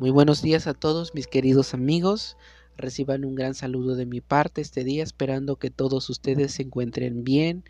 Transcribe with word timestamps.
Muy 0.00 0.08
buenos 0.08 0.40
días 0.40 0.66
a 0.66 0.72
todos 0.72 1.14
mis 1.14 1.26
queridos 1.26 1.74
amigos. 1.74 2.38
Reciban 2.78 3.26
un 3.26 3.34
gran 3.34 3.52
saludo 3.52 3.96
de 3.96 4.06
mi 4.06 4.22
parte 4.22 4.62
este 4.62 4.82
día, 4.82 5.02
esperando 5.02 5.56
que 5.56 5.68
todos 5.68 6.08
ustedes 6.08 6.54
se 6.54 6.62
encuentren 6.62 7.22
bien, 7.22 7.64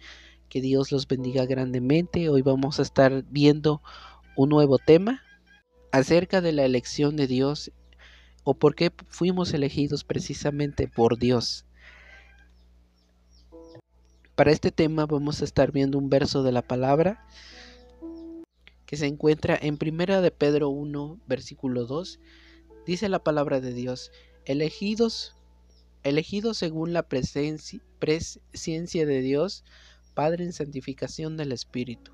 que 0.48 0.60
Dios 0.60 0.92
los 0.92 1.08
bendiga 1.08 1.44
grandemente. 1.44 2.28
Hoy 2.28 2.42
vamos 2.42 2.78
a 2.78 2.82
estar 2.82 3.24
viendo 3.30 3.82
un 4.36 4.50
nuevo 4.50 4.78
tema 4.78 5.22
acerca 5.90 6.40
de 6.40 6.52
la 6.52 6.64
elección 6.64 7.16
de 7.16 7.26
Dios 7.26 7.72
o 8.44 8.54
por 8.54 8.76
qué 8.76 8.92
fuimos 9.08 9.52
elegidos 9.52 10.04
precisamente 10.04 10.86
por 10.86 11.18
Dios. 11.18 11.66
Para 14.36 14.52
este 14.52 14.70
tema 14.70 15.04
vamos 15.04 15.42
a 15.42 15.44
estar 15.46 15.72
viendo 15.72 15.98
un 15.98 16.08
verso 16.08 16.44
de 16.44 16.52
la 16.52 16.62
palabra 16.62 17.26
que 18.90 18.96
se 18.96 19.06
encuentra 19.06 19.56
en 19.62 19.78
Primera 19.78 20.20
de 20.20 20.32
Pedro 20.32 20.68
1, 20.68 21.20
versículo 21.28 21.86
2, 21.86 22.18
dice 22.84 23.08
la 23.08 23.22
palabra 23.22 23.60
de 23.60 23.72
Dios, 23.72 24.10
elegidos, 24.46 25.36
elegidos 26.02 26.56
según 26.56 26.92
la 26.92 27.04
presencia, 27.04 27.78
de 28.00 29.20
Dios, 29.20 29.62
Padre 30.14 30.42
en 30.42 30.52
santificación 30.52 31.36
del 31.36 31.52
Espíritu, 31.52 32.10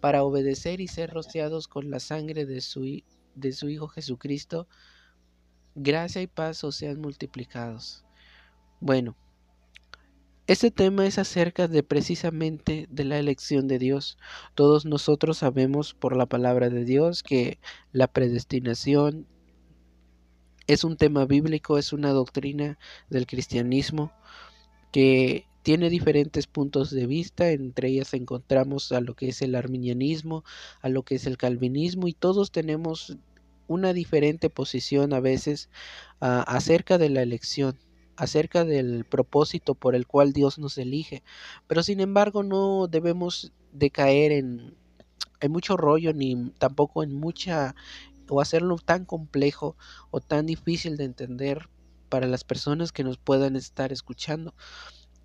para 0.00 0.24
obedecer 0.24 0.80
y 0.80 0.88
ser 0.88 1.10
rociados 1.10 1.68
con 1.68 1.92
la 1.92 2.00
sangre 2.00 2.44
de 2.44 2.60
su, 2.60 3.04
de 3.36 3.52
su 3.52 3.68
Hijo 3.68 3.86
Jesucristo, 3.86 4.66
gracia 5.76 6.22
y 6.22 6.26
paz 6.26 6.64
sean 6.72 7.00
multiplicados. 7.00 8.04
Bueno, 8.80 9.16
este 10.46 10.70
tema 10.70 11.06
es 11.06 11.18
acerca 11.18 11.66
de 11.66 11.82
precisamente 11.82 12.86
de 12.90 13.04
la 13.04 13.18
elección 13.18 13.66
de 13.66 13.80
Dios. 13.80 14.16
Todos 14.54 14.84
nosotros 14.84 15.38
sabemos 15.38 15.94
por 15.94 16.16
la 16.16 16.26
palabra 16.26 16.70
de 16.70 16.84
Dios 16.84 17.24
que 17.24 17.58
la 17.92 18.06
predestinación 18.06 19.26
es 20.68 20.84
un 20.84 20.96
tema 20.96 21.24
bíblico, 21.24 21.78
es 21.78 21.92
una 21.92 22.10
doctrina 22.10 22.78
del 23.10 23.26
cristianismo 23.26 24.12
que 24.92 25.46
tiene 25.62 25.90
diferentes 25.90 26.46
puntos 26.46 26.90
de 26.90 27.06
vista, 27.08 27.50
entre 27.50 27.88
ellas 27.88 28.14
encontramos 28.14 28.92
a 28.92 29.00
lo 29.00 29.14
que 29.14 29.28
es 29.30 29.42
el 29.42 29.56
arminianismo, 29.56 30.44
a 30.80 30.88
lo 30.88 31.02
que 31.02 31.16
es 31.16 31.26
el 31.26 31.38
calvinismo 31.38 32.06
y 32.06 32.12
todos 32.12 32.52
tenemos 32.52 33.16
una 33.66 33.92
diferente 33.92 34.48
posición 34.48 35.12
a 35.12 35.18
veces 35.18 35.70
uh, 36.20 36.46
acerca 36.46 36.98
de 36.98 37.10
la 37.10 37.22
elección 37.22 37.76
acerca 38.16 38.64
del 38.64 39.04
propósito 39.04 39.74
por 39.74 39.94
el 39.94 40.06
cual 40.06 40.32
Dios 40.32 40.58
nos 40.58 40.78
elige. 40.78 41.22
Pero 41.66 41.82
sin 41.82 42.00
embargo 42.00 42.42
no 42.42 42.86
debemos 42.88 43.52
de 43.72 43.90
caer 43.90 44.32
en, 44.32 44.74
en 45.40 45.52
mucho 45.52 45.76
rollo 45.76 46.12
ni 46.12 46.50
tampoco 46.58 47.02
en 47.02 47.14
mucha 47.14 47.74
o 48.28 48.40
hacerlo 48.40 48.76
tan 48.78 49.04
complejo 49.04 49.76
o 50.10 50.20
tan 50.20 50.46
difícil 50.46 50.96
de 50.96 51.04
entender 51.04 51.68
para 52.08 52.26
las 52.26 52.44
personas 52.44 52.92
que 52.92 53.04
nos 53.04 53.18
puedan 53.18 53.56
estar 53.56 53.92
escuchando 53.92 54.54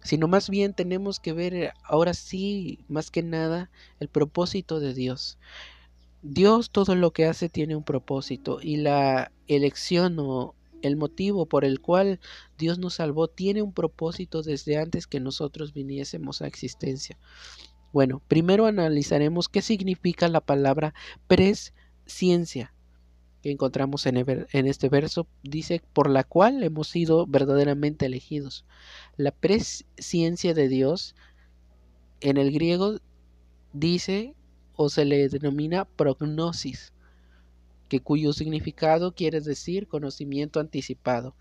sino 0.03 0.27
más 0.27 0.49
bien 0.49 0.73
tenemos 0.73 1.19
que 1.19 1.33
ver 1.33 1.73
ahora 1.83 2.13
sí, 2.13 2.79
más 2.87 3.11
que 3.11 3.23
nada, 3.23 3.69
el 3.99 4.07
propósito 4.07 4.79
de 4.79 4.93
Dios. 4.93 5.37
Dios 6.23 6.69
todo 6.71 6.95
lo 6.95 7.11
que 7.11 7.25
hace 7.25 7.49
tiene 7.49 7.75
un 7.75 7.83
propósito 7.83 8.59
y 8.61 8.77
la 8.77 9.31
elección 9.47 10.17
o 10.19 10.55
el 10.81 10.97
motivo 10.97 11.45
por 11.45 11.65
el 11.65 11.79
cual 11.79 12.19
Dios 12.57 12.79
nos 12.79 12.95
salvó 12.95 13.27
tiene 13.27 13.61
un 13.61 13.73
propósito 13.73 14.41
desde 14.41 14.77
antes 14.77 15.07
que 15.07 15.19
nosotros 15.19 15.73
viniésemos 15.73 16.41
a 16.41 16.47
existencia. 16.47 17.17
Bueno, 17.93 18.21
primero 18.27 18.65
analizaremos 18.65 19.49
qué 19.49 19.61
significa 19.61 20.27
la 20.27 20.41
palabra 20.41 20.93
presciencia 21.27 22.73
que 23.41 23.51
encontramos 23.51 24.05
en, 24.05 24.17
en, 24.17 24.67
este 24.67 24.87
verso. 24.87 25.27
Dice, 25.43 25.81
por 25.93 26.09
la 26.09 26.23
cual 26.23 26.63
hemos 26.63 26.87
sido 26.87 27.25
verdaderamente 27.25 28.05
elegidos. 28.05 28.65
La 29.17 29.31
presciencia 29.31 30.53
de 30.53 30.67
Dios 30.67 31.15
en 32.21 32.37
el 32.37 32.51
griego 32.51 32.99
dice 33.73 34.35
o 34.75 34.89
se 34.89 35.05
le 35.05 35.27
denomina 35.27 35.85
prognosis 35.85 36.93
que 37.91 37.99
cuyo 37.99 38.31
significado 38.31 39.13
quiere 39.13 39.41
decir 39.41 39.89
conocimiento 39.89 40.61
anticipado. 40.61 41.35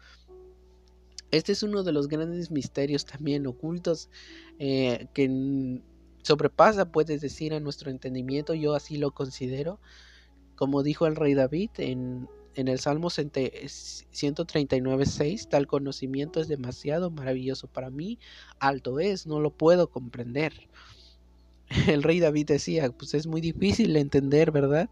Este 1.30 1.52
es 1.52 1.62
uno 1.62 1.84
de 1.84 1.92
los 1.92 2.08
grandes 2.08 2.50
misterios 2.50 3.06
también 3.06 3.46
ocultos 3.46 4.10
eh, 4.58 5.06
que 5.14 5.80
sobrepasa, 6.22 6.90
puedes 6.90 7.20
decir, 7.20 7.54
a 7.54 7.60
nuestro 7.60 7.88
entendimiento. 7.88 8.52
Yo 8.54 8.74
así 8.74 8.96
lo 8.96 9.12
considero. 9.12 9.78
Como 10.56 10.82
dijo 10.82 11.06
el 11.06 11.14
rey 11.14 11.34
David 11.34 11.70
en, 11.76 12.28
en 12.56 12.66
el 12.66 12.80
Salmo 12.80 13.10
139.6, 13.10 15.48
tal 15.48 15.68
conocimiento 15.68 16.40
es 16.40 16.48
demasiado 16.48 17.12
maravilloso 17.12 17.68
para 17.68 17.90
mí, 17.90 18.18
alto 18.58 18.98
es, 18.98 19.24
no 19.24 19.38
lo 19.38 19.52
puedo 19.52 19.88
comprender. 19.88 20.68
El 21.86 22.02
rey 22.02 22.18
David 22.18 22.48
decía, 22.48 22.90
pues 22.90 23.14
es 23.14 23.28
muy 23.28 23.40
difícil 23.40 23.96
entender, 23.96 24.50
¿verdad? 24.50 24.90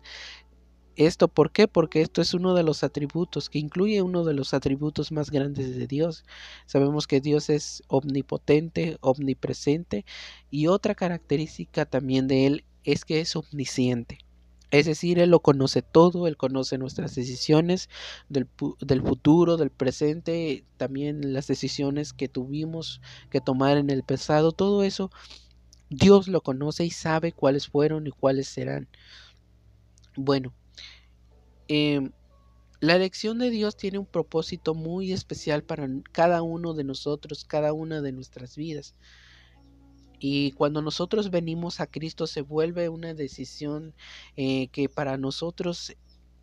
¿Esto 0.99 1.29
por 1.29 1.53
qué? 1.53 1.69
Porque 1.69 2.01
esto 2.01 2.21
es 2.21 2.35
uno 2.35 2.55
de 2.55 2.65
los 2.65 2.83
atributos, 2.83 3.49
que 3.49 3.61
incluye 3.61 4.03
uno 4.03 4.25
de 4.25 4.35
los 4.35 4.53
atributos 4.53 5.13
más 5.13 5.31
grandes 5.31 5.77
de 5.77 5.87
Dios. 5.87 6.25
Sabemos 6.67 7.07
que 7.07 7.21
Dios 7.21 7.51
es 7.51 7.85
omnipotente, 7.87 8.99
omnipresente, 9.01 10.05
y 10.51 10.67
otra 10.67 10.97
característica 10.97 11.87
también 11.87 12.27
de 12.27 12.47
Él 12.47 12.65
es 12.83 13.05
que 13.05 13.21
es 13.21 13.37
omnisciente. 13.37 14.19
Es 14.73 14.87
decir, 14.87 15.21
Él 15.21 15.31
lo 15.31 15.39
conoce 15.39 15.83
todo, 15.83 16.27
Él 16.27 16.37
conoce 16.37 16.79
nuestras 16.79 17.15
decisiones 17.15 17.89
del, 18.29 18.49
del, 18.81 19.01
futuro, 19.01 19.57
del 19.57 19.71
presente, 19.71 20.65
también 20.79 21.33
las 21.33 21.47
decisiones 21.47 22.13
que 22.13 22.27
tuvimos 22.27 23.01
que 23.31 23.41
tomar 23.41 23.77
en 23.77 23.91
el 23.91 24.03
pasado, 24.03 24.51
todo 24.51 24.83
eso 24.83 25.13
Dios 25.91 26.27
lo 26.27 26.41
conoce 26.41 26.85
y 26.85 26.91
sabe 26.91 27.31
cuáles 27.31 27.69
fueron 27.69 28.09
y 28.09 28.11
cuáles 28.11 28.49
serán. 28.49 28.89
Bueno, 30.17 30.53
eh, 31.69 32.11
la 32.81 32.95
elección 32.95 33.39
de 33.39 33.51
Dios 33.51 33.77
tiene 33.77 33.99
un 33.99 34.07
propósito 34.07 34.75
muy 34.75 35.13
especial 35.13 35.65
para 35.65 35.89
cada 36.13 36.43
uno 36.43 36.75
de 36.75 36.85
nosotros, 36.85 37.45
cada 37.45 37.73
una 37.73 38.01
de 38.01 38.13
nuestras 38.13 38.57
vidas. 38.57 38.95
Y 40.21 40.53
cuando 40.53 40.81
nosotros 40.81 41.31
venimos 41.31 41.81
a 41.81 41.87
Cristo 41.87 42.27
se 42.27 42.41
vuelve 42.41 42.89
una 42.89 43.15
decisión 43.15 43.95
eh, 44.37 44.69
que 44.69 44.89
para 44.89 45.17
nosotros 45.17 45.97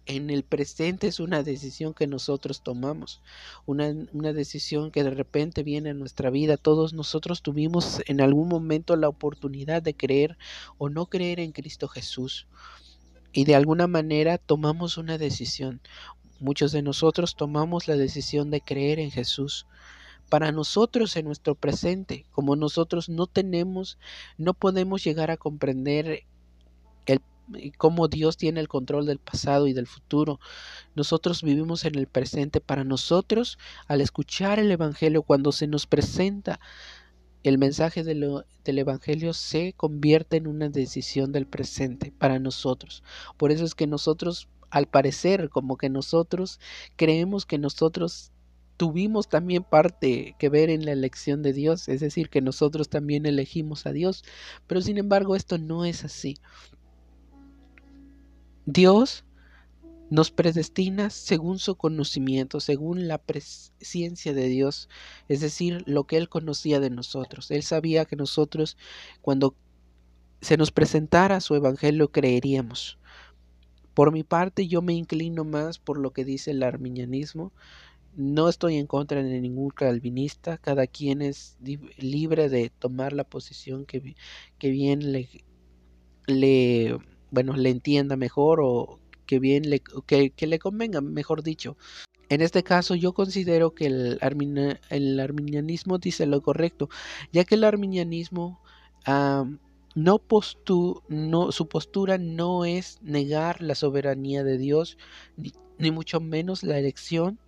en 0.06 0.30
el 0.30 0.44
presente 0.44 1.08
es 1.08 1.20
una 1.20 1.42
decisión 1.42 1.94
que 1.94 2.06
nosotros 2.06 2.62
tomamos, 2.62 3.22
una, 3.66 3.94
una, 4.14 4.34
decisión 4.34 4.92
que 4.92 5.04
de 5.04 5.10
repente 5.10 5.64
viene 5.64 5.90
a 5.90 5.94
nuestra 5.94 6.30
vida. 6.30 6.58
Todos 6.58 6.94
nosotros 6.94 7.42
tuvimos 7.42 8.02
en 8.08 8.22
algún 8.22 8.48
momento 8.48 8.96
la 8.98 9.10
oportunidad 9.10 9.82
de 9.82 9.96
creer 9.96 10.38
o 10.78 10.90
no 10.90 11.08
creer 11.08 11.40
en 11.40 11.52
Cristo 11.54 11.88
Jesús 11.88 12.48
y 13.36 13.44
de 13.44 13.54
alguna 13.54 13.86
manera 13.86 14.38
tomamos 14.38 14.98
una 14.98 15.18
decisión. 15.18 15.82
Muchos 16.40 16.72
de 16.72 16.82
nosotros 16.82 17.36
tomamos 17.36 17.86
la 17.90 17.98
decisión 17.98 18.50
de 18.50 18.62
creer 18.62 18.98
en 18.98 19.12
Jesús. 19.12 19.68
Para 20.30 20.54
nosotros 20.54 21.18
en 21.18 21.26
nuestro 21.26 21.54
presente, 21.54 22.26
como 22.32 22.56
nosotros 22.56 23.10
no 23.10 23.28
tenemos, 23.28 24.00
no 24.38 24.54
podemos 24.54 25.04
llegar 25.04 25.32
a 25.32 25.38
comprender 25.38 26.24
cómo 27.78 28.08
Dios 28.08 28.38
tiene 28.38 28.62
el 28.62 28.70
control 28.70 29.06
del 29.06 29.20
pasado 29.20 29.68
y 29.68 29.74
del 29.74 29.86
futuro. 29.86 30.40
Nosotros 30.96 31.44
vivimos 31.44 31.84
en 31.84 31.96
el 31.96 32.08
presente. 32.08 32.62
Para 32.62 32.86
nosotros, 32.86 33.60
al 33.88 34.00
escuchar 34.00 34.60
el 34.60 34.72
Evangelio, 34.72 35.24
cuando 35.24 35.52
se 35.52 35.68
nos 35.68 35.88
presenta 35.88 36.62
el 37.50 37.58
mensaje 37.58 38.04
del 38.04 38.44
Evangelio 38.66 39.34
se 39.34 39.74
convierte 39.74 40.38
en 40.38 40.48
una 40.48 40.70
decisión 40.70 41.32
del 41.32 41.46
presente 41.46 42.12
para 42.12 42.40
nosotros. 42.40 43.04
Por 43.38 43.52
eso 43.52 43.66
es 43.66 43.76
que 43.76 43.88
nosotros, 43.88 44.48
al 44.70 44.88
parecer, 44.88 45.50
como 45.50 45.78
que 45.78 45.90
nosotros 45.90 46.60
creemos 46.96 47.46
que 47.46 47.58
nosotros 47.58 48.32
tuvimos 48.78 49.30
también 49.30 49.64
parte 49.64 50.36
que 50.38 50.50
ver 50.50 50.70
en 50.70 50.86
la 50.86 50.92
elección 50.92 51.42
de 51.42 51.54
Dios, 51.54 51.88
es 51.88 52.02
decir, 52.02 52.30
que 52.30 52.42
nosotros 52.42 52.90
también 52.90 53.26
elegimos 53.26 53.86
a 53.86 53.92
Dios, 53.92 54.24
pero 54.68 54.82
sin 54.82 54.98
embargo 54.98 55.36
esto 55.36 55.58
no 55.58 55.86
es 55.86 56.04
así. 56.04 56.38
Dios 58.66 59.24
nos 60.10 60.32
predestina 60.32 61.10
según 61.10 61.60
su 61.60 61.76
conocimiento, 61.76 62.60
según 62.60 63.08
la 63.08 63.18
presencia 63.18 64.34
de 64.34 64.48
Dios, 64.48 64.90
es 65.28 65.42
decir, 65.42 65.84
lo 65.88 66.06
que 66.06 66.18
Él 66.18 66.30
conocía 66.30 66.80
de 66.80 66.90
nosotros. 66.90 67.50
Él 67.52 67.64
sabía 67.64 68.06
que 68.06 68.16
nosotros, 68.16 68.78
cuando 69.22 69.56
se 70.42 70.58
nos 70.58 70.72
presentara 70.72 71.42
su 71.42 71.56
evangelio, 71.56 72.12
creeríamos. 72.12 73.00
Por 73.94 74.12
mi 74.12 74.24
parte, 74.24 74.68
yo 74.68 74.82
me 74.82 74.94
inclino 74.94 75.44
más 75.44 75.80
por 75.80 75.98
lo 75.98 76.12
que 76.12 76.26
dice 76.26 76.52
el 76.52 76.64
arminianismo. 76.64 77.52
No 78.16 78.48
estoy 78.48 78.78
en 78.78 78.88
contra 78.88 79.24
de 79.24 79.42
ningún 79.42 79.70
calvinista, 79.70 80.58
cada 80.58 80.88
quien 80.88 81.22
es 81.22 81.58
libre 81.98 82.50
de 82.50 82.70
tomar 82.70 83.14
la 83.14 83.24
posición 83.24 83.86
que, 83.86 84.16
que 84.58 84.70
bien 84.70 85.12
le, 85.12 85.30
le, 86.28 86.98
bueno, 87.32 87.54
le 87.54 87.70
entienda 87.70 88.16
mejor 88.16 88.60
o 88.62 89.00
que 89.26 89.40
bien 89.40 89.70
le, 89.70 89.82
que, 90.06 90.32
le 90.48 90.60
convenga, 90.60 91.02
mejor 91.02 91.44
dicho. 91.44 91.78
En 92.30 92.42
este 92.42 92.64
caso 92.64 92.96
yo 92.96 93.14
considero 93.14 93.76
que 93.76 93.86
el, 93.88 94.20
el 94.90 95.20
arminianismo 95.20 95.98
dice 96.00 96.26
lo 96.26 96.42
correcto, 96.42 96.90
ya 97.32 97.44
que 97.44 97.56
el 97.56 97.64
arminianismo 97.64 98.62
no, 99.96 100.22
no 101.10 101.52
su 101.52 101.68
postura 101.70 102.18
no 102.18 102.66
es 102.66 103.00
negar 103.02 103.62
la 103.62 103.76
soberanía 103.76 104.44
de 104.44 104.58
Dios, 104.58 104.98
ni, 105.38 105.54
ni 105.78 105.92
mucho 105.92 106.20
menos 106.20 106.64
la 106.64 106.80
elección 106.80 107.40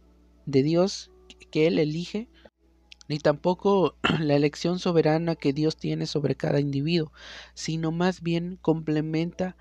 de 0.45 0.63
Dios 0.63 1.11
que 1.51 1.67
Él 1.67 1.79
elige, 1.79 2.29
ni 3.07 3.19
tampoco 3.19 3.95
la 4.19 4.35
elección 4.35 4.79
soberana 4.79 5.35
que 5.35 5.53
Dios 5.53 5.77
tiene 5.77 6.05
sobre 6.05 6.35
cada 6.35 6.59
individuo, 6.59 7.11
sino 7.53 7.91
más 7.91 8.21
bien 8.21 8.57
complementa 8.61 9.55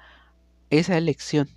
esa 0.71 0.99
elección. 0.99 1.49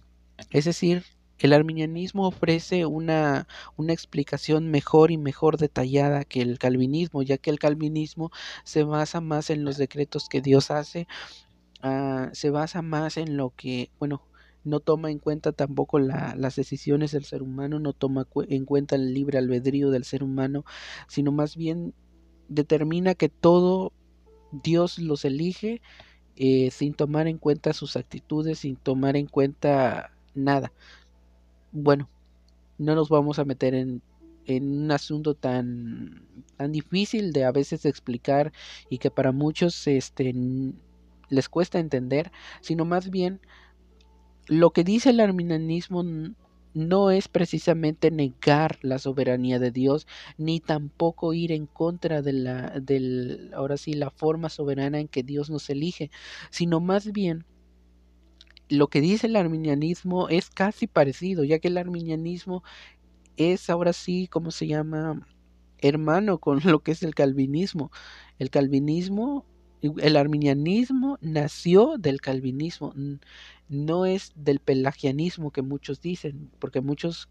Es 0.51 0.65
decir, 0.65 1.03
el 1.39 1.53
arminianismo 1.53 2.27
ofrece 2.27 2.85
una, 2.85 3.47
una, 3.77 3.93
explicación 3.93 4.69
mejor 4.69 5.11
y 5.11 5.17
mejor 5.17 5.57
detallada 5.57 6.25
que 6.25 6.41
el 6.41 6.59
calvinismo, 6.59 7.23
ya 7.23 7.37
que 7.37 7.49
el 7.49 7.59
calvinismo 7.59 8.31
se 8.63 8.83
basa 8.83 9.21
más 9.21 9.49
en 9.49 9.63
los 9.63 9.77
decretos 9.77 10.27
que 10.27 10.41
Dios 10.41 10.69
hace, 10.69 11.07
uh, 11.83 12.27
se 12.33 12.49
basa 12.49 12.81
más 12.81 13.17
en 13.17 13.37
lo 13.37 13.51
que, 13.55 13.89
bueno, 13.99 14.23
no 14.65 14.81
toma 14.81 15.11
en 15.11 15.19
cuenta 15.19 15.53
tampoco 15.53 15.99
la, 15.99 16.35
las 16.35 16.55
decisiones 16.55 17.11
del 17.11 17.23
ser 17.23 17.41
humano, 17.41 17.79
no 17.79 17.93
toma 17.93 18.27
en 18.49 18.65
cuenta 18.65 18.95
el 18.95 19.13
libre 19.13 19.37
albedrío 19.37 19.89
del 19.89 20.03
ser 20.03 20.23
humano, 20.23 20.65
sino 21.07 21.31
más 21.31 21.55
bien 21.55 21.93
determina 22.49 23.15
que 23.15 23.29
todo 23.29 23.93
Dios 24.51 24.99
los 24.99 25.23
elige 25.23 25.81
eh, 26.35 26.71
sin 26.71 26.93
tomar 26.93 27.27
en 27.27 27.37
cuenta 27.37 27.73
sus 27.73 27.95
actitudes, 27.95 28.59
sin 28.59 28.75
tomar 28.75 29.15
en 29.15 29.27
cuenta 29.27 30.11
nada. 30.43 30.71
Bueno, 31.71 32.09
no 32.77 32.95
nos 32.95 33.09
vamos 33.09 33.39
a 33.39 33.45
meter 33.45 33.75
en, 33.75 34.01
en 34.45 34.83
un 34.83 34.91
asunto 34.91 35.35
tan, 35.35 36.23
tan 36.57 36.71
difícil 36.71 37.31
de 37.33 37.45
a 37.45 37.51
veces 37.51 37.85
explicar 37.85 38.51
y 38.89 38.97
que 38.97 39.11
para 39.11 39.31
muchos 39.31 39.87
este, 39.87 40.33
les 41.29 41.49
cuesta 41.49 41.79
entender, 41.79 42.31
sino 42.61 42.85
más 42.85 43.09
bien 43.09 43.39
lo 44.47 44.71
que 44.71 44.83
dice 44.83 45.11
el 45.11 45.19
arminianismo 45.19 46.03
no 46.73 47.11
es 47.11 47.27
precisamente 47.27 48.11
negar 48.11 48.77
la 48.81 48.99
soberanía 48.99 49.59
de 49.59 49.71
Dios, 49.71 50.07
ni 50.37 50.59
tampoco 50.59 51.33
ir 51.33 51.51
en 51.51 51.65
contra 51.65 52.21
de 52.21 52.33
la, 52.33 52.79
del, 52.79 53.51
ahora 53.55 53.77
sí, 53.77 53.93
la 53.93 54.09
forma 54.09 54.49
soberana 54.49 54.99
en 54.99 55.07
que 55.07 55.23
Dios 55.23 55.49
nos 55.49 55.69
elige, 55.69 56.11
sino 56.49 56.79
más 56.79 57.11
bien 57.11 57.45
lo 58.69 58.89
que 58.89 59.01
dice 59.01 59.27
el 59.27 59.35
arminianismo 59.35 60.29
es 60.29 60.49
casi 60.49 60.87
parecido, 60.87 61.43
ya 61.43 61.59
que 61.59 61.69
el 61.69 61.77
arminianismo 61.77 62.63
es 63.37 63.69
ahora 63.69 63.93
sí, 63.93 64.27
¿cómo 64.27 64.51
se 64.51 64.67
llama? 64.67 65.25
hermano 65.81 66.39
con 66.39 66.59
lo 66.65 66.79
que 66.83 66.91
es 66.91 67.03
el 67.03 67.15
calvinismo. 67.15 67.91
El 68.37 68.49
calvinismo 68.49 69.45
el 69.81 70.17
arminianismo 70.17 71.17
nació 71.21 71.97
del 71.97 72.19
calvinismo, 72.19 72.93
no 73.69 74.05
es 74.05 74.33
del 74.35 74.59
pelagianismo 74.59 75.51
que 75.51 75.61
muchos 75.61 76.01
dicen, 76.01 76.51
porque 76.59 76.81
muchos 76.81 77.29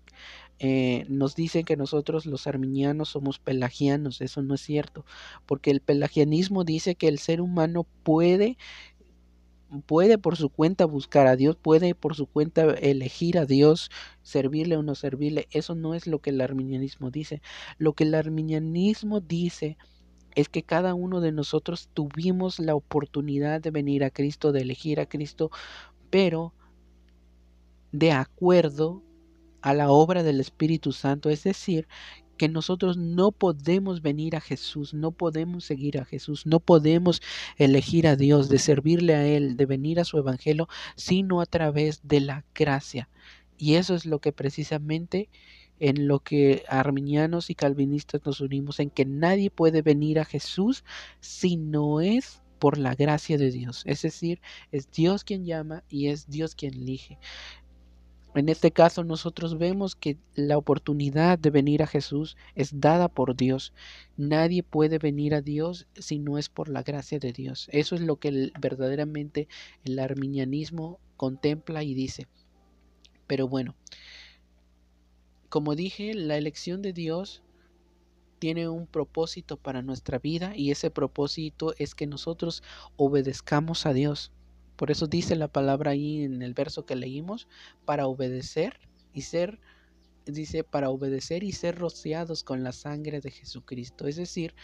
eh, 0.58 1.04
nos 1.10 1.34
dicen 1.34 1.64
que 1.66 1.76
nosotros 1.76 2.24
los 2.24 2.46
arminianos 2.46 3.10
somos 3.10 3.38
pelagianos, 3.38 4.22
eso 4.22 4.40
no 4.42 4.54
es 4.54 4.62
cierto, 4.62 5.04
porque 5.44 5.70
el 5.70 5.80
pelagianismo 5.80 6.64
dice 6.64 6.94
que 6.94 7.08
el 7.08 7.18
ser 7.18 7.42
humano 7.42 7.86
puede 8.02 8.56
puede 9.86 10.18
por 10.18 10.36
su 10.36 10.48
cuenta 10.50 10.84
buscar 10.86 11.26
a 11.26 11.36
Dios, 11.36 11.56
puede 11.56 11.94
por 11.94 12.14
su 12.14 12.26
cuenta 12.26 12.62
elegir 12.74 13.38
a 13.38 13.46
Dios, 13.46 13.90
servirle 14.22 14.76
o 14.76 14.82
no 14.82 14.94
servirle. 14.94 15.48
Eso 15.50 15.74
no 15.74 15.94
es 15.94 16.06
lo 16.06 16.20
que 16.20 16.30
el 16.30 16.40
arminianismo 16.40 17.10
dice. 17.10 17.42
Lo 17.78 17.92
que 17.92 18.04
el 18.04 18.14
arminianismo 18.14 19.20
dice 19.20 19.76
es 20.34 20.48
que 20.48 20.62
cada 20.62 20.94
uno 20.94 21.20
de 21.20 21.32
nosotros 21.32 21.90
tuvimos 21.92 22.58
la 22.58 22.74
oportunidad 22.74 23.60
de 23.60 23.70
venir 23.70 24.04
a 24.04 24.10
Cristo, 24.10 24.52
de 24.52 24.62
elegir 24.62 25.00
a 25.00 25.06
Cristo, 25.06 25.50
pero 26.10 26.54
de 27.92 28.12
acuerdo 28.12 29.02
a 29.60 29.74
la 29.74 29.90
obra 29.90 30.22
del 30.22 30.40
Espíritu 30.40 30.92
Santo, 30.92 31.30
es 31.30 31.42
decir, 31.44 31.88
que 32.38 32.48
nosotros 32.48 32.96
no 32.96 33.32
podemos 33.32 34.00
venir 34.00 34.36
a 34.36 34.40
Jesús, 34.40 34.94
no 34.94 35.12
podemos 35.12 35.64
seguir 35.64 35.98
a 35.98 36.06
Jesús, 36.06 36.46
no 36.46 36.60
podemos 36.60 37.20
elegir 37.58 38.06
a 38.06 38.16
Dios, 38.16 38.48
de 38.48 38.58
servirle 38.58 39.14
a 39.14 39.26
Él, 39.26 39.58
de 39.58 39.66
venir 39.66 40.00
a 40.00 40.04
su 40.04 40.16
Evangelio, 40.16 40.68
sino 40.96 41.42
a 41.42 41.46
través 41.46 42.00
de 42.02 42.20
la 42.20 42.44
gracia. 42.54 43.10
Y 43.58 43.74
eso 43.74 43.94
es 43.94 44.06
lo 44.06 44.20
que 44.20 44.32
precisamente 44.32 45.28
en 45.80 46.08
lo 46.08 46.20
que 46.20 46.64
arminianos 46.68 47.50
y 47.50 47.54
calvinistas 47.54 48.22
nos 48.24 48.40
unimos, 48.40 48.80
en 48.80 48.90
que 48.90 49.04
nadie 49.04 49.50
puede 49.50 49.82
venir 49.82 50.18
a 50.18 50.24
Jesús 50.24 50.84
si 51.20 51.56
no 51.56 52.00
es 52.00 52.42
por 52.58 52.78
la 52.78 52.94
gracia 52.94 53.38
de 53.38 53.50
Dios. 53.50 53.82
Es 53.86 54.02
decir, 54.02 54.40
es 54.72 54.90
Dios 54.90 55.24
quien 55.24 55.44
llama 55.44 55.84
y 55.88 56.08
es 56.08 56.28
Dios 56.28 56.54
quien 56.54 56.74
elige. 56.74 57.18
En 58.34 58.48
este 58.48 58.70
caso 58.70 59.04
nosotros 59.04 59.58
vemos 59.58 59.96
que 59.96 60.18
la 60.34 60.58
oportunidad 60.58 61.38
de 61.38 61.50
venir 61.50 61.82
a 61.82 61.86
Jesús 61.86 62.36
es 62.54 62.80
dada 62.80 63.08
por 63.08 63.34
Dios. 63.34 63.72
Nadie 64.16 64.62
puede 64.62 64.98
venir 64.98 65.34
a 65.34 65.40
Dios 65.40 65.86
si 65.96 66.18
no 66.18 66.38
es 66.38 66.48
por 66.48 66.68
la 66.68 66.82
gracia 66.82 67.18
de 67.18 67.32
Dios. 67.32 67.68
Eso 67.72 67.94
es 67.94 68.02
lo 68.02 68.16
que 68.16 68.52
verdaderamente 68.60 69.48
el 69.84 69.98
arminianismo 69.98 71.00
contempla 71.16 71.82
y 71.82 71.94
dice. 71.94 72.28
Pero 73.26 73.48
bueno, 73.48 73.74
como 75.48 75.74
dije, 75.74 76.14
la 76.14 76.36
elección 76.36 76.82
de 76.82 76.92
Dios 76.92 77.42
tiene 78.38 78.68
un 78.68 78.86
propósito 78.86 79.56
para 79.56 79.82
nuestra 79.82 80.18
vida 80.18 80.52
y 80.54 80.70
ese 80.70 80.90
propósito 80.90 81.74
es 81.78 81.94
que 81.94 82.06
nosotros 82.06 82.62
obedezcamos 82.96 83.86
a 83.86 83.92
Dios. 83.92 84.32
Por 84.78 84.92
eso 84.92 85.08
dice 85.08 85.34
la 85.34 85.48
palabra 85.48 85.90
ahí 85.90 86.22
en 86.22 86.40
el 86.40 86.54
verso 86.54 86.86
que 86.86 86.94
leímos, 86.94 87.48
para 87.84 88.06
obedecer 88.06 88.78
y 89.12 89.22
ser, 89.22 89.58
dice, 90.24 90.62
para 90.62 90.88
obedecer 90.88 91.42
y 91.42 91.50
ser 91.50 91.76
rociados 91.76 92.44
con 92.44 92.62
la 92.62 92.70
sangre 92.70 93.20
de 93.20 93.32
Jesucristo. 93.32 94.06
Es 94.06 94.14
decir, 94.14 94.54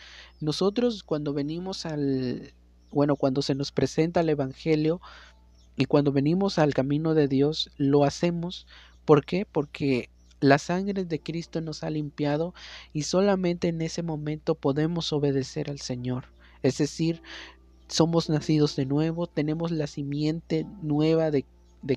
nosotros 0.40 1.02
cuando 1.02 1.32
venimos 1.34 1.84
al, 1.84 2.54
bueno, 2.92 3.16
cuando 3.16 3.42
se 3.42 3.56
nos 3.56 3.72
presenta 3.72 4.20
el 4.20 4.28
Evangelio 4.28 5.00
y 5.74 5.86
cuando 5.86 6.12
venimos 6.12 6.60
al 6.60 6.74
camino 6.74 7.14
de 7.14 7.26
Dios, 7.26 7.72
lo 7.76 8.04
hacemos. 8.04 8.68
¿Por 9.04 9.24
qué? 9.24 9.44
Porque 9.44 10.10
la 10.38 10.58
sangre 10.58 11.04
de 11.04 11.20
Cristo 11.20 11.60
nos 11.60 11.82
ha 11.82 11.90
limpiado 11.90 12.54
y 12.92 13.02
solamente 13.02 13.66
en 13.66 13.82
ese 13.82 14.04
momento 14.04 14.54
podemos 14.54 15.12
obedecer 15.12 15.70
al 15.70 15.80
Señor. 15.80 16.26
Es 16.62 16.78
decir, 16.78 17.20
somos 17.88 18.28
nacidos 18.28 18.76
de 18.76 18.86
nuevo, 18.86 19.26
tenemos 19.26 19.70
la 19.70 19.86
simiente 19.86 20.66
nueva 20.82 21.30
de, 21.30 21.44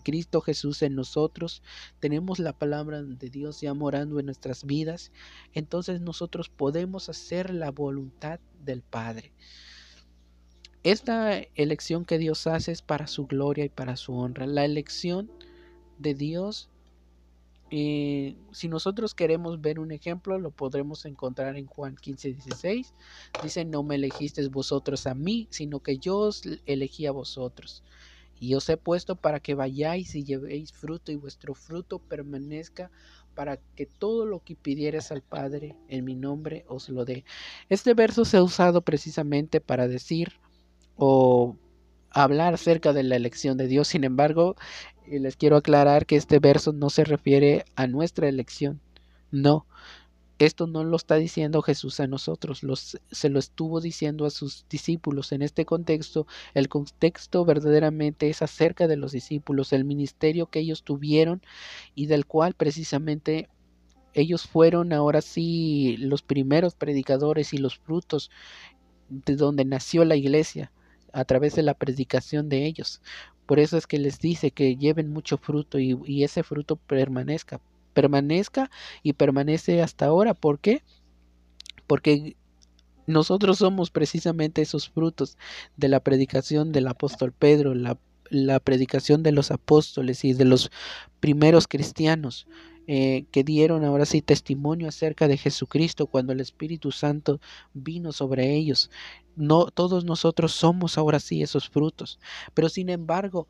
Cristo 0.04 0.42
Jesús 0.42 0.82
en 0.82 0.96
nosotros, 0.96 1.64
tenemos 2.00 2.40
la 2.40 2.52
palabra 2.52 3.04
de 3.04 3.30
Dios 3.30 3.62
ya 3.62 3.74
morando 3.74 4.20
en 4.20 4.26
nuestras 4.26 4.66
vidas, 4.66 5.14
entonces 5.54 6.02
nosotros 6.02 6.50
podemos 6.50 7.08
hacer 7.08 7.54
la 7.54 7.72
voluntad 7.72 8.40
del 8.66 8.82
Padre. 8.82 9.32
Esta 10.84 11.40
elección 11.56 12.06
que 12.06 12.18
Dios 12.18 12.48
hace 12.48 12.72
es 12.72 12.82
para 12.82 13.08
su 13.08 13.28
gloria 13.28 13.66
y 13.66 13.70
para 13.70 13.98
su 13.98 14.14
honra. 14.14 14.46
La 14.46 14.64
elección 14.64 15.32
de 16.00 16.14
Dios 16.14 16.70
y 17.70 18.38
si 18.52 18.70
nosotros 18.70 19.14
queremos 19.14 19.60
ver 19.60 19.80
un 19.80 19.92
ejemplo, 19.92 20.40
lo 20.40 20.52
podremos 20.52 21.06
encontrar 21.06 21.58
en 21.58 21.66
Juan 21.66 21.96
15, 21.96 22.34
16. 22.34 22.94
Dice, 23.44 23.66
no 23.66 23.84
me 23.84 23.96
elegisteis 23.96 24.50
vosotros 24.50 25.06
a 25.06 25.14
mí, 25.14 25.48
sino 25.50 25.82
que 25.82 25.98
yo 25.98 26.18
os 26.18 26.44
elegí 26.66 27.06
a 27.06 27.12
vosotros. 27.12 27.84
Y 28.40 28.54
os 28.54 28.70
he 28.70 28.78
puesto 28.78 29.16
para 29.16 29.40
que 29.40 29.56
vayáis 29.56 30.16
y 30.16 30.24
llevéis 30.24 30.72
fruto 30.72 31.12
y 31.12 31.16
vuestro 31.16 31.56
fruto 31.56 32.00
permanezca 32.00 32.90
para 33.36 33.58
que 33.58 33.86
todo 33.86 34.26
lo 34.26 34.44
que 34.44 34.56
pidieres 34.56 35.12
al 35.12 35.22
Padre 35.22 35.76
en 35.90 36.06
mi 36.06 36.16
nombre 36.16 36.64
os 36.68 36.88
lo 36.90 37.04
dé. 37.04 37.26
Este 37.70 37.94
verso 37.94 38.26
se 38.26 38.38
ha 38.38 38.44
usado 38.44 38.82
precisamente 38.82 39.60
para 39.60 39.88
decir 39.88 40.40
o 40.96 41.56
hablar 42.24 42.54
acerca 42.54 42.94
de 42.94 43.04
la 43.04 43.16
elección 43.16 43.58
de 43.58 43.68
Dios. 43.68 43.88
Sin 43.88 44.04
embargo, 44.04 44.56
y 45.06 45.20
les 45.20 45.36
quiero 45.38 45.58
aclarar 45.58 46.06
que 46.06 46.16
este 46.16 46.40
verso 46.40 46.74
no 46.74 46.90
se 46.90 47.04
refiere 47.04 47.66
a 47.76 47.88
nuestra 47.88 48.28
elección. 48.28 48.82
No, 49.32 49.66
esto 50.40 50.68
no 50.68 50.84
lo 50.84 50.96
está 50.98 51.16
diciendo 51.16 51.62
Jesús 51.62 52.00
a 52.00 52.08
nosotros, 52.08 52.62
los, 52.62 53.00
se 53.12 53.30
lo 53.30 53.40
estuvo 53.40 53.82
diciendo 53.82 54.26
a 54.26 54.30
sus 54.30 54.66
discípulos. 54.70 55.32
En 55.32 55.42
este 55.42 55.66
contexto, 55.66 56.28
el 56.54 56.70
contexto 56.70 57.44
verdaderamente 57.44 58.30
es 58.30 58.42
acerca 58.42 58.88
de 58.88 58.98
los 58.98 59.12
discípulos, 59.12 59.74
el 59.74 59.84
ministerio 59.84 60.48
que 60.48 60.60
ellos 60.60 60.84
tuvieron 60.84 61.42
y 61.96 62.06
del 62.06 62.26
cual 62.26 62.54
precisamente 62.54 63.50
ellos 64.14 64.44
fueron 64.44 64.94
ahora 64.94 65.22
sí 65.22 65.98
los 65.98 66.22
primeros 66.22 66.76
predicadores 66.76 67.54
y 67.54 67.58
los 67.58 67.78
frutos 67.78 68.30
de 69.10 69.36
donde 69.36 69.66
nació 69.66 70.06
la 70.06 70.16
iglesia 70.16 70.72
a 71.18 71.26
través 71.26 71.56
de 71.56 71.64
la 71.64 71.74
predicación 71.74 72.48
de 72.48 72.68
ellos. 72.68 73.02
Por 73.48 73.60
eso 73.60 73.76
es 73.76 73.88
que 73.88 73.98
les 73.98 74.20
dice 74.20 74.52
que 74.52 74.76
lleven 74.76 75.10
mucho 75.10 75.38
fruto 75.38 75.80
y, 75.80 76.24
ese 76.24 76.44
fruto 76.44 76.76
permanezca, 76.76 77.60
permanezca 77.94 78.70
y 79.02 79.14
permanece 79.14 79.82
hasta 79.82 80.06
ahora. 80.06 80.36
¿Por 80.36 80.60
qué? 80.60 80.84
Porque 81.88 82.38
nosotros 83.08 83.58
somos 83.58 83.90
precisamente 83.90 84.62
esos 84.62 84.90
frutos 84.90 85.38
de 85.76 85.88
la 85.88 86.02
predicación 86.02 86.72
del 86.72 86.88
apóstol 86.88 87.32
Pedro, 87.32 87.74
la 87.74 88.60
predicación 88.60 89.24
de 89.24 89.32
los 89.32 89.50
apóstoles 89.50 90.24
y 90.24 90.34
de 90.34 90.46
los 90.46 90.70
primeros 91.20 91.68
cristianos. 91.68 92.48
Eh, 92.90 93.26
que 93.32 93.44
dieron 93.44 93.84
ahora 93.84 94.06
sí 94.06 94.22
testimonio 94.22 94.88
acerca 94.88 95.28
de 95.28 95.36
Jesucristo 95.38 96.08
cuando 96.08 96.32
el 96.32 96.40
Espíritu 96.40 96.94
Santo 96.94 97.42
vino 97.74 98.14
sobre 98.14 98.56
ellos. 98.56 98.90
No 99.36 99.66
todos 99.72 100.06
nosotros 100.06 100.54
somos 100.54 100.98
ahora 100.98 101.20
sí 101.20 101.42
esos 101.42 101.68
frutos, 101.70 102.18
pero 102.54 102.70
sin 102.70 102.90
embargo, 102.90 103.50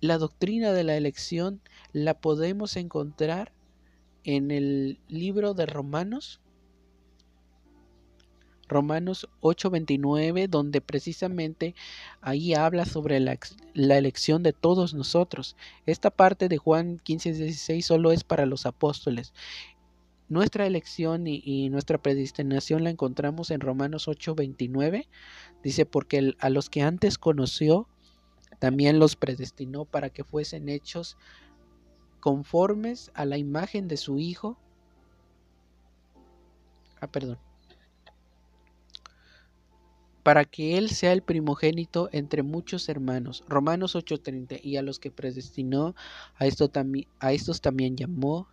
la 0.00 0.18
doctrina 0.18 0.72
de 0.72 0.82
la 0.82 0.96
elección 0.96 1.60
la 1.92 2.14
podemos 2.14 2.76
encontrar 2.76 3.52
en 4.24 4.50
el 4.50 4.98
libro 5.08 5.54
de 5.54 5.66
Romanos 5.66 6.40
Romanos 8.68 9.28
8:29, 9.40 10.48
donde 10.48 10.80
precisamente 10.80 11.74
ahí 12.20 12.54
habla 12.54 12.84
sobre 12.84 13.20
la, 13.20 13.38
elección 13.74 14.42
de 14.42 14.52
todos 14.52 14.94
nosotros. 14.94 15.56
Esta 15.86 16.10
parte 16.10 16.48
de 16.48 16.58
Juan 16.58 16.98
15:16 16.98 17.82
solo 17.82 18.12
es 18.12 18.24
para 18.24 18.46
los 18.46 18.66
apóstoles. 18.66 19.32
Nuestra 20.28 20.66
elección 20.66 21.26
y, 21.28 21.68
nuestra 21.70 21.98
predestinación 21.98 22.82
la 22.82 22.90
encontramos 22.90 23.50
en 23.50 23.60
Romanos 23.60 24.08
8:29. 24.08 25.06
Dice, 25.62 25.86
porque 25.86 26.34
a 26.40 26.50
los 26.50 26.68
que 26.68 26.82
antes 26.82 27.18
conoció, 27.18 27.88
también 28.58 28.98
los 28.98 29.16
predestinó 29.16 29.84
para 29.84 30.10
que 30.10 30.24
fuesen 30.24 30.68
hechos 30.68 31.16
conformes 32.20 33.12
a 33.14 33.24
la 33.24 33.38
imagen 33.38 33.86
de 33.86 33.96
su 33.96 34.18
Hijo. 34.18 34.58
Ah, 37.00 37.06
perdón 37.06 37.45
para 40.26 40.44
que 40.44 40.76
Él 40.76 40.90
sea 40.90 41.12
el 41.12 41.22
primogénito 41.22 42.08
entre 42.10 42.42
muchos 42.42 42.88
hermanos. 42.88 43.44
Romanos 43.46 43.94
8:30, 43.94 44.58
y 44.60 44.74
a 44.76 44.82
los 44.82 44.98
que 44.98 45.12
predestinó, 45.12 45.94
a, 46.34 46.46
esto 46.46 46.68
a 47.20 47.32
estos 47.32 47.60
también 47.60 47.96
llamó, 47.96 48.48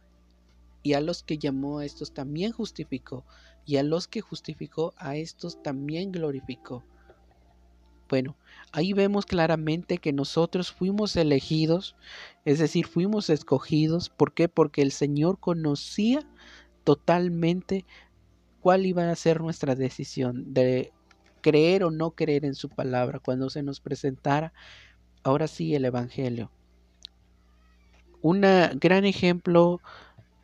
y 0.83 0.93
a 0.93 1.01
los 1.01 1.23
que 1.23 1.39
llamó, 1.39 1.79
a 1.79 1.85
estos 1.85 2.13
también 2.13 2.51
justificó, 2.51 3.25
y 3.65 3.77
a 3.77 3.83
los 3.83 4.07
que 4.07 4.21
justificó, 4.21 4.93
a 4.97 5.15
estos 5.15 5.63
también 5.63 6.11
glorificó. 6.11 6.83
Bueno, 8.07 8.35
ahí 8.71 8.93
vemos 8.93 9.25
claramente 9.25 9.97
que 9.97 10.13
nosotros 10.13 10.71
fuimos 10.71 11.15
elegidos, 11.15 11.95
es 12.45 12.59
decir, 12.59 12.85
fuimos 12.85 13.31
escogidos. 13.31 14.09
¿Por 14.09 14.35
qué? 14.35 14.47
Porque 14.47 14.83
el 14.83 14.91
Señor 14.91 15.39
conocía 15.39 16.19
totalmente 16.83 17.83
cuál 18.61 18.85
iba 18.85 19.09
a 19.09 19.15
ser 19.15 19.41
nuestra 19.41 19.73
decisión 19.73 20.53
de 20.53 20.93
creer 21.43 21.83
o 21.83 21.91
no 21.91 22.11
creer 22.11 22.45
en 22.45 22.55
su 22.55 22.69
palabra 22.69 23.19
cuando 23.19 23.51
se 23.51 23.61
nos 23.61 23.79
presentara 23.79 24.53
ahora 25.21 25.47
sí 25.47 25.75
el 25.75 25.85
Evangelio. 25.85 26.49
Un 28.23 28.41
gran 28.41 29.05
ejemplo 29.05 29.79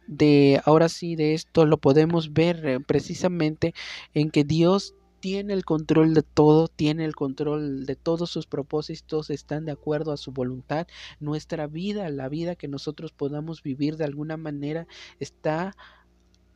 de 0.05 0.61
ahora 0.65 0.89
sí 0.89 1.15
de 1.15 1.33
esto 1.33 1.65
lo 1.65 1.77
podemos 1.77 2.33
ver 2.33 2.65
eh, 2.65 2.79
precisamente 2.79 3.73
en 4.13 4.29
que 4.29 4.43
Dios 4.43 4.95
tiene 5.19 5.53
el 5.53 5.65
control 5.65 6.13
de 6.13 6.23
todo, 6.23 6.67
tiene 6.67 7.05
el 7.05 7.15
control 7.15 7.85
de 7.85 7.95
todos 7.95 8.29
sus 8.29 8.47
propósitos, 8.47 9.29
están 9.29 9.65
de 9.65 9.71
acuerdo 9.71 10.11
a 10.11 10.17
su 10.17 10.31
voluntad. 10.31 10.87
Nuestra 11.19 11.67
vida, 11.67 12.09
la 12.09 12.29
vida 12.29 12.55
que 12.55 12.67
nosotros 12.67 13.11
podamos 13.11 13.63
vivir 13.63 13.97
de 13.97 14.05
alguna 14.05 14.37
manera 14.37 14.87
está 15.19 15.75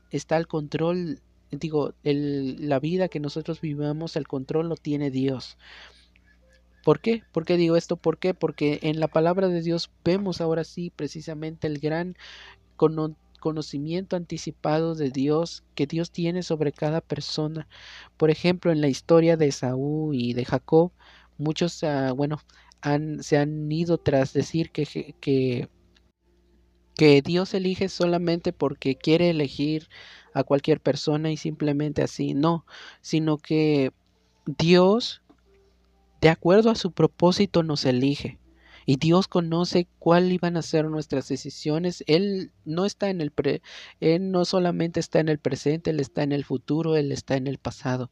está 0.09 0.35
al 0.35 0.47
control 0.47 1.19
digo, 1.59 1.93
la 2.03 2.79
vida 2.79 3.07
que 3.07 3.19
nosotros 3.19 3.61
vivamos, 3.61 4.15
el 4.15 4.27
control 4.27 4.69
lo 4.69 4.75
tiene 4.75 5.11
Dios. 5.11 5.57
¿Por 6.83 6.99
qué? 6.99 7.23
¿Por 7.31 7.45
qué 7.45 7.55
digo 7.55 7.77
esto? 7.77 7.95
¿Por 7.95 8.17
qué? 8.17 8.33
Porque 8.33 8.79
en 8.83 8.99
la 8.99 9.07
palabra 9.07 9.47
de 9.47 9.61
Dios 9.61 9.89
vemos 10.03 10.41
ahora 10.41 10.63
sí 10.65 10.91
precisamente 10.93 11.67
el 11.67 11.79
gran 11.79 12.17
conocimiento 13.39 14.15
anticipado 14.15 14.93
de 14.95 15.09
Dios 15.09 15.63
que 15.75 15.87
Dios 15.87 16.11
tiene 16.11 16.43
sobre 16.43 16.73
cada 16.73 16.99
persona. 16.99 17.67
Por 18.17 18.31
ejemplo, 18.31 18.71
en 18.71 18.81
la 18.81 18.89
historia 18.89 19.37
de 19.37 19.51
Saúl 19.51 20.15
y 20.15 20.33
de 20.33 20.43
Jacob, 20.43 20.91
muchos, 21.37 21.81
uh, 21.83 22.13
bueno, 22.15 22.39
han, 22.81 23.23
se 23.23 23.37
han 23.37 23.71
ido 23.71 23.97
tras 23.97 24.33
decir 24.33 24.71
que, 24.71 25.15
que, 25.19 25.69
que 26.95 27.21
Dios 27.21 27.53
elige 27.53 27.89
solamente 27.89 28.53
porque 28.53 28.95
quiere 28.95 29.29
elegir 29.29 29.89
a 30.33 30.43
cualquier 30.43 30.79
persona 30.79 31.31
y 31.31 31.37
simplemente 31.37 32.01
así, 32.03 32.33
no, 32.33 32.65
sino 33.01 33.37
que 33.37 33.91
Dios, 34.45 35.21
de 36.21 36.29
acuerdo 36.29 36.69
a 36.69 36.75
su 36.75 36.91
propósito, 36.91 37.63
nos 37.63 37.85
elige. 37.85 38.39
Y 38.85 38.97
Dios 38.97 39.27
conoce 39.27 39.87
cuál 39.97 40.31
iban 40.31 40.57
a 40.57 40.61
ser 40.61 40.89
nuestras 40.89 41.29
decisiones. 41.29 42.03
Él 42.05 42.51
no 42.65 42.85
está 42.85 43.09
en 43.09 43.21
el 43.21 43.31
pre, 43.31 43.61
él 44.01 44.31
no 44.31 44.43
solamente 44.43 44.99
está 44.99 45.19
en 45.21 45.29
el 45.29 45.39
presente, 45.39 45.91
él 45.91 46.01
está 46.01 46.23
en 46.23 46.33
el 46.33 46.43
futuro, 46.43 46.97
él 46.97 47.13
está 47.13 47.37
en 47.37 47.47
el 47.47 47.59
pasado. 47.59 48.11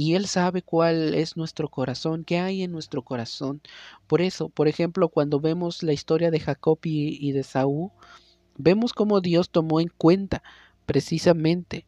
Y 0.00 0.14
él 0.14 0.28
sabe 0.28 0.62
cuál 0.62 1.12
es 1.14 1.36
nuestro 1.36 1.68
corazón, 1.68 2.22
qué 2.22 2.38
hay 2.38 2.62
en 2.62 2.70
nuestro 2.70 3.02
corazón. 3.02 3.60
Por 4.06 4.22
eso, 4.22 4.48
por 4.48 4.68
ejemplo, 4.68 5.08
cuando 5.08 5.40
vemos 5.40 5.82
la 5.82 5.92
historia 5.92 6.30
de 6.30 6.38
Jacob 6.38 6.78
y, 6.84 7.32
de 7.32 7.42
Saúl, 7.42 7.90
vemos 8.56 8.92
cómo 8.92 9.20
Dios 9.20 9.50
tomó 9.50 9.80
en 9.80 9.88
cuenta 9.88 10.44
precisamente, 10.86 11.84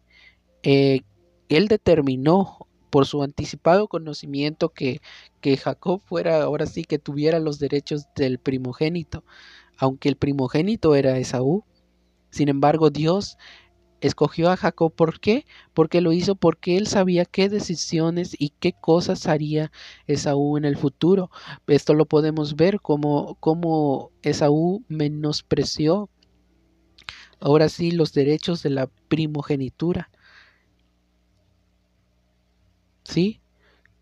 eh, 0.65 1.03
él 1.49 1.69
determinó 1.69 2.67
por 2.91 3.07
su 3.07 3.23
anticipado 3.23 3.87
conocimiento 3.87 4.71
que, 4.71 5.01
que 5.41 5.57
Jacob 5.57 6.01
fuera 6.05 6.43
ahora 6.43 6.67
sí 6.67 6.83
que 6.83 6.99
tuviera 6.99 7.39
los 7.39 7.61
derechos 7.61 8.07
del 8.17 8.41
primogénito, 8.41 9.23
aunque 9.79 10.09
el 10.09 10.17
primogénito 10.17 10.97
era 10.97 11.17
Esaú. 11.17 11.63
Sin 12.31 12.49
embargo, 12.49 12.91
Dios 12.91 13.39
escogió 14.01 14.51
a 14.51 14.57
Jacob. 14.57 14.93
¿Por 14.95 15.21
qué? 15.21 15.47
Porque 15.75 16.01
lo 16.01 16.13
hizo 16.13 16.35
porque 16.35 16.77
él 16.77 16.87
sabía 16.87 17.25
qué 17.25 17.49
decisiones 17.49 18.35
y 18.39 18.51
qué 18.61 18.73
cosas 18.73 19.27
haría 19.27 19.71
Esaú 20.07 20.57
en 20.57 20.65
el 20.65 20.77
futuro. 20.77 21.31
Esto 21.67 21.95
lo 21.95 22.07
podemos 22.07 22.57
ver 22.57 22.81
como, 22.81 23.37
como 23.41 24.11
Esaú 24.23 24.85
menospreció 24.89 26.09
ahora 27.41 27.69
sí 27.69 27.91
los 27.91 28.13
derechos 28.13 28.63
de 28.63 28.71
la 28.71 28.87
primogenitura. 29.09 30.11
¿Sí? 33.05 33.41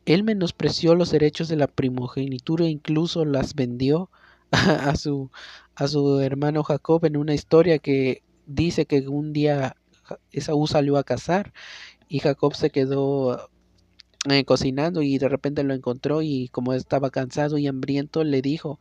Él 0.05 0.25
menospreció 0.25 0.95
los 0.95 1.11
derechos 1.11 1.49
de 1.49 1.57
la 1.57 1.67
primogenitura 1.67 2.65
e 2.65 2.71
incluso 2.71 3.25
las 3.25 3.55
vendió 3.55 4.11
a 4.51 4.97
su, 4.97 5.31
a 5.75 5.89
su 5.89 6.21
hermano 6.21 6.63
Jacob 6.65 7.05
en 7.05 7.17
una 7.17 7.35
historia 7.35 7.79
que 7.79 8.23
dice 8.47 8.87
que 8.87 9.09
un 9.09 9.33
día 9.33 9.77
Esaú 10.33 10.67
salió 10.67 10.97
a 10.97 11.05
cazar 11.05 11.53
y 12.09 12.21
Jacob 12.21 12.55
se 12.55 12.71
quedó 12.71 13.51
eh, 14.31 14.45
cocinando 14.45 15.03
y 15.03 15.19
de 15.19 15.29
repente 15.29 15.63
lo 15.65 15.75
encontró 15.75 16.23
y 16.23 16.49
como 16.49 16.73
estaba 16.75 17.11
cansado 17.11 17.59
y 17.59 17.67
hambriento 17.67 18.25
le 18.25 18.43
dijo, 18.43 18.81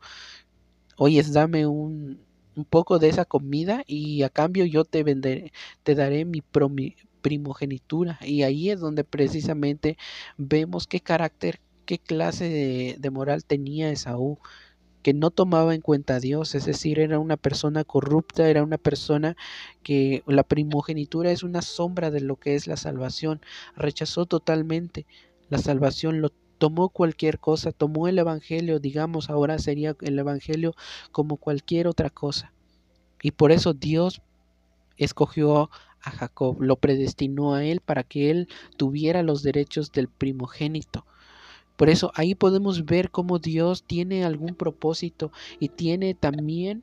oye, 0.96 1.22
dame 1.22 1.66
un, 1.66 2.20
un 2.56 2.64
poco 2.64 2.98
de 2.98 3.08
esa 3.08 3.24
comida 3.24 3.84
y 3.86 4.22
a 4.22 4.30
cambio 4.30 4.64
yo 4.64 4.84
te 4.84 5.04
venderé, 5.04 5.52
te 5.84 5.94
daré 5.94 6.24
mi 6.24 6.42
primogenitura. 7.22 8.18
Y 8.22 8.42
ahí 8.42 8.70
es 8.70 8.80
donde 8.80 9.04
precisamente 9.04 9.96
vemos 10.36 10.86
qué 10.86 11.00
carácter, 11.00 11.60
qué 11.86 11.98
clase 11.98 12.48
de, 12.48 12.96
de 12.98 13.10
moral 13.10 13.44
tenía 13.44 13.90
Esaú 13.90 14.38
que 15.02 15.14
no 15.14 15.30
tomaba 15.30 15.74
en 15.74 15.80
cuenta 15.80 16.16
a 16.16 16.20
Dios, 16.20 16.54
es 16.54 16.64
decir, 16.64 16.98
era 16.98 17.18
una 17.18 17.36
persona 17.36 17.84
corrupta, 17.84 18.48
era 18.48 18.62
una 18.62 18.78
persona 18.78 19.36
que 19.82 20.22
la 20.26 20.42
primogenitura 20.42 21.30
es 21.30 21.42
una 21.42 21.62
sombra 21.62 22.10
de 22.10 22.20
lo 22.20 22.36
que 22.36 22.54
es 22.54 22.66
la 22.66 22.76
salvación, 22.76 23.40
rechazó 23.76 24.26
totalmente 24.26 25.06
la 25.48 25.58
salvación, 25.58 26.20
lo 26.20 26.30
tomó 26.58 26.88
cualquier 26.88 27.38
cosa, 27.38 27.72
tomó 27.72 28.08
el 28.08 28.18
Evangelio, 28.18 28.80
digamos 28.80 29.30
ahora 29.30 29.58
sería 29.58 29.96
el 30.00 30.18
Evangelio 30.18 30.74
como 31.12 31.36
cualquier 31.36 31.86
otra 31.86 32.10
cosa. 32.10 32.52
Y 33.22 33.30
por 33.32 33.52
eso 33.52 33.72
Dios 33.72 34.20
escogió 34.96 35.70
a 36.02 36.10
Jacob, 36.10 36.60
lo 36.60 36.76
predestinó 36.76 37.54
a 37.54 37.64
él 37.64 37.80
para 37.80 38.02
que 38.02 38.30
él 38.30 38.48
tuviera 38.76 39.22
los 39.22 39.42
derechos 39.42 39.92
del 39.92 40.08
primogénito. 40.08 41.06
Por 41.78 41.90
eso 41.90 42.10
ahí 42.16 42.34
podemos 42.34 42.84
ver 42.84 43.12
cómo 43.12 43.38
Dios 43.38 43.84
tiene 43.84 44.24
algún 44.24 44.56
propósito 44.56 45.30
y 45.60 45.68
tiene 45.68 46.14
también 46.14 46.82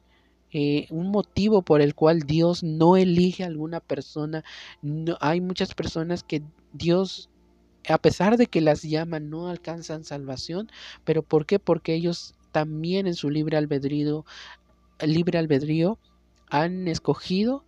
eh, 0.52 0.88
un 0.90 1.12
motivo 1.12 1.64
por 1.64 1.82
el 1.82 1.94
cual 1.96 2.22
Dios 2.22 2.64
no 2.64 2.96
elige 2.96 3.44
a 3.44 3.48
alguna 3.48 3.82
persona. 3.82 4.46
Hay 5.20 5.42
muchas 5.42 5.75
personas 5.75 6.24
que 6.24 6.44
Dios 6.72 7.30
a 7.90 7.98
pesar 7.98 8.38
de 8.38 8.48
que 8.48 8.62
las 8.62 8.82
llaman, 8.84 9.30
no 9.30 9.50
alcanzan 9.50 10.06
salvación. 10.06 10.72
¿Pero 11.04 11.24
por 11.24 11.46
qué? 11.46 11.60
Porque 11.60 11.94
ellos 11.94 12.34
también 12.54 13.06
en 13.06 13.16
su 13.16 13.30
libre 13.30 13.58
albedrío, 13.58 14.25
libre 15.02 15.38
albedrío 15.38 16.00
han 16.50 16.88
escogido 16.88 17.66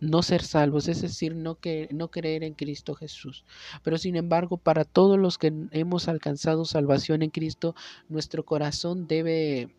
no 0.00 0.22
ser 0.22 0.42
salvos, 0.42 0.88
es 0.88 1.02
decir, 1.02 1.34
no, 1.34 1.56
que, 1.56 1.88
no 1.92 2.10
creer 2.10 2.44
en 2.44 2.54
Cristo 2.54 2.94
Jesús. 2.94 3.44
Pero 3.82 3.98
sin 3.98 4.16
embargo, 4.16 4.56
para 4.56 4.84
todos 4.84 5.18
los 5.18 5.38
que 5.38 5.52
hemos 5.72 6.08
alcanzado 6.08 6.64
salvación 6.64 7.22
en 7.22 7.30
Cristo, 7.30 7.74
nuestro 8.08 8.44
corazón 8.44 9.06
debe, 9.06 9.74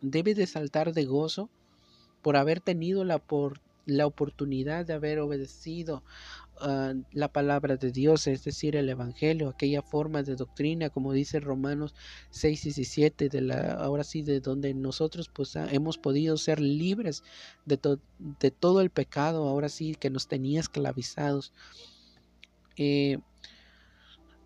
debe 0.00 0.34
de 0.34 0.46
saltar 0.46 0.92
de 0.92 1.04
gozo 1.04 1.50
por 2.22 2.36
haber 2.36 2.60
tenido 2.60 3.04
la, 3.04 3.18
por, 3.18 3.60
la 3.86 4.06
oportunidad 4.06 4.86
de 4.86 4.94
haber 4.94 5.18
obedecido 5.18 6.02
Ah, 6.60 6.94
la 7.12 7.28
palabra 7.32 7.76
de 7.76 7.90
Dios, 7.90 8.26
es 8.28 8.44
decir, 8.44 8.76
el 8.76 8.88
Evangelio, 8.88 9.48
aquella 9.48 9.82
forma 9.82 10.22
de 10.22 10.36
doctrina, 10.36 10.88
como 10.88 11.12
dice 11.12 11.40
Romanos 11.40 11.94
6 12.30 12.66
y 12.66 12.68
17, 12.68 13.28
de 13.28 13.40
la, 13.40 13.72
ahora 13.74 14.04
sí, 14.04 14.22
de 14.22 14.40
donde 14.40 14.72
nosotros 14.72 15.28
pues 15.28 15.56
ah, 15.56 15.66
hemos 15.72 15.98
podido 15.98 16.36
ser 16.36 16.60
libres 16.60 17.24
de, 17.66 17.98
de 18.40 18.50
todo 18.52 18.80
el 18.80 18.90
pecado, 18.90 19.48
ahora 19.48 19.68
sí, 19.68 19.96
que 19.96 20.10
nos 20.10 20.28
tenía 20.28 20.60
esclavizados. 20.60 21.52
Eh, 22.76 23.18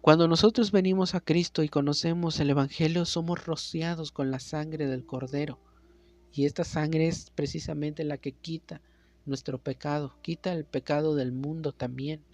cuando 0.00 0.28
nosotros 0.28 0.72
venimos 0.72 1.14
a 1.14 1.20
Cristo 1.20 1.62
y 1.62 1.68
conocemos 1.68 2.40
el 2.40 2.50
Evangelio, 2.50 3.04
somos 3.04 3.44
rociados 3.44 4.12
con 4.12 4.30
la 4.30 4.40
sangre 4.40 4.86
del 4.86 5.04
Cordero. 5.04 5.60
Y 6.32 6.46
esta 6.46 6.64
sangre 6.64 7.08
es 7.08 7.30
precisamente 7.34 8.04
la 8.04 8.16
que 8.16 8.32
quita 8.32 8.80
nuestro 9.28 9.58
pecado, 9.58 10.16
quita 10.22 10.52
el 10.52 10.64
pecado 10.64 11.14
del 11.14 11.32
mundo 11.32 11.72
también. 11.72 12.24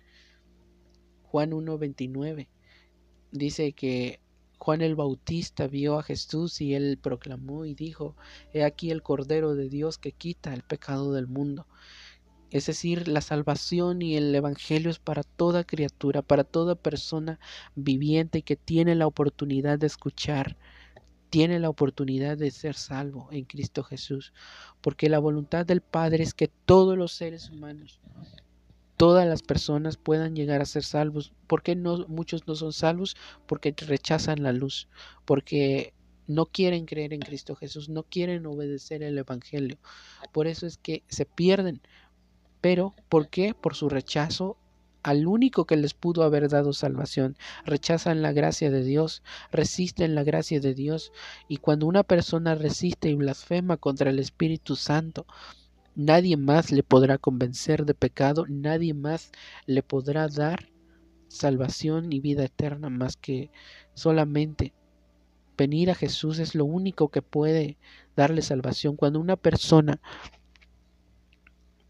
Juan 1.24 1.50
1.29 1.50 2.48
dice 3.32 3.72
que 3.72 4.20
Juan 4.58 4.80
el 4.80 4.94
Bautista 4.94 5.66
vio 5.66 5.98
a 5.98 6.02
Jesús 6.02 6.60
y 6.60 6.74
él 6.74 6.98
proclamó 7.02 7.66
y 7.66 7.74
dijo, 7.74 8.16
He 8.52 8.64
aquí 8.64 8.90
el 8.90 9.02
Cordero 9.02 9.54
de 9.54 9.68
Dios 9.68 9.98
que 9.98 10.12
quita 10.12 10.54
el 10.54 10.62
pecado 10.62 11.12
del 11.12 11.26
mundo. 11.26 11.66
Es 12.50 12.66
decir, 12.66 13.08
la 13.08 13.20
salvación 13.20 14.00
y 14.00 14.16
el 14.16 14.34
Evangelio 14.34 14.90
es 14.90 15.00
para 15.00 15.24
toda 15.24 15.64
criatura, 15.64 16.22
para 16.22 16.44
toda 16.44 16.76
persona 16.76 17.40
viviente 17.74 18.42
que 18.42 18.56
tiene 18.56 18.94
la 18.94 19.08
oportunidad 19.08 19.78
de 19.78 19.88
escuchar 19.88 20.56
tiene 21.34 21.58
la 21.58 21.68
oportunidad 21.68 22.38
de 22.38 22.52
ser 22.52 22.76
salvo 22.76 23.28
en 23.32 23.44
Cristo 23.44 23.82
Jesús, 23.82 24.32
porque 24.80 25.08
la 25.08 25.18
voluntad 25.18 25.66
del 25.66 25.80
Padre 25.80 26.22
es 26.22 26.32
que 26.32 26.46
todos 26.46 26.96
los 26.96 27.10
seres 27.10 27.50
humanos, 27.50 27.98
todas 28.96 29.26
las 29.26 29.42
personas 29.42 29.96
puedan 29.96 30.36
llegar 30.36 30.62
a 30.62 30.64
ser 30.64 30.84
salvos. 30.84 31.32
¿Por 31.48 31.64
qué 31.64 31.74
muchos 31.74 32.46
no 32.46 32.54
son 32.54 32.72
salvos? 32.72 33.16
Porque 33.48 33.74
rechazan 33.76 34.44
la 34.44 34.52
luz, 34.52 34.86
porque 35.24 35.92
no 36.28 36.46
quieren 36.46 36.86
creer 36.86 37.12
en 37.12 37.18
Cristo 37.18 37.56
Jesús, 37.56 37.88
no 37.88 38.04
quieren 38.04 38.46
obedecer 38.46 39.02
el 39.02 39.18
Evangelio. 39.18 39.78
Por 40.30 40.46
eso 40.46 40.68
es 40.68 40.78
que 40.78 41.02
se 41.08 41.26
pierden. 41.26 41.80
Pero, 42.60 42.94
¿por 43.08 43.28
qué? 43.28 43.54
Por 43.54 43.74
su 43.74 43.88
rechazo 43.88 44.56
al 45.04 45.28
único 45.28 45.66
que 45.66 45.76
les 45.76 45.94
pudo 45.94 46.24
haber 46.24 46.48
dado 46.48 46.72
salvación. 46.72 47.36
Rechazan 47.64 48.22
la 48.22 48.32
gracia 48.32 48.70
de 48.70 48.82
Dios, 48.82 49.22
resisten 49.52 50.14
la 50.16 50.24
gracia 50.24 50.58
de 50.60 50.74
Dios. 50.74 51.12
Y 51.46 51.58
cuando 51.58 51.86
una 51.86 52.02
persona 52.02 52.56
resiste 52.56 53.10
y 53.10 53.14
blasfema 53.14 53.76
contra 53.76 54.10
el 54.10 54.18
Espíritu 54.18 54.74
Santo, 54.74 55.26
nadie 55.94 56.36
más 56.38 56.72
le 56.72 56.82
podrá 56.82 57.18
convencer 57.18 57.84
de 57.84 57.94
pecado, 57.94 58.46
nadie 58.48 58.94
más 58.94 59.30
le 59.66 59.82
podrá 59.82 60.26
dar 60.26 60.70
salvación 61.28 62.12
y 62.12 62.20
vida 62.20 62.44
eterna 62.44 62.88
más 62.88 63.16
que 63.16 63.50
solamente 63.92 64.72
venir 65.56 65.90
a 65.90 65.94
Jesús 65.94 66.38
es 66.38 66.54
lo 66.54 66.64
único 66.64 67.10
que 67.10 67.22
puede 67.22 67.76
darle 68.16 68.40
salvación. 68.40 68.96
Cuando 68.96 69.20
una 69.20 69.36
persona 69.36 70.00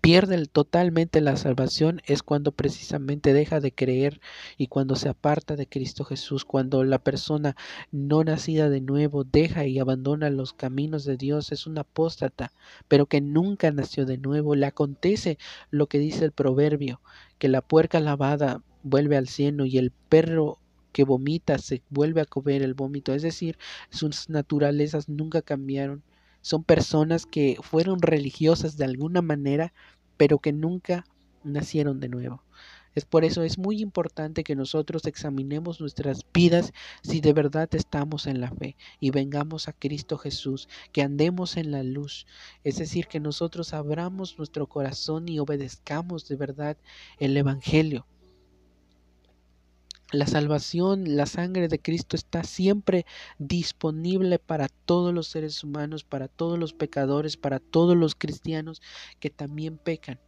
pierde 0.05 0.45
totalmente 0.45 1.23
la 1.23 1.35
salvación 1.35 2.03
es 2.05 2.23
cuando 2.23 2.53
precisamente 2.53 3.33
deja 3.33 3.61
de 3.61 3.73
creer 3.73 4.21
y 4.59 4.67
cuando 4.67 4.97
se 4.97 5.09
aparta 5.09 5.57
de 5.57 5.67
Cristo 5.67 6.05
Jesús, 6.05 6.45
cuando 6.45 6.85
la 6.85 6.99
persona 6.99 7.57
no 7.91 8.23
nacida 8.23 8.69
de 8.69 8.83
nuevo 8.83 9.25
deja 9.25 9.65
y 9.65 9.79
abandona 9.79 10.29
los 10.29 10.53
caminos 10.53 11.07
de 11.07 11.17
Dios, 11.17 11.53
es 11.53 11.67
una 11.67 11.81
apóstata, 11.81 12.53
pero 12.87 13.07
que 13.07 13.23
nunca 13.23 13.71
nació 13.71 14.05
de 14.05 14.19
nuevo. 14.19 14.55
Le 14.55 14.67
acontece 14.67 15.39
lo 15.71 15.87
que 15.87 15.99
dice 15.99 16.27
el 16.27 16.33
proverbio, 16.33 17.01
que 17.39 17.49
la 17.49 17.63
puerca 17.63 17.99
lavada 17.99 18.61
vuelve 18.83 19.17
al 19.17 19.27
cielo 19.27 19.65
y 19.65 19.79
el 19.79 19.91
perro 19.91 20.59
que 20.93 21.05
vomita 21.05 21.57
se 21.57 21.81
vuelve 21.89 22.21
a 22.21 22.27
comer 22.27 22.61
el 22.61 22.75
vómito, 22.75 23.15
es 23.15 23.23
decir, 23.23 23.57
sus 23.89 24.29
naturalezas 24.29 25.09
nunca 25.09 25.41
cambiaron. 25.41 26.03
Son 26.45 26.63
personas 26.63 27.25
que 27.25 27.57
fueron 27.63 28.03
religiosas 28.03 28.77
de 28.77 28.85
alguna 28.85 29.23
manera, 29.23 29.73
pero 30.19 30.41
que 30.41 30.53
nunca 30.53 31.07
nacieron 31.43 32.01
de 32.01 32.11
nuevo. 32.11 32.45
Es 32.95 33.07
por 33.07 33.25
eso 33.25 33.45
es 33.45 33.57
muy 33.57 33.81
importante 33.81 34.45
que 34.45 34.55
nosotros 34.55 35.07
examinemos 35.07 35.81
nuestras 35.81 36.21
vidas 36.35 36.75
si 37.03 37.23
de 37.23 37.33
verdad 37.33 37.75
estamos 37.75 38.27
en 38.27 38.43
la 38.43 38.51
fe 38.51 38.77
y 39.01 39.09
vengamos 39.09 39.69
a 39.69 39.73
Cristo 39.73 40.19
Jesús, 40.19 40.69
que 40.93 41.01
andemos 41.01 41.57
en 41.57 41.71
la 41.71 41.83
luz, 41.83 42.27
es 42.63 42.77
decir, 42.77 43.07
que 43.07 43.21
nosotros 43.21 43.73
abramos 43.73 44.37
nuestro 44.37 44.67
corazón 44.67 45.31
y 45.31 45.39
obedezcamos 45.39 46.29
de 46.29 46.37
verdad 46.37 46.77
el 47.19 47.35
Evangelio. 47.39 48.05
La 50.13 50.27
salvación, 50.27 51.17
la 51.17 51.27
sangre 51.27 51.69
de 51.69 51.81
Cristo 51.81 52.15
está 52.15 52.45
siempre 52.45 53.05
disponible 53.39 54.39
para 54.39 54.69
todos 54.69 55.13
los 55.13 55.29
seres 55.29 55.65
humanos, 55.65 56.05
para 56.05 56.29
todos 56.29 56.59
los 56.59 56.73
pecadores, 56.73 57.37
para 57.37 57.59
todos 57.59 57.97
los 57.97 58.15
cristianos 58.15 58.81
que 59.19 59.31
también 59.31 59.79
pecan. 59.79 60.21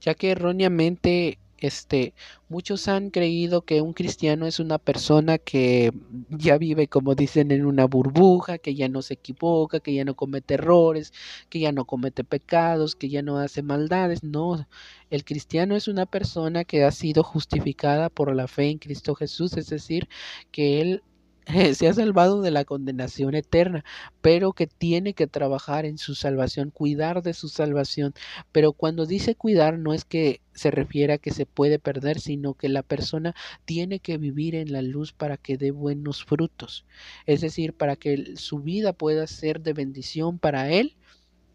Ya 0.00 0.14
que 0.14 0.32
erróneamente 0.32 1.38
este, 1.58 2.14
muchos 2.48 2.88
han 2.88 3.10
creído 3.10 3.62
que 3.64 3.80
un 3.80 3.92
cristiano 3.92 4.46
es 4.46 4.60
una 4.60 4.78
persona 4.78 5.38
que 5.38 5.92
ya 6.28 6.58
vive, 6.58 6.88
como 6.88 7.14
dicen, 7.14 7.50
en 7.50 7.66
una 7.66 7.86
burbuja, 7.86 8.58
que 8.58 8.74
ya 8.74 8.88
no 8.88 9.02
se 9.02 9.14
equivoca, 9.14 9.80
que 9.80 9.94
ya 9.94 10.04
no 10.04 10.14
comete 10.16 10.54
errores, 10.54 11.12
que 11.48 11.60
ya 11.60 11.72
no 11.72 11.84
comete 11.86 12.24
pecados, 12.24 12.94
que 12.96 13.08
ya 13.08 13.22
no 13.22 13.38
hace 13.38 13.62
maldades. 13.62 14.22
No, 14.22 14.66
el 15.10 15.24
cristiano 15.24 15.76
es 15.76 15.88
una 15.88 16.06
persona 16.06 16.64
que 16.64 16.84
ha 16.84 16.90
sido 16.92 17.22
justificada 17.22 18.10
por 18.10 18.34
la 18.34 18.48
fe 18.48 18.70
en 18.70 18.78
Cristo 18.78 19.14
Jesús, 19.14 19.56
es 19.56 19.68
decir, 19.68 20.08
que 20.50 20.80
él 20.80 21.02
se 21.74 21.88
ha 21.88 21.92
salvado 21.94 22.42
de 22.42 22.50
la 22.50 22.64
condenación 22.64 23.34
eterna, 23.34 23.84
pero 24.20 24.52
que 24.52 24.66
tiene 24.66 25.14
que 25.14 25.28
trabajar 25.28 25.86
en 25.86 25.96
su 25.96 26.14
salvación, 26.16 26.70
cuidar 26.70 27.22
de 27.22 27.34
su 27.34 27.48
salvación. 27.48 28.14
Pero 28.52 28.72
cuando 28.72 29.06
dice 29.06 29.36
cuidar 29.36 29.78
no 29.78 29.94
es 29.94 30.04
que 30.04 30.40
se 30.54 30.70
refiere 30.70 31.12
a 31.12 31.18
que 31.18 31.30
se 31.30 31.46
puede 31.46 31.78
perder, 31.78 32.18
sino 32.20 32.54
que 32.54 32.68
la 32.68 32.82
persona 32.82 33.34
tiene 33.64 34.00
que 34.00 34.18
vivir 34.18 34.56
en 34.56 34.72
la 34.72 34.82
luz 34.82 35.12
para 35.12 35.36
que 35.36 35.56
dé 35.56 35.70
buenos 35.70 36.24
frutos. 36.24 36.84
Es 37.26 37.42
decir, 37.42 37.74
para 37.74 37.94
que 37.94 38.36
su 38.36 38.58
vida 38.60 38.92
pueda 38.92 39.26
ser 39.26 39.60
de 39.60 39.72
bendición 39.72 40.38
para 40.38 40.70
él 40.72 40.96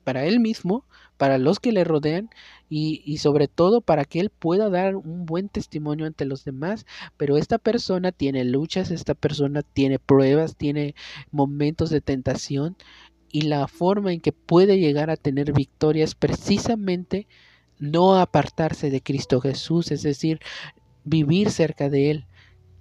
para 0.04 0.26
él 0.26 0.40
mismo, 0.40 0.86
para 1.18 1.38
los 1.38 1.60
que 1.60 1.72
le 1.72 1.84
rodean 1.84 2.30
y, 2.70 3.18
sobre 3.18 3.48
todo 3.48 3.82
para 3.82 4.06
que 4.06 4.20
él 4.20 4.30
pueda 4.30 4.70
dar 4.70 4.96
un 4.96 5.26
buen 5.26 5.50
testimonio 5.50 6.06
ante 6.06 6.26
los 6.26 6.46
demás. 6.46 6.86
Pero 7.18 7.38
esta 7.38 7.58
persona 7.58 8.12
tiene 8.12 8.44
luchas, 8.46 8.92
esta 8.92 9.14
persona 9.14 9.62
tiene 9.62 10.00
pruebas, 10.00 10.56
tiene 10.56 10.96
momentos 11.32 11.90
de 11.90 12.02
tentación 12.02 12.78
y 13.32 13.44
la 13.44 13.68
forma 13.68 14.14
en 14.14 14.22
que 14.22 14.32
puede 14.34 14.80
llegar 14.80 15.10
a 15.10 15.18
tener 15.18 15.54
victoria 15.54 16.04
es 16.04 16.16
precisamente 16.16 17.28
no 17.80 18.20
apartarse 18.20 18.90
de 18.90 19.02
Cristo 19.02 19.42
Jesús, 19.42 19.92
es 19.92 20.04
decir, 20.04 20.40
vivir 21.04 21.50
cerca 21.50 21.90
de 21.90 22.12
Él, 22.12 22.26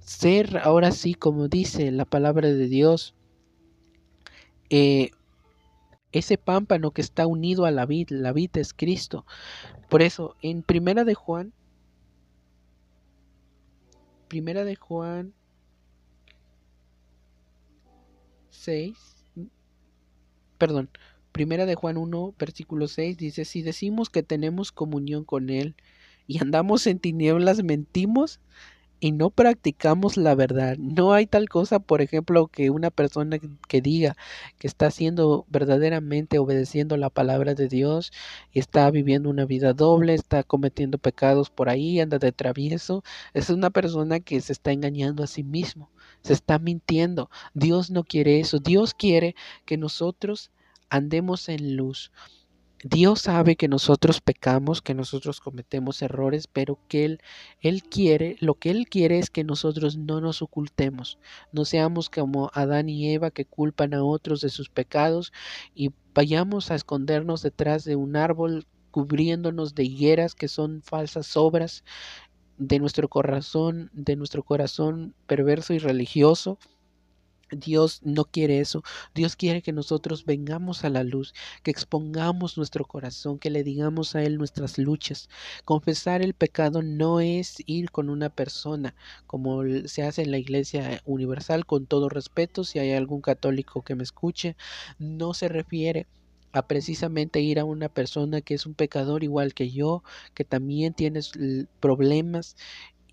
ser 0.01 0.59
ahora 0.59 0.93
sí, 0.93 1.15
como 1.15 1.49
dice 1.49 1.91
la 1.91 2.05
palabra 2.05 2.49
de 2.49 2.67
Dios, 2.67 3.15
eh, 4.71 5.11
ese 6.13 6.39
pámpano 6.39 6.91
que 6.91 7.01
está 7.01 7.27
unido 7.27 7.65
a 7.65 7.71
la 7.71 7.87
vid, 7.87 8.11
la 8.11 8.33
vid 8.33 8.57
es 8.57 8.75
Cristo. 8.75 9.27
Por 9.89 10.03
eso, 10.03 10.37
en 10.43 10.63
Primera 10.63 11.05
de 11.05 11.15
Juan, 11.15 11.53
Primera 14.29 14.65
de 14.65 14.77
Juan 14.77 15.35
6, 18.51 18.97
perdón, 20.59 20.91
Primera 21.33 21.67
de 21.67 21.75
Juan 21.75 21.97
1, 21.97 22.35
versículo 22.39 22.89
6 22.89 23.17
dice, 23.17 23.45
si 23.45 23.63
decimos 23.63 24.11
que 24.11 24.23
tenemos 24.23 24.73
comunión 24.73 25.25
con 25.25 25.51
Él 25.51 25.75
y 26.27 26.41
andamos 26.41 26.87
en 26.87 26.99
tinieblas, 26.99 27.63
mentimos 27.63 28.41
y 29.01 29.13
no 29.13 29.31
practicamos 29.31 30.17
la 30.17 30.35
verdad. 30.35 30.77
No 30.79 31.13
hay 31.13 31.27
tal 31.27 31.49
cosa, 31.49 31.79
por 31.81 32.03
ejemplo, 32.03 32.49
que 32.49 32.71
una 32.71 32.91
persona 32.91 33.39
que 33.69 33.81
diga 33.81 34.17
que 34.59 34.67
está 34.67 34.87
haciendo 34.87 35.47
verdaderamente 35.49 36.39
obedeciendo 36.39 36.97
la 36.97 37.11
palabra 37.11 37.55
de 37.55 37.69
Dios 37.69 38.13
y 38.53 38.61
está 38.61 38.91
viviendo 38.91 39.31
una 39.31 39.47
vida 39.47 39.73
doble, 39.73 40.15
está 40.15 40.43
cometiendo 40.45 40.99
pecados 40.99 41.51
por 41.51 41.69
ahí, 41.69 42.01
anda 42.01 42.19
de 42.19 42.33
travieso, 42.33 43.03
es 43.35 43.51
una 43.51 43.71
persona 43.71 44.21
que 44.21 44.41
se 44.41 44.53
está 44.53 44.73
engañando 44.73 45.23
a 45.25 45.27
sí 45.27 45.43
mismo. 45.43 45.91
se 46.23 46.33
está 46.35 46.59
mintiendo. 46.59 47.31
Dios 47.55 47.91
no 47.91 48.05
quiere 48.05 48.41
eso. 48.41 48.59
Dios 48.59 48.95
quiere 48.95 49.35
que 49.65 49.77
nosotros 49.79 50.51
andemos 50.91 51.49
en 51.49 51.77
luz. 51.77 52.13
Dios 52.83 53.21
sabe 53.21 53.57
que 53.57 53.69
nosotros 53.69 54.23
pecamos, 54.23 54.81
que 54.81 54.95
nosotros 54.95 55.41
cometemos 55.41 56.01
errores, 56.01 56.47
pero 56.47 56.79
que 56.89 57.05
Él, 57.05 57.21
Él 57.61 57.83
quiere, 57.83 58.37
lo 58.41 58.55
que 58.55 58.71
Él 58.71 58.87
quiere 58.89 59.19
es 59.19 59.29
que 59.29 59.45
nosotros 59.45 59.99
no 59.99 60.23
nos 60.23 60.41
ocultemos, 60.41 61.19
no 61.53 61.67
seamos 61.67 62.09
como 62.09 62.51
Adán 62.55 62.89
y 62.89 63.13
Eva 63.13 63.31
que 63.31 63.45
culpan 63.45 63.93
a 63.93 64.03
otros 64.03 64.41
de 64.41 64.49
sus 64.49 64.71
pecados 64.71 65.31
y 65.75 65.91
vayamos 66.15 66.71
a 66.71 66.75
escondernos 66.75 67.43
detrás 67.43 67.85
de 67.85 67.97
un 67.97 68.17
árbol 68.17 68.67
cubriéndonos 68.91 69.75
de 69.75 69.85
higueras 69.85 70.35
que 70.35 70.49
son 70.49 70.81
falsas 70.83 71.37
obras 71.37 71.85
de 72.57 72.79
nuestro 72.79 73.09
corazón, 73.09 73.91
de 73.93 74.17
nuestro 74.17 74.43
corazón 74.43 75.15
perverso 75.27 75.75
y 75.75 75.79
religioso 75.79 76.59
Dios 77.51 78.01
no 78.03 78.25
quiere 78.25 78.61
eso. 78.61 78.83
Dios 79.15 79.37
quiere 79.37 79.63
que 79.63 79.73
nosotros 79.73 80.25
vengamos 80.25 80.85
a 80.85 80.91
la 80.91 81.05
luz, 81.05 81.35
que 81.63 81.71
expongamos 81.71 82.57
nuestro 82.57 82.85
corazón, 82.85 83.39
que 83.39 83.51
le 83.51 83.65
digamos 83.65 84.15
a 84.15 84.23
Él 84.23 84.39
nuestras 84.39 84.79
luchas. 84.79 85.29
Confesar 85.65 86.23
el 86.23 86.35
pecado 86.35 86.83
no 86.83 87.21
es 87.21 87.57
ir 87.67 87.91
con 87.91 88.11
una 88.11 88.31
persona, 88.31 88.95
como 89.27 89.63
se 89.87 90.03
hace 90.03 90.23
en 90.23 90.31
la 90.31 90.39
Iglesia 90.39 91.03
Universal, 91.05 91.67
con 91.67 91.87
todo 91.87 92.09
respeto, 92.09 92.65
si 92.65 92.79
hay 92.79 92.93
algún 92.93 93.21
católico 93.21 93.83
que 93.83 93.95
me 93.95 94.03
escuche, 94.03 94.57
no 94.99 95.35
se 95.35 95.49
refiere 95.49 96.07
a 96.53 96.67
precisamente 96.67 97.41
ir 97.41 97.61
a 97.61 97.65
una 97.65 97.89
persona 97.89 98.41
que 98.41 98.55
es 98.55 98.67
un 98.67 98.75
pecador 98.75 99.23
igual 99.23 99.55
que 99.55 99.71
yo, 99.71 100.03
que 100.35 100.45
también 100.45 100.95
tiene 100.95 101.21
problemas 101.81 102.57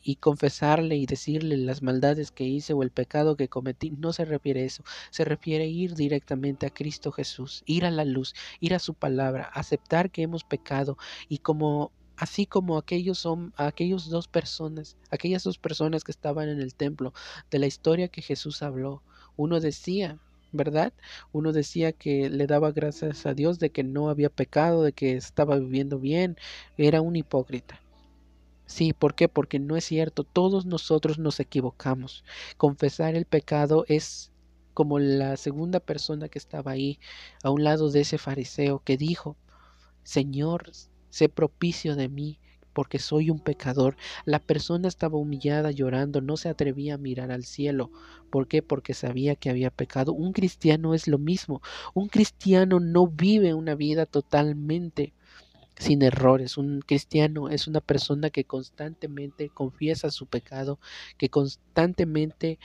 y 0.07 0.15
confesarle 0.15 0.95
y 0.95 1.05
decirle 1.05 1.57
las 1.57 1.81
maldades 1.83 2.31
que 2.31 2.45
hice 2.45 2.71
o 2.71 2.81
el 2.81 2.91
pecado 2.91 3.35
que 3.35 3.49
cometí, 3.49 3.91
no 3.91 4.13
se 4.13 4.23
refiere 4.23 4.61
a 4.61 4.65
eso, 4.65 4.85
se 5.09 5.25
refiere 5.25 5.65
a 5.65 5.67
ir 5.67 5.95
directamente 5.95 6.65
a 6.65 6.69
Cristo 6.69 7.11
Jesús, 7.11 7.61
ir 7.65 7.83
a 7.83 7.91
la 7.91 8.05
luz, 8.05 8.33
ir 8.61 8.73
a 8.73 8.79
su 8.79 8.93
palabra, 8.93 9.43
aceptar 9.53 10.09
que 10.09 10.21
hemos 10.21 10.45
pecado 10.45 10.97
y 11.27 11.39
como 11.39 11.91
así 12.15 12.45
como 12.45 12.77
aquellos 12.77 13.19
son 13.19 13.53
aquellos 13.57 14.09
dos 14.09 14.29
personas, 14.29 14.95
aquellas 15.11 15.43
dos 15.43 15.57
personas 15.57 16.05
que 16.05 16.13
estaban 16.13 16.47
en 16.47 16.61
el 16.61 16.73
templo 16.73 17.13
de 17.51 17.59
la 17.59 17.67
historia 17.67 18.07
que 18.07 18.21
Jesús 18.21 18.63
habló, 18.63 19.03
uno 19.35 19.59
decía, 19.59 20.19
¿verdad? 20.53 20.93
Uno 21.33 21.51
decía 21.51 21.91
que 21.91 22.29
le 22.29 22.47
daba 22.47 22.71
gracias 22.71 23.25
a 23.25 23.33
Dios 23.33 23.59
de 23.59 23.71
que 23.71 23.83
no 23.83 24.09
había 24.09 24.29
pecado, 24.29 24.83
de 24.83 24.93
que 24.93 25.17
estaba 25.17 25.57
viviendo 25.59 25.99
bien, 25.99 26.37
era 26.77 27.01
un 27.01 27.17
hipócrita. 27.17 27.81
Sí, 28.67 28.93
¿por 28.93 29.15
qué? 29.15 29.29
Porque 29.29 29.59
no 29.59 29.75
es 29.77 29.85
cierto, 29.85 30.23
todos 30.23 30.65
nosotros 30.65 31.17
nos 31.17 31.39
equivocamos. 31.39 32.23
Confesar 32.57 33.15
el 33.15 33.25
pecado 33.25 33.85
es 33.87 34.31
como 34.73 34.99
la 34.99 35.37
segunda 35.37 35.79
persona 35.79 36.29
que 36.29 36.37
estaba 36.37 36.71
ahí, 36.71 36.99
a 37.43 37.49
un 37.49 37.63
lado 37.63 37.89
de 37.89 38.01
ese 38.01 38.17
fariseo, 38.19 38.79
que 38.83 38.97
dijo, 38.97 39.37
Señor, 40.03 40.71
sé 41.09 41.29
propicio 41.29 41.95
de 41.95 42.09
mí, 42.09 42.39
porque 42.73 42.99
soy 42.99 43.31
un 43.31 43.39
pecador. 43.39 43.97
La 44.25 44.39
persona 44.39 44.87
estaba 44.87 45.17
humillada, 45.17 45.71
llorando, 45.71 46.21
no 46.21 46.37
se 46.37 46.49
atrevía 46.49 46.95
a 46.95 46.97
mirar 46.99 47.31
al 47.31 47.45
cielo. 47.45 47.91
¿Por 48.29 48.47
qué? 48.47 48.61
Porque 48.61 48.93
sabía 48.93 49.35
que 49.35 49.49
había 49.49 49.71
pecado. 49.71 50.13
Un 50.13 50.33
cristiano 50.33 50.93
es 50.93 51.07
lo 51.07 51.17
mismo. 51.17 51.61
Un 51.95 52.07
cristiano 52.09 52.79
no 52.79 53.07
vive 53.07 53.53
una 53.55 53.75
vida 53.75 54.05
totalmente 54.05 55.13
sin 55.79 56.01
errores. 56.01 56.57
Un 56.57 56.81
cristiano 56.81 57.49
es 57.49 57.67
una 57.67 57.81
persona 57.81 58.29
que 58.29 58.45
constantemente 58.45 59.49
confiesa 59.49 60.11
su 60.11 60.27
pecado, 60.27 60.79
que 61.17 61.29
constantemente 61.29 62.59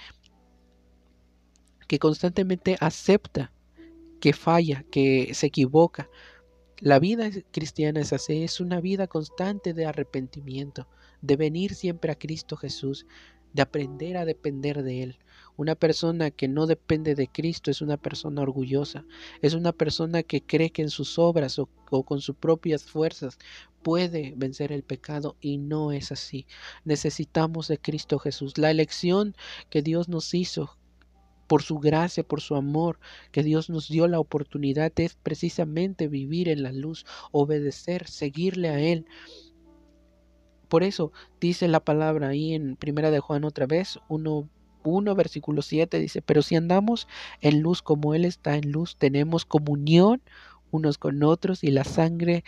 que 1.89 1.99
constantemente 1.99 2.77
acepta 2.81 3.53
que 4.19 4.33
falla, 4.33 4.85
que 4.91 5.35
se 5.35 5.49
equivoca. 5.49 6.09
La 6.79 6.99
vida 6.99 7.29
cristiana 7.51 8.01
es 8.01 8.13
así, 8.13 8.45
es 8.45 8.61
una 8.61 8.81
vida 8.81 9.09
constante 9.09 9.75
de 9.75 9.85
arrepentimiento, 9.85 10.89
de 11.21 11.37
venir 11.37 11.75
siempre 11.75 12.13
a 12.13 12.19
Cristo 12.19 12.57
Jesús, 12.57 13.07
de 13.53 13.63
aprender 13.63 14.17
a 14.17 14.25
depender 14.25 14.83
de 14.83 15.03
Él. 15.03 15.19
Una 15.57 15.75
persona 15.75 16.31
que 16.31 16.49
no 16.49 16.67
depende 16.67 17.15
de 17.15 17.29
Cristo 17.29 17.71
es 17.71 17.83
una 17.83 17.99
persona 17.99 18.41
orgullosa, 18.41 19.05
es 19.43 19.53
una 19.53 19.73
persona 19.73 20.23
que 20.23 20.43
cree 20.43 20.71
que 20.71 20.83
en 20.83 20.91
sus 20.91 21.19
obras 21.19 21.59
o, 21.59 21.67
con 21.67 22.21
sus 22.21 22.37
propias 22.37 22.85
fuerzas 22.85 23.39
puede 23.83 24.33
vencer 24.37 24.73
el 24.73 24.83
pecado 24.83 25.37
y 25.41 25.59
no 25.59 25.93
es 25.93 26.11
así. 26.11 26.47
Necesitamos 26.85 27.69
de 27.69 27.79
Cristo 27.79 28.19
Jesús. 28.19 28.57
La 28.57 28.71
elección 28.71 29.37
que 29.69 29.83
Dios 29.83 30.09
nos 30.09 30.33
hizo 30.33 30.79
por 31.49 31.63
su 31.63 31.79
gracia, 31.79 32.23
por 32.23 32.41
su 32.41 32.55
amor, 32.55 32.99
que 33.31 33.43
Dios 33.43 33.69
nos 33.69 33.89
dio 33.89 34.09
la 34.09 34.21
oportunidad 34.21 34.91
es 34.97 35.17
precisamente 35.17 36.09
vivir 36.09 36.49
en 36.49 36.63
la 36.63 36.73
luz, 36.73 37.05
obedecer, 37.31 38.09
seguirle 38.09 38.71
a 38.71 38.81
Él. 38.81 39.05
Por 40.71 40.83
eso 40.83 41.13
dice 41.43 41.69
la 41.69 41.81
palabra 41.81 42.29
ahí 42.29 42.55
en 42.55 42.77
Primera 42.77 43.11
de 43.11 43.21
Juan 43.21 43.45
otra 43.45 43.67
vez, 43.67 43.99
1 44.09 44.49
1, 44.85 45.15
versículo 45.15 45.63
7 45.63 45.99
dice, 45.99 46.23
pero 46.23 46.43
si 46.43 46.57
andamos 46.57 47.09
en 47.41 47.61
luz 47.61 47.83
como 47.83 48.15
Él 48.15 48.25
está 48.25 48.57
en 48.57 48.73
luz, 48.73 48.97
tenemos 48.97 49.45
comunión 49.45 50.23
unos 50.71 50.99
con 50.99 51.23
otros 51.23 51.63
y 51.63 51.71
la 51.71 51.85
sangre 51.85 52.45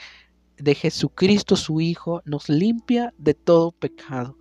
de 0.57 0.75
Jesucristo 0.75 1.57
su 1.57 1.81
Hijo 1.81 2.23
nos 2.25 2.49
limpia 2.49 3.12
de 3.18 3.35
todo 3.35 3.73
pecado. 3.73 4.38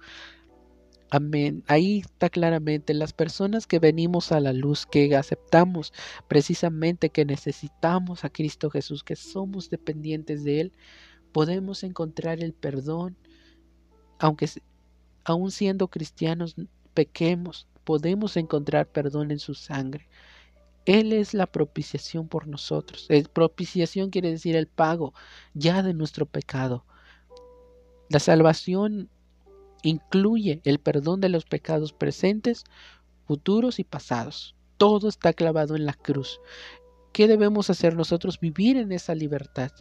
Amén. 1.09 1.63
Ahí 1.67 1.99
está 1.99 2.29
claramente 2.29 2.93
las 2.95 3.13
personas 3.13 3.67
que 3.67 3.77
venimos 3.77 4.31
a 4.31 4.39
la 4.39 4.51
luz, 4.51 4.87
que 4.87 5.15
aceptamos 5.15 5.93
precisamente 6.27 7.11
que 7.11 7.23
necesitamos 7.23 8.25
a 8.25 8.31
Cristo 8.31 8.71
Jesús, 8.71 9.03
que 9.03 9.15
somos 9.15 9.69
dependientes 9.69 10.43
de 10.43 10.61
Él, 10.61 10.71
podemos 11.31 11.83
encontrar 11.83 12.41
el 12.41 12.53
perdón, 12.53 13.15
aunque 14.17 14.49
aún 15.23 15.51
siendo 15.51 15.87
cristianos 15.87 16.55
pequemos, 16.95 17.67
podemos 17.83 18.37
encontrar 18.37 18.87
perdón 18.87 19.31
en 19.31 19.39
su 19.39 19.53
sangre. 19.53 20.07
Él 20.85 21.13
es 21.13 21.33
la 21.33 21.47
propiciación 21.47 22.27
por 22.27 22.47
nosotros. 22.47 23.05
El 23.09 23.29
propiciación 23.29 24.09
quiere 24.09 24.31
decir 24.31 24.55
el 24.55 24.67
pago 24.67 25.13
ya 25.53 25.81
de 25.81 25.93
nuestro 25.93 26.25
pecado. 26.25 26.85
La 28.09 28.19
salvación 28.19 29.09
incluye 29.81 30.61
el 30.65 30.79
perdón 30.79 31.21
de 31.21 31.29
los 31.29 31.45
pecados 31.45 31.93
presentes, 31.93 32.63
futuros 33.25 33.79
y 33.79 33.83
pasados. 33.83 34.55
Todo 34.77 35.07
está 35.07 35.33
clavado 35.33 35.75
en 35.75 35.85
la 35.85 35.93
cruz. 35.93 36.39
¿Qué 37.13 37.27
debemos 37.27 37.69
hacer 37.69 37.95
nosotros? 37.95 38.39
Vivir 38.39 38.77
en 38.77 38.91
esa 38.91 39.15
libertad. 39.15 39.71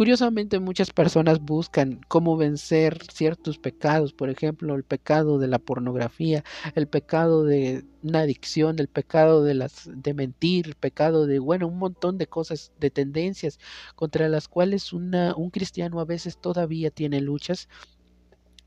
Curiosamente 0.00 0.60
muchas 0.60 0.92
personas 0.92 1.40
buscan 1.40 2.00
cómo 2.08 2.38
vencer 2.38 3.02
ciertos 3.12 3.58
pecados, 3.58 4.14
por 4.14 4.30
ejemplo, 4.30 4.74
el 4.74 4.82
pecado 4.82 5.38
de 5.38 5.46
la 5.46 5.58
pornografía, 5.58 6.42
el 6.74 6.88
pecado 6.88 7.44
de 7.44 7.84
una 8.02 8.20
adicción, 8.20 8.78
el 8.78 8.88
pecado 8.88 9.44
de 9.44 9.52
las 9.52 9.90
de 9.92 10.14
mentir, 10.14 10.68
el 10.68 10.74
pecado 10.74 11.26
de 11.26 11.38
bueno, 11.38 11.66
un 11.66 11.76
montón 11.76 12.16
de 12.16 12.26
cosas, 12.26 12.72
de 12.80 12.90
tendencias 12.90 13.58
contra 13.94 14.30
las 14.30 14.48
cuales 14.48 14.94
una, 14.94 15.34
un 15.36 15.50
cristiano 15.50 16.00
a 16.00 16.06
veces 16.06 16.40
todavía 16.40 16.90
tiene 16.90 17.20
luchas. 17.20 17.68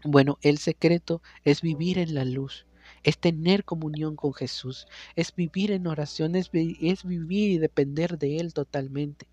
Bueno, 0.04 0.38
el 0.43 0.60
secreto 0.60 1.24
es 1.43 1.63
vivir 1.63 1.98
en 1.98 2.13
la 2.13 2.26
luz 2.26 2.67
es 3.02 3.17
tener 3.17 3.65
comunión 3.65 4.15
con 4.15 4.34
Jesús, 4.34 4.86
es 5.15 5.34
vivir 5.36 5.72
en 5.72 5.88
oración, 5.88 6.36
es, 6.36 6.52
es, 6.54 7.04
vivir 7.04 7.50
y 7.52 7.58
depender 7.58 8.17
de 8.19 8.38
Él 8.38 8.54
totalmente. 8.54 9.28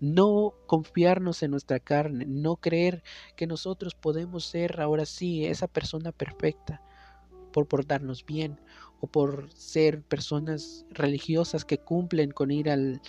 No 0.00 0.54
confiarnos 0.66 1.42
en 1.42 1.52
nuestra 1.52 1.80
carne, 1.80 2.26
no 2.26 2.56
creer 2.56 3.02
que 3.36 3.46
nosotros 3.46 3.94
podemos 3.94 4.44
ser 4.44 4.80
ahora 4.80 5.06
sí 5.06 5.46
esa 5.46 5.68
persona 5.68 6.12
perfecta 6.12 6.82
por 7.52 7.66
portarnos 7.66 8.24
bien 8.26 8.60
o 9.00 9.06
por 9.06 9.50
ser 9.52 10.02
personas 10.02 10.84
religiosas 10.90 11.64
que 11.64 11.78
cumplen 11.78 12.30
con 12.30 12.50
ir 12.50 12.68
al, 12.68 13.00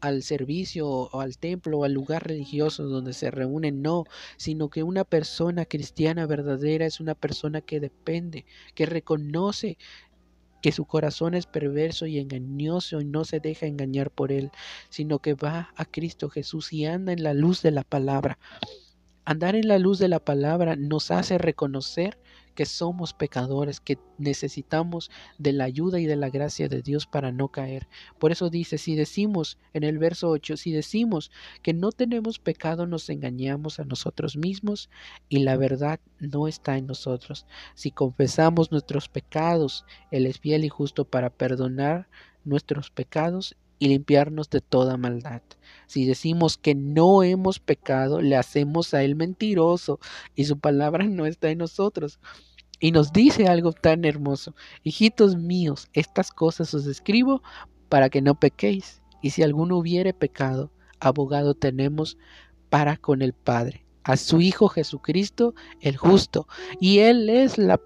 al 0.00 0.22
servicio 0.22 0.88
o 0.88 1.20
al 1.20 1.38
templo 1.38 1.78
o 1.78 1.84
al 1.84 1.92
lugar 1.92 2.26
religioso 2.26 2.84
donde 2.84 3.12
se 3.12 3.30
reúnen, 3.30 3.82
no, 3.82 4.04
sino 4.36 4.68
que 4.68 4.82
una 4.82 5.04
persona 5.04 5.64
cristiana 5.64 6.26
verdadera 6.26 6.86
es 6.86 7.00
una 7.00 7.14
persona 7.14 7.60
que 7.60 7.80
depende, 7.80 8.44
que 8.74 8.86
reconoce 8.86 9.78
que 10.62 10.72
su 10.72 10.84
corazón 10.84 11.34
es 11.34 11.46
perverso 11.46 12.06
y 12.06 12.18
engañoso 12.18 13.00
y 13.00 13.04
no 13.04 13.24
se 13.24 13.40
deja 13.40 13.66
engañar 13.66 14.10
por 14.10 14.32
él, 14.32 14.50
sino 14.88 15.18
que 15.18 15.34
va 15.34 15.70
a 15.76 15.84
Cristo 15.84 16.28
Jesús 16.28 16.72
y 16.72 16.86
anda 16.86 17.12
en 17.12 17.22
la 17.22 17.34
luz 17.34 17.62
de 17.62 17.70
la 17.70 17.84
palabra. 17.84 18.38
Andar 19.24 19.56
en 19.56 19.68
la 19.68 19.78
luz 19.78 19.98
de 19.98 20.08
la 20.08 20.20
palabra 20.20 20.76
nos 20.76 21.10
hace 21.10 21.38
reconocer 21.38 22.18
que 22.56 22.66
somos 22.66 23.14
pecadores, 23.14 23.78
que 23.78 24.00
necesitamos 24.18 25.12
de 25.38 25.52
la 25.52 25.62
ayuda 25.62 26.00
y 26.00 26.06
de 26.06 26.16
la 26.16 26.30
gracia 26.30 26.68
de 26.68 26.82
Dios 26.82 27.06
para 27.06 27.30
no 27.30 27.48
caer. 27.48 27.86
Por 28.18 28.32
eso 28.32 28.50
dice, 28.50 28.78
si 28.78 28.96
decimos 28.96 29.58
en 29.74 29.84
el 29.84 29.98
verso 29.98 30.28
8, 30.30 30.56
si 30.56 30.72
decimos 30.72 31.30
que 31.62 31.72
no 31.72 31.92
tenemos 31.92 32.40
pecado, 32.40 32.88
nos 32.88 33.08
engañamos 33.10 33.78
a 33.78 33.84
nosotros 33.84 34.36
mismos 34.36 34.90
y 35.28 35.40
la 35.40 35.56
verdad 35.56 36.00
no 36.18 36.48
está 36.48 36.76
en 36.76 36.86
nosotros. 36.86 37.46
Si 37.76 37.92
confesamos 37.92 38.72
nuestros 38.72 39.08
pecados, 39.08 39.84
Él 40.10 40.26
es 40.26 40.40
fiel 40.40 40.64
y 40.64 40.68
justo 40.68 41.04
para 41.04 41.30
perdonar 41.30 42.08
nuestros 42.44 42.90
pecados 42.90 43.56
y 43.78 43.88
limpiarnos 43.88 44.50
de 44.50 44.60
toda 44.60 44.96
maldad. 44.96 45.42
Si 45.86 46.06
decimos 46.06 46.56
que 46.56 46.74
no 46.74 47.22
hemos 47.22 47.58
pecado, 47.58 48.20
le 48.20 48.36
hacemos 48.36 48.94
a 48.94 49.02
Él 49.02 49.16
mentiroso 49.16 50.00
y 50.34 50.44
su 50.44 50.58
palabra 50.58 51.04
no 51.04 51.26
está 51.26 51.50
en 51.50 51.58
nosotros. 51.58 52.18
Y 52.78 52.92
nos 52.92 53.12
dice 53.12 53.46
algo 53.46 53.72
tan 53.72 54.04
hermoso. 54.04 54.54
Hijitos 54.82 55.36
míos, 55.36 55.88
estas 55.92 56.30
cosas 56.30 56.74
os 56.74 56.86
escribo 56.86 57.42
para 57.88 58.10
que 58.10 58.20
no 58.20 58.38
pequéis. 58.38 59.02
Y 59.22 59.30
si 59.30 59.42
alguno 59.42 59.78
hubiere 59.78 60.12
pecado, 60.12 60.70
abogado 61.00 61.54
tenemos 61.54 62.18
para 62.68 62.96
con 62.96 63.22
el 63.22 63.32
Padre, 63.32 63.86
a 64.02 64.16
su 64.16 64.40
Hijo 64.40 64.68
Jesucristo 64.68 65.54
el 65.80 65.96
justo. 65.96 66.46
Y 66.80 66.98
Él 66.98 67.30
es 67.30 67.56
la 67.56 67.78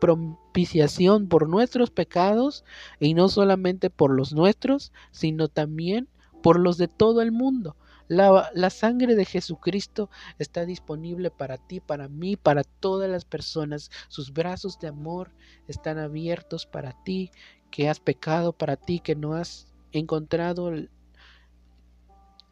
propiciación 0.51 1.29
por 1.29 1.49
nuestros 1.49 1.91
pecados, 1.91 2.65
y 2.99 3.15
no 3.15 3.29
solamente 3.29 3.89
por 3.89 4.11
los 4.13 4.33
nuestros, 4.33 4.93
sino 5.13 5.47
también 5.47 6.09
por 6.43 6.59
los 6.59 6.77
de 6.77 6.89
todo 6.89 7.23
el 7.23 7.31
mundo. 7.31 7.77
La, 8.09 8.51
la, 8.53 8.71
sangre 8.71 9.15
de 9.15 9.25
Jesucristo 9.25 10.11
está 10.41 10.67
disponible 10.67 11.31
para 11.31 11.57
ti, 11.57 11.79
para 11.79 12.09
mí, 12.09 12.35
para 12.35 12.65
todas 12.65 13.09
las 13.09 13.25
personas. 13.25 13.93
Sus 14.09 14.33
brazos 14.33 14.81
de 14.81 14.89
amor 14.89 15.31
están 15.69 15.99
abiertos 15.99 16.67
para 16.67 16.93
ti, 17.05 17.31
que 17.71 17.89
has 17.89 18.01
pecado, 18.01 18.53
para 18.53 18.75
ti, 18.75 18.99
que 18.99 19.15
no 19.15 19.35
has 19.35 19.73
encontrado 19.93 20.73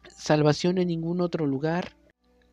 salvación 0.07 0.77
en 0.77 0.87
ningún 0.87 1.19
otro 1.19 1.45
lugar. 1.45 1.98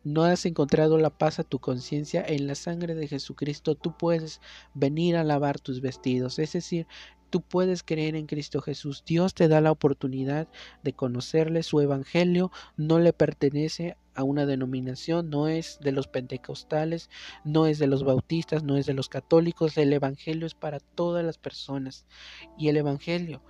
No 0.03 0.23
has 0.23 0.45
encontrado 0.45 0.97
la 0.97 1.09
paz 1.09 1.39
a 1.39 1.43
tu 1.43 1.59
conciencia. 1.59 2.23
En 2.25 2.47
la 2.47 2.55
sangre 2.55 2.95
de 2.95 3.07
Jesucristo 3.07 3.75
tú 3.75 3.97
puedes 3.97 4.41
venir 4.73 5.15
a 5.15 5.23
lavar 5.23 5.59
tus 5.59 5.81
vestidos. 5.81 6.39
Es 6.39 6.53
decir, 6.53 6.87
tú 7.29 7.41
puedes 7.41 7.83
creer 7.83 8.15
en 8.15 8.27
Cristo 8.27 8.61
Jesús. 8.61 9.03
Dios 9.05 9.33
te 9.33 9.47
da 9.47 9.61
la 9.61 9.71
oportunidad 9.71 10.47
de 10.83 10.93
conocerle. 10.93 11.63
Su 11.63 11.81
evangelio 11.81 12.51
no 12.77 12.99
le 12.99 13.13
pertenece 13.13 13.97
a 14.15 14.23
una 14.23 14.47
denominación, 14.47 15.29
no 15.29 15.47
es 15.47 15.77
de 15.79 15.91
los 15.91 16.07
pentecostales, 16.07 17.09
no 17.43 17.67
es 17.67 17.77
de 17.77 17.85
los 17.85 18.03
bautistas, 18.03 18.63
no 18.63 18.75
es 18.75 18.87
de 18.87 18.95
los 18.95 19.09
católicos. 19.09 19.77
El 19.77 19.93
evangelio 19.93 20.47
es 20.47 20.55
para 20.55 20.79
todas 20.79 21.23
las 21.23 21.37
personas. 21.37 22.05
Y 22.57 22.69
el 22.69 22.77
evangelio 22.77 23.41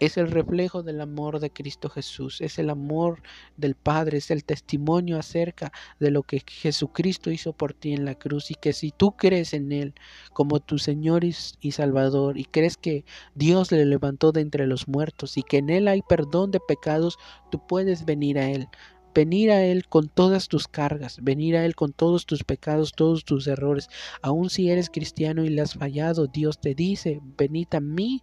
es 0.00 0.16
el 0.16 0.30
reflejo 0.30 0.82
del 0.82 1.00
amor 1.00 1.40
de 1.40 1.50
Cristo 1.50 1.88
Jesús, 1.88 2.40
es 2.40 2.58
el 2.58 2.70
amor 2.70 3.22
del 3.56 3.74
Padre, 3.74 4.18
es 4.18 4.30
el 4.30 4.44
testimonio 4.44 5.18
acerca 5.18 5.72
de 6.00 6.10
lo 6.10 6.22
que 6.22 6.42
Jesucristo 6.46 7.30
hizo 7.30 7.52
por 7.52 7.74
ti 7.74 7.92
en 7.92 8.04
la 8.04 8.14
cruz 8.14 8.50
y 8.50 8.54
que 8.54 8.72
si 8.72 8.90
tú 8.90 9.12
crees 9.12 9.54
en 9.54 9.72
Él 9.72 9.94
como 10.32 10.60
tu 10.60 10.78
Señor 10.78 11.24
y 11.24 11.72
Salvador 11.72 12.38
y 12.38 12.44
crees 12.44 12.76
que 12.76 13.04
Dios 13.34 13.72
le 13.72 13.84
levantó 13.84 14.32
de 14.32 14.40
entre 14.40 14.66
los 14.66 14.88
muertos 14.88 15.36
y 15.36 15.42
que 15.42 15.58
en 15.58 15.70
Él 15.70 15.88
hay 15.88 16.02
perdón 16.02 16.50
de 16.50 16.60
pecados, 16.60 17.18
tú 17.50 17.64
puedes 17.66 18.04
venir 18.04 18.38
a 18.38 18.50
Él. 18.50 18.68
Venir 19.14 19.52
a 19.52 19.62
Él 19.62 19.86
con 19.86 20.08
todas 20.08 20.48
tus 20.48 20.66
cargas, 20.66 21.18
venir 21.22 21.56
a 21.56 21.64
Él 21.64 21.76
con 21.76 21.92
todos 21.92 22.26
tus 22.26 22.42
pecados, 22.42 22.90
todos 22.96 23.24
tus 23.24 23.46
errores. 23.46 23.88
Aun 24.22 24.50
si 24.50 24.70
eres 24.70 24.90
cristiano 24.90 25.44
y 25.44 25.50
le 25.50 25.60
has 25.60 25.74
fallado, 25.74 26.26
Dios 26.26 26.58
te 26.58 26.74
dice, 26.74 27.20
venid 27.38 27.68
a 27.74 27.80
mí 27.80 28.22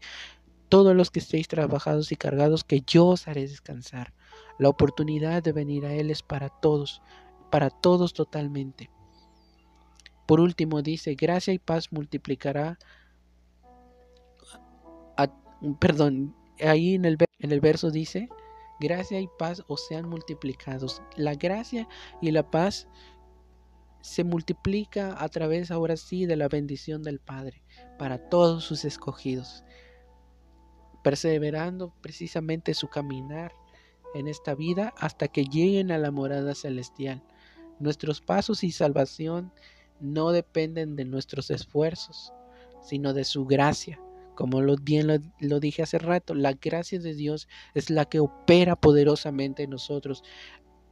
todos 0.71 0.95
los 0.95 1.11
que 1.11 1.19
estéis 1.19 1.49
trabajados 1.49 2.13
y 2.13 2.15
cargados, 2.15 2.63
que 2.63 2.79
yo 2.79 3.07
os 3.07 3.27
haré 3.27 3.41
descansar. 3.41 4.13
La 4.57 4.69
oportunidad 4.69 5.43
de 5.43 5.51
venir 5.51 5.85
a 5.85 5.93
Él 5.93 6.09
es 6.09 6.23
para 6.23 6.47
todos, 6.47 7.01
para 7.51 7.69
todos 7.69 8.13
totalmente. 8.13 8.89
Por 10.25 10.39
último 10.39 10.81
dice, 10.81 11.15
gracia 11.15 11.53
y 11.53 11.59
paz 11.59 11.91
multiplicará, 11.91 12.79
perdón, 15.81 16.33
ahí 16.61 16.95
en 16.95 17.03
el, 17.03 17.17
en 17.39 17.51
el 17.51 17.59
verso 17.59 17.91
dice, 17.91 18.29
gracia 18.79 19.19
y 19.19 19.27
paz 19.37 19.65
os 19.67 19.85
sean 19.87 20.07
multiplicados. 20.07 21.01
La 21.17 21.35
gracia 21.35 21.85
y 22.21 22.31
la 22.31 22.49
paz 22.49 22.87
se 23.99 24.23
multiplica 24.23 25.21
a 25.21 25.27
través 25.27 25.69
ahora 25.69 25.97
sí 25.97 26.25
de 26.25 26.37
la 26.37 26.47
bendición 26.47 27.03
del 27.03 27.19
Padre 27.19 27.61
para 27.99 28.29
todos 28.29 28.63
sus 28.63 28.85
escogidos 28.85 29.65
perseverando 31.03 31.93
precisamente 32.01 32.73
su 32.73 32.87
caminar 32.87 33.53
en 34.13 34.27
esta 34.27 34.55
vida 34.55 34.93
hasta 34.97 35.27
que 35.27 35.45
lleguen 35.45 35.91
a 35.91 35.97
la 35.97 36.11
morada 36.11 36.55
celestial. 36.55 37.23
Nuestros 37.79 38.21
pasos 38.21 38.63
y 38.63 38.71
salvación 38.71 39.51
no 39.99 40.31
dependen 40.31 40.95
de 40.95 41.05
nuestros 41.05 41.49
esfuerzos, 41.49 42.33
sino 42.83 43.13
de 43.13 43.23
su 43.23 43.45
gracia. 43.45 43.99
Como 44.35 44.61
lo, 44.61 44.75
bien 44.75 45.07
lo, 45.07 45.17
lo, 45.39 45.59
dije 45.59 45.83
hace 45.83 45.99
rato, 45.99 46.33
la 46.33 46.53
gracia 46.53 46.99
de 46.99 47.13
Dios 47.13 47.47
es 47.73 47.89
la 47.89 48.05
que 48.05 48.19
opera 48.19 48.75
poderosamente 48.75 49.63
en 49.63 49.71
nosotros. 49.71 50.23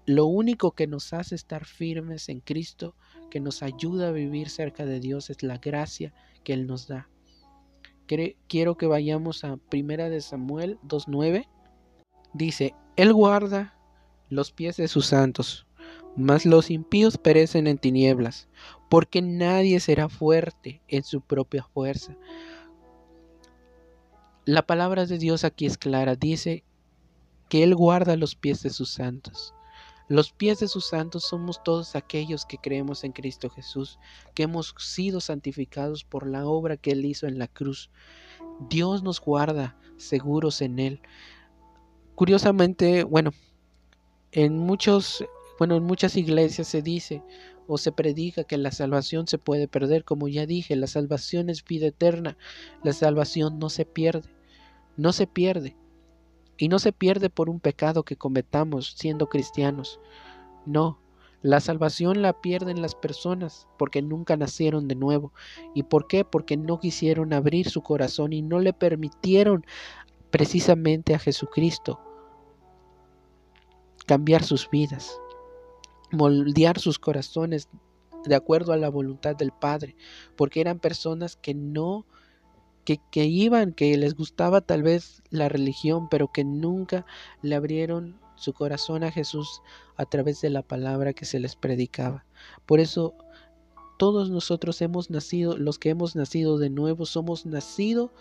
Lo 0.06 0.26
único 0.26 0.72
que 0.72 0.88
nos 0.88 1.14
hace 1.14 1.36
estar 1.36 1.66
firmes 1.66 2.30
en 2.30 2.42
Cristo, 2.42 2.96
que 3.30 3.40
nos 3.40 3.64
ayuda 3.64 4.10
a 4.10 4.12
vivir 4.12 4.50
cerca 4.50 4.86
de 4.86 5.00
Dios, 5.00 5.30
es 5.30 5.44
la 5.44 5.58
gracia 5.58 6.14
que 6.44 6.54
Él 6.54 6.68
nos 6.68 6.88
da 6.88 7.10
quiero 8.48 8.76
que 8.76 8.88
vayamos 8.88 9.44
a 9.44 9.58
Primera 9.58 10.10
de 10.10 10.22
Samuel 10.22 10.80
2.9. 10.84 11.48
Dice, 12.34 12.74
Él 12.96 13.14
guarda 13.14 13.78
los 14.30 14.52
pies 14.52 14.78
de 14.78 14.88
sus 14.88 15.08
santos, 15.08 15.68
mas 16.16 16.46
los 16.46 16.72
impíos 16.72 17.18
perecen 17.18 17.68
en 17.68 17.78
tinieblas, 17.78 18.50
porque 18.90 19.22
nadie 19.22 19.80
será 19.80 20.10
fuerte 20.10 20.82
en 20.88 21.04
su 21.04 21.22
propia 21.22 21.64
fuerza. 21.64 22.18
La 24.46 24.64
palabra 24.64 25.06
de 25.06 25.18
Dios 25.18 25.44
aquí 25.44 25.66
es 25.66 25.78
clara, 25.78 26.16
dice 26.16 26.64
que 27.50 27.64
Él 27.64 27.76
guarda 27.76 28.16
los 28.16 28.36
pies 28.36 28.64
de 28.64 28.70
sus 28.70 28.92
santos. 28.92 29.54
Los 30.10 30.32
pies 30.32 30.60
de 30.60 30.68
sus 30.68 30.88
santos 30.88 31.24
somos 31.24 31.62
todos 31.64 31.96
aquellos 31.96 32.44
que 32.48 32.58
creemos 32.58 33.04
en 33.04 33.12
Cristo 33.12 33.48
Jesús, 33.48 34.00
que 34.34 34.42
hemos 34.42 34.74
sido 34.80 35.22
santificados 35.22 36.04
por 36.04 36.28
la 36.28 36.48
obra 36.48 36.78
que 36.78 36.92
Él 36.92 37.06
hizo 37.06 37.28
en 37.28 37.38
la 37.38 37.48
cruz. 37.48 37.92
Dios 38.72 39.04
nos 39.04 39.22
guarda 39.22 39.78
seguros 39.98 40.62
en 40.64 40.80
Él. 40.80 41.02
Curiosamente, 42.16 43.04
bueno, 43.04 43.34
en 44.32 44.58
muchos, 44.58 45.24
bueno, 45.60 45.76
en 45.76 45.84
muchas 45.84 46.18
iglesias 46.18 46.68
se 46.68 46.82
dice 46.82 47.22
o 47.68 47.78
se 47.78 47.92
predica 47.92 48.44
que 48.46 48.58
la 48.58 48.72
salvación 48.72 49.28
se 49.28 49.38
puede 49.38 49.68
perder, 49.68 50.06
como 50.06 50.28
ya 50.28 50.48
dije, 50.48 50.76
la 50.76 50.88
salvación 50.88 51.52
es 51.52 51.64
vida 51.64 51.86
eterna, 51.86 52.36
la 52.84 52.94
salvación 52.94 53.60
no 53.60 53.70
se 53.70 53.86
pierde, 53.86 54.28
no 54.98 55.14
se 55.14 55.28
pierde. 55.28 55.76
Y 56.60 56.68
no 56.68 56.78
se 56.78 56.92
pierde 56.92 57.30
por 57.30 57.50
un 57.50 57.60
pecado 57.60 58.04
que 58.04 58.18
cometamos 58.18 58.94
siendo 58.98 59.28
cristianos. 59.30 60.00
No, 60.66 61.00
la 61.42 61.62
salvación 61.62 62.22
la 62.22 62.34
pierden 62.34 62.82
las 62.82 62.96
personas 62.96 63.68
porque 63.78 64.02
nunca 64.02 64.36
nacieron 64.36 64.90
de 64.90 64.96
nuevo. 64.96 65.34
¿Y 65.74 65.84
por 65.84 66.08
qué? 66.08 66.26
Porque 66.26 66.58
no 66.58 66.80
quisieron 66.80 67.34
abrir 67.34 67.70
su 67.70 67.82
corazón 67.82 68.34
y 68.34 68.42
no 68.42 68.60
le 68.60 68.74
permitieron 68.74 69.66
precisamente 70.32 71.16
a 71.16 71.20
Jesucristo 71.20 72.00
cambiar 74.06 74.44
sus 74.44 74.70
vidas, 74.70 75.18
moldear 76.12 76.78
sus 76.78 77.00
corazones 77.00 77.70
de 78.26 78.36
acuerdo 78.36 78.74
a 78.74 78.78
la 78.78 78.90
voluntad 78.90 79.36
del 79.36 79.52
Padre, 79.52 79.96
porque 80.36 80.60
eran 80.60 80.80
personas 80.80 81.38
que 81.38 81.54
no 81.54 82.06
que, 82.98 83.26
iban, 83.26 83.74
que 83.74 83.96
les 83.98 84.16
gustaba 84.16 84.62
tal 84.62 84.84
vez 84.84 85.22
la 85.30 85.50
religión, 85.50 86.10
pero 86.10 86.32
que 86.32 86.44
nunca 86.44 87.06
le 87.42 87.56
abrieron 87.56 88.20
su 88.36 88.54
corazón 88.54 89.04
a 89.04 89.12
Jesús 89.12 89.62
a 89.98 90.06
través 90.06 90.42
de 90.42 90.50
la 90.50 90.64
palabra 90.64 91.14
que 91.14 91.26
se 91.26 91.40
les 91.40 91.56
predicaba. 91.56 92.26
Por 92.66 92.80
eso 92.80 93.14
todos 93.98 94.30
nosotros 94.30 94.82
hemos 94.82 95.10
nacido, 95.10 95.58
los 95.58 95.78
que 95.78 95.90
hemos 95.90 96.16
nacido 96.16 96.58
de 96.58 96.70
nuevo, 96.70 97.06
somos 97.06 97.46
nacido, 97.46 98.14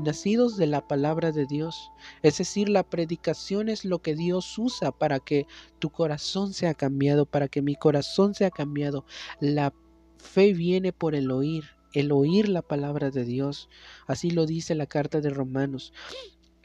nacidos 0.00 0.56
de 0.56 0.66
la 0.66 0.86
palabra 0.88 1.32
de 1.32 1.44
Dios. 1.46 1.90
Es 2.22 2.38
decir, 2.38 2.68
la 2.68 2.82
predicación 2.82 3.68
es 3.68 3.84
lo 3.84 4.00
que 4.00 4.14
Dios 4.14 4.58
usa 4.58 4.90
para 4.90 5.20
que 5.20 5.46
tu 5.78 5.90
corazón 5.90 6.54
sea 6.54 6.74
cambiado, 6.74 7.26
para 7.26 7.48
que 7.48 7.62
mi 7.62 7.74
corazón 7.74 8.34
sea 8.34 8.50
cambiado. 8.50 9.04
La 9.38 9.74
fe 10.16 10.54
viene 10.54 10.92
por 10.92 11.14
el 11.14 11.30
oír 11.30 11.77
el 11.92 12.12
oír 12.12 12.48
la 12.48 12.62
palabra 12.62 13.10
de 13.10 13.24
Dios. 13.24 13.68
Así 14.06 14.30
lo 14.30 14.46
dice 14.46 14.74
la 14.74 14.86
carta 14.86 15.20
de 15.20 15.30
Romanos. 15.30 15.92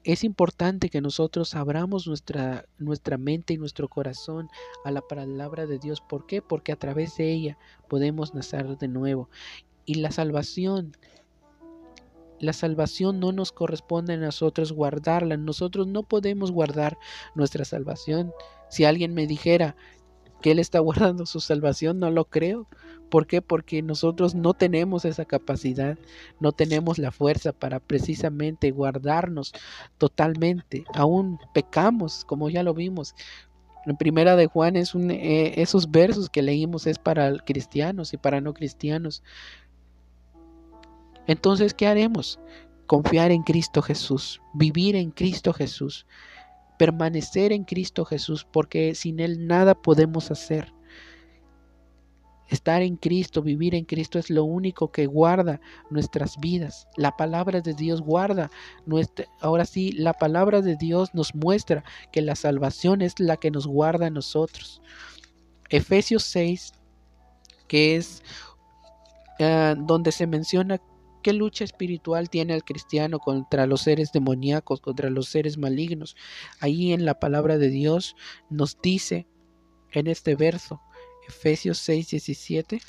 Es 0.04 0.26
importante 0.26 0.90
que 0.90 1.00
nosotros 1.00 1.56
abramos 1.56 2.08
nuestra, 2.08 2.66
nuestra 2.78 3.18
mente 3.18 3.54
y 3.54 3.58
nuestro 3.58 3.88
corazón 3.88 4.50
a 4.84 4.92
la 4.92 5.02
palabra 5.02 5.66
de 5.66 5.80
Dios. 5.80 6.02
¿Por 6.02 6.26
qué? 6.26 6.42
Porque 6.42 6.74
a 6.74 6.76
través 6.76 7.16
de 7.16 7.32
ella 7.32 7.58
podemos 7.88 8.34
nacer 8.34 8.78
de 8.78 8.90
nuevo. 8.90 9.30
Y 9.86 9.96
la 9.96 10.12
salvación, 10.12 10.98
la 12.40 12.52
salvación 12.52 13.22
no 13.22 13.32
nos 13.32 13.54
corresponde 13.54 14.16
a 14.16 14.18
nosotros 14.18 14.74
guardarla. 14.74 15.38
Nosotros 15.38 15.88
no 15.88 16.04
podemos 16.04 16.52
guardar 16.52 16.98
nuestra 17.34 17.64
salvación. 17.64 18.34
Si 18.70 18.84
alguien 18.84 19.14
me 19.14 19.26
dijera 19.26 19.78
que 20.44 20.52
Él 20.52 20.60
está 20.60 20.80
guardando 21.14 21.26
su 21.26 21.40
salvación, 21.40 22.00
no 22.00 22.12
lo 22.12 22.26
creo. 22.26 22.68
¿Por 23.10 23.26
qué? 23.26 23.42
Porque 23.42 23.82
nosotros 23.82 24.36
no 24.36 24.54
tenemos 24.54 25.06
esa 25.06 25.26
capacidad, 25.26 25.98
no 26.40 26.52
tenemos 26.52 27.00
la 27.00 27.12
fuerza 27.12 27.52
para 27.52 27.80
precisamente 27.80 28.72
guardarnos 28.72 29.54
totalmente. 29.98 30.84
Aún 30.94 31.40
pecamos, 31.54 32.26
como 32.26 32.50
ya 32.50 32.64
lo 32.64 32.74
vimos. 32.74 33.16
En 33.86 33.98
primera 33.98 34.36
de 34.36 34.48
Juan 34.48 34.76
es 34.76 34.96
un, 34.96 35.12
eh, 35.12 35.62
esos 35.62 35.92
versos 35.92 36.30
que 36.30 36.42
leímos 36.42 36.88
es 36.88 36.98
para 36.98 37.38
cristianos 37.40 38.14
y 38.14 38.18
para 38.18 38.42
no 38.42 38.54
cristianos. 38.54 39.24
Entonces, 41.28 41.74
¿qué 41.74 41.88
haremos? 41.88 42.40
Confiar 42.88 43.32
en 43.32 43.44
Cristo 43.44 43.82
Jesús, 43.82 44.42
vivir 44.54 44.96
en 44.96 45.12
Cristo 45.12 45.54
Jesús, 45.54 46.06
permanecer 46.84 47.54
en 47.54 47.64
Cristo 47.64 48.04
Jesús, 48.04 48.46
porque 48.52 48.94
sin 48.94 49.22
Él 49.22 49.48
nada 49.48 49.74
podemos 49.74 50.30
hacer. 50.32 50.74
Estar 52.50 52.82
en 52.82 52.98
Cristo, 52.98 53.42
vivir 53.42 53.74
en 53.74 53.86
Cristo 53.86 54.20
es 54.20 54.30
lo 54.30 54.44
único 54.44 54.92
que 54.92 55.06
guarda 55.06 55.62
nuestras 55.90 56.38
vidas. 56.42 56.90
La 56.98 57.16
palabra 57.16 57.62
de 57.62 57.74
Dios 57.74 58.02
guarda 58.02 58.52
nuestra... 58.86 59.28
Ahora 59.40 59.64
sí, 59.64 59.94
la 59.94 60.12
palabra 60.12 60.62
de 60.62 60.76
Dios 60.76 61.16
nos 61.16 61.34
muestra 61.34 61.86
que 62.12 62.22
la 62.22 62.36
salvación 62.36 63.02
es 63.02 63.18
la 63.18 63.38
que 63.38 63.50
nos 63.50 63.66
guarda 63.66 64.08
a 64.08 64.10
nosotros. 64.10 64.82
Efesios 65.70 66.24
6, 66.24 66.74
que 67.70 67.96
es 67.96 68.24
eh, 69.40 69.76
donde 69.78 70.12
se 70.12 70.28
menciona 70.28 70.82
¿Qué 71.24 71.34
lucha 71.34 71.64
espiritual 71.64 72.30
tiene 72.30 72.54
el 72.54 72.64
cristiano 72.66 73.20
contra 73.20 73.66
los 73.66 73.82
seres 73.82 74.12
demoníacos, 74.12 74.82
contra 74.82 75.10
los 75.10 75.30
seres 75.30 75.58
malignos? 75.58 76.18
Ahí 76.60 76.92
en 76.92 77.06
la 77.06 77.18
palabra 77.18 77.58
de 77.58 77.70
Dios 77.70 78.16
nos 78.50 78.78
dice 78.82 79.26
en 79.94 80.08
este 80.08 80.36
verso, 80.36 80.82
Efesios 81.28 81.78
6, 81.78 82.10
17, 82.10 82.82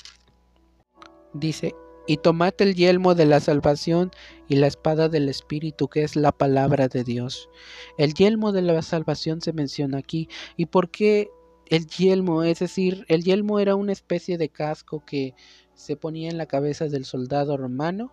dice, 1.33 1.75
y 2.07 2.17
tomad 2.17 2.53
el 2.59 2.75
yelmo 2.75 3.15
de 3.15 3.25
la 3.25 3.39
salvación 3.39 4.11
y 4.47 4.55
la 4.57 4.67
espada 4.67 5.09
del 5.09 5.29
Espíritu, 5.29 5.87
que 5.87 6.03
es 6.03 6.15
la 6.15 6.31
palabra 6.31 6.87
de 6.87 7.03
Dios. 7.03 7.49
El 7.97 8.13
yelmo 8.13 8.51
de 8.51 8.61
la 8.61 8.81
salvación 8.81 9.41
se 9.41 9.53
menciona 9.53 9.97
aquí. 9.97 10.29
¿Y 10.57 10.67
por 10.67 10.91
qué 10.91 11.29
el 11.67 11.87
yelmo? 11.87 12.43
Es 12.43 12.59
decir, 12.59 13.05
el 13.07 13.23
yelmo 13.23 13.59
era 13.59 13.75
una 13.75 13.91
especie 13.91 14.37
de 14.37 14.49
casco 14.49 15.03
que 15.05 15.33
se 15.75 15.95
ponía 15.95 16.29
en 16.29 16.37
la 16.37 16.45
cabeza 16.45 16.85
del 16.87 17.05
soldado 17.05 17.57
romano 17.57 18.11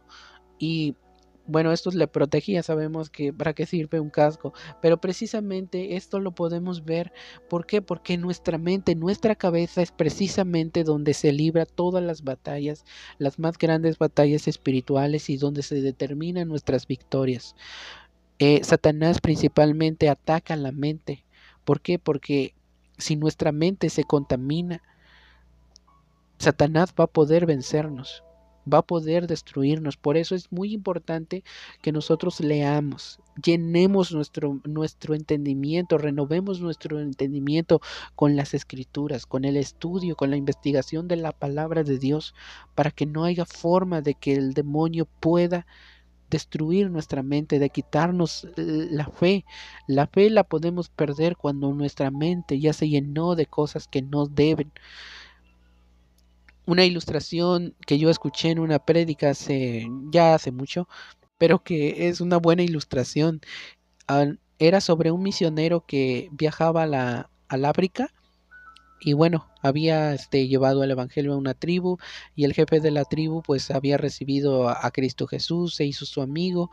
y 0.59 0.95
bueno, 1.47 1.73
esto 1.73 1.91
le 1.91 2.07
protegía, 2.07 2.63
sabemos 2.63 3.11
que 3.11 3.33
para 3.33 3.53
qué 3.53 3.67
sirve 3.67 3.99
un 3.99 4.11
casco, 4.11 4.53
pero 4.81 5.01
precisamente 5.01 5.97
esto 5.97 6.21
lo 6.21 6.33
podemos 6.33 6.85
ver, 6.85 7.13
¿por 7.49 7.67
qué? 7.67 7.83
Porque 7.83 8.17
nuestra 8.17 8.59
mente, 8.59 8.95
nuestra 8.95 9.35
cabeza 9.35 9.83
es 9.83 9.91
precisamente 9.91 10.85
donde 10.85 11.15
se 11.15 11.33
libra 11.33 11.67
todas 11.67 12.03
las 12.03 12.23
batallas, 12.23 12.85
las 13.19 13.39
más 13.39 13.59
grandes 13.59 13.99
batallas 13.99 14.47
espirituales 14.47 15.29
y 15.31 15.37
donde 15.37 15.63
se 15.63 15.81
determinan 15.81 16.49
nuestras 16.49 16.87
victorias. 16.87 17.57
Eh, 18.39 18.63
Satanás 18.63 19.21
principalmente 19.21 20.09
ataca 20.09 20.55
la 20.57 20.73
mente, 20.73 21.25
¿por 21.65 21.81
qué? 21.81 21.99
Porque 21.99 22.55
si 22.99 23.17
nuestra 23.17 23.51
mente 23.53 23.91
se 23.91 24.05
contamina, 24.05 24.81
Satanás 26.43 26.93
va 26.99 27.05
a 27.05 27.07
poder 27.07 27.47
vencernos, 27.47 28.25
va 28.71 28.79
a 28.79 28.83
poder 28.83 29.29
destruirnos. 29.29 29.97
Por 29.97 30.17
eso 30.17 30.35
es 30.35 30.51
muy 30.51 30.73
importante 30.73 31.45
que 31.83 31.93
nosotros 31.93 32.41
leamos, 32.41 33.21
llenemos 33.41 34.11
nuestro, 34.11 34.61
nuestro 34.65 35.15
entendimiento, 35.15 35.99
renovemos 35.99 36.61
nuestro 36.61 36.99
entendimiento 36.99 37.81
con 38.17 38.35
las 38.35 38.55
escrituras, 38.55 39.25
con 39.25 39.45
el 39.45 39.57
estudio, 39.57 40.17
con 40.17 40.31
la 40.31 40.37
investigación 40.37 41.07
de 41.07 41.15
la 41.15 41.31
palabra 41.31 41.85
de 41.85 41.99
Dios, 41.99 42.35
para 42.75 42.91
que 42.91 43.07
no 43.07 43.23
haya 43.23 43.45
forma 43.45 44.01
de 44.01 44.15
que 44.15 44.33
el 44.33 44.53
demonio 44.53 45.07
pueda 45.21 45.65
destruir 46.29 46.91
nuestra 46.91 47.23
mente, 47.23 47.61
de 47.61 47.71
quitarnos 47.71 48.49
la 48.57 49.07
fe. 49.07 49.45
La 49.87 50.09
fe 50.09 50.29
la 50.29 50.43
podemos 50.43 50.89
perder 50.89 51.37
cuando 51.37 51.73
nuestra 51.73 52.11
mente 52.11 52.59
ya 52.59 52.73
se 52.73 52.89
llenó 52.89 53.37
de 53.37 53.47
cosas 53.47 53.87
que 53.87 54.03
no 54.03 54.27
deben 54.27 54.73
una 56.67 56.85
ilustración 56.85 57.75
que 57.87 57.99
yo 57.99 58.11
escuché 58.11 58.51
en 58.51 58.59
una 58.59 58.79
prédica 58.79 59.31
hace, 59.31 59.89
ya 60.11 60.35
hace 60.35 60.53
mucho, 60.53 60.89
pero 61.39 61.63
que 61.63 62.09
es 62.09 62.21
una 62.21 62.37
buena 62.37 62.63
ilustración. 62.63 63.41
Era 64.59 64.81
sobre 64.81 65.11
un 65.11 65.23
misionero 65.23 65.85
que 65.87 66.29
viajaba 66.33 66.85
a 66.85 66.87
la, 66.87 67.31
al 67.49 67.65
África 67.65 68.13
y 69.01 69.15
bueno, 69.15 69.49
había 69.63 70.15
este, 70.15 70.47
llevado 70.47 70.85
el 70.85 70.93
Evangelio 70.93 71.33
a 71.33 71.37
una 71.37 71.55
tribu 71.55 71.99
y 72.37 72.45
el 72.45 72.55
jefe 72.55 72.79
de 72.79 72.93
la 72.93 73.05
tribu 73.05 73.43
pues 73.43 73.71
había 73.73 73.97
recibido 73.97 74.69
a, 74.69 74.87
a 74.87 74.91
Cristo 74.93 75.27
Jesús, 75.27 75.75
se 75.75 75.85
hizo 75.85 76.07
su 76.07 76.23
amigo 76.23 76.71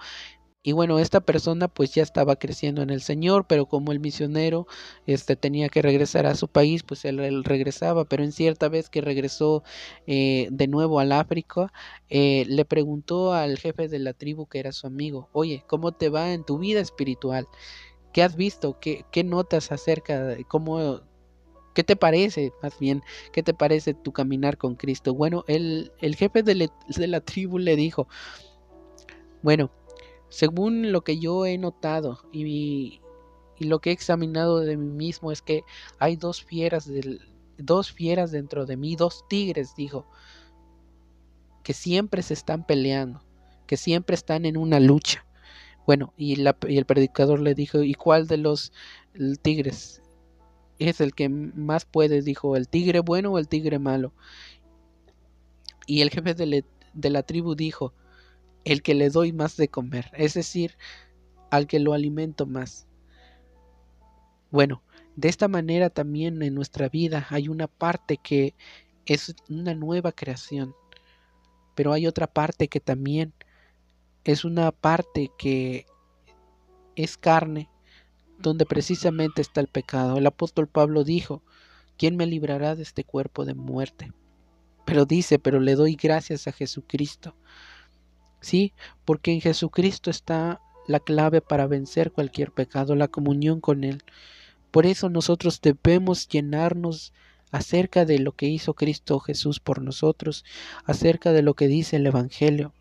y 0.61 0.73
bueno, 0.73 0.99
esta 0.99 1.21
persona 1.21 1.69
pues 1.69 1.93
ya 1.93 2.03
estaba 2.03 2.35
creciendo 2.35 2.81
en 2.81 2.89
el 2.89 3.01
Señor, 3.01 3.47
pero 3.47 3.65
como 3.67 3.93
el 3.93 4.01
misionero 4.01 4.67
este, 5.05 5.37
tenía 5.37 5.69
que 5.69 5.81
regresar 5.81 6.25
a 6.25 6.35
su 6.35 6.49
país, 6.49 6.83
pues 6.83 7.05
él, 7.05 7.43
regresaba, 7.45 8.03
pero 8.05 8.23
en 8.23 8.33
cierta 8.33 8.67
vez 8.67 8.89
que 8.89 8.99
regresó 8.99 9.63
eh, 10.05 10.49
de 10.51 10.67
nuevo 10.67 10.99
al 10.99 11.13
África, 11.13 11.71
eh, 12.09 12.45
le 12.47 12.65
preguntó 12.65 13.33
al 13.33 13.57
jefe 13.57 13.87
de 13.87 13.99
la 13.99 14.13
tribu 14.13 14.47
que 14.47 14.59
era 14.59 14.73
su 14.73 14.85
amigo, 14.87 15.29
oye, 15.31 15.63
¿cómo 15.67 15.93
te 15.93 16.09
va 16.09 16.33
en 16.33 16.43
tu 16.43 16.57
vida 16.59 16.81
espiritual? 16.81 17.47
¿Qué 18.11 18.23
has 18.23 18.35
visto? 18.35 18.79
¿Qué, 18.81 19.05
notas 19.23 19.71
acerca 19.71 20.23
de 20.23 20.43
cómo... 20.45 21.01
¿Qué 21.75 21.83
te 21.83 21.95
parece, 21.95 22.51
más 22.61 22.77
bien, 22.79 23.01
qué 23.31 23.43
te 23.43 23.53
parece 23.53 23.93
tu 23.93 24.11
caminar 24.11 24.57
con 24.57 24.75
Cristo? 24.75 25.13
Bueno, 25.13 25.45
el, 25.47 25.93
el 25.99 26.15
jefe 26.15 26.43
de, 26.43 26.69
de 26.87 27.07
la 27.07 27.21
tribu 27.21 27.59
le 27.59 27.75
dijo, 27.77 28.07
bueno, 29.41 29.71
según 30.29 30.91
lo 30.91 31.01
que 31.01 31.19
yo 31.19 31.45
he 31.45 31.57
notado 31.57 32.19
y, 32.31 33.01
lo 33.59 33.79
que 33.79 33.89
he 33.89 33.93
examinado 33.93 34.59
de 34.59 34.77
mí 34.77 34.89
mismo 34.89 35.33
es 35.33 35.41
que 35.41 35.63
hay 35.97 36.15
dos 36.15 36.41
fieras, 36.41 36.89
dos 37.57 37.91
fieras 37.91 38.31
dentro 38.31 38.65
de 38.65 38.77
mí, 38.77 38.95
dos 38.95 39.25
tigres, 39.27 39.75
dijo, 39.75 40.07
que 41.61 41.73
siempre 41.73 42.21
se 42.21 42.35
están 42.35 42.65
peleando, 42.65 43.21
que 43.67 43.75
siempre 43.75 44.15
están 44.15 44.45
en 44.45 44.55
una 44.55 44.79
lucha. 44.79 45.25
Bueno, 45.85 46.13
y, 46.15 46.41
el 46.41 46.85
predicador 46.85 47.41
le 47.41 47.53
dijo, 47.53 47.83
¿y 47.83 47.95
cuál 47.95 48.27
de 48.27 48.37
los 48.37 48.71
tigres 49.41 50.01
es 50.77 51.01
el 51.01 51.13
que 51.13 51.27
más 51.27 51.83
puede? 51.83 52.21
Dijo, 52.21 52.55
¿el 52.55 52.69
tigre 52.69 53.01
bueno 53.01 53.33
o 53.33 53.39
el 53.39 53.49
tigre 53.49 53.77
malo? 53.77 54.13
Y 55.85 56.01
el 56.01 56.11
jefe 56.11 56.33
de 56.33 57.09
la 57.09 57.23
tribu 57.23 57.55
dijo, 57.55 57.93
el 58.65 58.81
que 58.81 58.93
le 58.93 59.09
doy 59.09 59.33
más 59.33 59.57
de 59.57 59.67
comer, 59.67 60.11
es 60.13 60.33
decir, 60.33 60.75
al 61.49 61.67
que 61.67 61.79
lo 61.79 61.93
alimento 61.93 62.45
más. 62.45 62.87
Bueno, 64.51 64.83
de 65.15 65.29
esta 65.29 65.47
manera 65.47 65.89
también 65.89 66.41
en 66.41 66.55
nuestra 66.55 66.89
vida 66.89 67.27
hay 67.29 67.49
una 67.49 67.67
parte 67.67 68.17
que 68.17 68.55
es 69.05 69.35
una 69.49 69.73
nueva 69.73 70.11
creación, 70.11 70.75
pero 71.75 71.93
hay 71.93 72.07
otra 72.07 72.27
parte 72.27 72.67
que 72.67 72.79
también 72.79 73.33
es 74.23 74.45
una 74.45 74.71
parte 74.71 75.31
que 75.37 75.85
es 76.95 77.17
carne, 77.17 77.69
donde 78.37 78.65
precisamente 78.65 79.41
está 79.41 79.61
el 79.61 79.67
pecado. 79.67 80.17
El 80.17 80.27
apóstol 80.27 80.67
Pablo 80.67 81.03
dijo, 81.03 81.43
¿quién 81.97 82.15
me 82.15 82.25
librará 82.25 82.75
de 82.75 82.83
este 82.83 83.03
cuerpo 83.03 83.45
de 83.45 83.53
muerte? 83.53 84.11
Pero 84.85 85.05
dice, 85.05 85.39
pero 85.39 85.59
le 85.59 85.75
doy 85.75 85.95
gracias 85.95 86.47
a 86.47 86.51
Jesucristo, 86.51 87.35
Sí, 88.41 88.73
porque 89.05 89.31
en 89.31 89.41
Jesucristo 89.41 90.09
está 90.09 90.61
la 90.87 90.99
clave 90.99 91.41
para 91.41 91.67
vencer 91.67 92.11
cualquier 92.11 92.51
pecado, 92.51 92.95
la 92.95 93.07
comunión 93.07 93.61
con 93.61 93.83
Él. 93.83 94.03
Por 94.71 94.85
eso 94.85 95.09
nosotros 95.09 95.61
debemos 95.61 96.27
llenarnos 96.27 97.13
acerca 97.51 98.05
de 98.05 98.19
lo 98.19 98.31
que 98.31 98.47
hizo 98.47 98.73
Cristo 98.73 99.19
Jesús 99.19 99.59
por 99.59 99.81
nosotros, 99.81 100.45
acerca 100.85 101.31
de 101.31 101.41
lo 101.41 101.53
que 101.53 101.67
dice 101.67 101.97
el 101.97 102.07
Evangelio. 102.07 102.73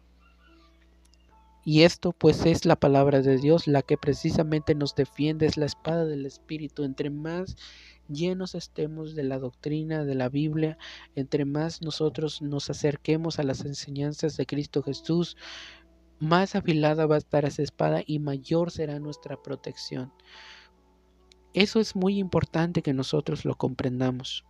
Y 1.70 1.82
esto 1.82 2.12
pues 2.12 2.46
es 2.46 2.64
la 2.64 2.76
palabra 2.76 3.20
de 3.20 3.36
Dios, 3.36 3.66
la 3.66 3.82
que 3.82 3.98
precisamente 3.98 4.74
nos 4.74 4.94
defiende, 4.94 5.44
es 5.44 5.58
la 5.58 5.66
espada 5.66 6.06
del 6.06 6.24
Espíritu. 6.24 6.82
Entre 6.82 7.10
más 7.10 7.58
llenos 8.08 8.54
estemos 8.54 9.14
de 9.14 9.24
la 9.24 9.38
doctrina 9.38 10.02
de 10.06 10.14
la 10.14 10.30
Biblia, 10.30 10.78
entre 11.14 11.44
más 11.44 11.82
nosotros 11.82 12.40
nos 12.40 12.70
acerquemos 12.70 13.38
a 13.38 13.42
las 13.42 13.66
enseñanzas 13.66 14.38
de 14.38 14.46
Cristo 14.46 14.82
Jesús, 14.82 15.36
más 16.18 16.54
afilada 16.54 17.04
va 17.04 17.16
a 17.16 17.18
estar 17.18 17.44
esa 17.44 17.64
espada 17.64 18.00
y 18.06 18.18
mayor 18.18 18.70
será 18.70 18.98
nuestra 18.98 19.36
protección. 19.42 20.10
Eso 21.52 21.80
es 21.80 21.94
muy 21.94 22.18
importante 22.18 22.80
que 22.80 22.94
nosotros 22.94 23.44
lo 23.44 23.58
comprendamos. 23.58 24.46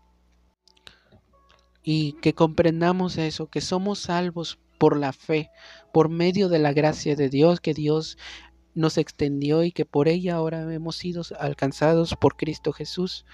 Y 1.83 2.13
que 2.21 2.33
comprendamos 2.33 3.19
eso, 3.19 3.49
que 3.49 3.61
somos 3.61 3.99
salvos 3.99 4.61
por 4.79 4.97
la 4.97 5.13
fe, 5.13 5.51
por 5.93 6.09
medio 6.09 6.49
de 6.49 6.59
la 6.59 6.73
gracia 6.73 7.17
de 7.17 7.29
Dios 7.29 7.61
que 7.61 7.75
Dios 7.75 8.17
nos 8.75 8.97
extendió 8.97 9.65
y 9.65 9.73
que 9.73 9.85
por 9.85 10.09
ella 10.09 10.37
ahora 10.37 10.73
hemos 10.73 10.97
sido 10.97 11.23
alcanzados 11.39 12.15
por 12.15 12.37
Cristo 12.37 12.73
Jesús. 12.73 13.27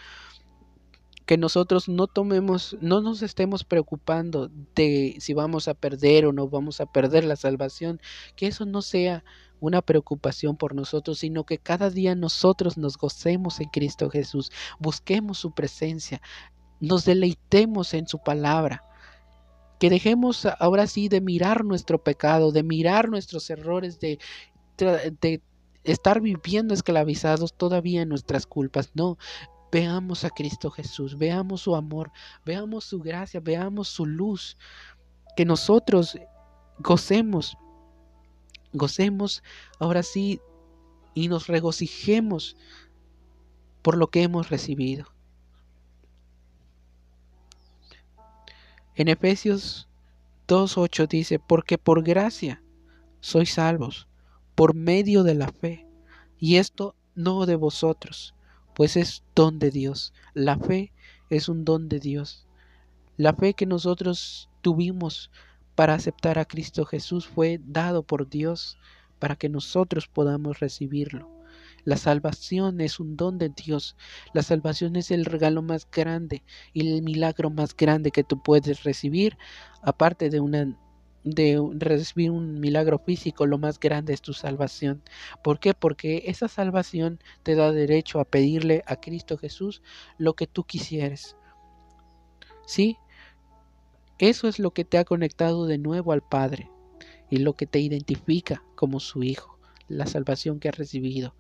Que 1.27 1.39
nosotros 1.39 1.89
no 1.89 2.07
tomemos, 2.07 2.77
no 2.81 3.01
nos 3.01 3.23
estemos 3.23 3.65
preocupando 3.65 4.51
de 4.75 5.17
si 5.21 5.33
vamos 5.33 5.69
a 5.69 5.75
perder 5.75 6.27
o 6.27 6.33
no 6.33 6.49
vamos 6.49 6.81
a 6.81 6.87
perder 6.87 7.25
la 7.25 7.37
salvación, 7.37 8.01
que 8.37 8.47
eso 8.47 8.67
no 8.67 8.83
sea 8.83 9.25
una 9.61 9.81
preocupación 9.81 10.57
por 10.57 10.75
nosotros, 10.75 11.19
sino 11.19 11.45
que 11.45 11.59
cada 11.59 11.89
día 11.89 12.15
nosotros 12.15 12.77
nos 12.77 12.99
gocemos 12.99 13.61
en 13.61 13.69
Cristo 13.71 14.11
Jesús, 14.11 14.53
busquemos 14.79 15.39
su 15.39 15.53
presencia, 15.53 16.21
nos 16.81 17.05
deleitemos 17.07 17.95
en 17.95 18.07
su 18.07 18.19
palabra. 18.19 18.83
Que 19.85 19.91
dejemos 19.91 20.47
ahora 20.61 20.87
sí 20.87 21.11
de 21.11 21.21
mirar 21.21 21.63
nuestro 21.63 22.03
pecado, 22.03 22.53
de 22.53 22.63
mirar 22.63 23.11
nuestros 23.11 23.51
errores, 23.51 24.01
de, 24.01 24.19
estar 25.85 26.23
viviendo 26.23 26.73
esclavizados 26.73 27.53
todavía 27.53 28.01
en 28.01 28.09
nuestras 28.09 28.47
culpas. 28.47 28.93
No, 28.95 29.19
veamos 29.71 30.25
a 30.25 30.31
Cristo 30.31 30.71
Jesús, 30.71 31.19
veamos 31.19 31.61
su 31.61 31.77
amor, 31.77 32.13
veamos 32.47 32.85
su 32.85 32.99
gracia, 32.99 33.41
veamos 33.41 33.89
su 33.89 34.07
luz. 34.07 34.57
Que 35.37 35.45
nosotros 35.45 36.19
gocemos 36.79 37.59
gocemos 38.73 39.43
ahora 39.79 40.03
sí 40.03 40.41
y 41.13 41.29
nos 41.29 41.47
regocijemos 41.47 42.57
por 43.83 43.99
lo 43.99 44.07
que 44.07 44.23
hemos 44.23 44.49
recibido. 44.49 45.14
En 48.97 49.09
Efesios 49.09 49.89
2.8 50.47 51.09
dice, 51.09 51.39
porque 51.41 51.79
por 51.79 52.05
gracia 52.05 52.63
sois 53.21 53.55
salvos, 53.55 54.07
por 54.55 54.75
medio 54.75 55.25
de 55.25 55.35
la 55.35 55.49
fe, 55.49 55.87
y 56.39 56.57
esto 56.57 56.95
no 57.17 57.45
de 57.47 57.57
vosotros, 57.57 58.35
pues 58.75 58.97
es 58.97 59.25
don 59.35 59.59
de 59.59 59.71
Dios. 59.71 60.13
La 60.33 60.59
fe 60.59 60.93
es 61.29 61.49
un 61.49 61.65
don 61.65 61.89
de 61.89 61.99
Dios. 61.99 62.47
La 63.17 63.33
fe 63.33 63.55
que 63.55 63.67
nosotros 63.67 64.49
tuvimos 64.61 65.31
para 65.75 65.95
aceptar 65.95 66.39
a 66.39 66.45
Cristo 66.45 66.85
Jesús 66.85 67.27
fue 67.27 67.61
dado 67.65 68.05
por 68.05 68.29
Dios 68.29 68.79
para 69.19 69.35
que 69.35 69.49
nosotros 69.49 70.07
podamos 70.07 70.61
recibirlo. 70.61 71.29
La 71.85 71.97
salvación 71.97 72.81
es 72.81 72.99
un 72.99 73.17
don 73.17 73.39
de 73.39 73.51
Dios. 73.51 73.97
La 74.33 74.43
salvación 74.43 74.97
es 74.97 75.11
el 75.11 75.25
regalo 75.25 75.63
más 75.63 75.89
grande 75.91 76.43
y 76.73 76.93
el 76.93 77.03
milagro 77.03 77.51
más 77.51 77.77
grande 77.77 78.11
que 78.11 78.25
tú 78.25 78.43
puedes 78.43 78.85
recibir, 78.85 79.37
aparte 79.83 80.31
de 80.31 80.41
recibir 81.79 82.31
un 82.31 82.61
milagro 82.61 82.99
físico, 82.99 83.47
lo 83.47 83.59
más 83.59 83.79
grande 83.79 84.13
es 84.13 84.23
tu 84.23 84.33
salvación. 84.33 85.03
¿Por 85.43 85.59
qué? 85.59 85.75
Porque 85.75 86.25
esa 86.27 86.49
salvación 86.49 87.21
te 87.43 87.55
da 87.55 87.73
derecho 87.73 88.21
a 88.21 88.25
pedirle 88.25 88.83
a 88.87 88.97
Cristo 88.97 89.37
Jesús 89.39 89.83
lo 90.19 90.35
que 90.35 90.47
tú 90.47 90.65
quisieres. 90.65 91.37
¿Sí? 92.67 92.99
Eso 94.19 94.49
es 94.49 94.59
lo 94.59 94.71
que 94.71 94.85
te 94.85 94.97
ha 94.97 95.05
conectado 95.05 95.67
de 95.67 95.77
nuevo 95.79 96.13
al 96.13 96.23
Padre 96.23 96.71
y 97.31 97.39
lo 97.39 97.55
que 97.55 97.67
te 97.67 97.81
identifica 97.81 98.63
como 98.77 99.01
su 99.01 99.23
Hijo, 99.23 99.54
la 99.95 100.07
salvación 100.07 100.61
que 100.61 100.69
has 100.69 100.77
recibido. 100.77 101.35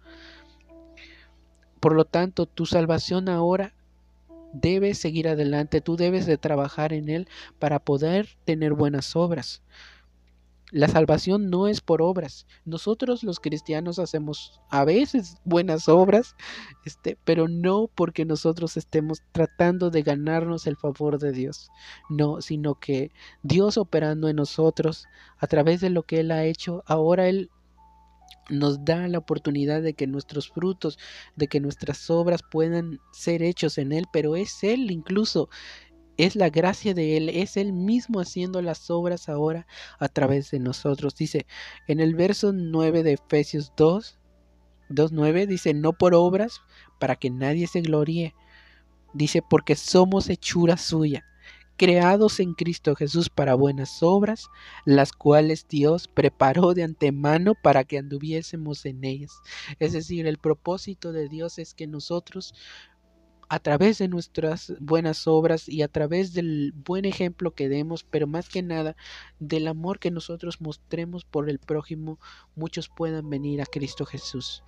Por 1.81 1.95
lo 1.95 2.05
tanto, 2.05 2.47
tu 2.47 2.65
salvación 2.67 3.29
ahora 3.29 3.75
debe 4.55 4.95
seguir 4.95 5.29
adelante, 5.29 5.81
tú 5.81 5.97
debes 5.97 6.27
de 6.27 6.39
trabajar 6.39 6.93
en 6.93 7.09
él 7.09 7.29
para 7.59 7.79
poder 7.81 8.29
tener 8.45 8.73
buenas 8.73 9.17
obras. 9.17 9.63
La 10.71 10.89
salvación 10.89 11.51
no 11.51 11.69
es 11.69 11.81
por 11.81 12.03
obras. 12.03 12.47
Nosotros 12.65 13.23
los 13.23 13.39
cristianos 13.39 14.01
hacemos 14.01 14.61
a 14.71 14.85
veces 14.85 15.37
buenas 15.45 15.89
obras, 15.89 16.35
este, 16.85 17.17
pero 17.25 17.47
no 17.47 17.89
porque 17.95 18.25
nosotros 18.25 18.77
estemos 18.77 19.23
tratando 19.31 19.91
de 19.91 20.03
ganarnos 20.03 20.67
el 20.67 20.77
favor 20.77 21.19
de 21.19 21.31
Dios. 21.31 21.71
No, 22.09 22.41
sino 22.41 22.75
que 22.75 23.13
Dios 23.43 23.77
operando 23.79 24.29
en 24.29 24.37
nosotros 24.37 25.07
a 25.39 25.47
través 25.47 25.81
de 25.81 25.91
lo 25.91 26.03
que 26.03 26.21
Él 26.21 26.33
ha 26.33 26.45
hecho, 26.45 26.83
ahora 26.87 27.29
Él 27.29 27.51
nos 28.51 28.85
da 28.85 29.09
la 29.09 29.19
oportunidad 29.19 29.83
de 29.83 29.95
que 29.95 30.07
nuestros 30.07 30.51
frutos, 30.51 30.99
de 31.37 31.49
que 31.49 31.61
nuestras 31.61 32.11
obras 32.11 32.43
puedan 32.43 33.01
ser 33.13 33.43
hechos 33.43 33.79
en 33.79 33.93
Él, 33.93 34.07
pero 34.13 34.37
es 34.37 34.63
Él 34.63 34.91
incluso 34.91 35.49
es 36.17 36.37
la 36.37 36.49
gracia 36.51 36.95
de 36.95 37.17
Él, 37.17 37.29
es 37.29 37.57
Él 37.57 37.73
mismo 37.73 38.21
haciendo 38.21 38.63
las 38.63 38.91
obras 38.91 39.29
ahora 39.29 39.67
a 39.99 40.09
través 40.09 40.51
de 40.51 40.61
nosotros. 40.61 41.17
Dice 41.17 41.47
en 41.89 42.01
el 42.01 42.15
verso 42.15 42.53
9 42.53 43.03
de 43.03 43.13
Efesios 43.15 43.73
2, 43.77 44.19
2.9, 44.91 45.47
dice, 45.47 45.75
no 45.75 45.93
por 45.93 46.15
obras, 46.15 46.61
para 47.01 47.17
que 47.17 47.31
nadie 47.31 47.67
se 47.67 47.81
gloríe. 47.81 48.35
Dice, 49.13 49.43
porque 49.49 49.77
somos 49.77 50.29
hechura 50.29 50.77
suya, 50.77 51.25
creados 51.77 52.41
en 52.41 52.55
Cristo 52.55 52.95
Jesús 52.95 53.29
para 53.29 53.55
buenas 53.55 54.03
obras, 54.03 54.49
las 54.85 55.13
cuales 55.13 55.67
Dios 55.69 56.09
preparó 56.09 56.75
de 56.75 56.85
antemano 56.85 57.55
para 57.55 57.85
que 57.85 57.99
anduviésemos 57.99 58.87
en 58.87 59.05
ellas. 59.05 59.33
Es 59.79 59.93
decir, 59.93 60.27
el 60.27 60.39
propósito 60.39 61.13
de 61.13 61.29
Dios 61.29 61.59
es 61.59 61.75
que 61.75 61.87
nosotros 61.87 62.55
a 63.49 63.59
través 63.59 63.99
de 63.99 64.09
nuestras 64.09 64.73
buenas 64.81 65.27
obras 65.27 65.69
y 65.69 65.83
a 65.83 65.89
través 65.89 66.33
del 66.33 66.73
buen 66.75 67.05
ejemplo 67.05 67.55
que 67.55 67.69
demos, 67.69 68.03
pero 68.03 68.27
más 68.27 68.49
que 68.49 68.63
nada 68.63 68.97
del 69.39 69.69
amor 69.69 69.99
que 69.99 70.11
nosotros 70.11 70.61
mostremos 70.61 71.25
por 71.25 71.51
el 71.51 71.59
prójimo, 71.59 72.19
muchos 72.57 72.89
puedan 72.89 73.29
venir 73.29 73.61
a 73.61 73.67
Cristo 73.67 74.07
Jesús. 74.07 74.65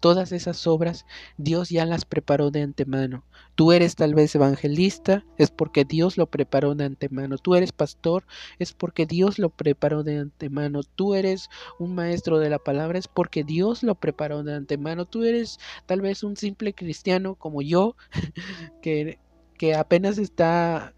Todas 0.00 0.32
esas 0.32 0.66
obras 0.66 1.06
Dios 1.36 1.70
ya 1.70 1.84
las 1.86 2.04
preparó 2.04 2.50
de 2.50 2.62
antemano. 2.62 3.24
Tú 3.54 3.72
eres 3.72 3.96
tal 3.96 4.14
vez 4.14 4.34
evangelista, 4.34 5.24
es 5.36 5.50
porque 5.50 5.84
Dios 5.84 6.16
lo 6.16 6.26
preparó 6.26 6.74
de 6.74 6.84
antemano. 6.84 7.38
Tú 7.38 7.54
eres 7.54 7.72
pastor, 7.72 8.24
es 8.58 8.72
porque 8.72 9.06
Dios 9.06 9.38
lo 9.38 9.50
preparó 9.50 10.04
de 10.04 10.18
antemano. 10.18 10.82
Tú 10.82 11.14
eres 11.14 11.48
un 11.78 11.94
maestro 11.94 12.38
de 12.38 12.50
la 12.50 12.58
palabra, 12.58 12.98
es 12.98 13.08
porque 13.08 13.44
Dios 13.44 13.82
lo 13.82 13.94
preparó 13.94 14.42
de 14.42 14.54
antemano. 14.54 15.06
Tú 15.06 15.24
eres 15.24 15.58
tal 15.86 16.00
vez 16.00 16.22
un 16.22 16.36
simple 16.36 16.72
cristiano 16.72 17.34
como 17.34 17.62
yo, 17.62 17.96
que, 18.82 19.18
que 19.56 19.74
apenas 19.74 20.18
está 20.18 20.94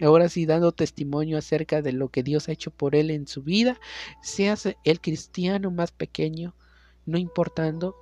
ahora 0.00 0.28
sí 0.28 0.46
dando 0.46 0.72
testimonio 0.72 1.38
acerca 1.38 1.82
de 1.82 1.92
lo 1.92 2.08
que 2.08 2.22
Dios 2.22 2.48
ha 2.48 2.52
hecho 2.52 2.70
por 2.70 2.94
él 2.94 3.10
en 3.10 3.26
su 3.26 3.42
vida, 3.42 3.78
seas 4.22 4.68
el 4.84 5.00
cristiano 5.00 5.70
más 5.70 5.92
pequeño, 5.92 6.54
no 7.06 7.18
importando, 7.18 7.96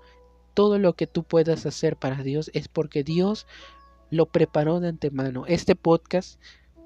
todo 0.61 0.79
lo 0.79 0.93
que 0.93 1.07
tú 1.07 1.23
puedas 1.23 1.65
hacer 1.65 1.97
para 1.97 2.23
Dios 2.23 2.51
es 2.53 2.69
porque 2.69 3.03
Dios 3.03 3.47
lo 4.11 4.27
preparó 4.27 4.79
de 4.79 4.89
antemano. 4.89 5.47
Este 5.47 5.75
podcast, 5.75 6.39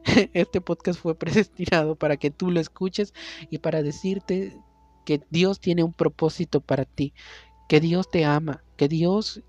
este 0.33 0.61
podcast 0.61 1.01
fue 1.01 1.15
predestinado 1.19 1.97
para 1.97 2.17
que 2.17 2.31
tú 2.31 2.53
lo 2.53 2.61
escuches 2.61 3.13
y 3.51 3.59
para 3.59 3.83
decirte 3.83 4.57
que 5.05 5.23
Dios 5.29 5.59
tiene 5.59 5.83
un 5.83 5.93
propósito 5.93 6.61
para 6.61 6.85
ti, 6.85 7.15
que 7.69 7.81
Dios 7.81 8.09
te 8.09 8.25
ama, 8.25 8.63
que 8.77 8.87
Dios 8.87 9.43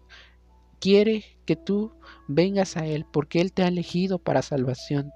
quiere 0.80 1.24
que 1.46 1.56
tú 1.56 1.92
vengas 2.28 2.78
a 2.78 2.88
Él 2.88 3.06
porque 3.14 3.42
Él 3.42 3.54
te 3.54 3.62
ha 3.62 3.68
elegido 3.68 4.18
para 4.18 4.42
salvación. 4.42 5.12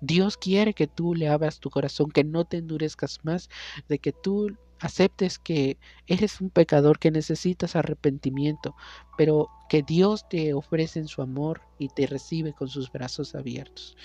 Dios 0.00 0.38
quiere 0.38 0.72
que 0.72 0.86
tú 0.86 1.14
le 1.14 1.28
abras 1.28 1.60
tu 1.60 1.68
corazón, 1.68 2.10
que 2.10 2.24
no 2.24 2.46
te 2.46 2.56
endurezcas 2.56 3.20
más, 3.24 3.50
de 3.90 3.98
que 3.98 4.12
tú 4.12 4.56
aceptes 4.84 5.38
que 5.38 5.78
eres 6.06 6.42
un 6.42 6.50
pecador, 6.50 6.98
que 6.98 7.10
necesitas 7.10 7.74
arrepentimiento, 7.74 8.76
pero 9.16 9.48
que 9.70 9.82
Dios 9.82 10.28
te 10.28 10.52
ofrece 10.52 10.98
en 10.98 11.08
su 11.08 11.22
amor 11.22 11.62
y 11.78 11.88
te 11.88 12.06
recibe 12.06 12.52
con 12.52 12.68
sus 12.68 12.92
brazos 12.92 13.34
abiertos. 13.34 13.96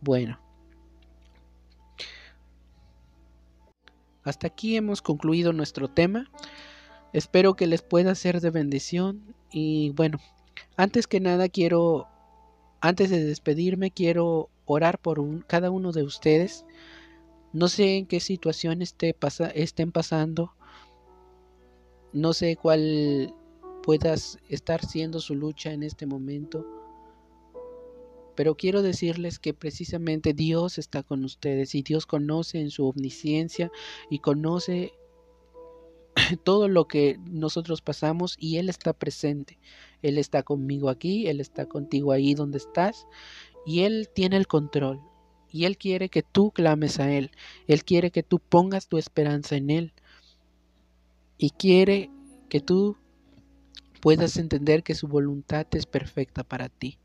Bueno. 0.00 0.38
Hasta 4.22 4.46
aquí 4.46 4.76
hemos 4.76 5.02
concluido 5.02 5.52
nuestro 5.52 5.88
tema. 5.88 6.30
Espero 7.12 7.54
que 7.54 7.66
les 7.66 7.82
pueda 7.82 8.14
ser 8.14 8.40
de 8.40 8.50
bendición 8.50 9.34
y 9.50 9.90
bueno, 9.90 10.18
antes 10.76 11.08
que 11.08 11.18
nada 11.18 11.48
quiero, 11.48 12.06
antes 12.80 13.10
de 13.10 13.24
despedirme, 13.24 13.90
quiero 13.90 14.50
orar 14.66 15.00
por 15.00 15.20
cada 15.46 15.70
uno 15.72 15.90
de 15.90 16.04
ustedes. 16.04 16.64
No 17.52 17.68
sé 17.68 17.96
en 17.96 18.06
qué 18.06 18.20
situación 18.20 18.82
esté 18.82 19.16
estén 19.54 19.92
pasando. 19.92 20.54
No 22.12 22.32
sé 22.32 22.56
cuál 22.56 23.34
puedas 23.82 24.38
estar 24.48 24.84
siendo 24.84 25.20
su 25.20 25.34
lucha 25.34 25.72
en 25.72 25.82
este 25.82 26.06
momento. 26.06 26.66
Pero 28.34 28.56
quiero 28.56 28.82
decirles 28.82 29.38
que 29.38 29.54
precisamente 29.54 30.32
Dios 30.32 30.78
está 30.78 31.02
con 31.02 31.24
ustedes 31.24 31.74
y 31.74 31.82
Dios 31.82 32.06
conoce 32.06 32.60
en 32.60 32.70
su 32.70 32.86
omnisciencia 32.86 33.72
y 34.10 34.20
conoce 34.20 34.92
todo 36.44 36.68
lo 36.68 36.86
que 36.86 37.18
nosotros 37.24 37.80
pasamos 37.80 38.36
y 38.38 38.58
Él 38.58 38.68
está 38.68 38.92
presente. 38.92 39.58
Él 40.02 40.18
está 40.18 40.42
conmigo 40.42 40.88
aquí, 40.88 41.26
Él 41.26 41.40
está 41.40 41.66
contigo 41.66 42.12
ahí 42.12 42.34
donde 42.34 42.58
estás 42.58 43.06
y 43.66 43.80
Él 43.80 44.08
tiene 44.14 44.36
el 44.36 44.46
control. 44.46 45.00
Y 45.50 45.64
Él 45.64 45.78
quiere 45.78 46.08
que 46.08 46.22
tú 46.22 46.50
clames 46.50 47.00
a 47.00 47.10
Él. 47.10 47.30
Él 47.66 47.84
quiere 47.84 48.10
que 48.10 48.22
tú 48.22 48.38
pongas 48.38 48.88
tu 48.88 48.98
esperanza 48.98 49.56
en 49.56 49.70
Él. 49.70 49.92
Y 51.36 51.50
quiere 51.50 52.10
que 52.48 52.60
tú 52.60 52.96
puedas 54.00 54.36
entender 54.36 54.82
que 54.82 54.94
su 54.94 55.08
voluntad 55.08 55.66
es 55.72 55.86
perfecta 55.86 56.44
para 56.44 56.68
ti. 56.68 56.98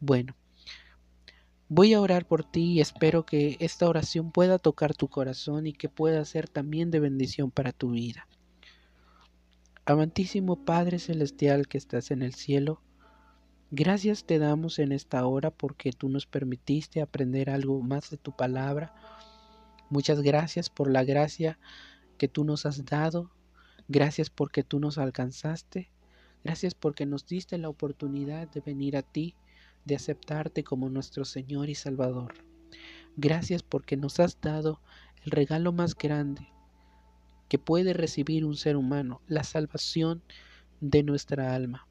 Bueno, 0.00 0.36
voy 1.68 1.92
a 1.92 2.00
orar 2.00 2.26
por 2.26 2.44
ti 2.44 2.72
y 2.72 2.80
espero 2.80 3.24
que 3.24 3.56
esta 3.60 3.88
oración 3.88 4.32
pueda 4.32 4.58
tocar 4.58 4.94
tu 4.94 5.08
corazón 5.08 5.66
y 5.66 5.72
que 5.72 5.88
pueda 5.88 6.24
ser 6.24 6.48
también 6.48 6.90
de 6.90 7.00
bendición 7.00 7.50
para 7.50 7.72
tu 7.72 7.90
vida. 7.90 8.26
Amantísimo 9.84 10.64
Padre 10.64 10.98
Celestial 10.98 11.66
que 11.66 11.78
estás 11.78 12.10
en 12.10 12.22
el 12.22 12.34
cielo, 12.34 12.82
gracias 13.70 14.24
te 14.24 14.38
damos 14.38 14.78
en 14.78 14.92
esta 14.92 15.26
hora 15.26 15.50
porque 15.50 15.92
tú 15.92 16.08
nos 16.08 16.26
permitiste 16.26 17.00
aprender 17.00 17.50
algo 17.50 17.80
más 17.80 18.10
de 18.10 18.16
tu 18.16 18.34
palabra. 18.34 18.94
Muchas 19.90 20.20
gracias 20.20 20.70
por 20.70 20.90
la 20.90 21.04
gracia 21.04 21.58
que 22.18 22.28
tú 22.28 22.44
nos 22.44 22.66
has 22.66 22.84
dado. 22.84 23.30
Gracias 23.88 24.30
porque 24.30 24.62
tú 24.62 24.80
nos 24.80 24.98
alcanzaste. 24.98 25.90
Gracias 26.44 26.74
porque 26.74 27.06
nos 27.06 27.26
diste 27.26 27.58
la 27.58 27.68
oportunidad 27.68 28.48
de 28.48 28.60
venir 28.60 28.96
a 28.96 29.02
ti, 29.02 29.34
de 29.84 29.96
aceptarte 29.96 30.62
como 30.62 30.88
nuestro 30.88 31.24
Señor 31.24 31.68
y 31.68 31.74
Salvador. 31.74 32.34
Gracias 33.16 33.62
porque 33.62 33.96
nos 33.96 34.20
has 34.20 34.40
dado 34.40 34.80
el 35.24 35.32
regalo 35.32 35.72
más 35.72 35.96
grande, 35.96 36.48
que 37.48 37.58
puede 37.58 37.92
recibir 37.92 38.44
un 38.44 38.56
ser 38.56 38.76
humano, 38.76 39.20
la 39.26 39.42
salvación 39.42 40.22
de 40.80 41.02
nuestra 41.02 41.54
alma. 41.54 41.87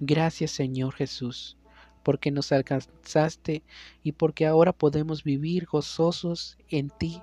Gracias 0.00 0.50
Señor 0.50 0.94
Jesús, 0.94 1.56
porque 2.02 2.30
nos 2.30 2.52
alcanzaste 2.52 3.62
y 4.02 4.12
porque 4.12 4.46
ahora 4.46 4.72
podemos 4.74 5.24
vivir 5.24 5.64
gozosos 5.64 6.58
en 6.68 6.90
ti, 6.90 7.22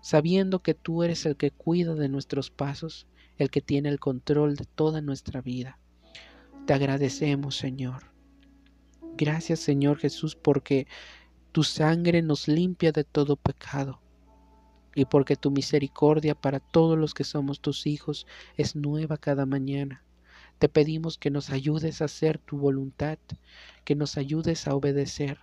sabiendo 0.00 0.60
que 0.60 0.72
tú 0.72 1.02
eres 1.02 1.26
el 1.26 1.36
que 1.36 1.50
cuida 1.50 1.94
de 1.94 2.08
nuestros 2.08 2.50
pasos, 2.50 3.06
el 3.36 3.50
que 3.50 3.60
tiene 3.60 3.90
el 3.90 4.00
control 4.00 4.56
de 4.56 4.64
toda 4.64 5.02
nuestra 5.02 5.42
vida. 5.42 5.78
Te 6.64 6.72
agradecemos 6.72 7.56
Señor. 7.56 8.10
Gracias 9.18 9.60
Señor 9.60 9.98
Jesús 9.98 10.36
porque 10.36 10.86
tu 11.52 11.64
sangre 11.64 12.22
nos 12.22 12.48
limpia 12.48 12.92
de 12.92 13.04
todo 13.04 13.36
pecado 13.36 14.00
y 14.94 15.04
porque 15.04 15.36
tu 15.36 15.50
misericordia 15.50 16.34
para 16.34 16.60
todos 16.60 16.96
los 16.96 17.12
que 17.12 17.24
somos 17.24 17.60
tus 17.60 17.86
hijos 17.86 18.26
es 18.56 18.74
nueva 18.74 19.18
cada 19.18 19.44
mañana. 19.44 20.05
Te 20.58 20.68
pedimos 20.68 21.18
que 21.18 21.30
nos 21.30 21.50
ayudes 21.50 22.00
a 22.00 22.06
hacer 22.06 22.38
tu 22.38 22.56
voluntad, 22.56 23.18
que 23.84 23.94
nos 23.94 24.16
ayudes 24.16 24.66
a 24.66 24.74
obedecer, 24.74 25.38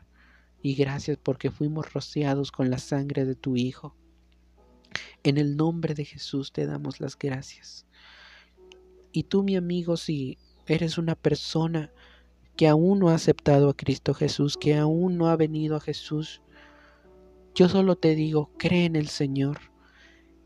y 0.61 0.75
gracias 0.75 1.17
porque 1.21 1.51
fuimos 1.51 1.93
rociados 1.93 2.51
con 2.51 2.69
la 2.69 2.77
sangre 2.77 3.25
de 3.25 3.35
tu 3.35 3.55
Hijo. 3.55 3.95
En 5.23 5.37
el 5.37 5.55
nombre 5.55 5.93
de 5.93 6.05
Jesús 6.05 6.51
te 6.51 6.65
damos 6.65 6.99
las 6.99 7.17
gracias. 7.17 7.85
Y 9.11 9.23
tú, 9.23 9.43
mi 9.43 9.55
amigo, 9.55 9.97
si 9.97 10.37
eres 10.67 10.97
una 10.97 11.15
persona 11.15 11.91
que 12.55 12.67
aún 12.67 12.99
no 12.99 13.09
ha 13.09 13.15
aceptado 13.15 13.69
a 13.69 13.75
Cristo 13.75 14.13
Jesús, 14.13 14.57
que 14.57 14.75
aún 14.75 15.17
no 15.17 15.27
ha 15.27 15.35
venido 15.35 15.75
a 15.75 15.81
Jesús, 15.81 16.41
yo 17.55 17.69
solo 17.69 17.95
te 17.95 18.15
digo, 18.15 18.51
cree 18.57 18.85
en 18.85 18.95
el 18.95 19.09
Señor. 19.09 19.59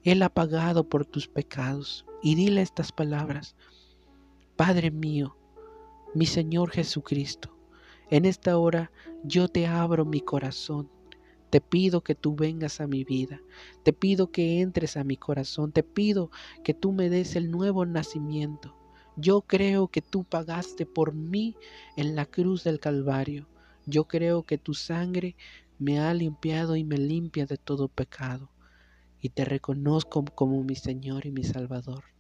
Él 0.03 0.21
ha 0.23 0.29
pagado 0.29 0.89
por 0.89 1.05
tus 1.05 1.27
pecados. 1.27 2.05
Y 2.21 2.35
dile 2.35 2.61
estas 2.61 2.91
palabras. 2.91 3.55
Padre 4.57 4.89
mío, 4.89 5.37
mi 6.15 6.25
Señor 6.25 6.71
Jesucristo, 6.71 7.55
en 8.09 8.25
esta 8.25 8.57
hora 8.57 8.91
yo 9.23 9.49
te 9.49 9.67
abro 9.67 10.03
mi 10.03 10.19
corazón. 10.19 10.89
Te 11.51 11.61
pido 11.61 12.01
que 12.01 12.15
tú 12.15 12.35
vengas 12.35 12.81
a 12.81 12.87
mi 12.87 13.03
vida. 13.03 13.39
Te 13.83 13.93
pido 13.93 14.31
que 14.31 14.61
entres 14.61 14.97
a 14.97 15.03
mi 15.03 15.15
corazón. 15.15 15.71
Te 15.71 15.83
pido 15.83 16.31
que 16.63 16.73
tú 16.73 16.91
me 16.91 17.07
des 17.11 17.35
el 17.35 17.51
nuevo 17.51 17.85
nacimiento. 17.85 18.75
Yo 19.15 19.41
creo 19.41 19.89
que 19.89 20.01
tú 20.01 20.23
pagaste 20.23 20.87
por 20.87 21.13
mí 21.13 21.55
en 21.95 22.15
la 22.15 22.25
cruz 22.25 22.63
del 22.63 22.79
Calvario. 22.79 23.47
Yo 23.85 24.05
creo 24.05 24.41
que 24.41 24.57
tu 24.57 24.73
sangre 24.73 25.35
me 25.77 25.99
ha 25.99 26.11
limpiado 26.15 26.75
y 26.75 26.83
me 26.83 26.97
limpia 26.97 27.45
de 27.45 27.57
todo 27.57 27.89
pecado, 27.89 28.49
y 29.21 29.29
te 29.29 29.45
reconozco 29.45 30.25
como 30.33 30.63
mi 30.63 30.73
Señor 30.73 31.27
y 31.27 31.31
mi 31.31 31.43
Salvador. 31.43 32.16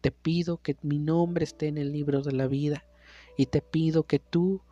Te 0.00 0.10
pido 0.10 0.58
que 0.62 0.76
mi 0.82 0.98
nombre 0.98 1.44
esté 1.44 1.68
en 1.68 1.78
el 1.78 1.92
libro 1.92 2.22
de 2.22 2.32
la 2.32 2.46
vida, 2.46 2.84
y 3.36 3.46
te 3.46 3.62
pido 3.62 4.04
que 4.04 4.18
tú 4.18 4.62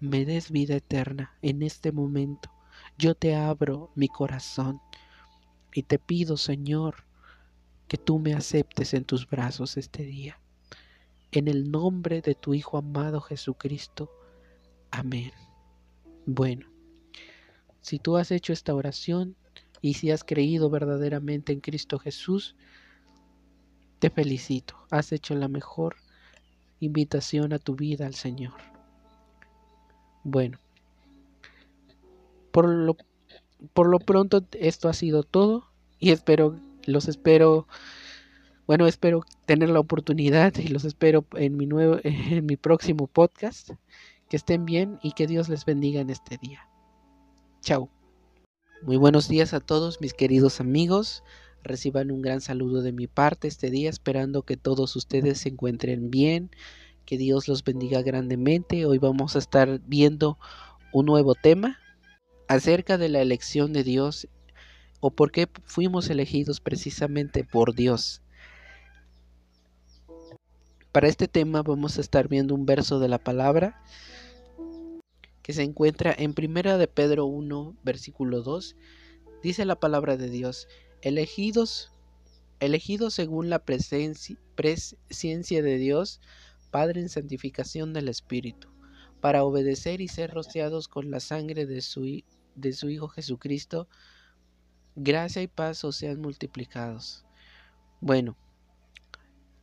me 0.00 0.24
des 0.24 0.50
vida 0.50 0.76
eterna 0.76 1.34
en 1.42 1.62
este 1.62 1.92
momento. 1.92 2.50
Yo 2.98 3.14
te 3.14 3.34
abro 3.34 3.90
mi 3.94 4.08
corazón 4.08 4.80
y 5.72 5.82
te 5.82 5.98
pido, 5.98 6.36
Señor, 6.36 7.04
que 7.88 7.98
tú 7.98 8.18
me 8.18 8.34
aceptes 8.34 8.94
en 8.94 9.04
tus 9.04 9.28
brazos 9.28 9.76
este 9.76 10.04
día. 10.04 10.40
En 11.32 11.48
el 11.48 11.70
nombre 11.70 12.22
de 12.22 12.34
tu 12.34 12.54
Hijo 12.54 12.78
amado 12.78 13.20
Jesucristo. 13.20 14.10
Amén. 14.90 15.32
Bueno, 16.26 16.66
si 17.80 17.98
tú 17.98 18.16
has 18.16 18.30
hecho 18.30 18.52
esta 18.52 18.74
oración 18.74 19.36
y 19.80 19.94
si 19.94 20.10
has 20.10 20.24
creído 20.24 20.70
verdaderamente 20.70 21.52
en 21.52 21.60
Cristo 21.60 21.98
Jesús, 21.98 22.56
te 24.00 24.10
felicito. 24.10 24.74
Has 24.90 25.12
hecho 25.12 25.34
la 25.36 25.46
mejor 25.46 25.96
invitación 26.80 27.52
a 27.52 27.58
tu 27.58 27.76
vida 27.76 28.06
al 28.06 28.14
Señor. 28.14 28.54
Bueno, 30.24 30.58
por 32.50 32.68
lo, 32.68 32.96
por 33.72 33.88
lo 33.88 34.00
pronto 34.00 34.44
esto 34.52 34.88
ha 34.88 34.94
sido 34.94 35.22
todo 35.22 35.66
y 35.98 36.10
espero, 36.10 36.56
los 36.86 37.08
espero, 37.08 37.68
bueno, 38.66 38.86
espero 38.86 39.24
tener 39.44 39.68
la 39.68 39.80
oportunidad 39.80 40.54
y 40.56 40.68
los 40.68 40.84
espero 40.84 41.24
en 41.34 41.56
mi 41.56 41.66
nuevo, 41.66 41.98
en 42.02 42.46
mi 42.46 42.56
próximo 42.56 43.06
podcast. 43.06 43.70
Que 44.28 44.36
estén 44.36 44.64
bien 44.64 45.00
y 45.02 45.12
que 45.12 45.26
Dios 45.26 45.48
les 45.48 45.64
bendiga 45.64 46.00
en 46.00 46.08
este 46.08 46.38
día. 46.38 46.68
Chao. 47.62 47.90
Muy 48.82 48.96
buenos 48.96 49.28
días 49.28 49.52
a 49.52 49.60
todos 49.60 50.00
mis 50.00 50.14
queridos 50.14 50.60
amigos. 50.60 51.24
Reciban 51.62 52.10
un 52.10 52.22
gran 52.22 52.40
saludo 52.40 52.82
de 52.82 52.92
mi 52.92 53.06
parte 53.06 53.48
este 53.48 53.70
día, 53.70 53.90
esperando 53.90 54.42
que 54.42 54.56
todos 54.56 54.96
ustedes 54.96 55.40
se 55.40 55.50
encuentren 55.50 56.10
bien, 56.10 56.50
que 57.04 57.18
Dios 57.18 57.48
los 57.48 57.64
bendiga 57.64 58.02
grandemente. 58.02 58.86
Hoy 58.86 58.98
vamos 58.98 59.36
a 59.36 59.40
estar 59.40 59.80
viendo 59.86 60.38
un 60.92 61.06
nuevo 61.06 61.34
tema 61.34 61.78
acerca 62.48 62.98
de 62.98 63.08
la 63.08 63.20
elección 63.20 63.72
de 63.72 63.84
Dios 63.84 64.26
o 65.00 65.10
por 65.10 65.30
qué 65.32 65.48
fuimos 65.64 66.10
elegidos 66.10 66.60
precisamente 66.60 67.44
por 67.44 67.74
Dios. 67.74 68.22
Para 70.92 71.08
este 71.08 71.28
tema 71.28 71.62
vamos 71.62 71.98
a 71.98 72.00
estar 72.00 72.26
viendo 72.26 72.54
un 72.54 72.66
verso 72.66 72.98
de 72.98 73.08
la 73.08 73.18
palabra 73.18 73.80
que 75.42 75.52
se 75.52 75.62
encuentra 75.62 76.14
en 76.16 76.34
Primera 76.34 76.78
de 76.78 76.88
Pedro 76.88 77.26
1, 77.26 77.76
versículo 77.82 78.42
2, 78.42 78.76
dice 79.42 79.64
la 79.64 79.76
palabra 79.76 80.16
de 80.16 80.28
Dios, 80.28 80.68
elegidos, 81.02 81.92
elegidos 82.60 83.14
según 83.14 83.50
la 83.50 83.60
presencia, 83.60 84.36
de 85.62 85.78
Dios, 85.78 86.20
Padre 86.70 87.00
en 87.00 87.08
santificación 87.08 87.92
del 87.92 88.08
Espíritu, 88.08 88.68
para 89.20 89.44
obedecer 89.44 90.00
y 90.00 90.08
ser 90.08 90.32
rociados 90.32 90.88
con 90.88 91.10
la 91.10 91.20
sangre 91.20 91.66
de 91.66 91.80
su, 91.80 92.22
de 92.54 92.72
su 92.72 92.90
Hijo 92.90 93.08
Jesucristo, 93.08 93.88
gracia 94.94 95.42
y 95.42 95.48
paz 95.48 95.84
sean 95.90 96.20
multiplicados. 96.20 97.24
Bueno, 98.00 98.36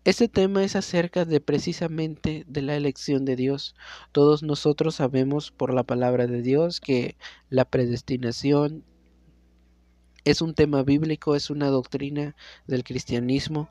este 0.07 0.29
tema 0.29 0.63
es 0.63 0.77
acerca 0.77 1.25
de 1.25 1.41
precisamente 1.41 2.45
de 2.47 2.61
la 2.61 2.75
elección 2.75 3.25
de 3.25 3.35
Dios. 3.35 3.75
Todos 4.13 4.41
nosotros 4.41 4.95
sabemos 4.95 5.51
por 5.51 5.73
la 5.73 5.83
palabra 5.83 6.27
de 6.27 6.41
Dios 6.41 6.79
que 6.79 7.17
la 7.49 7.65
predestinación 7.65 8.85
es 10.31 10.41
un 10.41 10.53
tema 10.53 10.83
bíblico, 10.83 11.35
es 11.35 11.49
una 11.49 11.67
doctrina 11.67 12.35
del 12.67 12.83
cristianismo 12.83 13.69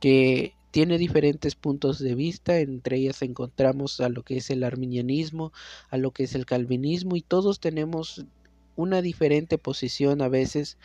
que 0.00 0.54
tiene 0.72 0.98
diferentes 0.98 1.54
puntos 1.54 1.98
de 2.00 2.14
vista, 2.14 2.58
entre 2.58 2.96
ellas 2.96 3.22
encontramos 3.22 4.00
a 4.00 4.08
lo 4.08 4.22
que 4.24 4.38
es 4.38 4.50
el 4.50 4.64
arminianismo, 4.64 5.52
a 5.90 5.96
lo 5.96 6.10
que 6.10 6.24
es 6.24 6.34
el 6.34 6.46
calvinismo 6.46 7.16
y 7.16 7.22
todos 7.22 7.60
tenemos 7.60 8.26
una 8.74 9.02
diferente 9.02 9.56
posición 9.56 10.20
a 10.20 10.28
veces 10.28 10.78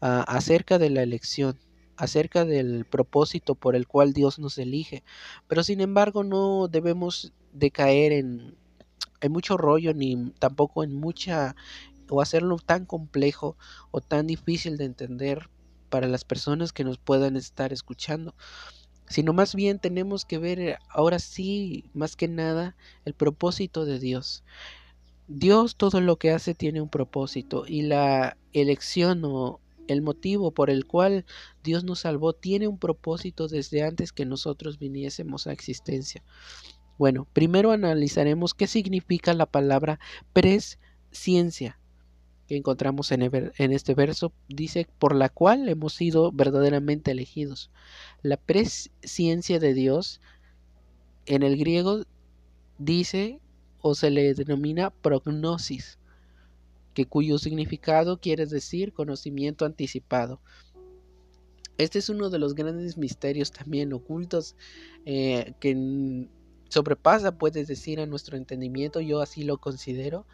acerca 0.00 0.78
de 0.78 0.90
la 0.90 1.02
elección 1.02 1.58
acerca 1.96 2.46
del 2.46 2.86
propósito 2.86 3.54
por 3.54 3.76
el 3.76 3.86
cual 3.86 4.14
Dios 4.14 4.38
nos 4.38 4.56
elige. 4.56 5.04
Pero 5.48 5.62
sin 5.62 5.82
embargo 5.82 6.24
no 6.24 6.66
debemos 6.66 7.34
de 7.52 7.70
caer 7.70 8.12
en, 8.12 8.56
en 9.20 9.32
mucho 9.32 9.56
rollo 9.58 9.92
ni 9.92 10.32
tampoco 10.38 10.82
en 10.82 10.94
mucha 10.94 11.54
o 12.10 12.20
hacerlo 12.20 12.56
tan 12.58 12.86
complejo 12.86 13.56
o 13.90 14.00
tan 14.00 14.26
difícil 14.26 14.76
de 14.76 14.84
entender 14.84 15.48
para 15.88 16.06
las 16.06 16.24
personas 16.24 16.72
que 16.72 16.84
nos 16.84 16.98
puedan 16.98 17.36
estar 17.36 17.72
escuchando 17.72 18.34
sino 19.10 19.32
más 19.32 19.56
bien 19.56 19.80
tenemos 19.80 20.24
que 20.24 20.38
ver 20.38 20.78
ahora 20.88 21.18
sí, 21.18 21.84
más 21.94 22.14
que 22.14 22.28
nada, 22.28 22.76
el 23.04 23.12
propósito 23.12 23.84
de 23.84 23.98
Dios. 23.98 24.44
Dios 25.26 25.74
todo 25.76 26.00
lo 26.00 26.16
que 26.16 26.30
hace 26.30 26.54
tiene 26.54 26.80
un 26.80 26.88
propósito 26.88 27.64
y 27.66 27.82
la 27.82 28.36
elección 28.52 29.22
o 29.24 29.60
el 29.88 30.00
motivo 30.00 30.52
por 30.52 30.70
el 30.70 30.86
cual 30.86 31.26
Dios 31.64 31.82
nos 31.82 32.00
salvó 32.00 32.34
tiene 32.34 32.68
un 32.68 32.78
propósito 32.78 33.48
desde 33.48 33.82
antes 33.82 34.12
que 34.12 34.24
nosotros 34.24 34.78
viniésemos 34.78 35.48
a 35.48 35.52
existencia. 35.52 36.22
Bueno, 36.96 37.26
primero 37.32 37.72
analizaremos 37.72 38.54
qué 38.54 38.68
significa 38.68 39.34
la 39.34 39.46
palabra 39.46 39.98
presciencia 40.32 41.79
que 42.50 42.56
encontramos 42.56 43.12
en, 43.12 43.22
este 43.72 43.94
verso. 43.94 44.32
Dice, 44.48 44.88
por 44.98 45.14
la 45.14 45.28
cual 45.28 45.68
hemos 45.68 45.94
sido 45.94 46.32
verdaderamente 46.32 47.12
elegidos. 47.12 47.70
La 48.22 48.38
presciencia 48.38 49.60
de 49.60 49.72
Dios 49.72 50.20
en 51.26 51.44
el 51.44 51.56
griego 51.56 52.02
dice 52.76 53.38
o 53.80 53.94
se 53.94 54.10
le 54.10 54.34
denomina 54.34 54.90
prognosis 54.90 56.00
que 56.92 57.06
cuyo 57.06 57.38
significado 57.38 58.18
quiere 58.18 58.46
decir 58.46 58.92
conocimiento 58.92 59.64
anticipado. 59.64 60.40
Este 61.78 62.00
es 62.00 62.08
uno 62.08 62.30
de 62.30 62.40
los 62.40 62.56
grandes 62.56 62.96
misterios 62.96 63.52
también 63.52 63.92
ocultos 63.92 64.56
eh, 65.06 65.52
que 65.60 66.26
sobrepasa, 66.68 67.38
puedes 67.38 67.68
decir, 67.68 68.00
a 68.00 68.06
nuestro 68.06 68.36
entendimiento. 68.36 69.00
Yo 69.00 69.20
así 69.20 69.44
lo 69.44 69.58
considero. 69.58 70.26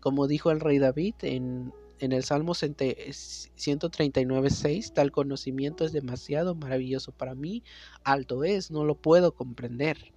Como 0.00 0.26
dijo 0.26 0.50
el 0.50 0.60
rey 0.60 0.78
David 0.78 1.14
en, 1.22 1.72
en 2.00 2.12
el 2.12 2.24
Salmo 2.24 2.54
139.6, 2.54 4.92
tal 4.92 5.12
conocimiento 5.12 5.84
es 5.84 5.92
demasiado 5.92 6.54
maravilloso 6.54 7.12
para 7.12 7.34
mí, 7.34 7.62
alto 8.04 8.44
es, 8.44 8.70
no 8.70 8.84
lo 8.84 8.94
puedo 8.94 9.32
comprender. 9.32 10.12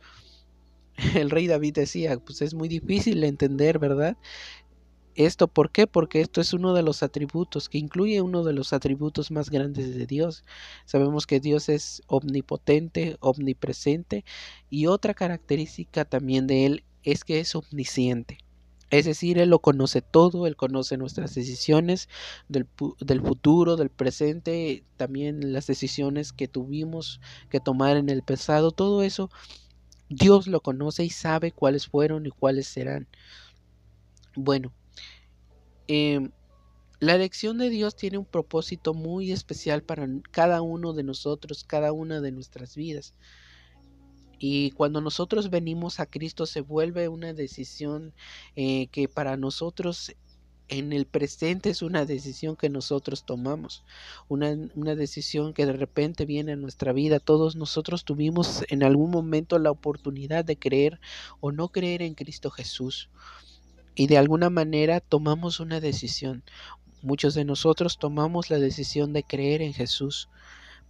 El 1.15 1.29
rey 1.29 1.47
David 1.47 1.73
decía, 1.73 2.17
pues 2.19 2.41
es 2.41 2.53
muy 2.53 2.67
difícil 2.67 3.23
entender, 3.23 3.79
¿verdad? 3.79 4.17
Esto, 5.15 5.49
¿por 5.49 5.71
qué? 5.71 5.87
Porque 5.87 6.21
esto 6.21 6.39
es 6.39 6.53
uno 6.53 6.73
de 6.73 6.83
los 6.83 7.03
atributos, 7.03 7.67
que 7.67 7.77
incluye 7.77 8.21
uno 8.21 8.43
de 8.43 8.53
los 8.53 8.71
atributos 8.71 9.29
más 9.29 9.49
grandes 9.49 9.93
de 9.93 10.05
Dios. 10.05 10.45
Sabemos 10.85 11.27
que 11.27 11.41
Dios 11.41 11.67
es 11.67 12.01
omnipotente, 12.07 13.17
omnipresente, 13.19 14.23
y 14.69 14.87
otra 14.87 15.13
característica 15.13 16.05
también 16.05 16.47
de 16.47 16.65
Él 16.65 16.83
es 17.03 17.25
que 17.25 17.39
es 17.39 17.55
omnisciente. 17.55 18.37
Es 18.91 19.05
decir, 19.05 19.39
Él 19.39 19.49
lo 19.49 19.59
conoce 19.59 20.01
todo, 20.01 20.47
Él 20.47 20.55
conoce 20.55 20.97
nuestras 20.97 21.33
decisiones 21.33 22.09
del, 22.49 22.67
futuro, 23.21 23.75
del 23.77 23.89
presente, 23.89 24.83
también 24.97 25.53
las 25.53 25.65
decisiones 25.67 26.33
que 26.33 26.47
tuvimos 26.47 27.21
que 27.49 27.59
tomar 27.59 27.97
en 27.97 28.09
el 28.09 28.21
pasado, 28.21 28.71
todo 28.71 29.01
eso 29.03 29.29
Dios 30.09 30.47
lo 30.47 30.61
conoce 30.61 31.05
y 31.05 31.09
sabe 31.09 31.51
cuáles 31.51 31.87
fueron 31.87 32.25
y 32.25 32.31
cuáles 32.31 32.67
serán. 32.67 33.07
Bueno, 34.35 34.73
Em, 35.93 36.31
la 37.01 37.15
elección 37.15 37.57
de 37.57 37.69
Dios 37.69 37.97
tiene 37.97 38.17
un 38.17 38.23
propósito 38.23 38.93
muy 38.93 39.33
especial 39.33 39.83
para 39.83 40.07
cada 40.31 40.61
uno 40.61 40.93
de 40.93 41.03
nosotros, 41.03 41.65
cada 41.65 41.91
una 41.91 42.21
de 42.21 42.31
nuestras 42.31 42.77
vidas. 42.77 43.13
Y 44.43 44.71
cuando 44.71 45.01
nosotros 45.01 45.51
venimos 45.51 45.99
a 45.99 46.07
Cristo 46.07 46.47
se 46.47 46.61
vuelve 46.61 47.07
una 47.07 47.31
decisión 47.31 48.11
eh, 48.55 48.87
que 48.87 49.07
para 49.07 49.37
nosotros 49.37 50.15
en 50.67 50.93
el 50.93 51.05
presente 51.05 51.69
es 51.69 51.83
una 51.83 52.05
decisión 52.05 52.55
que 52.55 52.67
nosotros 52.67 53.23
tomamos, 53.23 53.83
una, 54.29 54.57
una, 54.73 54.95
decisión 54.95 55.53
que 55.53 55.67
de 55.67 55.73
repente 55.73 56.25
viene 56.25 56.53
a 56.53 56.55
nuestra 56.55 56.91
vida. 56.91 57.19
Todos 57.19 57.55
nosotros 57.55 58.03
tuvimos 58.03 58.65
en 58.69 58.81
algún 58.81 59.11
momento 59.11 59.59
la 59.59 59.69
oportunidad 59.69 60.43
de 60.43 60.57
creer 60.57 60.99
o 61.39 61.51
no 61.51 61.67
creer 61.67 62.01
en 62.01 62.15
Cristo 62.15 62.49
Jesús 62.49 63.09
y 63.93 64.07
de 64.07 64.17
alguna 64.17 64.49
manera 64.49 65.01
tomamos 65.01 65.59
una 65.59 65.79
decisión. 65.79 66.43
Muchos 67.03 67.35
de 67.35 67.45
nosotros 67.45 67.99
tomamos 67.99 68.49
la 68.49 68.57
decisión 68.57 69.13
de 69.13 69.21
creer 69.21 69.61
en 69.61 69.75
Jesús. 69.75 70.29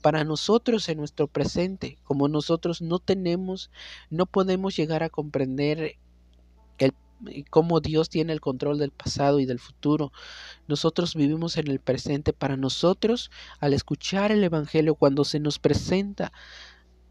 Para 0.01 0.23
nosotros 0.23 0.89
en 0.89 0.97
nuestro 0.97 1.27
presente, 1.27 1.97
como 2.03 2.27
nosotros 2.27 2.81
no 2.81 2.99
tenemos, 2.99 3.71
no 4.09 4.25
podemos 4.25 4.75
llegar 4.75 5.03
a 5.03 5.09
comprender 5.09 5.97
el, 6.79 6.93
cómo 7.49 7.79
Dios 7.81 8.09
tiene 8.09 8.33
el 8.33 8.41
control 8.41 8.79
del 8.79 8.91
pasado 8.91 9.39
y 9.39 9.45
del 9.45 9.59
futuro. 9.59 10.11
Nosotros 10.67 11.15
vivimos 11.15 11.57
en 11.57 11.69
el 11.69 11.79
presente. 11.79 12.33
Para 12.33 12.57
nosotros, 12.57 13.29
al 13.59 13.73
escuchar 13.73 14.31
el 14.31 14.43
Evangelio, 14.43 14.95
cuando 14.95 15.23
se 15.23 15.39
nos 15.39 15.59
presenta 15.59 16.31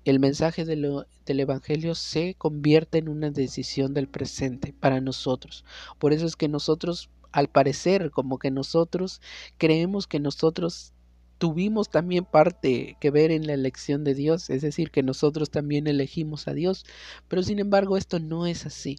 el 0.04 0.18
mensaje 0.18 0.64
del 0.64 1.06
Evangelio 1.26 1.94
se 1.94 2.34
convierte 2.34 2.98
en 2.98 3.08
una 3.08 3.30
decisión 3.30 3.92
del 3.94 4.08
presente 4.08 4.72
para 4.72 5.00
nosotros. 5.00 5.64
Por 5.98 6.12
eso 6.12 6.26
es 6.26 6.36
que 6.36 6.48
nosotros, 6.48 7.10
al 7.32 7.48
parecer, 7.48 8.10
como 8.10 8.38
que 8.38 8.50
nosotros 8.50 9.20
creemos 9.58 10.06
que 10.06 10.18
nosotros 10.20 10.94
tuvimos 11.40 11.88
también 11.88 12.26
parte 12.26 12.98
que 13.00 13.10
ver 13.10 13.30
en 13.30 13.46
la 13.46 13.54
elección 13.54 14.04
de 14.04 14.14
Dios, 14.14 14.50
es 14.50 14.60
decir, 14.60 14.90
que 14.90 15.02
nosotros 15.02 15.50
también 15.50 15.86
elegimos 15.86 16.46
a 16.46 16.52
Dios, 16.52 16.84
pero 17.28 17.42
sin 17.42 17.58
embargo 17.58 17.96
esto 17.96 18.20
no 18.20 18.46
es 18.46 18.66
así. 18.66 18.98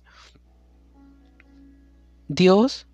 Dios 2.27 2.87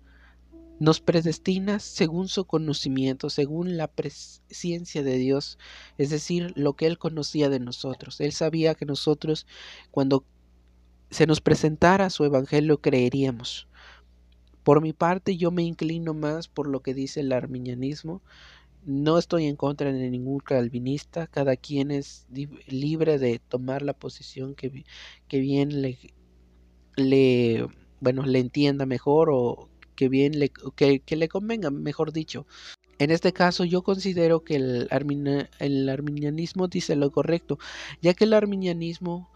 nos 0.80 1.00
predestina 1.00 1.78
según 1.78 2.28
su 2.28 2.44
conocimiento, 2.44 3.30
según 3.30 3.78
la 3.78 3.88
presencia 3.88 5.02
de 5.02 5.16
Dios, 5.16 5.58
es 5.96 6.10
decir, 6.10 6.52
lo 6.54 6.74
que 6.74 6.86
Él 6.86 6.98
conocía 6.98 7.48
de 7.48 7.58
nosotros. 7.58 8.20
Él 8.20 8.32
sabía 8.32 8.74
que 8.74 8.84
nosotros, 8.84 9.46
cuando 9.90 10.26
se 11.10 11.26
nos 11.26 11.40
presentara 11.40 12.10
su 12.10 12.22
evangelio, 12.24 12.82
creeríamos. 12.82 13.66
Por 14.62 14.82
mi 14.82 14.92
parte, 14.92 15.38
yo 15.38 15.50
me 15.50 15.62
inclino 15.62 16.12
más 16.12 16.48
por 16.48 16.68
lo 16.68 16.80
que 16.80 16.92
dice 16.92 17.20
el 17.20 17.32
arminianismo. 17.32 18.20
No 18.84 19.18
estoy 19.18 19.46
en 19.46 19.56
contra 19.56 19.92
de 19.92 20.10
ningún 20.10 20.40
calvinista, 20.40 21.26
cada 21.26 21.56
quien 21.56 21.90
es 21.90 22.26
libre 22.66 23.18
de 23.18 23.38
tomar 23.38 23.82
la 23.82 23.92
posición 23.92 24.54
que, 24.54 24.84
que 25.28 25.40
bien 25.40 25.82
le, 26.96 27.66
bueno, 28.00 28.24
le 28.24 28.38
entienda 28.38 28.86
mejor 28.86 29.28
o 29.30 29.68
que 29.94 30.08
bien 30.08 30.38
le, 30.38 30.50
que, 30.76 31.02
le 31.16 31.28
convenga, 31.28 31.70
mejor 31.70 32.12
dicho. 32.12 32.46
En 32.98 33.10
este 33.10 33.32
caso 33.32 33.64
yo 33.64 33.82
considero 33.82 34.42
que 34.42 34.56
el, 34.56 34.88
el 35.58 35.88
arminianismo 35.88 36.68
dice 36.68 36.96
lo 36.96 37.10
correcto, 37.10 37.58
ya 38.00 38.14
que 38.14 38.24
el 38.24 38.32
arminianismo 38.32 39.30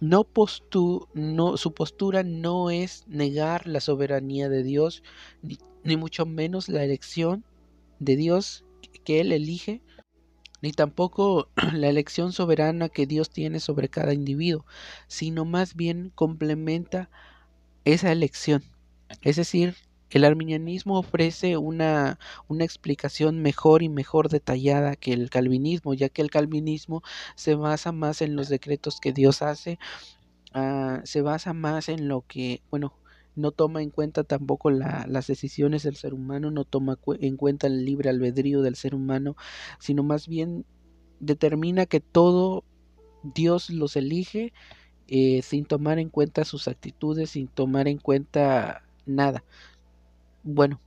no, 0.00 0.24
postu 0.24 1.08
no 1.14 1.56
su 1.56 1.74
postura 1.74 2.22
no 2.22 2.70
es 2.70 3.04
negar 3.06 3.66
la 3.66 3.80
soberanía 3.80 4.48
de 4.48 4.62
Dios, 4.62 5.02
ni, 5.42 5.58
ni 5.84 5.96
mucho 5.96 6.26
menos 6.26 6.68
la 6.68 6.84
elección 6.84 7.44
de 8.04 8.16
Dios 8.16 8.64
que 9.04 9.20
Él 9.20 9.32
elige, 9.32 9.82
ni 10.62 10.72
tampoco 10.72 11.48
la 11.72 11.88
elección 11.88 12.32
soberana 12.32 12.88
que 12.88 13.06
Dios 13.06 13.30
tiene 13.30 13.60
sobre 13.60 13.88
cada 13.88 14.14
individuo, 14.14 14.64
sino 15.06 15.44
más 15.44 15.74
bien 15.74 16.10
complementa 16.14 17.10
esa 17.84 18.10
elección. 18.12 18.62
Es 19.22 19.36
decir, 19.36 19.76
el 20.10 20.24
arminianismo 20.24 20.98
ofrece 20.98 21.56
una, 21.56 22.18
una, 22.48 22.64
explicación 22.64 23.42
mejor 23.42 23.82
y 23.82 23.88
mejor 23.88 24.28
detallada 24.28 24.96
que 24.96 25.12
el 25.12 25.28
calvinismo, 25.28 25.92
ya 25.94 26.08
que 26.08 26.22
el 26.22 26.30
calvinismo 26.30 27.02
se 27.34 27.56
basa 27.56 27.92
más 27.92 28.22
en 28.22 28.36
los 28.36 28.48
decretos 28.48 29.00
que 29.00 29.12
Dios 29.12 29.42
hace, 29.42 29.78
uh, 30.54 31.00
se 31.04 31.20
basa 31.20 31.52
más 31.52 31.88
en 31.88 32.08
lo 32.08 32.22
que, 32.26 32.62
bueno, 32.70 32.94
no 33.36 33.50
toma 33.50 33.82
en 33.82 33.90
cuenta 33.90 34.24
tampoco 34.24 34.70
la, 34.70 35.06
las 35.08 35.26
decisiones 35.26 35.82
del 35.82 35.96
ser 35.96 36.14
humano, 36.14 36.50
no 36.50 36.64
toma 36.64 36.98
en 37.20 37.36
cuenta 37.36 37.66
el 37.66 37.84
libre 37.84 38.10
albedrío 38.10 38.62
del 38.62 38.76
ser 38.76 38.94
humano, 38.94 39.36
sino 39.78 40.02
más 40.02 40.28
bien 40.28 40.64
determina 41.20 41.86
que 41.86 42.00
todo 42.00 42.64
Dios 43.22 43.70
los 43.70 43.96
elige 43.96 44.52
eh, 45.08 45.42
sin 45.42 45.64
tomar 45.64 45.98
en 45.98 46.10
cuenta 46.10 46.44
sus 46.44 46.68
actitudes, 46.68 47.30
sin 47.30 47.48
tomar 47.48 47.88
en 47.88 47.98
cuenta 47.98 48.84
nada. 49.06 49.44
Bueno, 50.42 50.80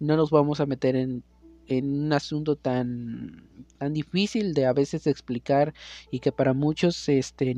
no 0.00 0.16
nos 0.16 0.30
vamos 0.30 0.60
a 0.60 0.66
meter 0.66 0.96
en, 0.96 1.24
en 1.66 2.04
un 2.04 2.12
asunto 2.12 2.56
tan, 2.56 3.48
tan 3.78 3.92
difícil 3.92 4.54
de 4.54 4.66
a 4.66 4.72
veces 4.72 5.06
explicar 5.06 5.74
y 6.10 6.20
que 6.20 6.32
para 6.32 6.52
muchos 6.52 7.08
este, 7.08 7.54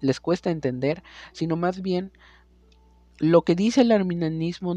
les 0.00 0.20
cuesta 0.20 0.50
entender, 0.50 1.02
sino 1.32 1.56
más 1.56 1.82
bien 1.82 2.12
lo 3.18 3.42
que 3.42 3.54
dice 3.54 3.82
el 3.82 3.92
arminianismo 3.92 4.74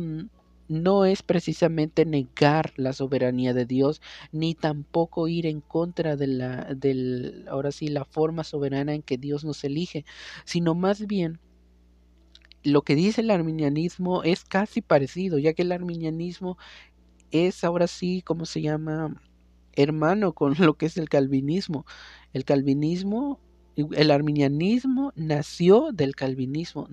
no 0.68 1.06
es 1.06 1.24
precisamente 1.24 2.06
negar 2.06 2.74
la 2.76 2.94
soberanía 2.94 3.54
de 3.54 3.66
Dios, 3.66 4.02
ni 4.32 4.54
tampoco 4.54 5.28
ir 5.28 5.46
en 5.46 5.62
contra 5.62 6.16
de 6.16 6.28
la, 6.28 6.74
del, 6.76 7.46
ahora 7.50 7.72
sí, 7.72 7.88
la 7.88 8.06
forma 8.06 8.44
soberana 8.44 8.94
en 8.94 9.02
que 9.02 9.18
Dios 9.18 9.46
nos 9.46 9.64
elige, 9.64 10.06
sino 10.46 10.76
más 10.76 11.08
bien 11.08 11.40
lo 12.64 12.82
que 12.82 12.96
dice 12.96 13.22
el 13.22 13.32
arminianismo 13.32 14.24
es 14.24 14.44
casi 14.44 14.82
parecido, 14.82 15.38
ya 15.38 15.54
que 15.54 15.62
el 15.62 15.72
arminianismo 15.72 16.58
es 17.32 17.64
ahora 17.64 17.88
sí, 17.88 18.22
¿cómo 18.24 18.46
se 18.46 18.62
llama? 18.62 19.22
Hermano 19.74 20.34
con 20.34 20.56
lo 20.60 20.76
que 20.76 20.88
es 20.88 20.98
el 20.98 21.10
calvinismo. 21.10 21.86
El 22.34 22.46
calvinismo 22.46 23.40
el 23.78 24.12
arminianismo 24.12 25.14
nació 25.16 25.92
del 25.94 26.16
calvinismo, 26.16 26.88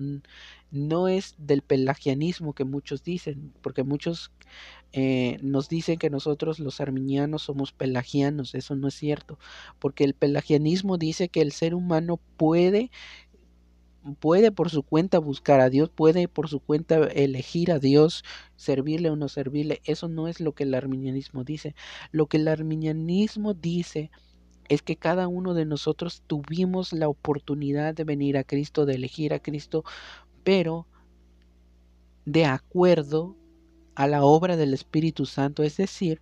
no 0.71 1.07
es 1.07 1.35
del 1.37 1.61
pelagianismo 1.61 2.53
que 2.53 2.63
muchos 2.63 3.03
dicen, 3.03 3.53
porque 3.61 3.83
muchos 3.83 4.31
eh, 4.93 5.39
nos 5.41 5.67
dicen 5.67 5.97
que 5.97 6.09
nosotros 6.09 6.59
los 6.59 6.79
arminianos 6.81 7.43
somos 7.43 7.71
pelagianos, 7.71 8.53
eso 8.55 8.75
no 8.75 8.87
es 8.87 8.93
cierto, 8.93 9.39
porque 9.79 10.03
el 10.03 10.13
pelagianismo 10.13 10.97
dice 10.97 11.29
que 11.29 11.41
el 11.41 11.51
ser 11.51 11.73
humano 11.73 12.19
puede 12.37 12.91
puede 14.19 14.51
por 14.51 14.69
su 14.69 14.83
cuenta 14.83 15.17
buscar 15.17 15.59
a 15.59 15.69
Dios, 15.69 15.89
puede 15.89 16.27
por 16.27 16.47
su 16.47 16.59
cuenta 16.59 17.07
elegir 17.07 17.71
a 17.71 17.79
Dios, 17.79 18.23
servirle 18.55 19.09
o 19.09 19.15
no 19.15 19.29
servirle. 19.29 19.81
Eso 19.83 20.07
no 20.07 20.27
es 20.27 20.39
lo 20.39 20.53
que 20.53 20.63
el 20.63 20.75
arminianismo 20.75 21.43
dice. 21.43 21.75
Lo 22.11 22.27
que 22.27 22.37
el 22.37 22.47
arminianismo 22.47 23.55
dice 23.55 24.11
es 24.69 24.81
que 24.81 24.95
cada 24.95 25.27
uno 25.27 25.53
de 25.53 25.65
nosotros 25.65 26.23
tuvimos 26.27 26.93
la 26.93 27.07
oportunidad 27.07 27.93
de 27.93 28.03
venir 28.03 28.37
a 28.37 28.43
Cristo, 28.43 28.85
de 28.85 28.95
elegir 28.95 29.33
a 29.33 29.39
Cristo, 29.39 29.83
pero 30.43 30.87
de 32.25 32.45
acuerdo 32.45 33.35
a 33.95 34.07
la 34.07 34.23
obra 34.23 34.57
del 34.57 34.73
Espíritu 34.73 35.25
Santo, 35.25 35.63
es 35.63 35.77
decir, 35.77 36.21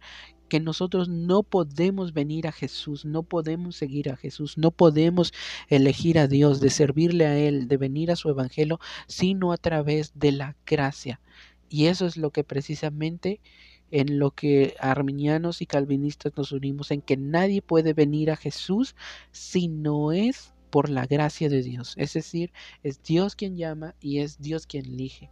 que 0.49 0.59
nosotros 0.59 1.09
no 1.09 1.41
podemos 1.41 2.13
venir 2.13 2.47
a 2.47 2.51
Jesús, 2.51 3.05
no 3.05 3.23
podemos 3.23 3.75
seguir 3.75 4.11
a 4.11 4.17
Jesús, 4.17 4.57
no 4.57 4.69
podemos 4.69 5.33
elegir 5.67 6.19
a 6.19 6.27
Dios, 6.27 6.59
de 6.59 6.69
servirle 6.69 7.25
a 7.25 7.35
Él, 7.37 7.67
de 7.67 7.77
venir 7.77 8.11
a 8.11 8.15
su 8.15 8.29
Evangelio, 8.29 8.79
sino 9.07 9.51
a 9.51 9.57
través 9.57 10.11
de 10.13 10.31
la 10.31 10.55
gracia. 10.65 11.19
Y 11.69 11.87
eso 11.87 12.05
es 12.05 12.17
lo 12.17 12.29
que 12.29 12.43
precisamente 12.43 13.41
en 13.93 14.17
lo 14.17 14.31
que 14.31 14.75
arminianos 14.79 15.61
y 15.61 15.67
calvinistas 15.67 16.33
nos 16.35 16.51
unimos, 16.51 16.89
en 16.89 17.01
que 17.01 17.15
nadie 17.15 17.61
puede 17.61 17.93
venir 17.93 18.31
a 18.31 18.35
Jesús 18.35 18.95
si 19.31 19.67
no 19.67 20.11
es 20.11 20.51
por 20.71 20.89
la 20.89 21.05
gracia 21.05 21.47
de 21.47 21.61
Dios. 21.61 21.93
Es 21.97 22.13
decir, 22.13 22.51
es 22.81 23.03
Dios 23.03 23.35
quien 23.35 23.55
llama 23.55 23.93
y 24.01 24.17
es 24.21 24.41
Dios 24.41 24.65
quien 24.65 24.87
elige. 24.87 25.29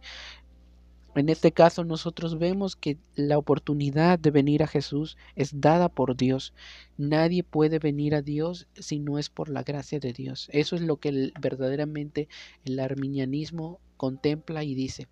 En 1.16 1.28
este 1.28 1.50
caso 1.50 1.82
nosotros 1.82 2.38
vemos 2.38 2.76
que 2.76 2.98
la 3.16 3.36
oportunidad 3.36 4.20
de 4.20 4.30
venir 4.30 4.62
a 4.62 4.68
Jesús 4.68 5.18
es 5.34 5.60
dada 5.60 5.88
por 5.88 6.16
Dios. 6.16 6.54
Nadie 6.96 7.42
puede 7.42 7.80
venir 7.80 8.14
a 8.14 8.22
Dios 8.22 8.68
si 8.76 9.00
no 9.00 9.18
es 9.18 9.28
por 9.28 9.48
la 9.48 9.64
gracia 9.64 9.98
de 9.98 10.12
Dios. 10.12 10.48
Eso 10.52 10.76
es 10.76 10.82
lo 10.82 10.98
que 10.98 11.32
verdaderamente 11.40 12.28
el 12.64 12.78
arminianismo 12.78 13.80
contempla 13.96 14.62
y 14.62 14.76
dice. 14.76 15.08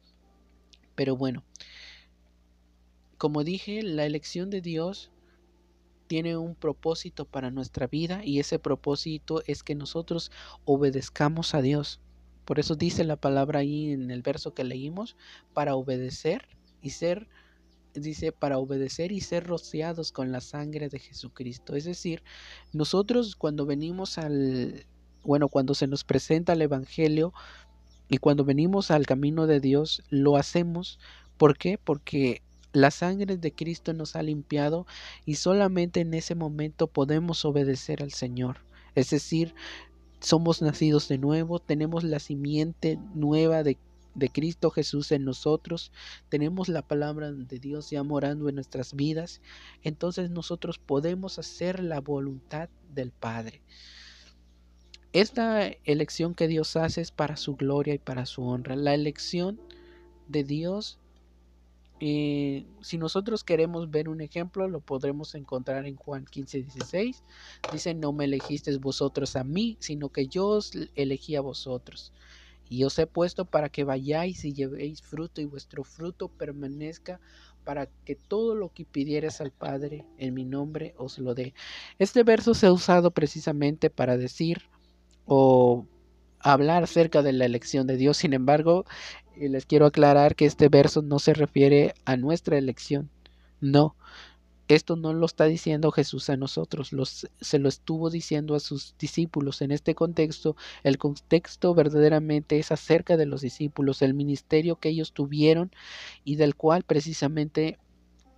Pero 0.95 1.17
bueno, 1.17 1.43
como 3.21 3.45
dije, 3.45 3.83
la 3.83 4.07
elección 4.07 4.49
de 4.49 4.63
Dios 4.63 5.11
tiene 6.07 6.39
un 6.39 6.55
propósito 6.55 7.27
para 7.27 7.51
nuestra 7.51 7.87
vida 7.87 8.23
y 8.25 8.41
ese 8.41 8.59
propósito 8.59 9.43
es 9.47 9.63
que 9.63 9.75
nosotros 9.75 10.33
obedezcamos 10.65 11.55
a 11.55 11.61
Dios. 11.61 12.01
Por 12.47 12.59
eso 12.59 12.77
dice 12.77 13.05
la 13.05 13.17
palabra 13.17 13.59
ahí 13.59 13.93
en 13.93 14.11
el 14.11 14.23
verso 14.23 14.55
que 14.55 14.65
leímos, 14.65 15.19
para 15.53 15.75
obedecer 15.75 16.49
y 16.81 16.91
ser, 16.91 17.29
dice, 17.93 18.33
para 18.33 18.57
obedecer 18.57 19.13
y 19.13 19.21
ser 19.21 19.47
rociados 19.47 20.13
con 20.13 20.33
la 20.33 20.41
sangre 20.41 20.89
de 20.89 20.99
Jesucristo. 20.99 21.77
Es 21.77 21.85
decir, 21.85 22.23
nosotros 22.73 23.37
cuando 23.37 23.67
venimos 23.67 24.17
al, 24.17 24.87
bueno, 25.25 25.49
cuando 25.49 25.75
se 25.75 25.87
nos 25.87 26.05
presenta 26.05 26.55
el 26.55 26.63
Evangelio 26.63 27.35
y 28.09 28.17
cuando 28.17 28.47
venimos 28.47 28.91
al 28.91 29.05
camino 29.05 29.47
de 29.47 29.61
Dios, 29.61 30.03
lo 30.09 30.39
hacemos. 30.39 30.99
¿Por 31.37 31.59
qué? 31.59 31.77
Porque 31.77 32.41
la 32.73 32.91
sangre 32.91 33.37
de 33.37 33.53
Cristo 33.53 33.93
nos 33.93 34.17
ha 34.17 34.23
limpiado 34.23 34.87
y 35.25 35.37
solamente 35.37 36.01
en 36.01 36.15
ese 36.15 36.35
momento 36.35 36.87
podemos 36.87 37.45
obedecer 37.45 38.03
al 38.03 38.13
Señor. 38.13 38.59
Es 38.95 39.11
decir, 39.11 39.55
somos 40.21 40.63
nacidos 40.63 41.09
de 41.09 41.19
nuevo, 41.19 41.59
tenemos 41.59 42.05
la 42.05 42.19
simiente 42.21 42.99
nueva 43.15 43.63
de, 43.63 43.79
Cristo 44.33 44.71
Jesús 44.71 45.13
en 45.13 45.25
nosotros, 45.25 45.93
tenemos 46.29 46.69
la 46.69 46.83
palabra 46.83 47.33
de 47.33 47.59
Dios 47.59 47.91
ya 47.91 48.03
morando 48.03 48.49
en 48.49 48.57
nuestras 48.57 48.95
vidas, 48.95 49.41
entonces 49.83 50.31
nosotros 50.31 50.79
podemos 50.79 51.39
hacer 51.39 51.83
la 51.83 52.01
voluntad 52.01 52.69
del 52.93 53.13
Padre. 53.13 53.63
Esta 55.13 55.67
elección 55.85 56.35
que 56.35 56.49
Dios 56.49 56.77
hace 56.77 57.01
es 57.01 57.11
para 57.11 57.37
su 57.37 57.57
gloria 57.57 57.95
y 57.95 57.99
para 57.99 58.27
su 58.27 58.43
honra. 58.45 58.77
La 58.77 58.95
elección 58.95 59.61
de 60.29 60.45
Dios 60.45 61.00
eh, 62.01 62.65
si 62.81 62.97
nosotros 62.97 63.45
queremos 63.45 63.91
ver 63.91 64.09
un 64.09 64.23
ejemplo, 64.23 64.67
lo 64.69 64.81
podremos 64.81 65.35
encontrar 65.35 65.87
en 65.87 65.97
Juan 65.97 66.25
15, 66.25 66.63
16. 66.63 67.23
Dice, 67.73 67.95
no 67.95 68.13
me 68.13 68.25
elegisteis 68.25 68.81
vosotros 68.81 69.37
a 69.37 69.45
mí, 69.45 69.77
sino 69.81 70.09
que 70.09 70.27
yo 70.27 70.47
os 70.47 70.73
elegí 70.95 71.37
a 71.37 71.43
vosotros. 71.43 72.13
Y 72.71 72.85
os 72.85 72.99
he 72.99 73.07
puesto 73.07 73.45
para 73.45 73.69
que 73.69 73.85
vayáis 73.85 74.45
y 74.47 74.55
llevéis 74.55 75.03
fruto 75.03 75.43
y 75.43 75.45
vuestro 75.45 75.85
fruto 75.85 76.29
permanezca 76.29 77.21
para 77.65 77.87
que 78.05 78.15
todo 78.17 78.55
lo 78.55 78.73
que 78.73 78.87
pidieres 78.87 79.43
al 79.43 79.51
Padre 79.51 80.07
en 80.17 80.33
mi 80.33 80.45
nombre 80.45 80.95
os 80.97 81.19
lo 81.19 81.35
dé. 81.35 81.53
Este 81.99 82.23
verso 82.23 82.55
se 82.55 82.67
ha 82.67 82.73
usado 82.73 83.11
precisamente 83.11 83.91
para 83.91 84.17
decir 84.17 84.63
o 85.27 85.85
hablar 86.41 86.83
acerca 86.83 87.23
de 87.23 87.33
la 87.33 87.45
elección 87.45 87.87
de 87.87 87.97
Dios. 87.97 88.17
Sin 88.17 88.33
embargo, 88.33 88.85
y 89.37 89.49
les 89.49 89.67
quiero 89.67 89.87
aclarar 89.87 90.37
que 90.37 90.47
este 90.47 90.69
verso 90.69 91.03
no 91.03 91.19
se 91.19 91.35
refiere 91.35 91.95
a 92.05 92.17
nuestra 92.17 92.59
elección. 92.59 93.11
No, 93.61 93.97
esto 94.69 94.97
no 94.97 95.13
lo 95.13 95.27
está 95.27 95.47
diciendo 95.47 95.91
Jesús 95.91 96.31
a 96.31 96.37
nosotros, 96.37 96.93
los, 96.93 97.29
se 97.41 97.59
lo 97.59 97.69
estuvo 97.69 98.11
diciendo 98.11 98.55
a 98.55 98.61
sus 98.61 98.95
discípulos. 98.99 99.63
En 99.63 99.73
este 99.73 99.95
contexto, 99.95 100.57
el 100.85 100.99
contexto 100.99 101.75
verdaderamente 101.75 102.59
es 102.59 102.71
acerca 102.71 103.17
de 103.17 103.27
los 103.27 103.41
discípulos, 103.41 104.03
el 104.03 104.15
ministerio 104.15 104.77
que 104.77 104.91
ellos 104.91 105.13
tuvieron 105.13 105.73
y 106.25 106.37
del 106.37 106.55
cual 106.55 106.85
precisamente 106.85 107.79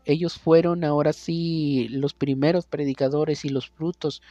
ellos 0.05 0.39
fueron 0.39 0.85
ahora 0.85 1.13
sí 1.13 1.89
los 1.91 2.15
primeros 2.15 2.67
predicadores 2.67 3.45
y 3.45 3.51
los 3.51 3.69
frutos 3.69 4.23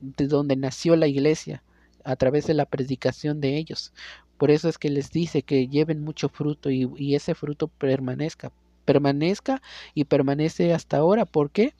de 0.00 0.26
donde 0.26 0.56
nació 0.56 0.96
la 0.96 1.06
iglesia 1.06 1.62
a 2.04 2.16
través 2.16 2.46
de 2.46 2.54
la 2.54 2.66
predicación 2.66 3.40
de 3.40 3.56
ellos. 3.56 3.92
Por 4.38 4.50
eso 4.50 4.68
es 4.68 4.78
que 4.78 4.90
les 4.90 5.10
dice 5.10 5.42
que 5.42 5.68
lleven 5.68 6.02
mucho 6.02 6.28
fruto 6.28 6.70
y, 6.70 7.14
ese 7.14 7.34
fruto 7.34 7.68
permanezca. 7.68 8.50
Permanezca 8.84 9.62
y 9.94 10.04
permanece 10.04 10.74
hasta 10.74 10.96
ahora. 10.96 11.26
¿Por 11.26 11.50
qué? 11.50 11.74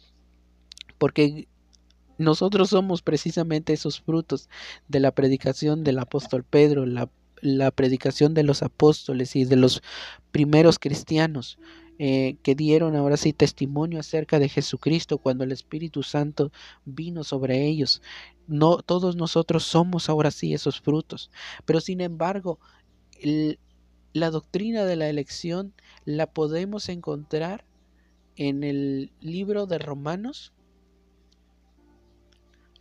Porque 0.98 1.48
nosotros 2.18 2.70
somos 2.70 3.02
precisamente 3.02 3.72
esos 3.72 4.00
frutos 4.00 4.48
de 4.86 5.00
la 5.00 5.10
predicación 5.10 5.82
del 5.82 5.98
apóstol 5.98 6.44
Pedro, 6.44 6.86
la, 6.86 7.10
la 7.40 7.72
predicación 7.72 8.32
de 8.34 8.44
los 8.44 8.62
apóstoles 8.62 9.34
y 9.34 9.44
de 9.44 9.56
los 9.56 9.82
primeros 10.30 10.78
cristianos. 10.78 11.58
Eh, 12.04 12.34
que 12.42 12.56
dieron 12.56 12.96
ahora 12.96 13.16
sí 13.16 13.32
testimonio 13.32 14.00
acerca 14.00 14.40
de 14.40 14.48
Jesucristo 14.48 15.18
cuando 15.18 15.44
el 15.44 15.52
Espíritu 15.52 16.02
Santo 16.02 16.50
vino 16.84 17.22
sobre 17.22 17.64
ellos. 17.64 18.02
No 18.48 18.78
todos 18.78 19.14
nosotros 19.14 19.62
somos 19.62 20.08
ahora 20.08 20.32
sí 20.32 20.52
esos 20.52 20.80
frutos, 20.80 21.30
pero 21.64 21.80
sin 21.80 22.00
embargo, 22.00 22.58
la 24.12 24.30
doctrina 24.30 24.84
de 24.84 24.96
la 24.96 25.08
elección 25.08 25.74
la 26.04 26.26
podemos 26.26 26.88
encontrar 26.88 27.64
en 28.34 28.64
el 28.64 29.12
libro 29.20 29.66
de 29.66 29.78
Romanos 29.78 30.52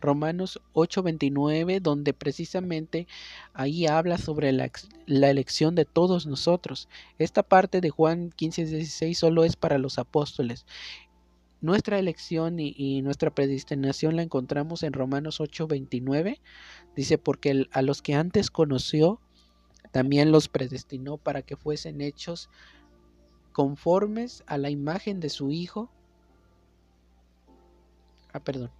Romanos 0.02 0.60
8:29, 0.74 1.80
donde 1.80 2.12
precisamente 2.12 3.06
ahí 3.54 3.86
habla 3.86 4.18
sobre 4.18 4.52
la, 4.52 4.70
elección 5.06 5.74
de 5.74 5.84
todos 5.86 6.26
nosotros. 6.26 6.88
Esta 7.18 7.42
parte 7.42 7.80
de 7.80 7.90
Juan 7.90 8.30
15:16 8.30 9.14
solo 9.14 9.44
es 9.44 9.56
para 9.56 9.78
los 9.78 9.98
apóstoles. 9.98 10.66
Nuestra 11.62 11.98
elección 11.98 12.58
y, 12.58 13.00
nuestra 13.02 13.30
predestinación 13.30 14.16
la 14.16 14.22
encontramos 14.22 14.82
en 14.82 14.92
Romanos 14.92 15.40
8:29. 15.40 16.40
Dice, 16.96 17.16
porque 17.18 17.66
a 17.72 17.82
los 17.82 18.02
que 18.02 18.14
antes 18.14 18.50
conoció, 18.50 19.20
también 19.92 20.32
los 20.32 20.48
predestinó 20.48 21.16
para 21.18 21.42
que 21.42 21.56
fuesen 21.56 22.00
hechos 22.00 22.50
conformes 23.52 24.42
a 24.46 24.58
la 24.58 24.70
imagen 24.70 25.20
de 25.20 25.28
su 25.28 25.52
Hijo. 25.52 25.90
Ah, 28.32 28.40
perdón 28.40 28.70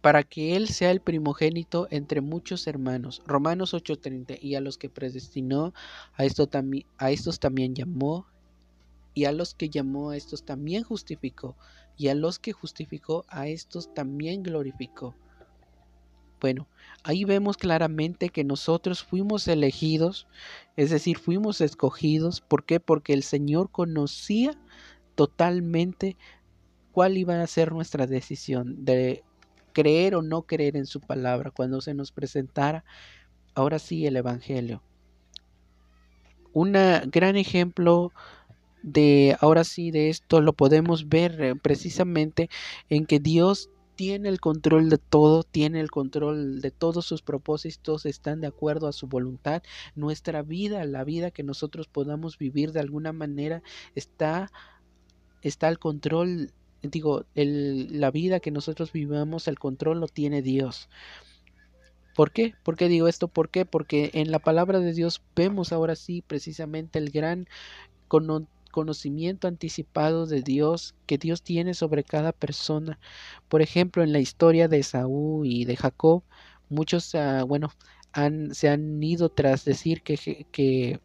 para 0.00 0.22
que 0.22 0.56
Él 0.56 0.68
sea 0.68 0.90
el 0.90 1.00
primogénito 1.00 1.88
entre 1.90 2.20
muchos 2.20 2.66
hermanos. 2.66 3.22
Romanos 3.26 3.74
8:30, 3.74 4.38
y 4.40 4.54
a 4.54 4.60
los 4.60 4.78
que 4.78 4.88
predestinó, 4.88 5.74
a, 6.14 6.24
esto 6.24 6.48
a 6.98 7.10
estos 7.10 7.40
también 7.40 7.74
llamó, 7.74 8.26
y 9.14 9.24
a 9.24 9.32
los 9.32 9.54
que 9.54 9.68
llamó, 9.68 10.10
a 10.10 10.16
estos 10.16 10.44
también 10.44 10.84
justificó, 10.84 11.56
y 11.96 12.08
a 12.08 12.14
los 12.14 12.38
que 12.38 12.52
justificó, 12.52 13.24
a 13.28 13.48
estos 13.48 13.92
también 13.92 14.42
glorificó. 14.42 15.16
Bueno, 16.40 16.68
ahí 17.02 17.24
vemos 17.24 17.56
claramente 17.56 18.28
que 18.28 18.44
nosotros 18.44 19.02
fuimos 19.02 19.48
elegidos, 19.48 20.28
es 20.76 20.90
decir, 20.90 21.18
fuimos 21.18 21.60
escogidos. 21.60 22.40
¿Por 22.40 22.64
qué? 22.64 22.78
Porque 22.78 23.12
el 23.12 23.24
Señor 23.24 23.72
conocía 23.72 24.56
totalmente 25.16 26.16
cuál 26.92 27.16
iba 27.16 27.42
a 27.42 27.46
ser 27.48 27.72
nuestra 27.72 28.06
decisión 28.06 28.84
de 28.84 29.24
creer 29.72 30.14
o 30.14 30.22
no 30.22 30.42
creer 30.42 30.76
en 30.76 30.86
su 30.86 31.00
palabra, 31.00 31.50
cuando 31.50 31.80
se 31.80 31.94
nos 31.94 32.12
presentara 32.12 32.84
ahora 33.54 33.78
sí 33.78 34.06
el 34.06 34.16
Evangelio. 34.16 34.82
Un 36.52 36.72
gran 36.72 37.36
ejemplo 37.36 38.12
de 38.82 39.36
ahora 39.40 39.64
sí 39.64 39.90
de 39.90 40.08
esto 40.08 40.40
lo 40.40 40.52
podemos 40.52 41.08
ver 41.08 41.40
eh, 41.42 41.54
precisamente 41.56 42.48
en 42.88 43.06
que 43.06 43.18
Dios 43.18 43.70
tiene 43.98 44.28
el 44.28 44.40
control 44.40 44.90
de 44.90 44.98
todo, 44.98 45.42
tiene 45.42 45.80
el 45.80 45.90
control 45.90 46.60
de 46.60 46.70
todos 46.70 47.04
sus 47.04 47.20
propósitos, 47.20 48.06
están 48.06 48.40
de 48.40 48.46
acuerdo 48.46 48.86
a 48.86 48.92
su 48.92 49.08
voluntad. 49.08 49.60
Nuestra 49.96 50.42
vida, 50.42 50.84
la 50.84 51.02
vida 51.02 51.32
que 51.32 51.42
nosotros 51.42 51.88
podamos 51.88 52.38
vivir 52.38 52.70
de 52.70 52.78
alguna 52.78 53.12
manera, 53.12 53.60
está, 53.96 54.52
está 55.42 55.66
al 55.66 55.80
control, 55.80 56.52
digo, 56.82 57.24
el, 57.34 58.00
la 58.00 58.10
vida 58.10 58.40
que 58.40 58.50
nosotros 58.50 58.92
vivamos, 58.92 59.48
el 59.48 59.58
control 59.58 60.00
lo 60.00 60.08
tiene 60.08 60.42
Dios. 60.42 60.88
¿Por 62.14 62.32
qué? 62.32 62.54
¿Por 62.64 62.76
qué 62.76 62.88
digo 62.88 63.06
esto? 63.06 63.28
¿Por 63.28 63.48
qué? 63.48 63.64
Porque 63.64 64.10
en 64.14 64.32
la 64.32 64.40
palabra 64.40 64.80
de 64.80 64.92
Dios 64.92 65.22
vemos 65.36 65.72
ahora 65.72 65.94
sí 65.94 66.22
precisamente 66.26 66.98
el 66.98 67.10
gran 67.10 67.46
conocimiento 68.72 69.46
anticipado 69.46 70.26
de 70.26 70.42
Dios 70.42 70.96
que 71.06 71.18
Dios 71.18 71.42
tiene 71.42 71.74
sobre 71.74 72.02
cada 72.04 72.32
persona. 72.32 72.98
Por 73.48 73.62
ejemplo, 73.62 74.02
en 74.02 74.12
la 74.12 74.18
historia 74.18 74.66
de 74.66 74.82
Saúl 74.82 75.46
y 75.46 75.64
de 75.64 75.76
Jacob, 75.76 76.24
muchos, 76.68 77.14
uh, 77.14 77.46
bueno, 77.46 77.70
han, 78.12 78.54
se 78.54 78.68
han 78.68 79.02
ido 79.02 79.28
tras 79.28 79.64
decir 79.64 80.02
que, 80.02 80.46
que, 80.50 81.00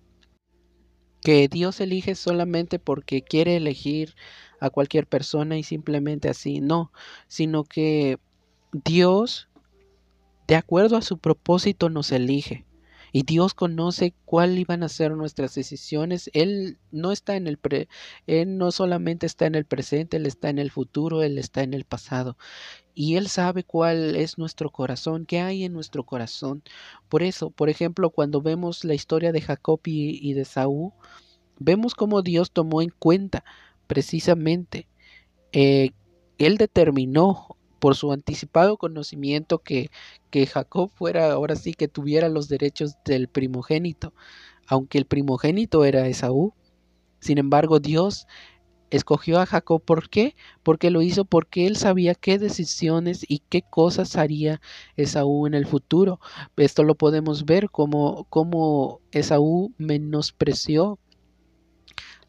que 1.22 1.48
Dios 1.48 1.80
elige 1.80 2.16
solamente 2.16 2.80
porque 2.80 3.24
quiere 3.24 3.56
elegir 3.58 4.16
a 4.64 4.70
cualquier 4.70 5.08
persona 5.08 5.58
y 5.58 5.64
simplemente 5.64 6.30
así, 6.30 6.62
no, 6.62 6.94
sino 7.28 7.66
que 7.66 8.18
Dios, 8.72 9.50
de 10.48 10.56
acuerdo 10.56 10.96
a 10.96 11.02
su 11.02 11.18
propósito, 11.18 11.90
nos 11.90 12.14
elige. 12.14 12.66
Y 13.12 13.24
Dios 13.24 13.54
conoce 13.54 14.16
cuál 14.26 14.58
iban 14.58 14.82
a 14.82 14.90
ser 14.90 15.12
nuestras 15.12 15.54
decisiones. 15.54 16.32
Él 16.34 16.80
no 16.92 17.12
está 17.12 17.36
en 17.36 17.46
el 17.46 17.58
pre, 17.58 17.88
él 18.26 18.58
no 18.58 18.72
solamente 18.72 19.28
está 19.28 19.46
en 19.46 19.56
el 19.56 19.66
presente, 19.66 20.18
él 20.18 20.26
está 20.26 20.50
en 20.50 20.58
el 20.58 20.72
futuro, 20.72 21.22
él 21.22 21.38
está 21.38 21.62
en 21.62 21.74
el 21.74 21.84
pasado. 21.84 22.38
Y 22.96 23.18
él 23.18 23.28
sabe 23.28 23.66
cuál 23.66 24.16
es 24.16 24.38
nuestro 24.38 24.72
corazón, 24.72 25.26
qué 25.26 25.42
hay 25.42 25.66
en 25.66 25.74
nuestro 25.74 26.06
corazón. 26.06 26.64
Por 27.10 27.22
eso, 27.22 27.52
por 27.52 27.70
ejemplo, 27.70 28.12
cuando 28.12 28.42
vemos 28.42 28.86
la 28.86 28.94
historia 28.94 29.34
de 29.34 29.42
Jacob 29.42 29.82
y, 29.84 30.34
de 30.34 30.46
Saúl, 30.46 30.94
vemos 31.60 31.96
cómo 31.96 32.22
Dios 32.22 32.52
tomó 32.52 32.82
en 32.82 32.92
cuenta 32.98 33.44
precisamente 33.94 34.88
eh, 35.52 35.92
él 36.40 36.58
determinó 36.58 37.58
por 37.78 37.96
su 37.96 38.12
anticipado 38.12 38.78
conocimiento 38.78 39.60
que, 39.60 39.92
que 40.32 40.48
Jacob 40.48 40.90
fuera 40.90 41.32
ahora 41.32 41.56
sí 41.56 41.76
que 41.76 41.88
tuviera 41.88 42.28
los 42.28 42.48
derechos 42.48 42.96
del 43.06 43.28
primogénito, 43.28 44.16
aunque 44.66 44.98
el 44.98 45.06
primogénito 45.06 45.86
era 45.86 46.08
Esaú. 46.08 46.56
Sin 47.20 47.38
embargo, 47.38 47.80
Dios 47.80 48.26
escogió 48.90 49.40
a 49.40 49.46
Jacob. 49.46 49.84
¿Por 49.84 50.10
qué? 50.10 50.36
Porque 50.64 50.90
lo 50.90 51.04
hizo 51.04 51.24
porque 51.24 51.68
él 51.68 51.76
sabía 51.76 52.16
qué 52.16 52.40
decisiones 52.40 53.24
y 53.28 53.44
qué 53.48 53.62
cosas 53.62 54.16
haría 54.16 54.60
Esaú 54.96 55.46
en 55.46 55.54
el 55.54 55.68
futuro. 55.68 56.20
Esto 56.58 56.84
lo 56.84 56.96
podemos 56.96 57.46
ver 57.46 57.70
como, 57.70 58.24
como 58.32 59.02
Esaú 59.12 59.72
menospreció 59.78 60.98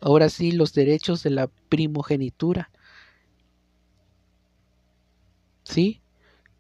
ahora 0.01 0.29
sí 0.29 0.53
los 0.53 0.73
derechos 0.75 1.23
de 1.23 1.31
la 1.31 1.49
primogenitura. 1.69 2.71
¿Sí? 5.65 6.01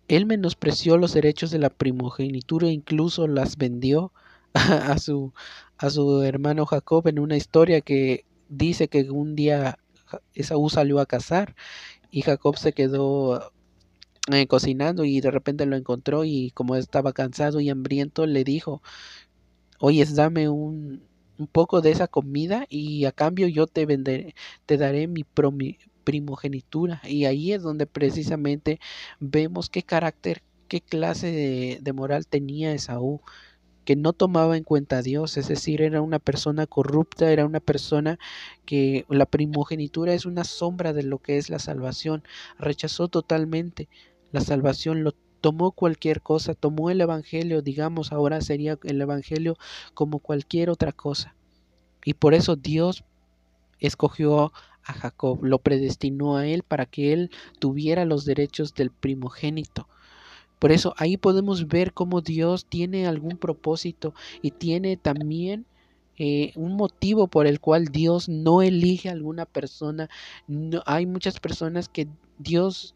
Él 0.08 0.26
menospreció 0.26 0.96
los 0.98 1.14
derechos 1.14 1.50
de 1.50 1.58
la 1.58 1.70
primogenitura 1.70 2.68
e 2.68 2.72
incluso 2.72 3.26
las 3.26 3.56
vendió 3.56 4.12
a 4.54 4.98
su, 4.98 5.32
a 5.78 5.90
su 5.90 6.22
hermano 6.22 6.66
Jacob 6.66 7.06
en 7.08 7.18
una 7.18 7.36
historia 7.36 7.80
que 7.80 8.24
dice 8.48 8.88
que 8.88 9.10
un 9.10 9.34
día 9.34 9.78
Esaú 10.34 10.68
salió 10.70 11.00
a 11.00 11.06
cazar 11.06 11.54
y 12.10 12.22
Jacob 12.22 12.56
se 12.58 12.72
quedó 12.72 13.52
eh, 14.32 14.46
cocinando 14.46 15.04
y 15.04 15.20
de 15.20 15.30
repente 15.30 15.66
lo 15.66 15.76
encontró 15.76 16.24
y 16.24 16.50
como 16.52 16.76
estaba 16.76 17.12
cansado 17.12 17.60
y 17.60 17.70
hambriento 17.70 18.26
le 18.26 18.44
dijo, 18.44 18.82
oye, 19.80 20.04
dame 20.06 20.48
un, 20.48 21.02
un 21.38 21.46
poco 21.46 21.80
de 21.80 21.90
esa 21.90 22.08
comida 22.08 22.66
y 22.68 23.04
a 23.06 23.12
cambio 23.12 23.48
yo 23.48 23.66
te 23.66 23.86
venderé, 23.86 24.34
te 24.66 24.76
daré 24.76 25.06
mi, 25.06 25.24
primogenitura. 26.04 27.00
Y 27.04 27.24
ahí 27.24 27.52
es 27.52 27.62
donde 27.62 27.86
precisamente 27.86 28.78
vemos 29.20 29.70
qué 29.70 29.82
carácter, 29.82 30.42
qué 30.68 30.80
clase 30.80 31.80
de, 31.82 31.92
moral 31.92 32.26
tenía 32.26 32.72
Esaú 32.72 33.20
que 33.84 33.96
no 33.96 34.14
tomaba 34.14 34.56
en 34.56 34.64
cuenta 34.64 34.98
a 34.98 35.02
Dios, 35.02 35.36
es 35.36 35.48
decir, 35.48 35.82
era 35.82 36.00
una 36.00 36.18
persona 36.18 36.66
corrupta, 36.66 37.30
era 37.30 37.44
una 37.44 37.60
persona 37.60 38.18
que 38.64 39.04
la 39.10 39.26
primogenitura 39.26 40.14
es 40.14 40.24
una 40.24 40.44
sombra 40.44 40.94
de 40.94 41.02
lo 41.02 41.18
que 41.18 41.36
es 41.36 41.50
la 41.50 41.58
salvación, 41.58 42.22
rechazó 42.58 43.08
totalmente 43.08 43.88
la 44.32 44.40
salvación, 44.40 45.04
lo 45.04 45.12
tomó 45.44 45.72
cualquier 45.72 46.22
cosa, 46.22 46.54
tomó 46.54 46.88
el 46.88 47.02
Evangelio, 47.02 47.60
digamos, 47.60 48.12
ahora 48.12 48.40
sería 48.40 48.78
el 48.82 48.98
Evangelio 48.98 49.58
como 49.92 50.18
cualquier 50.20 50.70
otra 50.70 50.90
cosa. 50.90 51.34
Y 52.02 52.14
por 52.14 52.32
eso 52.32 52.56
Dios 52.56 53.04
escogió 53.78 54.54
a 54.84 54.92
Jacob, 54.94 55.44
lo 55.44 55.58
predestinó 55.58 56.38
a 56.38 56.46
él 56.46 56.62
para 56.62 56.86
que 56.86 57.12
él 57.12 57.30
tuviera 57.58 58.06
los 58.06 58.24
derechos 58.24 58.72
del 58.72 58.90
primogénito. 58.90 59.86
Por 60.58 60.72
eso 60.72 60.94
ahí 60.96 61.18
podemos 61.18 61.68
ver 61.68 61.92
cómo 61.92 62.22
Dios 62.22 62.64
tiene 62.64 63.06
algún 63.06 63.36
propósito 63.36 64.14
y 64.40 64.52
tiene 64.52 64.96
también 64.96 65.66
eh, 66.16 66.52
un 66.56 66.74
motivo 66.74 67.28
por 67.28 67.46
el 67.46 67.60
cual 67.60 67.88
Dios 67.88 68.30
no 68.30 68.62
elige 68.62 69.10
a 69.10 69.12
alguna 69.12 69.44
persona. 69.44 70.08
No, 70.46 70.82
hay 70.86 71.04
muchas 71.04 71.38
personas 71.38 71.90
que 71.90 72.08
Dios, 72.38 72.94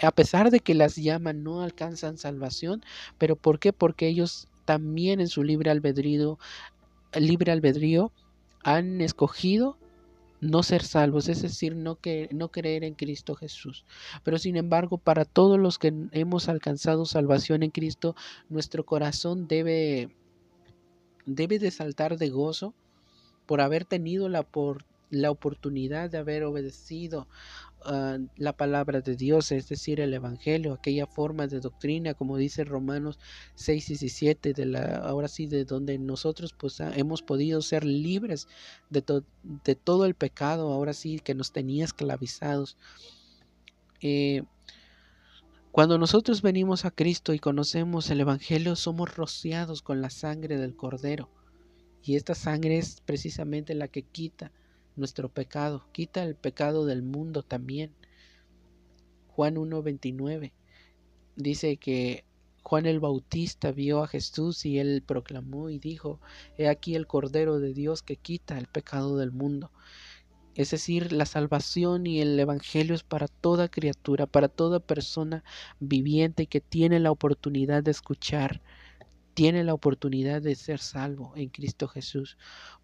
a 0.00 0.10
pesar 0.10 0.50
de 0.50 0.60
que 0.60 0.74
las 0.74 0.96
llama, 0.96 1.32
no 1.32 1.62
alcanzan 1.62 2.18
salvación. 2.18 2.82
¿Pero 3.18 3.36
por 3.36 3.58
qué? 3.58 3.72
Porque 3.72 4.08
ellos 4.08 4.48
también 4.64 5.20
en 5.20 5.28
su 5.28 5.42
libre 5.42 5.70
albedrío, 5.70 6.38
libre 7.14 7.52
albedrío 7.52 8.12
han 8.62 9.00
escogido 9.00 9.76
no 10.42 10.64
ser 10.64 10.82
salvos, 10.82 11.28
es 11.28 11.40
decir, 11.40 11.76
no, 11.76 11.96
que, 11.96 12.28
no 12.32 12.48
creer 12.50 12.82
en 12.82 12.94
Cristo 12.94 13.36
Jesús. 13.36 13.84
Pero 14.24 14.38
sin 14.38 14.56
embargo, 14.56 14.98
para 14.98 15.24
todos 15.24 15.58
los 15.58 15.78
que 15.78 15.94
hemos 16.10 16.48
alcanzado 16.48 17.06
salvación 17.06 17.62
en 17.62 17.70
Cristo, 17.70 18.16
nuestro 18.48 18.84
corazón 18.84 19.46
debe, 19.46 20.10
debe 21.26 21.60
de 21.60 21.70
saltar 21.70 22.18
de 22.18 22.28
gozo 22.28 22.74
por 23.46 23.60
haber 23.60 23.84
tenido 23.84 24.28
la, 24.28 24.44
la 25.10 25.30
oportunidad 25.30 26.10
de 26.10 26.18
haber 26.18 26.42
obedecido 26.42 27.28
Ah, 27.84 28.18
la 28.36 28.56
palabra 28.56 29.00
de 29.00 29.16
Dios, 29.16 29.50
es 29.50 29.68
decir, 29.68 30.00
el 30.00 30.14
Evangelio, 30.14 30.72
aquella 30.72 31.06
forma 31.06 31.46
de 31.46 31.60
doctrina, 31.60 32.14
como 32.14 32.36
dice 32.36 32.64
Romanos 32.64 33.18
6 33.56 33.90
y 33.90 33.92
17, 33.94 34.52
de 34.52 34.66
la, 34.66 34.96
ahora 34.96 35.28
sí, 35.28 35.46
de 35.46 35.64
donde 35.64 35.98
nosotros 35.98 36.52
pues 36.52 36.80
ah, 36.80 36.92
hemos 36.96 37.22
podido 37.22 37.60
ser 37.62 37.84
libres 37.84 38.46
de, 38.90 39.02
todo 39.02 40.04
el 40.04 40.14
pecado, 40.14 40.72
ahora 40.72 40.92
sí, 40.92 41.18
que 41.18 41.34
nos 41.34 41.52
tenía 41.52 41.84
esclavizados. 41.84 42.76
Eh, 44.00 44.42
cuando 45.72 45.98
nosotros 45.98 46.42
venimos 46.42 46.84
a 46.84 46.90
Cristo 46.90 47.32
y 47.32 47.38
conocemos 47.38 48.10
el 48.10 48.20
Evangelio, 48.20 48.76
somos 48.76 49.16
rociados 49.16 49.82
con 49.82 50.02
la 50.02 50.10
sangre 50.10 50.56
del 50.58 50.76
Cordero. 50.76 51.30
Y 52.04 52.16
esta 52.16 52.34
sangre 52.34 52.78
es 52.78 53.00
precisamente 53.00 53.74
la 53.74 53.88
que 53.88 54.02
quita 54.02 54.52
nuestro 54.96 55.28
pecado, 55.28 55.86
quita 55.92 56.22
el 56.24 56.34
pecado 56.36 56.86
del 56.86 57.02
mundo 57.02 57.42
también. 57.42 57.94
Juan 59.28 59.56
1.29 59.56 60.52
dice 61.36 61.76
que 61.78 62.24
Juan 62.62 62.86
el 62.86 63.00
Bautista 63.00 63.72
vio 63.72 64.02
a 64.02 64.08
Jesús 64.08 64.64
y 64.64 64.78
él 64.78 65.02
proclamó 65.04 65.68
y 65.68 65.78
dijo, 65.78 66.20
He 66.56 66.68
aquí 66.68 66.94
el 66.94 67.06
Cordero 67.06 67.58
de 67.58 67.74
Dios 67.74 68.02
que 68.02 68.16
quita 68.16 68.56
el 68.58 68.66
pecado 68.66 69.16
del 69.16 69.32
mundo. 69.32 69.72
Es 70.54 70.70
decir, 70.70 71.12
la 71.12 71.26
salvación 71.26 72.06
y 72.06 72.20
el 72.20 72.38
Evangelio 72.38 72.94
es 72.94 73.02
para 73.02 73.26
toda 73.26 73.68
criatura, 73.68 74.26
para 74.26 74.48
toda 74.48 74.80
persona 74.80 75.44
viviente 75.80 76.46
que 76.46 76.60
tiene 76.60 77.00
la 77.00 77.10
oportunidad 77.10 77.82
de 77.82 77.90
escuchar 77.90 78.60
tiene 79.34 79.64
la 79.64 79.74
oportunidad 79.74 80.42
de 80.42 80.54
ser 80.54 80.78
salvo 80.78 81.32
en 81.36 81.48
Cristo 81.48 81.88
Jesús, 81.88 82.36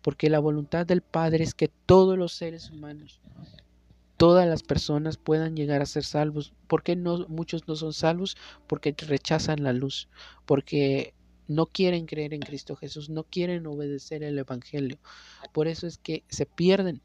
porque 0.02 0.30
la 0.30 0.38
voluntad 0.38 0.86
del 0.86 1.02
Padre 1.02 1.44
es 1.44 1.54
que 1.54 1.68
todos 1.68 2.16
los 2.16 2.32
seres 2.32 2.70
humanos, 2.70 3.20
todas 4.16 4.46
las 4.46 4.62
personas 4.62 5.16
puedan 5.16 5.56
llegar 5.56 5.82
a 5.82 5.86
ser 5.86 6.04
salvos. 6.04 6.52
¿Por 6.66 6.82
qué 6.82 6.96
no, 6.96 7.26
muchos 7.28 7.68
no 7.68 7.76
son 7.76 7.92
salvos? 7.92 8.36
Porque 8.66 8.94
rechazan 8.96 9.62
la 9.62 9.72
luz, 9.72 10.08
porque 10.46 11.14
no 11.46 11.66
quieren 11.66 12.06
creer 12.06 12.34
en 12.34 12.40
Cristo 12.40 12.76
Jesús, 12.76 13.08
no 13.08 13.24
quieren 13.24 13.66
obedecer 13.66 14.22
el 14.22 14.38
Evangelio. 14.38 14.98
Por 15.52 15.68
eso 15.68 15.86
es 15.86 15.98
que 15.98 16.24
se 16.28 16.46
pierden. 16.46 17.00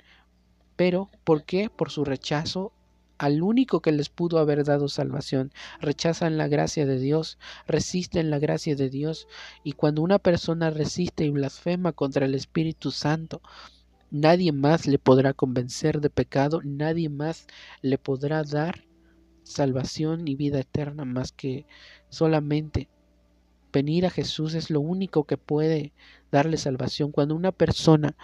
Pero, 0.76 1.10
¿por 1.24 1.44
qué? 1.44 1.70
Por 1.70 1.92
su 1.92 2.04
rechazo 2.04 2.74
al 3.18 3.42
único 3.42 3.82
que 3.82 3.92
les 3.92 4.10
pudo 4.10 4.40
haber 4.40 4.64
dado 4.64 4.88
salvación. 4.88 5.52
Rechazan 5.80 6.38
la 6.38 6.48
gracia 6.48 6.86
de 6.86 7.00
Dios, 7.00 7.38
resisten 7.68 8.30
la 8.30 8.40
gracia 8.40 8.76
de 8.76 8.90
Dios. 8.90 9.28
Y 9.64 9.74
cuando 9.74 10.02
una 10.02 10.20
persona 10.20 10.70
resiste 10.70 11.26
y 11.26 11.30
blasfema 11.30 11.92
contra 11.92 12.26
el 12.26 12.36
Espíritu 12.36 12.92
Santo, 12.92 13.42
nadie 14.12 14.52
más 14.52 14.88
le 14.88 15.00
podrá 15.00 15.34
convencer 15.34 16.02
de 16.02 16.10
pecado, 16.10 16.62
nadie 16.64 17.10
más 17.10 17.48
le 17.82 17.98
podrá 17.98 18.44
dar 18.44 18.86
salvación 19.44 20.28
y 20.28 20.36
vida 20.36 20.60
eterna 20.60 21.06
más 21.06 21.32
que 21.32 21.66
solamente 22.10 22.90
venir 23.74 24.06
a 24.06 24.10
Jesús 24.10 24.54
es 24.54 24.70
lo 24.70 24.80
único 24.80 25.26
que 25.26 25.36
puede 25.36 25.92
darle 26.32 26.58
salvación. 26.58 27.12
Cuando 27.12 27.36
una 27.36 27.52
persona 27.52 28.16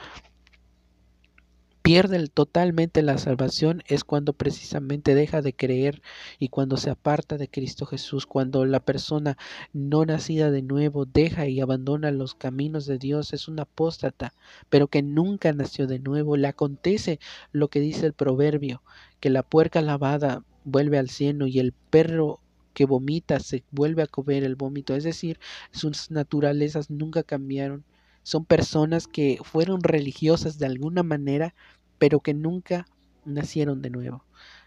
pierde 1.89 2.27
totalmente 2.27 3.01
la 3.01 3.17
salvación 3.17 3.81
es 3.87 4.03
cuando 4.03 4.33
precisamente 4.33 5.15
deja 5.15 5.41
de 5.41 5.53
creer 5.53 6.03
y 6.37 6.49
cuando 6.49 6.77
se 6.77 6.91
aparta 6.91 7.39
de 7.39 7.47
Cristo 7.47 7.87
Jesús, 7.87 8.27
cuando 8.27 8.63
la 8.67 8.79
persona 8.79 9.39
no 9.73 10.05
nacida 10.05 10.51
de 10.51 10.61
nuevo 10.61 11.05
deja 11.07 11.47
y 11.47 11.59
abandona 11.59 12.11
los 12.11 12.35
caminos 12.35 12.85
de 12.85 12.99
Dios, 12.99 13.33
es 13.33 13.47
un 13.47 13.59
apóstata, 13.59 14.35
pero 14.69 14.87
que 14.87 15.01
nunca 15.01 15.51
nació 15.51 15.87
de 15.87 15.97
nuevo. 15.97 16.37
Le 16.37 16.47
acontece 16.49 17.19
lo 17.53 17.69
que 17.69 17.79
dice 17.79 18.05
el 18.05 18.13
proverbio, 18.13 18.83
que 19.19 19.31
la 19.31 19.41
puerca 19.41 19.81
lavada 19.81 20.43
vuelve 20.65 20.99
al 20.99 21.09
cielo 21.09 21.47
y 21.47 21.57
el 21.57 21.71
perro 21.71 22.39
que 22.75 22.85
vomita 22.85 23.39
se 23.39 23.63
vuelve 23.71 24.03
a 24.03 24.07
comer 24.07 24.43
el 24.43 24.55
vómito, 24.55 24.95
es 24.95 25.05
decir, 25.05 25.39
sus 25.71 26.11
naturalezas 26.11 26.91
nunca 26.91 27.23
cambiaron. 27.23 27.83
Son 28.21 28.45
personas 28.45 29.07
que 29.07 29.39
fueron 29.43 29.81
religiosas 29.81 30.59
de 30.59 30.67
alguna 30.67 31.01
manera, 31.01 31.55
pero 31.99 32.21
que 32.21 32.33
nunca 32.33 32.87
nacieron 33.25 33.81
de 33.81 33.91
nuevo. 33.91 34.25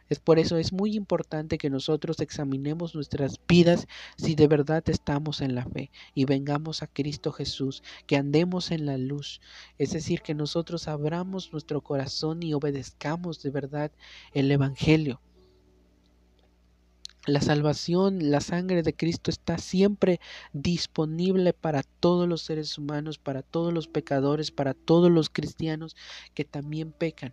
Es 0.09 0.19
por 0.19 0.39
eso 0.39 0.59
es 0.59 0.75
muy 0.75 0.95
importante 0.95 1.57
que 1.57 1.71
nosotros 1.71 2.21
examinemos 2.21 2.95
nuestras 2.95 3.41
vidas 3.49 3.89
si 4.19 4.35
de 4.35 4.47
verdad 4.47 4.85
estamos 4.91 5.41
en 5.41 5.55
la 5.55 5.65
fe 5.65 5.91
y 6.15 6.27
vengamos 6.27 6.83
a 6.83 6.87
Cristo 6.87 7.33
Jesús, 7.33 7.83
que 8.07 8.17
andemos 8.17 8.73
en 8.73 8.85
la 8.85 8.99
luz. 8.99 9.41
Es 9.79 9.93
decir, 9.93 10.21
que 10.21 10.35
nosotros 10.35 10.87
abramos 10.87 11.51
nuestro 11.53 11.81
corazón 11.81 12.43
y 12.43 12.53
obedezcamos 12.53 13.43
de 13.43 13.51
verdad 13.51 13.91
el 14.35 14.51
Evangelio. 14.51 15.23
La 17.27 17.41
salvación, 17.41 18.33
la 18.33 18.41
sangre 18.41 18.83
de 18.83 18.95
Cristo 18.95 19.31
está 19.31 19.57
siempre 19.57 20.21
disponible 20.53 21.53
para 21.53 21.85
todos 21.85 22.29
los 22.29 22.43
seres 22.43 22.77
humanos, 22.79 23.19
para 23.19 23.43
todos 23.43 23.73
los 23.73 23.87
pecadores, 23.87 24.51
para 24.51 24.75
todos 24.75 25.09
los 25.09 25.31
cristianos 25.31 25.95
que 26.35 26.45
también 26.45 26.91
pecan. 26.91 27.33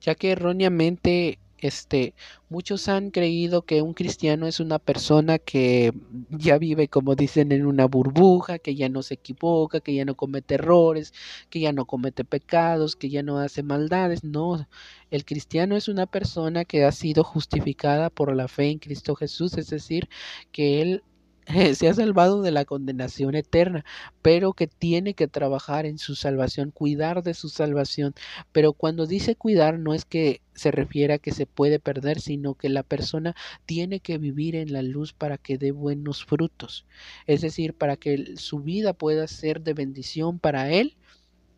Ya 0.00 0.14
que 0.14 0.30
erróneamente 0.30 1.40
este, 1.68 2.14
muchos 2.48 2.88
han 2.88 3.10
creído 3.10 3.62
que 3.62 3.82
un 3.82 3.94
cristiano 3.94 4.46
es 4.46 4.60
una 4.60 4.78
persona 4.78 5.38
que 5.38 5.92
ya 6.30 6.58
vive, 6.58 6.88
como 6.88 7.14
dicen, 7.14 7.52
en 7.52 7.66
una 7.66 7.86
burbuja, 7.86 8.58
que 8.58 8.74
ya 8.74 8.88
no 8.88 9.02
se 9.02 9.14
equivoca, 9.14 9.80
que 9.80 9.94
ya 9.94 10.04
no 10.04 10.16
comete 10.16 10.54
errores, 10.54 11.12
que 11.50 11.60
ya 11.60 11.72
no 11.72 11.86
comete 11.86 12.24
pecados, 12.24 12.96
que 12.96 13.10
ya 13.10 13.22
no 13.22 13.38
hace 13.38 13.62
maldades. 13.62 14.24
No, 14.24 14.66
el 15.10 15.24
cristiano 15.24 15.76
es 15.76 15.88
una 15.88 16.06
persona 16.06 16.64
que 16.64 16.84
ha 16.84 16.92
sido 16.92 17.24
justificada 17.24 18.10
por 18.10 18.34
la 18.34 18.48
fe 18.48 18.70
en 18.70 18.78
Cristo 18.78 19.14
Jesús, 19.14 19.56
es 19.58 19.68
decir, 19.68 20.08
que 20.52 20.82
él 20.82 21.04
se 21.74 21.88
ha 21.88 21.94
salvado 21.94 22.42
de 22.42 22.50
la 22.50 22.64
condenación 22.64 23.34
eterna, 23.34 23.84
pero 24.22 24.52
que 24.52 24.66
tiene 24.66 25.14
que 25.14 25.28
trabajar 25.28 25.86
en 25.86 25.98
su 25.98 26.14
salvación, 26.14 26.70
cuidar 26.70 27.22
de 27.22 27.34
su 27.34 27.48
salvación. 27.48 28.14
Pero 28.52 28.72
cuando 28.72 29.06
dice 29.06 29.36
cuidar 29.36 29.78
no 29.78 29.94
es 29.94 30.04
que 30.04 30.42
se 30.54 30.70
refiere 30.70 31.14
a 31.14 31.18
que 31.18 31.32
se 31.32 31.46
puede 31.46 31.78
perder, 31.80 32.20
sino 32.20 32.54
que 32.54 32.68
la 32.68 32.82
persona 32.82 33.34
tiene 33.66 34.00
que 34.00 34.18
vivir 34.18 34.56
en 34.56 34.72
la 34.72 34.82
luz 34.82 35.12
para 35.12 35.38
que 35.38 35.58
dé 35.58 35.72
buenos 35.72 36.24
frutos. 36.24 36.86
Es 37.26 37.40
decir, 37.40 37.74
para 37.74 37.96
que 37.96 38.36
su 38.36 38.60
vida 38.60 38.92
pueda 38.92 39.26
ser 39.26 39.62
de 39.62 39.74
bendición 39.74 40.38
para 40.38 40.70
él, 40.70 40.96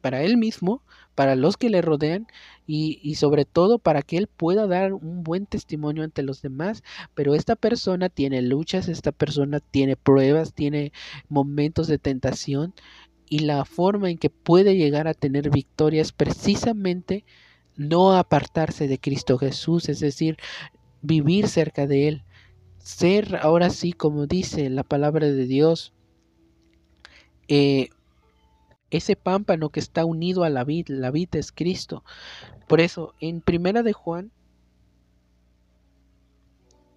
para 0.03 0.23
él 0.23 0.37
mismo, 0.37 0.83
para 1.15 1.37
los 1.37 1.57
que 1.57 1.71
le 1.71 1.81
rodean 1.81 2.27
y, 2.67 3.15
sobre 3.15 3.45
todo 3.47 3.79
para 3.79 4.03
que 4.03 4.19
él 4.19 4.27
pueda 4.27 4.67
dar 4.67 4.93
un 4.93 5.23
buen 5.23 5.47
testimonio 5.47 6.05
ante 6.05 6.23
los 6.23 6.43
demás. 6.43 6.83
Pero 7.15 7.35
esta 7.35 7.57
persona 7.57 8.11
tiene 8.11 8.43
luchas, 8.43 8.89
esta 8.89 9.13
persona 9.13 9.61
tiene 9.61 9.97
pruebas, 9.97 10.53
tiene 10.53 10.93
momentos 11.29 11.87
de 11.87 11.99
tentación 11.99 12.75
y 13.29 13.41
la 13.41 13.65
forma 13.65 14.11
en 14.11 14.19
que 14.19 14.29
puede 14.29 14.77
llegar 14.77 15.09
a 15.09 15.15
tener 15.15 15.49
victoria 15.49 16.03
es 16.03 16.13
precisamente 16.13 17.25
no 17.77 18.15
apartarse 18.15 18.89
de 18.89 18.99
Cristo 18.99 19.39
Jesús, 19.39 19.89
es 19.89 20.01
decir, 20.01 20.37
vivir 21.01 21.49
cerca 21.49 21.87
de 21.87 22.09
Él, 22.09 22.25
ser 22.79 23.37
ahora 23.37 23.71
sí, 23.71 23.93
como 23.93 24.27
dice 24.27 24.69
la 24.69 24.83
palabra 24.83 25.27
de 25.27 25.47
Dios, 25.47 25.95
eh, 27.49 27.89
ese 28.93 29.17
pámpano 29.17 29.71
que 29.71 29.81
está 29.81 30.05
unido 30.05 30.45
a 30.45 30.51
la 30.51 30.65
vid, 30.65 30.89
la 30.89 31.11
vid 31.11 31.35
es 31.35 31.51
Cristo. 31.51 32.05
Por 32.69 32.81
eso, 32.81 33.15
en 33.21 33.41
Primera 33.41 33.83
de 33.83 33.95
Juan, 33.95 34.31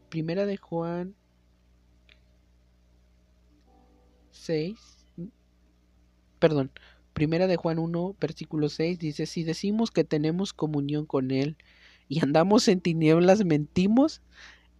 Primera 0.09 0.45
de 0.45 0.57
Juan 0.57 1.15
6, 4.31 4.77
perdón, 6.39 6.69
Primera 7.13 7.47
de 7.47 7.55
Juan 7.55 7.79
1, 7.79 8.17
versículo 8.19 8.67
6 8.67 8.99
dice, 8.99 9.25
si 9.25 9.45
decimos 9.45 9.89
que 9.89 10.03
tenemos 10.03 10.51
comunión 10.51 11.05
con 11.05 11.31
Él 11.31 11.55
y 12.09 12.21
andamos 12.21 12.67
en 12.67 12.81
tinieblas, 12.81 13.45
mentimos 13.45 14.21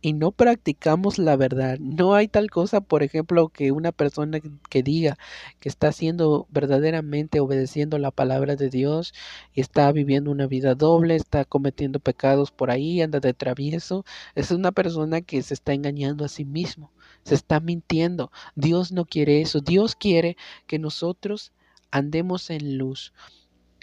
y 0.06 0.14
no 0.14 0.32
practicamos 0.32 1.18
la 1.18 1.36
verdad. 1.36 1.80
No 1.80 2.14
hay 2.14 2.28
tal 2.28 2.51
cosa, 2.51 2.80
por 2.80 3.01
ejemplo, 3.01 3.49
que 3.49 3.72
una 3.72 3.91
persona 3.91 4.39
que 4.70 4.84
diga 4.84 5.18
que 5.60 5.68
está 5.68 5.88
haciendo 5.88 6.45
verdaderamente 6.51 7.39
obedeciendo 7.39 7.97
la 7.97 8.12
palabra 8.12 8.56
de 8.56 8.70
Dios 8.70 9.16
y 9.51 9.62
está 9.62 9.91
viviendo 9.91 10.30
una 10.30 10.45
vida 10.45 10.76
doble, 10.76 11.16
está 11.16 11.43
cometiendo 11.43 11.99
pecados 11.99 12.51
por 12.51 12.70
ahí, 12.70 13.01
anda 13.01 13.20
de 13.20 13.34
travieso, 13.34 14.06
es 14.36 14.51
una 14.51 14.72
persona 14.72 15.22
que 15.22 15.41
se 15.41 15.56
está 15.56 15.74
engañando 15.74 16.24
a 16.24 16.28
sí 16.28 16.45
mismo, 16.45 16.91
se 17.24 17.34
está 17.34 17.60
mintiendo. 17.60 18.32
Dios 18.53 18.91
no 18.91 19.06
quiere 19.06 19.41
eso. 19.41 19.60
Dios 19.60 19.95
quiere 19.95 20.38
que 20.68 20.78
nosotros 20.78 21.51
andemos 21.89 22.51
en 22.51 22.78
luz. 22.78 23.12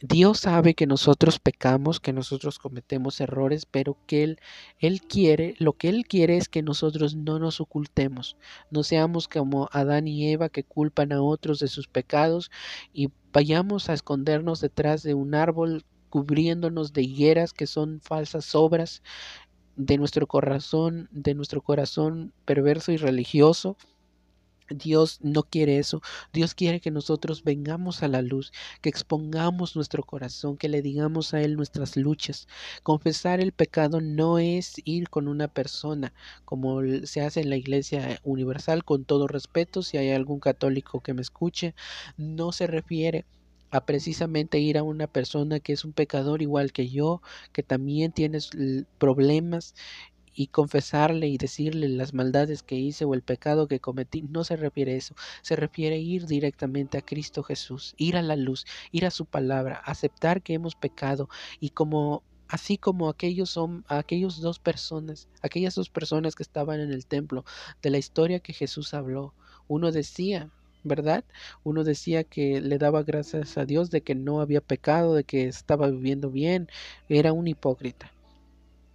Dios 0.05 0.41
sabe 0.41 0.75
que 0.75 0.89
nosotros 0.89 1.39
pecamos, 1.39 2.01
que 2.01 2.13
nosotros 2.13 2.59
cometemos 2.59 3.21
errores, 3.21 3.67
pero 3.67 3.97
que 4.09 4.25
Él, 4.25 4.41
Él 4.81 5.01
quiere, 5.01 5.55
lo 5.59 5.75
que 5.75 5.89
Él 5.89 6.07
quiere 6.09 6.37
es 6.37 6.49
que 6.49 6.61
nosotros 6.61 7.15
no 7.15 7.39
nos 7.39 7.61
ocultemos, 7.61 8.37
no 8.73 8.83
seamos 8.83 9.29
como 9.29 9.69
Adán 9.71 10.09
y 10.09 10.33
Eva 10.33 10.49
que 10.49 10.65
culpan 10.65 11.13
a 11.13 11.23
otros 11.23 11.61
de 11.61 11.69
sus 11.69 11.87
pecados 11.87 12.51
y 12.93 13.11
vayamos 13.33 13.89
a 13.89 13.93
escondernos 13.93 14.61
detrás 14.61 15.05
de 15.05 15.15
un 15.15 15.37
árbol 15.37 15.85
cubriéndonos 16.11 16.93
de 16.93 17.03
higueras 17.03 17.53
que 17.53 17.69
son 17.69 18.01
falsas 18.01 18.57
obras 18.57 19.05
de 19.77 19.99
nuestro 19.99 20.27
corazón, 20.27 21.09
de 21.13 21.35
nuestro 21.35 21.63
corazón 21.63 22.33
perverso 22.45 22.91
y 22.91 22.97
religioso 22.97 23.77
Dios 24.73 25.19
no 25.23 25.43
quiere 25.45 25.79
eso. 25.79 26.03
Dios 26.33 26.55
quiere 26.55 26.81
que 26.81 26.91
nosotros 26.91 27.45
vengamos 27.45 28.03
a 28.03 28.09
la 28.09 28.23
luz, 28.23 28.53
que 28.81 28.89
expongamos 28.89 29.77
nuestro 29.77 30.03
corazón, 30.05 30.57
que 30.57 30.69
le 30.69 30.83
digamos 30.83 31.35
a 31.35 31.41
Él 31.41 31.57
nuestras 31.57 31.97
luchas. 31.97 32.49
Confesar 32.83 33.41
el 33.41 33.53
pecado 33.53 34.01
no 34.01 34.39
es 34.39 34.75
ir 34.85 35.09
con 35.11 35.29
una 35.29 35.49
persona, 35.49 36.13
como 36.45 36.81
se 37.05 37.21
hace 37.23 37.41
en 37.41 37.51
la 37.51 37.57
Iglesia 37.57 38.21
Universal, 38.25 38.85
con 38.85 39.05
todo 39.05 39.27
respeto, 39.29 39.83
si 39.83 39.97
hay 39.99 40.11
algún 40.11 40.41
católico 40.41 41.01
que 41.01 41.15
me 41.15 41.23
escuche, 41.23 41.75
no 42.17 42.53
se 42.53 42.67
refiere 42.67 43.25
a 43.71 43.87
precisamente 43.87 44.59
ir 44.59 44.77
a 44.77 44.83
una 44.83 45.07
persona 45.07 45.59
que 45.59 45.73
es 45.73 45.85
un 45.85 45.95
pecador 45.95 46.43
igual 46.43 46.73
que 46.73 46.89
yo, 46.89 47.23
que 47.53 47.63
también 47.63 48.13
tiene 48.13 48.39
problemas 48.99 49.75
y 50.35 50.49
confesarle 50.49 51.29
y 51.29 51.39
decirle 51.39 51.89
las 51.89 52.15
maldades 52.15 52.63
que 52.63 52.77
hice 52.77 53.05
o 53.05 53.15
el 53.15 53.23
pecado 53.23 53.69
que 53.69 53.81
cometí, 53.81 54.23
no 54.23 54.45
se 54.45 54.57
refiere 54.57 54.95
a 54.95 54.97
eso, 54.97 55.15
se 55.43 55.57
refiere 55.57 55.97
a 55.97 55.99
ir 55.99 56.27
directamente 56.27 56.99
a 56.99 57.03
Cristo 57.03 57.43
Jesús, 57.43 57.95
ir 57.97 58.17
a 58.17 58.23
la 58.23 58.37
luz, 58.37 58.65
ir 58.91 59.07
a 59.07 59.11
su 59.11 59.27
palabra, 59.27 59.83
aceptar 59.85 60.43
que 60.43 60.55
hemos 60.55 60.75
pecado 60.75 61.29
y 61.61 61.71
como 61.71 62.23
así 62.49 62.77
como 62.77 63.09
aquellos 63.09 63.51
son 63.51 63.85
aquellos 63.89 64.41
dos 64.41 64.59
personas, 64.59 65.29
aquellas 65.41 65.75
dos 65.75 65.89
personas 65.89 66.35
que 66.35 66.43
estaban 66.43 66.81
en 66.81 66.93
el 66.93 67.07
templo 67.07 67.45
de 67.83 67.91
la 67.91 67.99
historia 67.99 68.41
que 68.41 68.53
Jesús 68.53 68.93
habló, 68.95 69.35
uno 69.69 69.91
decía, 69.91 70.51
¿verdad? 70.85 71.25
Uno 71.65 71.85
decía 71.85 72.25
que 72.25 72.61
le 72.61 72.79
daba 72.79 73.03
gracias 73.05 73.57
a 73.57 73.65
Dios 73.65 73.91
de 73.91 74.03
que 74.03 74.15
no 74.15 74.41
había 74.41 74.61
pecado, 74.61 75.15
de 75.15 75.25
que 75.25 75.47
estaba 75.47 75.89
viviendo 75.91 76.31
bien, 76.31 76.69
era 77.09 77.33
un 77.33 77.49
hipócrita. 77.49 78.13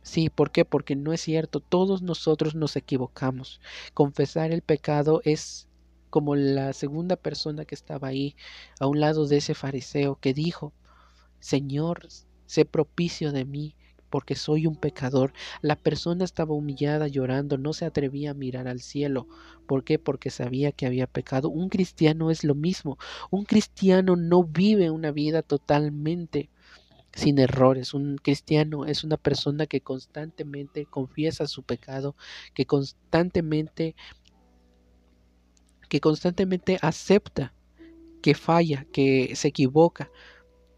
Sí, 0.07 0.29
¿por 0.29 0.51
qué? 0.51 0.63
Porque 0.63 0.95
no 0.95 1.11
es 1.11 1.19
cierto, 1.19 1.59
todos 1.59 2.01
nosotros 2.01 2.55
nos 2.55 2.77
equivocamos. 2.77 3.59
Confesar 3.93 4.53
el 4.53 4.61
pecado 4.61 5.21
es 5.25 5.67
como 6.09 6.37
la 6.37 6.71
segunda 6.71 7.17
persona 7.17 7.65
que 7.65 7.75
estaba 7.75 8.07
ahí, 8.07 8.37
a 8.79 8.87
un 8.87 9.01
lado 9.01 9.27
de 9.27 9.35
ese 9.37 9.53
fariseo, 9.53 10.15
que 10.15 10.33
dijo, 10.33 10.71
Señor, 11.41 12.07
sé 12.45 12.63
propicio 12.63 13.33
de 13.33 13.43
mí, 13.43 13.75
porque 14.09 14.35
soy 14.35 14.65
un 14.65 14.77
pecador. 14.77 15.33
La 15.61 15.75
persona 15.75 16.23
estaba 16.23 16.53
humillada, 16.53 17.09
llorando, 17.09 17.57
no 17.57 17.73
se 17.73 17.83
atrevía 17.83 18.31
a 18.31 18.33
mirar 18.33 18.69
al 18.69 18.79
cielo. 18.79 19.27
¿Por 19.65 19.83
qué? 19.83 19.99
Porque 19.99 20.29
sabía 20.29 20.71
que 20.71 20.85
había 20.85 21.07
pecado. 21.07 21.49
Un 21.49 21.67
cristiano 21.67 22.31
es 22.31 22.45
lo 22.45 22.55
mismo. 22.55 22.97
Un 23.29 23.43
cristiano 23.43 24.15
no 24.15 24.45
vive 24.45 24.89
una 24.89 25.11
vida 25.11 25.41
totalmente 25.41 26.49
sin 27.17 27.39
errores. 27.39 27.93
Un 27.93 28.17
cristiano 28.17 28.85
es 28.85 29.03
una 29.03 29.17
persona 29.17 29.65
que 29.65 29.81
constantemente 29.81 30.85
confiesa 30.85 31.47
su 31.47 31.63
pecado, 31.63 32.15
que 32.53 32.65
constantemente 32.65 33.95
que 35.89 36.01
constantemente 36.01 36.77
acepta 36.81 37.53
que 38.21 38.35
falla, 38.35 38.85
que 38.91 39.35
se 39.35 39.47
equivoca. 39.47 40.11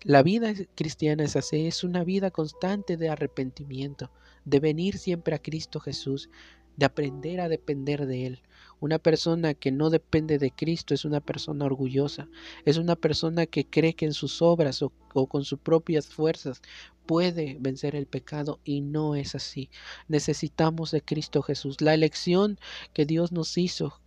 La 0.04 0.24
vida 0.24 0.54
cristiana 0.76 1.24
es 1.24 1.36
así, 1.36 1.68
es 1.68 1.84
una 1.84 2.04
vida 2.04 2.32
constante 2.32 2.96
de 2.96 3.10
arrepentimiento, 3.10 4.12
de 4.46 4.60
venir 4.60 4.98
siempre 4.98 5.36
a 5.36 5.40
Cristo 5.40 5.80
Jesús, 5.80 6.30
de 6.78 6.86
aprender 6.86 7.42
a 7.42 7.50
depender 7.50 8.06
de 8.06 8.28
Él. 8.28 8.42
Una 8.80 8.97
persona 8.97 9.53
que 9.53 9.71
no 9.71 9.89
depende 9.89 10.38
de 10.38 10.51
Cristo 10.51 10.93
es 10.93 11.03
una 11.03 11.19
persona 11.19 11.65
orgullosa, 11.65 12.30
es 12.65 12.77
una 12.77 12.95
persona 12.95 13.45
que 13.45 13.65
cree 13.65 13.93
que 13.93 14.05
en 14.05 14.13
sus 14.13 14.41
obras 14.41 14.82
o, 14.82 14.91
con 15.27 15.43
sus 15.43 15.59
propias 15.59 16.07
fuerzas 16.07 16.61
puede 17.05 17.57
vencer 17.59 17.95
el 17.95 18.05
pecado 18.05 18.59
y 18.63 18.82
no 18.82 19.15
es 19.15 19.36
así. 19.36 19.69
Necesitamos 20.07 20.91
de 20.91 21.01
Cristo 21.01 21.41
Jesús. 21.41 21.82
La 21.82 21.93
elección 21.93 22.59
que 22.93 23.05
Dios 23.05 23.32
nos 23.32 23.57
hizo 23.57 23.99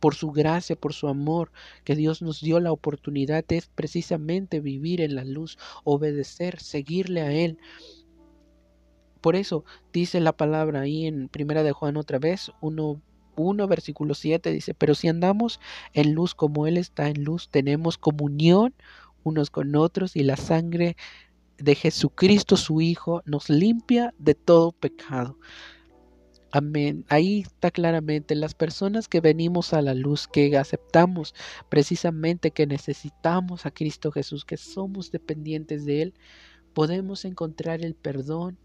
por 0.00 0.14
su 0.14 0.30
gracia, 0.30 0.76
por 0.76 0.94
su 0.94 1.08
amor, 1.08 1.50
que 1.84 1.96
Dios 1.96 2.22
nos 2.22 2.40
dio 2.40 2.60
la 2.60 2.72
oportunidad 2.72 3.44
es 3.48 3.66
precisamente 3.66 4.60
vivir 4.60 5.00
en 5.00 5.16
la 5.16 5.24
luz, 5.24 5.58
obedecer, 5.84 6.60
seguirle 6.60 7.22
a 7.22 7.32
Él. 7.32 7.58
Por 9.20 9.34
eso 9.34 9.64
dice 9.92 10.20
la 10.20 10.32
palabra 10.32 10.82
ahí 10.82 11.06
en 11.06 11.28
Primera 11.28 11.62
de 11.62 11.72
Juan 11.72 11.96
otra 11.96 12.18
vez, 12.18 12.52
1, 12.60 13.02
1 13.42 13.66
versículo 13.68 14.14
7 14.14 14.50
dice, 14.50 14.74
pero 14.74 14.94
si 14.94 15.08
andamos 15.08 15.60
en 15.92 16.14
luz 16.14 16.34
como 16.34 16.66
Él 16.66 16.76
está 16.76 17.08
en 17.08 17.24
luz, 17.24 17.48
tenemos 17.48 17.98
comunión 17.98 18.74
unos 19.24 19.50
con 19.50 19.74
otros 19.76 20.16
y 20.16 20.22
la 20.22 20.36
sangre 20.36 20.96
de 21.58 21.74
Jesucristo 21.74 22.56
su 22.56 22.80
Hijo 22.80 23.22
nos 23.26 23.50
limpia 23.50 24.14
de 24.18 24.34
todo 24.34 24.72
pecado. 24.72 25.38
Amén. 26.50 27.04
Ahí 27.08 27.40
está 27.40 27.70
claramente 27.70 28.34
las 28.34 28.54
personas 28.54 29.06
que 29.06 29.20
venimos 29.20 29.74
a 29.74 29.82
la 29.82 29.92
luz, 29.92 30.26
que 30.26 30.56
aceptamos 30.56 31.34
precisamente 31.68 32.52
que 32.52 32.66
necesitamos 32.66 33.66
a 33.66 33.70
Cristo 33.70 34.10
Jesús, 34.12 34.46
que 34.46 34.56
somos 34.56 35.10
dependientes 35.10 35.84
de 35.84 36.02
Él, 36.02 36.14
podemos 36.72 37.26
encontrar 37.26 37.84
el 37.84 37.94
perdón, 37.94 38.58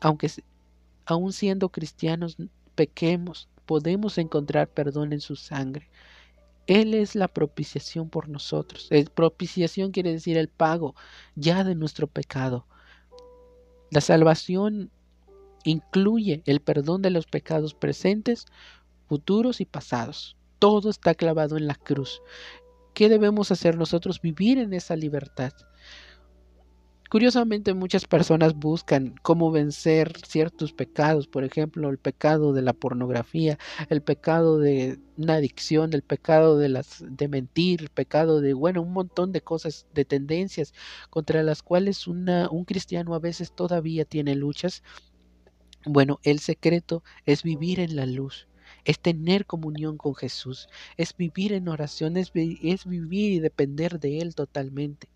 aunque 0.00 0.30
aún 1.04 1.32
siendo 1.34 1.68
cristianos 1.68 2.38
pequemos, 2.74 3.48
podemos 3.68 4.16
encontrar 4.16 4.70
perdón 4.70 5.12
en 5.12 5.20
su 5.20 5.36
sangre. 5.36 5.90
Él 6.66 6.94
es 6.94 7.14
la 7.14 7.28
propiciación 7.28 8.08
por 8.08 8.26
nosotros. 8.30 8.88
Propiciación 9.14 9.90
quiere 9.92 10.10
decir 10.10 10.38
el 10.38 10.48
pago 10.48 10.94
ya 11.36 11.64
de 11.64 11.74
nuestro 11.74 12.06
pecado. 12.06 12.66
La 13.90 14.00
salvación 14.00 14.90
incluye 15.64 16.42
el 16.46 16.60
perdón 16.60 17.02
de 17.02 17.10
los 17.10 17.26
pecados 17.26 17.74
presentes, 17.74 18.46
futuros 19.06 19.60
y 19.60 19.66
pasados. 19.66 20.38
Todo 20.58 20.88
está 20.88 21.14
clavado 21.14 21.58
en 21.58 21.66
la 21.66 21.74
cruz. 21.74 22.22
¿Qué 22.94 23.10
debemos 23.10 23.52
hacer 23.52 23.76
nosotros? 23.76 24.22
Vivir 24.22 24.56
en 24.56 24.72
esa 24.72 24.96
libertad. 24.96 25.52
Curiosamente 27.10 27.72
muchas 27.74 28.04
personas 28.06 28.54
buscan 28.54 29.14
cómo 29.22 29.50
vencer 29.50 30.12
ciertos 30.26 30.72
pecados, 30.74 31.26
por 31.26 31.42
ejemplo, 31.42 31.88
el 31.88 31.98
pecado 31.98 32.52
de 32.52 32.60
la 32.62 32.74
pornografía, 32.74 33.58
el 33.88 34.02
pecado 34.02 34.58
de 34.58 34.98
una 35.16 35.34
adicción, 35.36 35.94
el 35.94 36.02
pecado 36.02 36.58
de 36.58 36.68
las 36.68 37.02
de 37.08 37.28
mentir, 37.28 37.80
el 37.80 37.88
pecado 37.88 38.40
de 38.42 38.52
bueno, 38.52 38.82
un 38.82 38.92
montón 38.92 39.32
de 39.32 39.40
cosas, 39.40 39.86
de 39.94 40.04
tendencias 40.04 40.74
contra 41.10 41.42
las 41.42 41.62
cuales 41.62 42.06
una, 42.06 42.48
un 42.50 42.64
cristiano 42.64 43.14
a 43.14 43.18
veces 43.20 43.52
todavía 43.52 44.04
tiene 44.04 44.34
luchas 44.34 44.82
bueno, 45.86 46.20
el 46.22 46.38
secreto 46.40 47.02
es 47.24 47.42
vivir 47.42 47.80
en 47.80 47.96
la 47.96 48.06
luz, 48.06 48.48
es 48.84 49.00
tener 49.00 49.46
comunión 49.46 49.96
con 49.96 50.14
Jesús, 50.14 50.68
es 50.96 51.16
vivir 51.16 51.52
en 51.52 51.68
oración, 51.68 52.16
es, 52.16 52.32
vivir 52.32 53.32
y 53.32 53.40
depender 53.40 53.98
de 54.00 54.18
Él 54.20 54.34
totalmente. 54.34 55.08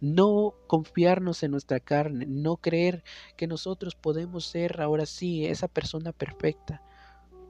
No 0.00 0.54
confiarnos 0.66 1.42
en 1.42 1.50
nuestra 1.50 1.80
carne, 1.80 2.26
no 2.26 2.56
creer 2.56 3.04
que 3.36 3.46
nosotros 3.46 3.94
podemos 3.94 4.46
ser 4.46 4.80
ahora 4.80 5.06
sí 5.06 5.46
esa 5.46 5.68
persona 5.68 6.12
perfecta 6.12 6.82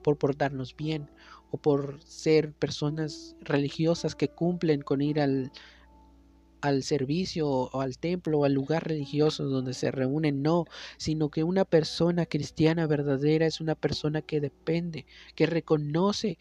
por 0.03 0.19
portarnos 0.19 0.75
bien 0.77 1.11
o 1.51 1.59
por 1.59 2.03
ser 2.03 2.53
personas 2.53 3.37
religiosas 3.41 4.15
que 4.15 4.29
cumplen 4.29 4.83
con 4.83 5.01
ir 5.01 5.21
al, 5.21 5.53
al 6.61 6.83
servicio 6.83 7.49
o 7.49 7.81
al 7.81 7.99
templo 7.99 8.41
o 8.41 8.45
al 8.45 8.53
lugar 8.53 8.87
religioso 8.87 9.45
donde 9.45 9.75
se 9.75 9.91
reúnen, 9.91 10.43
no, 10.43 10.67
sino 10.97 11.31
que 11.31 11.45
una 11.45 11.65
persona 11.65 12.27
cristiana 12.27 12.87
verdadera 12.87 13.47
es 13.47 13.61
una 13.61 13.75
persona 13.75 14.23
que 14.23 14.41
depende, 14.41 15.07
que 15.35 15.47
reconoce 15.47 16.39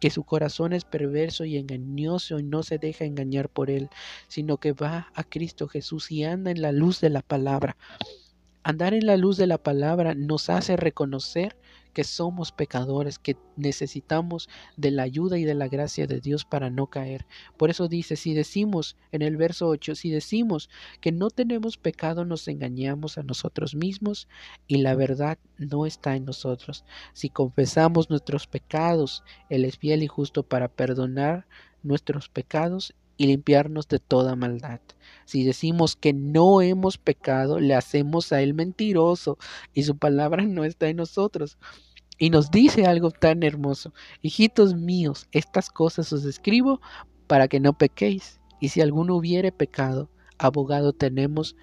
que 0.00 0.10
su 0.10 0.24
corazón 0.24 0.72
es 0.72 0.84
perverso 0.84 1.44
y 1.44 1.56
engañoso 1.56 2.38
y 2.38 2.42
no 2.42 2.62
se 2.62 2.78
deja 2.78 3.04
engañar 3.04 3.48
por 3.48 3.70
él, 3.70 3.88
sino 4.28 4.58
que 4.58 4.72
va 4.72 5.08
a 5.14 5.24
Cristo 5.24 5.68
Jesús 5.68 6.10
y 6.10 6.24
anda 6.24 6.50
en 6.50 6.62
la 6.62 6.72
luz 6.72 7.00
de 7.00 7.10
la 7.10 7.22
palabra. 7.22 7.76
Andar 8.62 8.94
en 8.94 9.06
la 9.06 9.16
luz 9.16 9.36
de 9.36 9.46
la 9.46 9.58
palabra 9.58 10.14
nos 10.14 10.50
hace 10.50 10.76
reconocer 10.76 11.56
que 11.98 12.04
somos 12.04 12.52
pecadores, 12.52 13.18
que 13.18 13.36
necesitamos 13.56 14.48
de 14.76 14.92
la 14.92 15.02
ayuda 15.02 15.36
y 15.36 15.44
de 15.44 15.56
la 15.56 15.66
gracia 15.66 16.06
de 16.06 16.20
Dios 16.20 16.44
para 16.44 16.70
no 16.70 16.86
caer. 16.86 17.26
Por 17.56 17.70
eso 17.70 17.88
dice, 17.88 18.14
si 18.14 18.34
decimos 18.34 18.96
en 19.10 19.20
el 19.22 19.36
verso 19.36 19.66
8, 19.66 19.96
si 19.96 20.08
decimos 20.08 20.70
que 21.00 21.10
no 21.10 21.28
tenemos 21.28 21.76
pecado, 21.76 22.24
nos 22.24 22.46
engañamos 22.46 23.18
a 23.18 23.24
nosotros 23.24 23.74
mismos 23.74 24.28
y 24.68 24.76
la 24.76 24.94
verdad 24.94 25.38
no 25.56 25.86
está 25.86 26.14
en 26.14 26.24
nosotros. 26.24 26.84
Si 27.14 27.30
confesamos 27.30 28.10
nuestros 28.10 28.46
pecados, 28.46 29.24
Él 29.50 29.64
es 29.64 29.76
fiel 29.76 30.04
y 30.04 30.06
justo 30.06 30.44
para 30.44 30.68
perdonar 30.68 31.48
nuestros 31.82 32.28
pecados 32.28 32.94
y 33.18 33.26
limpiarnos 33.26 33.88
de 33.88 33.98
toda 33.98 34.36
maldad. 34.36 34.80
Si 35.26 35.44
decimos 35.44 35.96
que 35.96 36.14
no 36.14 36.62
hemos 36.62 36.96
pecado, 36.96 37.58
le 37.58 37.74
hacemos 37.74 38.32
a 38.32 38.40
Él 38.40 38.54
mentiroso 38.54 39.36
y 39.74 39.82
su 39.82 39.98
palabra 39.98 40.42
no 40.46 40.64
está 40.64 40.88
en 40.88 40.96
nosotros. 40.96 41.58
Y 42.18 42.30
nos 42.30 42.50
dice 42.50 42.84
algo 42.84 43.10
tan 43.10 43.42
hermoso. 43.42 43.94
Hijitos 44.22 44.74
míos, 44.74 45.28
estas 45.32 45.70
cosas 45.70 46.12
os 46.12 46.24
escribo 46.24 46.80
para 47.28 47.48
que 47.48 47.60
no 47.60 47.72
pequéis. 47.72 48.40
Y 48.60 48.70
si 48.70 48.80
alguno 48.80 49.14
hubiere 49.14 49.52
pecado, 49.52 50.10
abogado 50.38 50.92
tenemos 50.92 51.56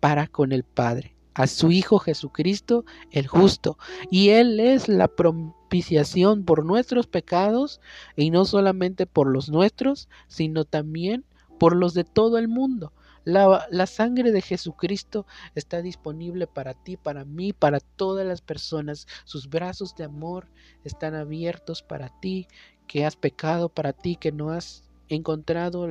para 0.00 0.26
con 0.26 0.52
el 0.52 0.64
Padre, 0.64 1.14
a 1.34 1.46
su 1.46 1.70
Hijo 1.70 1.98
Jesucristo 1.98 2.84
el 3.12 3.28
justo. 3.28 3.78
Y 4.10 4.30
Él 4.30 4.58
es 4.58 4.88
la 4.88 5.06
propiciación 5.08 6.44
por 6.44 6.64
nuestros 6.64 7.06
pecados, 7.06 7.80
y 8.16 8.30
no 8.30 8.44
solamente 8.44 9.06
por 9.06 9.28
los 9.28 9.48
nuestros, 9.48 10.08
sino 10.26 10.64
también 10.64 11.24
por 11.58 11.76
los 11.76 11.94
de 11.94 12.04
todo 12.04 12.38
el 12.38 12.48
mundo. 12.48 12.92
La, 13.24 13.86
sangre 13.86 14.32
de 14.32 14.40
Jesucristo 14.40 15.26
está 15.54 15.82
disponible 15.82 16.46
para 16.46 16.74
ti, 16.74 16.96
para 16.96 17.24
mí, 17.24 17.52
para 17.52 17.80
todas 17.80 18.26
las 18.26 18.40
personas. 18.40 19.06
Sus 19.24 19.48
brazos 19.48 19.94
de 19.94 20.04
amor 20.04 20.48
están 20.84 21.14
abiertos 21.14 21.82
para 21.82 22.08
ti, 22.20 22.48
que 22.86 23.04
has 23.04 23.16
pecado, 23.16 23.68
para 23.68 23.92
ti, 23.92 24.16
que 24.16 24.32
no 24.32 24.50
has 24.50 24.88
encontrado 25.08 25.88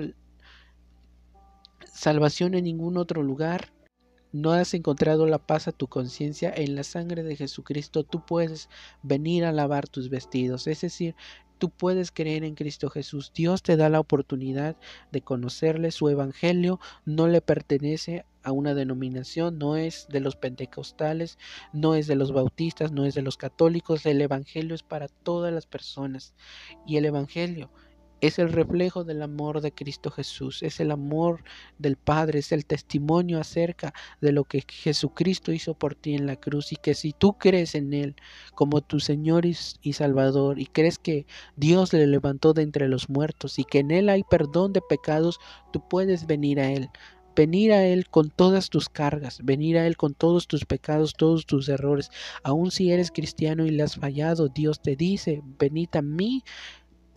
salvación 1.86 2.56
en 2.56 2.64
ningún 2.64 2.98
otro 2.98 3.22
lugar. 3.22 3.74
No 4.32 4.52
has 4.52 4.74
encontrado 4.76 5.26
la 5.26 5.40
paz 5.40 5.68
a 5.68 5.72
tu 5.72 5.88
conciencia 5.88 6.54
en 6.56 6.76
la 6.76 6.84
sangre 6.84 7.24
de 7.24 7.36
Jesucristo. 7.36 8.04
Tú 8.04 8.26
puedes 8.26 8.70
venir 9.02 9.44
a 9.44 9.52
lavar 9.52 9.88
tus 9.88 10.10
vestidos. 10.10 10.68
Es 10.68 10.82
decir, 10.82 11.16
Tú 11.60 11.70
puedes 11.70 12.12
creer 12.12 12.44
en 12.46 12.56
Cristo 12.56 12.90
Jesús. 12.90 13.32
Dios 13.36 13.62
te 13.62 13.78
da 13.78 13.90
la 13.90 14.00
oportunidad 14.00 14.78
de 15.12 15.22
conocerle. 15.22 15.92
Su 15.92 16.10
evangelio 16.10 16.80
no 17.06 17.28
le 17.28 17.42
pertenece 17.42 18.26
a 18.44 18.54
una 18.54 18.74
denominación, 18.74 19.60
no 19.60 19.76
es 19.76 20.08
de 20.10 20.22
los 20.22 20.38
pentecostales, 20.38 21.38
no 21.74 21.96
es 21.96 22.08
de 22.08 22.16
los 22.16 22.32
bautistas, 22.32 22.94
no 22.94 23.06
es 23.06 23.14
de 23.14 23.22
los 23.22 23.36
católicos. 23.38 24.06
El 24.06 24.22
evangelio 24.22 24.74
es 24.74 24.84
para 24.84 25.10
todas 25.10 25.54
las 25.54 25.66
personas. 25.66 26.34
Y 26.88 26.98
el 26.98 27.06
evangelio 27.06 27.70
es 28.22 28.40
el 28.40 28.52
reflejo 28.52 29.04
del 29.04 29.22
amor 29.22 29.62
de 29.62 29.72
Cristo 29.72 30.12
Jesús, 30.12 30.64
es 30.64 30.80
el 30.80 30.92
amor 30.92 31.44
del 31.78 31.96
Padre, 31.96 32.40
es 32.40 32.52
el 32.52 32.66
testimonio 32.66 33.40
acerca 33.40 33.94
de 34.22 34.32
lo 34.32 34.44
que 34.44 34.64
Jesucristo 34.68 35.52
hizo 35.52 35.74
por 35.74 35.96
ti 35.96 36.16
en 36.16 36.26
la 36.26 36.36
cruz 36.36 36.72
y 36.72 36.76
que 36.76 36.94
si 36.94 37.14
tú 37.14 37.34
crees 37.34 37.76
en 37.76 37.94
Él 37.94 38.16
como 38.56 38.82
tu 38.82 39.00
Señor 39.00 39.46
y, 39.46 39.54
Salvador 39.94 40.60
y 40.60 40.66
crees 40.66 41.00
que 41.00 41.26
Dios 41.56 41.94
le 41.94 42.08
levantó 42.08 42.54
de 42.54 42.62
entre 42.62 42.88
los 42.88 43.10
muertos 43.10 43.60
y 43.60 43.64
que 43.64 43.80
en 43.80 43.92
Él 43.92 44.10
hay 44.10 44.24
perdón 44.24 44.74
de 44.74 44.82
pecados, 44.82 45.40
tú 45.72 45.88
puedes 45.88 46.28
venir 46.28 46.60
a 46.60 46.72
Él 46.72 46.90
venir 47.36 47.72
a 47.72 47.86
Él 47.86 48.10
con 48.10 48.32
todas 48.32 48.70
tus 48.70 48.90
cargas, 48.90 49.40
venir 49.44 49.78
a 49.78 49.88
Él 49.88 49.96
con 49.96 50.14
todos 50.14 50.46
tus 50.46 50.66
pecados, 50.66 51.14
todos 51.14 51.46
tus 51.46 51.70
errores. 51.70 52.10
Aun 52.44 52.70
si 52.70 52.92
eres 52.92 53.12
cristiano 53.12 53.66
y 53.66 53.70
le 53.70 53.84
has 53.84 53.96
fallado, 53.96 54.50
Dios 54.50 54.82
te 54.82 54.98
dice, 54.98 55.42
venid 55.58 55.88
a 55.94 56.02
mí 56.02 56.44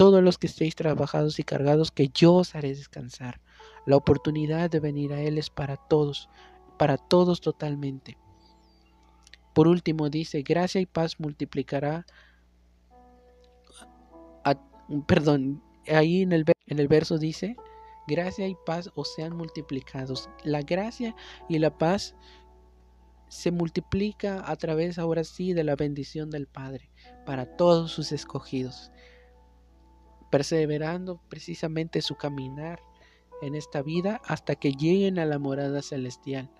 todos 0.02 0.20
los 0.20 0.36
que 0.36 0.48
estéis 0.48 0.74
trabajados 0.74 1.38
y 1.38 1.44
cargados, 1.44 1.92
que 1.92 2.08
yo 2.08 2.34
os 2.34 2.56
haré 2.56 2.70
descansar. 2.70 3.40
La 3.86 3.94
oportunidad 3.94 4.68
de 4.68 4.80
venir 4.80 5.12
a 5.12 5.20
Él 5.20 5.38
es 5.38 5.48
para 5.48 5.76
todos, 5.76 6.28
para 6.76 6.96
todos 6.96 7.40
totalmente. 7.40 8.18
Por 9.54 9.68
último 9.68 10.10
dice, 10.10 10.42
gracia 10.42 10.80
y 10.80 10.86
paz 10.86 11.20
multiplicará, 11.20 12.04
perdón, 15.06 15.62
ahí 15.86 16.22
en 16.22 16.32
el, 16.32 16.46
en 16.66 16.80
el 16.80 16.88
verso 16.88 17.16
dice, 17.16 17.54
gracia 18.08 18.48
y 18.48 18.56
paz 18.66 18.90
os 18.96 19.14
sean 19.14 19.36
multiplicados. 19.36 20.28
La 20.42 20.62
gracia 20.62 21.14
y 21.48 21.60
la 21.60 21.78
paz 21.78 22.16
se 23.28 23.52
multiplica 23.52 24.42
a 24.50 24.56
través 24.56 24.98
ahora 24.98 25.22
sí 25.22 25.52
de 25.52 25.62
la 25.62 25.76
bendición 25.76 26.28
del 26.28 26.48
Padre 26.48 26.90
para 27.24 27.56
todos 27.56 27.92
sus 27.92 28.10
escogidos, 28.10 28.90
perseverando 30.32 31.20
precisamente 31.28 32.00
su 32.00 32.16
caminar 32.16 32.80
en 33.42 33.54
esta 33.54 33.82
vida 33.82 34.22
hasta 34.24 34.54
que 34.54 34.72
lleguen 34.72 35.18
a 35.18 35.26
la 35.26 35.38
morada 35.38 35.82
celestial. 35.82 36.50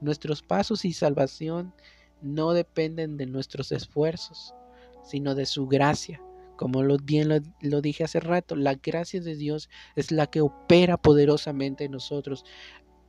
Nuestros 0.00 0.42
pasos 0.42 0.84
y 0.84 0.92
salvación 0.92 1.74
no 2.22 2.52
dependen 2.52 3.16
de 3.16 3.26
nuestros 3.26 3.72
esfuerzos, 3.72 4.54
sino 5.02 5.34
de 5.34 5.44
su 5.44 5.66
gracia. 5.66 6.22
Como 6.56 6.84
lo, 6.84 6.98
bien 6.98 7.28
lo, 7.60 7.80
dije 7.80 8.04
hace 8.04 8.20
rato, 8.20 8.54
la 8.54 8.74
gracia 8.74 9.20
de 9.20 9.34
Dios 9.34 9.68
es 9.96 10.12
la 10.12 10.28
que 10.28 10.40
opera 10.40 10.96
poderosamente 10.96 11.84
en 11.84 11.92
nosotros. 11.92 12.44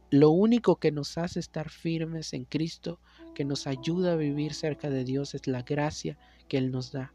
Lo 0.09 0.31
único 0.31 0.77
que 0.77 0.91
nos 0.91 1.19
hace 1.19 1.39
estar 1.39 1.69
firmes 1.69 2.33
en 2.33 2.45
Cristo, 2.45 2.99
que 3.35 3.45
nos 3.45 3.67
ayuda 3.67 4.13
a 4.13 4.15
vivir 4.15 4.55
cerca 4.55 4.89
de 4.89 5.03
Dios, 5.03 5.35
es 5.35 5.45
la 5.45 5.61
gracia 5.61 6.17
que 6.47 6.57
Él 6.57 6.71
nos 6.71 6.91
da. 6.91 7.13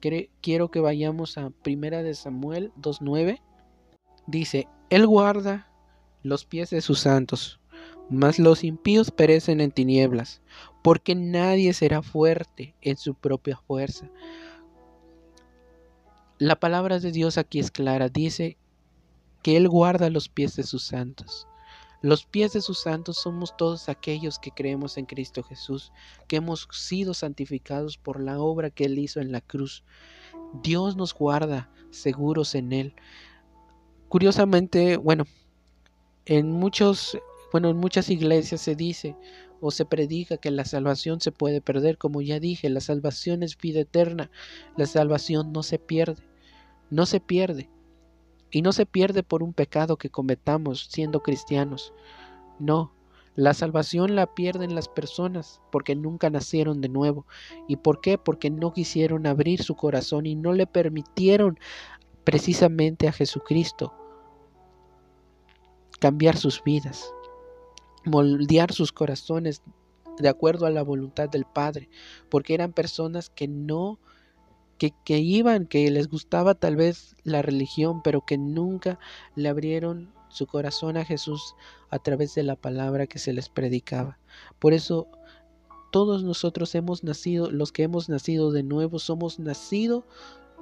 Quiero 0.00 0.70
que 0.70 0.80
vayamos 0.80 1.38
a 1.38 1.50
Primera 1.50 2.02
de 2.02 2.14
Samuel 2.14 2.72
2.9. 2.80 3.40
Dice, 4.26 4.68
Él 4.90 5.06
guarda 5.06 5.70
los 6.22 6.44
pies 6.44 6.70
de 6.70 6.80
sus 6.80 7.00
santos, 7.00 7.60
mas 8.10 8.38
los 8.38 8.64
impíos 8.64 9.10
perecen 9.10 9.60
en 9.60 9.70
tinieblas, 9.70 10.42
porque 10.82 11.14
nadie 11.14 11.72
será 11.72 12.02
fuerte 12.02 12.74
en 12.80 12.96
su 12.96 13.14
propia 13.14 13.56
fuerza. 13.56 14.10
La 16.38 16.60
palabra 16.60 16.98
de 16.98 17.12
Dios 17.12 17.38
aquí 17.38 17.58
es 17.58 17.70
clara, 17.70 18.08
dice 18.08 18.58
que 19.42 19.56
Él 19.56 19.68
guarda 19.68 20.10
los 20.10 20.28
pies 20.28 20.56
de 20.56 20.64
sus 20.64 20.84
santos. 20.84 21.46
Los 22.06 22.24
pies 22.24 22.52
de 22.52 22.60
sus 22.60 22.78
santos 22.78 23.16
somos 23.16 23.56
todos 23.56 23.88
aquellos 23.88 24.38
que 24.38 24.52
creemos 24.52 24.96
en 24.96 25.06
Cristo 25.06 25.42
Jesús, 25.42 25.90
que 26.28 26.36
hemos 26.36 26.68
sido 26.70 27.14
santificados 27.14 27.98
por 27.98 28.20
la 28.22 28.38
obra 28.38 28.70
que 28.70 28.84
Él 28.84 28.96
hizo 29.00 29.18
en 29.18 29.32
la 29.32 29.40
cruz. 29.40 29.82
Dios 30.62 30.94
nos 30.94 31.12
guarda 31.12 31.68
seguros 31.90 32.54
en 32.54 32.72
Él. 32.72 32.94
Curiosamente, 34.08 34.98
bueno, 34.98 35.24
en 36.26 36.52
muchos, 36.52 37.18
bueno, 37.50 37.70
en 37.70 37.76
muchas 37.76 38.08
iglesias 38.08 38.60
se 38.60 38.76
dice 38.76 39.16
o 39.60 39.72
se 39.72 39.84
predica 39.84 40.36
que 40.36 40.52
la 40.52 40.64
salvación 40.64 41.20
se 41.20 41.32
puede 41.32 41.60
perder, 41.60 41.98
como 41.98 42.22
ya 42.22 42.38
dije, 42.38 42.70
la 42.70 42.80
salvación 42.80 43.42
es 43.42 43.58
vida 43.58 43.80
eterna, 43.80 44.30
la 44.76 44.86
salvación 44.86 45.52
no 45.52 45.64
se 45.64 45.80
pierde 45.80 46.22
no 46.90 47.06
se 47.06 47.20
pierde. 47.20 47.68
Y 48.50 48.62
no 48.62 48.72
se 48.72 48.86
pierde 48.86 49.22
por 49.22 49.42
un 49.42 49.52
pecado 49.52 49.96
que 49.96 50.10
cometamos 50.10 50.88
siendo 50.90 51.20
cristianos. 51.22 51.92
No, 52.58 52.92
la 53.36 53.52
salvación 53.52 54.16
la 54.16 54.34
pierden 54.34 54.74
las 54.74 54.88
personas 54.88 55.60
porque 55.70 55.94
nunca 55.94 56.30
nacieron 56.30 56.80
de 56.80 56.88
nuevo. 56.88 57.26
¿Y 57.68 57.76
por 57.76 58.00
qué? 58.00 58.16
Porque 58.16 58.50
no 58.50 58.72
quisieron 58.72 59.26
abrir 59.26 59.62
su 59.62 59.76
corazón 59.76 60.24
y 60.24 60.34
no 60.34 60.54
le 60.54 60.66
permitieron 60.66 61.58
precisamente 62.24 63.08
a 63.08 63.12
Jesucristo 63.12 63.92
cambiar 66.00 66.36
sus 66.36 66.62
vidas, 66.64 67.12
moldear 68.04 68.72
sus 68.72 68.92
corazones 68.92 69.62
de 70.18 70.28
acuerdo 70.28 70.66
a 70.66 70.70
la 70.70 70.82
voluntad 70.82 71.28
del 71.28 71.44
Padre, 71.44 71.88
porque 72.30 72.54
eran 72.54 72.72
personas 72.72 73.28
que 73.28 73.48
no 73.48 73.98
que, 74.78 75.18
iban, 75.18 75.66
que 75.66 75.90
les 75.90 76.08
gustaba 76.08 76.54
tal 76.54 76.76
vez 76.76 77.16
la 77.24 77.42
religión, 77.42 78.02
pero 78.02 78.24
que 78.24 78.38
nunca 78.38 78.98
le 79.34 79.48
abrieron 79.48 80.12
su 80.28 80.46
corazón 80.46 80.96
a 80.96 81.04
Jesús 81.04 81.54
a 81.90 81.98
través 81.98 82.34
de 82.34 82.42
la 82.42 82.56
palabra 82.56 83.06
que 83.06 83.18
se 83.18 83.32
les 83.32 83.48
predicaba. 83.48 84.18
Por 84.58 84.72
eso 84.72 85.08
todos 85.90 86.22
nosotros 86.24 86.74
hemos 86.74 87.04
nacido, 87.04 87.50
los 87.50 87.72
que 87.72 87.84
hemos 87.84 88.08
nacido 88.08 88.52
de 88.52 88.62
nuevo, 88.62 88.98
somos 88.98 89.38
nacido, 89.38 90.04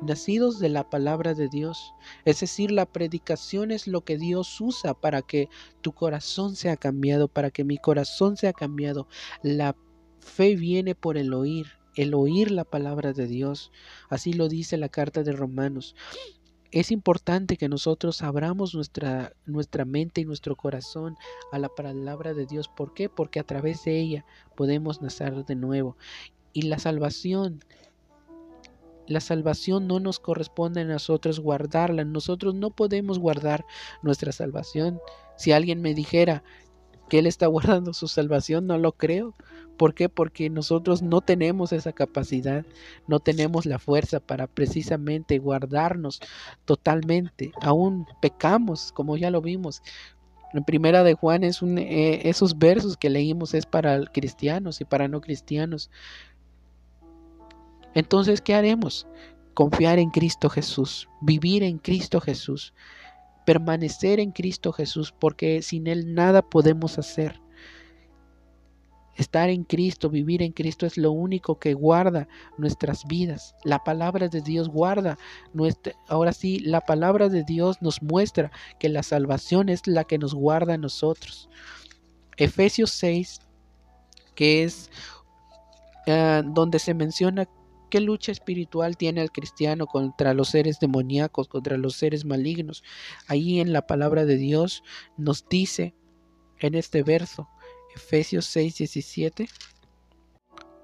nacidos 0.00 0.60
de 0.60 0.68
la 0.68 0.88
palabra 0.88 1.34
de 1.34 1.48
Dios. 1.48 1.92
Es 2.24 2.40
decir, 2.40 2.70
la 2.70 2.86
predicación 2.86 3.70
es 3.70 3.86
lo 3.86 4.02
que 4.02 4.16
Dios 4.16 4.60
usa 4.60 4.94
para 4.94 5.22
que 5.22 5.48
tu 5.80 5.92
corazón 5.92 6.54
sea 6.56 6.76
cambiado, 6.76 7.26
para 7.26 7.50
que 7.50 7.64
mi 7.64 7.78
corazón 7.78 8.36
sea 8.36 8.52
cambiado. 8.52 9.08
La 9.42 9.74
fe 10.20 10.54
viene 10.54 10.94
por 10.94 11.16
el 11.16 11.34
oír 11.34 11.66
el 11.94 12.14
oír 12.14 12.50
la 12.50 12.64
palabra 12.64 13.12
de 13.12 13.26
Dios. 13.26 13.70
Así 14.08 14.32
lo 14.32 14.48
dice 14.48 14.76
la 14.76 14.88
carta 14.88 15.22
de 15.22 15.32
Romanos. 15.32 15.94
Es 16.70 16.90
importante 16.90 17.56
que 17.56 17.68
nosotros 17.68 18.20
abramos 18.22 18.74
nuestra, 18.74 19.32
nuestra 19.46 19.84
mente 19.84 20.20
y 20.20 20.24
nuestro 20.24 20.56
corazón 20.56 21.16
a 21.52 21.58
la 21.60 21.68
palabra 21.68 22.34
de 22.34 22.46
Dios. 22.46 22.68
¿Por 22.68 22.94
qué? 22.94 23.08
Porque 23.08 23.38
a 23.38 23.44
través 23.44 23.84
de 23.84 24.00
ella 24.00 24.24
podemos 24.56 25.00
nacer 25.00 25.44
de 25.44 25.54
nuevo. 25.54 25.96
Y 26.52 26.62
la 26.62 26.80
salvación, 26.80 27.60
la 29.06 29.20
salvación 29.20 29.86
no 29.86 30.00
nos 30.00 30.18
corresponde 30.18 30.80
a 30.80 30.84
nosotros 30.84 31.38
guardarla. 31.38 32.04
Nosotros 32.04 32.56
no 32.56 32.70
podemos 32.70 33.20
guardar 33.20 33.64
nuestra 34.02 34.32
salvación. 34.32 34.98
Si 35.36 35.52
alguien 35.52 35.80
me 35.80 35.94
dijera 35.94 36.42
Él 37.18 37.26
está 37.26 37.46
guardando 37.48 37.92
su 37.92 38.08
salvación, 38.08 38.66
no 38.66 38.78
lo 38.78 38.92
creo. 38.92 39.34
¿Por 39.76 39.94
qué? 39.94 40.08
Porque 40.08 40.50
nosotros 40.50 41.02
no 41.02 41.20
tenemos 41.20 41.72
esa 41.72 41.92
capacidad, 41.92 42.64
no 43.08 43.18
tenemos 43.18 43.66
la 43.66 43.78
fuerza 43.78 44.20
para 44.20 44.46
precisamente 44.46 45.38
guardarnos 45.38 46.20
totalmente. 46.64 47.52
Aún 47.60 48.06
pecamos, 48.20 48.92
como 48.92 49.16
ya 49.16 49.30
lo 49.30 49.40
vimos. 49.40 49.82
En 50.52 50.62
primera 50.62 51.02
de 51.02 51.14
Juan 51.14 51.42
es 51.42 51.62
un, 51.62 51.78
eh, 51.78 52.28
esos 52.28 52.56
versos 52.56 52.96
que 52.96 53.10
leímos 53.10 53.54
es 53.54 53.66
para 53.66 54.04
cristianos 54.06 54.80
y 54.80 54.84
para 54.84 55.08
no 55.08 55.20
cristianos. 55.20 55.90
Entonces, 57.94 58.40
¿qué 58.40 58.54
haremos? 58.54 59.08
Confiar 59.54 59.98
en 59.98 60.10
Cristo 60.10 60.48
Jesús, 60.48 61.08
vivir 61.20 61.64
en 61.64 61.78
Cristo 61.78 62.20
Jesús, 62.20 62.72
permanecer 63.44 64.20
en 64.20 64.30
Cristo 64.30 64.72
Jesús, 64.72 65.12
porque 65.18 65.62
sin 65.62 65.86
Él 65.86 66.14
nada 66.14 66.42
podemos 66.42 66.98
hacer. 66.98 67.40
Estar 69.16 69.48
en 69.48 69.62
Cristo, 69.62 70.10
vivir 70.10 70.42
en 70.42 70.52
Cristo 70.52 70.86
es 70.86 70.96
lo 70.96 71.12
único 71.12 71.60
que 71.60 71.74
guarda 71.74 72.26
nuestras 72.58 73.04
vidas. 73.06 73.54
La 73.62 73.78
palabra 73.84 74.26
de 74.26 74.40
Dios 74.40 74.68
guarda 74.68 75.16
nuestra... 75.52 75.94
Ahora 76.08 76.32
sí, 76.32 76.58
la 76.58 76.80
palabra 76.80 77.28
de 77.28 77.44
Dios 77.44 77.80
nos 77.80 78.02
muestra 78.02 78.50
que 78.80 78.88
la 78.88 79.04
salvación 79.04 79.68
es 79.68 79.86
la 79.86 80.02
que 80.02 80.18
nos 80.18 80.34
guarda 80.34 80.74
a 80.74 80.78
nosotros. 80.78 81.48
Efesios 82.36 82.90
6, 82.90 83.40
que 84.34 84.64
es 84.64 84.90
eh, 86.06 86.42
donde 86.44 86.80
se 86.80 86.92
menciona 86.92 87.48
qué 87.94 88.00
lucha 88.00 88.32
espiritual 88.32 88.96
tiene 88.96 89.22
el 89.22 89.30
cristiano 89.30 89.86
contra 89.86 90.34
los 90.34 90.48
seres 90.48 90.80
demoníacos, 90.80 91.46
contra 91.46 91.76
los 91.76 91.94
seres 91.94 92.24
malignos. 92.24 92.82
Ahí 93.28 93.60
en 93.60 93.72
la 93.72 93.86
palabra 93.86 94.24
de 94.24 94.36
Dios 94.36 94.82
nos 95.16 95.48
dice 95.48 95.94
en 96.58 96.74
este 96.74 97.04
verso, 97.04 97.48
Efesios 97.94 98.46
6, 98.46 98.78
17, 98.78 99.48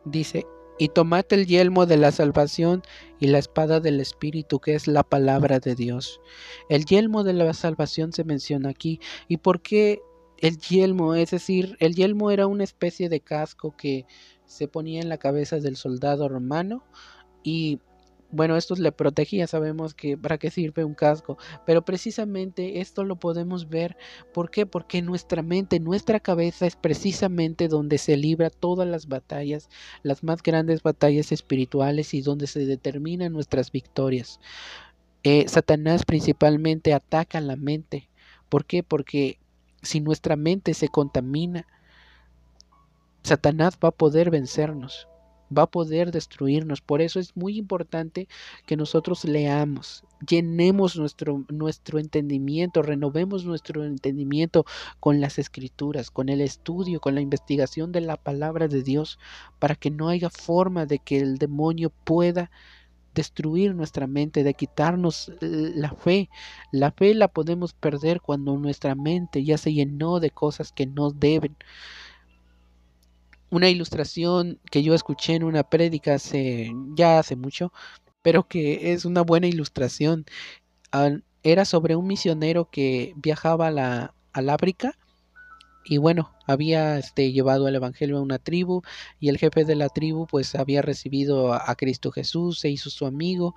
dice, 0.05 0.47
y 0.79 0.91
tomad 0.91 1.25
el 1.31 1.49
yelmo 1.49 1.85
de 1.85 1.97
la 1.97 2.13
salvación 2.13 2.85
y 3.19 3.27
la 3.27 3.41
espada 3.41 3.81
del 3.81 3.99
Espíritu, 3.99 4.61
que 4.61 4.77
es 4.77 4.87
la 4.87 5.03
palabra 5.03 5.59
de 5.59 5.75
Dios. 5.75 6.21
El 6.69 6.85
yelmo 6.85 7.25
de 7.25 7.33
la 7.33 7.53
salvación 7.55 8.13
se 8.13 8.23
menciona 8.23 8.69
aquí. 8.69 9.01
¿Y 9.27 9.39
por 9.39 9.63
qué 9.63 10.01
el 10.39 10.59
yelmo? 10.59 11.17
Es 11.17 11.33
decir, 11.33 11.77
el 11.81 11.97
yelmo 11.97 12.31
era 12.31 12.47
una 12.47 12.63
especie 12.63 13.09
de 13.09 13.19
casco 13.19 13.75
que 13.77 14.07
se 14.51 14.67
ponía 14.67 15.01
en 15.01 15.09
la 15.09 15.19
cabeza 15.19 15.61
del 15.61 15.77
soldado 15.77 16.29
romano 16.29 16.83
y 17.45 17.79
bueno, 18.33 18.57
esto 18.57 18.75
le 18.77 18.93
protegía, 18.93 19.47
sabemos 19.47 19.95
que 19.95 20.17
para 20.17 20.39
qué 20.39 20.51
sirve 20.51 20.85
un 20.85 20.95
casco, 20.95 21.37
pero 21.67 21.85
precisamente 21.85 22.81
esto 22.81 23.05
lo 23.05 23.17
podemos 23.17 23.69
ver, 23.69 23.97
¿por 24.33 24.51
qué? 24.51 24.67
Porque 24.67 25.03
nuestra 25.03 25.43
mente, 25.43 25.81
nuestra 25.81 26.21
cabeza 26.21 26.67
es 26.67 26.77
precisamente 26.77 27.69
donde 27.69 27.99
se 27.99 28.17
libra 28.17 28.51
todas 28.51 28.87
las 28.87 29.09
batallas, 29.09 29.69
las 30.03 30.23
más 30.23 30.43
grandes 30.43 30.83
batallas 30.83 31.33
espirituales 31.33 32.15
y 32.15 32.23
donde 32.23 32.47
se 32.47 32.67
determinan 32.67 33.33
nuestras 33.33 33.73
victorias. 33.73 34.41
Eh, 35.23 35.47
Satanás 35.49 36.05
principalmente 36.05 36.93
ataca 36.93 37.41
la 37.41 37.57
mente, 37.57 38.09
¿por 38.49 38.65
qué? 38.65 38.83
Porque 38.83 39.39
si 39.83 40.01
nuestra 40.01 40.37
mente 40.37 40.75
se 40.75 40.89
contamina, 40.89 41.67
Satanás 43.23 43.79
va 43.83 43.89
a 43.89 43.93
poder 43.93 44.31
vencernos, 44.31 45.09
va 45.57 45.65
a 45.65 45.71
poder 45.71 46.11
destruirnos. 46.11 46.81
Por 46.81 47.03
eso 47.03 47.21
es 47.21 47.37
muy 47.37 47.59
importante 47.59 48.29
que 48.67 48.77
nosotros 48.77 49.25
leamos, 49.25 50.05
llenemos 50.27 50.97
nuestro, 50.97 51.45
nuestro 51.49 51.99
entendimiento, 51.99 52.83
renovemos 52.83 53.45
nuestro 53.45 53.85
entendimiento 53.85 54.65
con 55.01 55.21
las 55.21 55.39
escrituras, 55.39 56.11
con 56.11 56.29
el 56.29 56.41
estudio, 56.41 57.01
con 57.01 57.15
la 57.15 57.21
investigación 57.21 57.93
de 57.93 58.01
la 58.01 58.17
palabra 58.17 58.69
de 58.69 58.83
Dios, 58.83 59.19
para 59.59 59.75
que 59.75 59.91
no 59.91 60.09
haya 60.09 60.31
forma 60.31 60.87
de 60.87 60.99
que 60.99 61.19
el 61.19 61.39
demonio 61.39 61.91
pueda 62.05 62.51
destruir 63.15 63.75
nuestra 63.75 64.07
mente, 64.07 64.45
de 64.45 64.55
quitarnos 64.55 65.33
la 65.41 65.91
fe. 65.93 66.31
La 66.71 66.93
fe 66.93 67.15
la 67.15 67.29
podemos 67.29 67.73
perder 67.73 68.21
cuando 68.21 68.57
nuestra 68.57 68.95
mente 68.95 69.45
ya 69.45 69.59
se 69.59 69.73
llenó 69.73 70.21
de 70.21 70.31
cosas 70.31 70.73
que 70.73 70.87
no 70.87 71.11
deben. 71.11 71.57
Una 73.51 73.69
ilustración 73.69 74.59
que 74.71 74.83
yo 74.83 74.95
escuché 74.95 75.35
en 75.35 75.45
una 75.45 75.65
prédica 75.65 76.15
hace, 76.15 76.73
ya 76.95 77.19
hace 77.19 77.37
mucho, 77.37 77.73
pero 78.23 78.47
que 78.47 78.93
es 78.93 79.05
una 79.05 79.23
buena 79.23 79.47
ilustración. 79.49 80.25
Era 81.43 81.65
sobre 81.65 81.97
un 81.97 82.07
misionero 82.07 82.71
que 82.71 83.15
viajaba 83.17 83.69
a 83.69 83.71
la, 83.71 84.15
al 84.33 84.51
África 84.51 84.97
y 85.85 85.97
bueno, 85.99 86.33
había 86.47 86.99
este, 86.99 87.33
llevado 87.33 87.67
el 87.67 87.75
Evangelio 87.75 88.19
a 88.19 88.23
una 88.23 88.39
tribu 88.39 88.83
y 89.19 89.29
el 89.29 89.39
jefe 89.39 89.65
de 89.65 89.75
la 89.75 89.89
tribu 89.89 90.27
pues 90.27 90.55
había 90.55 90.83
recibido 90.83 91.55
a, 91.55 91.75
Cristo 91.75 92.13
Jesús, 92.13 92.61
se 92.61 92.69
hizo 92.69 92.91
su 92.91 93.07
amigo 93.07 93.55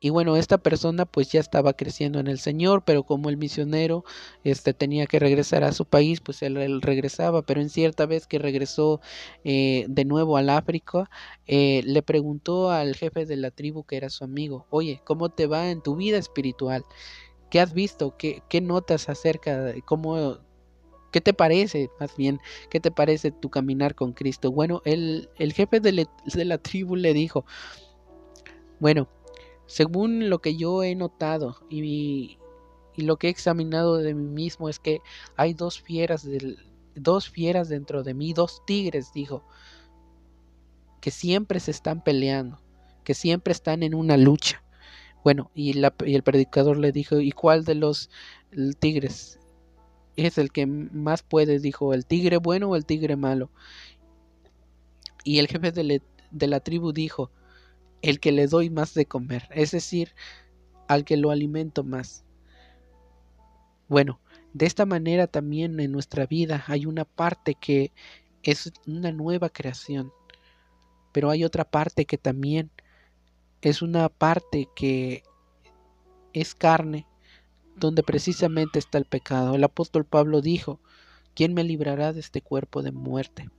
y 0.00 0.08
bueno, 0.10 0.36
esta 0.36 0.58
persona 0.58 1.04
pues 1.04 1.30
ya 1.30 1.40
estaba 1.40 1.74
creciendo 1.74 2.20
en 2.20 2.26
el 2.26 2.38
Señor, 2.38 2.82
pero 2.84 3.02
como 3.04 3.28
el 3.28 3.36
misionero 3.36 4.04
este, 4.44 4.72
tenía 4.72 5.06
que 5.06 5.18
regresar 5.18 5.62
a 5.62 5.72
su 5.72 5.84
país, 5.84 6.20
pues 6.20 6.42
él, 6.42 6.80
regresaba, 6.80 7.42
pero 7.42 7.60
en 7.60 7.68
cierta 7.68 8.06
vez 8.06 8.26
que 8.26 8.38
regresó 8.38 9.00
eh, 9.44 9.84
de 9.88 10.04
nuevo 10.06 10.38
al 10.38 10.48
África, 10.48 11.10
eh, 11.46 11.82
le 11.84 12.02
preguntó 12.02 12.70
al 12.70 12.96
jefe 12.96 13.26
de 13.26 13.36
la 13.36 13.50
tribu 13.50 13.84
que 13.84 13.96
era 13.98 14.08
su 14.08 14.24
amigo, 14.24 14.66
oye, 14.70 15.02
¿cómo 15.04 15.28
te 15.28 15.46
va 15.46 15.70
en 15.70 15.82
tu 15.82 15.96
vida 15.96 16.16
espiritual? 16.16 16.84
¿Qué 17.50 17.60
has 17.60 17.74
visto? 17.74 18.16
¿Qué, 18.16 18.42
qué 18.48 18.60
notas 18.62 19.08
acerca 19.10 19.60
de 19.60 19.82
cómo 19.82 20.38
¿Qué 21.12 21.20
te 21.20 21.34
parece, 21.34 21.90
más 21.98 22.16
bien, 22.16 22.40
qué 22.70 22.78
te 22.80 22.90
parece 22.90 23.32
tu 23.32 23.50
caminar 23.50 23.94
con 23.94 24.12
Cristo? 24.12 24.52
Bueno, 24.52 24.80
el, 24.84 25.28
el 25.36 25.52
jefe 25.52 25.80
de, 25.80 26.06
de, 26.24 26.44
la 26.44 26.58
tribu 26.58 26.94
le 26.94 27.12
dijo, 27.12 27.44
bueno, 28.78 29.08
según 29.70 30.28
lo 30.28 30.40
que 30.40 30.56
yo 30.56 30.82
he 30.82 30.96
notado 30.96 31.56
y, 31.70 32.36
lo 32.96 33.16
que 33.16 33.28
he 33.28 33.30
examinado 33.30 33.96
de 33.96 34.12
mí 34.12 34.26
mismo 34.26 34.68
es 34.68 34.78
que 34.78 35.00
hay 35.36 35.54
dos 35.54 35.80
fieras, 35.80 36.28
dos 36.94 37.30
fieras 37.30 37.70
dentro 37.70 38.02
de 38.02 38.12
mí, 38.12 38.34
dos 38.34 38.62
tigres, 38.66 39.12
dijo, 39.14 39.42
que 41.00 41.10
siempre 41.10 41.60
se 41.60 41.70
están 41.70 42.04
peleando, 42.04 42.60
que 43.04 43.14
siempre 43.14 43.52
están 43.52 43.82
en 43.82 43.94
una 43.94 44.18
lucha. 44.18 44.62
Bueno, 45.24 45.50
y 45.54 45.70
el 45.78 46.22
predicador 46.22 46.76
le 46.76 46.92
dijo, 46.92 47.20
¿y 47.20 47.32
cuál 47.32 47.64
de 47.64 47.76
los 47.76 48.10
tigres 48.80 49.40
es 50.16 50.38
el 50.38 50.50
que 50.50 50.66
más 50.66 51.22
puede, 51.22 51.58
dijo, 51.58 51.94
el 51.94 52.06
tigre 52.06 52.36
bueno 52.38 52.68
o 52.68 52.76
el 52.76 52.86
tigre 52.86 53.16
malo. 53.16 53.50
Y 55.24 55.38
el 55.38 55.48
jefe 55.48 55.72
de, 55.72 56.02
la 56.46 56.60
tribu 56.60 56.92
dijo, 56.92 57.30
el 58.02 58.20
que 58.20 58.32
le 58.32 58.46
doy 58.46 58.70
más 58.70 58.94
de 58.94 59.06
comer, 59.06 59.48
es 59.50 59.72
decir, 59.72 60.14
al 60.88 61.04
que 61.04 61.16
lo 61.16 61.30
alimento 61.30 61.84
más. 61.84 62.24
Bueno, 63.88 64.20
de 64.52 64.66
esta 64.66 64.86
manera 64.86 65.26
también 65.26 65.78
en 65.80 65.92
nuestra 65.92 66.26
vida 66.26 66.64
hay 66.66 66.86
una 66.86 67.04
parte 67.04 67.54
que 67.54 67.92
es 68.42 68.72
una 68.86 69.12
nueva 69.12 69.50
creación, 69.50 70.12
pero 71.12 71.30
hay 71.30 71.44
otra 71.44 71.64
parte 71.64 72.06
que 72.06 72.18
también 72.18 72.70
es 73.62 73.82
una 73.82 74.08
parte 74.08 74.68
que 74.74 75.22
es 76.32 76.54
carne 76.54 77.06
donde 77.76 78.02
precisamente 78.02 78.78
está 78.78 78.98
el 78.98 79.04
pecado. 79.04 79.54
El 79.54 79.64
apóstol 79.64 80.04
Pablo 80.04 80.40
dijo, 80.40 80.80
¿quién 81.34 81.54
me 81.54 81.64
librará 81.64 82.12
de 82.12 82.20
este 82.20 82.42
cuerpo 82.42 82.82
de 82.82 82.92
muerte? 82.92 83.50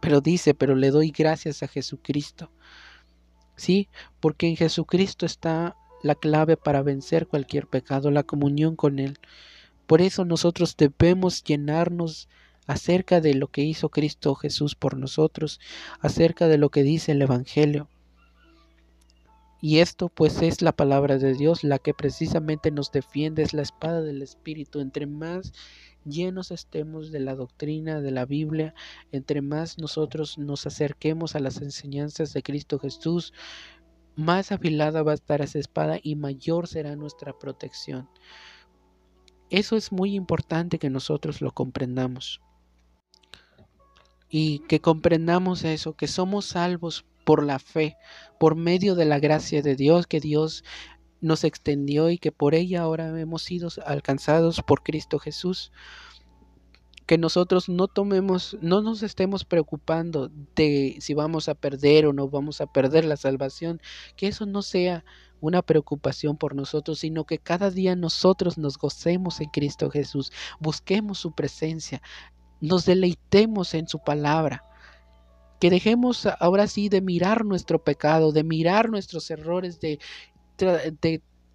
Pero 0.00 0.20
dice, 0.20 0.54
pero 0.54 0.76
le 0.76 0.90
doy 0.90 1.10
gracias 1.10 1.62
a 1.62 1.68
Jesucristo. 1.68 2.50
Sí, 3.58 3.88
porque 4.20 4.46
en 4.46 4.56
Jesucristo 4.56 5.26
está 5.26 5.76
la 6.02 6.14
clave 6.14 6.56
para 6.56 6.82
vencer 6.82 7.26
cualquier 7.26 7.66
pecado, 7.66 8.10
la 8.12 8.22
comunión 8.22 8.76
con 8.76 9.00
Él. 9.00 9.18
Por 9.86 10.00
eso 10.00 10.24
nosotros 10.24 10.76
debemos 10.76 11.42
llenarnos 11.42 12.28
acerca 12.68 13.20
de 13.20 13.34
lo 13.34 13.48
que 13.48 13.62
hizo 13.62 13.88
Cristo 13.88 14.36
Jesús 14.36 14.76
por 14.76 14.96
nosotros, 14.96 15.58
acerca 16.00 16.46
de 16.46 16.58
lo 16.58 16.70
que 16.70 16.84
dice 16.84 17.12
el 17.12 17.22
Evangelio. 17.22 17.88
Y 19.60 19.78
esto 19.78 20.08
pues 20.08 20.40
es 20.42 20.62
la 20.62 20.72
palabra 20.72 21.18
de 21.18 21.34
Dios, 21.34 21.64
la 21.64 21.78
que 21.78 21.92
precisamente 21.92 22.70
nos 22.70 22.92
defiende, 22.92 23.42
es 23.42 23.52
la 23.52 23.62
espada 23.62 24.02
del 24.02 24.22
Espíritu. 24.22 24.80
Entre 24.80 25.06
más 25.06 25.52
llenos 26.04 26.52
estemos 26.52 27.10
de 27.10 27.20
la 27.20 27.34
doctrina 27.34 28.00
de 28.00 28.12
la 28.12 28.24
Biblia, 28.24 28.74
entre 29.10 29.42
más 29.42 29.78
nosotros 29.78 30.38
nos 30.38 30.66
acerquemos 30.66 31.34
a 31.34 31.40
las 31.40 31.60
enseñanzas 31.60 32.32
de 32.32 32.42
Cristo 32.42 32.78
Jesús, 32.78 33.32
más 34.14 34.52
afilada 34.52 35.02
va 35.02 35.12
a 35.12 35.14
estar 35.14 35.42
esa 35.42 35.58
espada 35.58 35.98
y 36.02 36.14
mayor 36.16 36.66
será 36.68 36.96
nuestra 36.96 37.36
protección. 37.38 38.08
Eso 39.50 39.76
es 39.76 39.92
muy 39.92 40.14
importante 40.14 40.78
que 40.78 40.90
nosotros 40.90 41.40
lo 41.40 41.52
comprendamos. 41.52 42.40
Y 44.28 44.58
que 44.66 44.80
comprendamos 44.80 45.64
eso, 45.64 45.94
que 45.94 46.06
somos 46.06 46.44
salvos 46.46 47.06
por 47.28 47.44
la 47.44 47.58
fe, 47.58 47.98
por 48.40 48.56
medio 48.56 48.94
de 48.94 49.04
la 49.04 49.18
gracia 49.18 49.60
de 49.60 49.76
Dios 49.76 50.06
que 50.06 50.18
Dios 50.18 50.64
nos 51.20 51.44
extendió 51.44 52.08
y 52.08 52.16
que 52.16 52.32
por 52.32 52.54
ella 52.54 52.80
ahora 52.80 53.20
hemos 53.20 53.42
sido 53.42 53.68
alcanzados 53.84 54.62
por 54.62 54.82
Cristo 54.82 55.18
Jesús. 55.18 55.70
Que 57.04 57.18
nosotros 57.18 57.68
no 57.68 57.86
tomemos, 57.86 58.56
no 58.62 58.80
nos 58.80 59.02
estemos 59.02 59.44
preocupando 59.44 60.30
de 60.56 60.96
si 61.00 61.12
vamos 61.12 61.50
a 61.50 61.54
perder 61.54 62.06
o 62.06 62.14
no 62.14 62.30
vamos 62.30 62.62
a 62.62 62.66
perder 62.66 63.04
la 63.04 63.18
salvación, 63.18 63.82
que 64.16 64.28
eso 64.28 64.46
no 64.46 64.62
sea 64.62 65.04
una 65.42 65.60
preocupación 65.60 66.38
por 66.38 66.54
nosotros, 66.54 67.00
sino 67.00 67.24
que 67.24 67.36
cada 67.36 67.70
día 67.70 67.94
nosotros 67.94 68.56
nos 68.56 68.78
gocemos 68.78 69.42
en 69.42 69.50
Cristo 69.50 69.90
Jesús, 69.90 70.32
busquemos 70.60 71.18
su 71.18 71.32
presencia, 71.32 72.00
nos 72.62 72.86
deleitemos 72.86 73.74
en 73.74 73.86
su 73.86 73.98
palabra, 73.98 74.64
que 75.60 75.70
dejemos 75.70 76.26
ahora 76.38 76.66
sí 76.66 76.88
de 76.88 77.00
mirar 77.00 77.44
nuestro 77.44 77.82
pecado, 77.82 78.32
de 78.32 78.44
mirar 78.44 78.90
nuestros 78.90 79.30
errores, 79.30 79.80
de, 79.80 79.98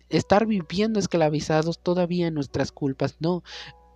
estar 0.09 0.45
viviendo 0.45 0.99
esclavizados 0.99 1.79
todavía 1.79 2.27
en 2.27 2.33
nuestras 2.33 2.71
culpas. 2.71 3.15
No, 3.19 3.43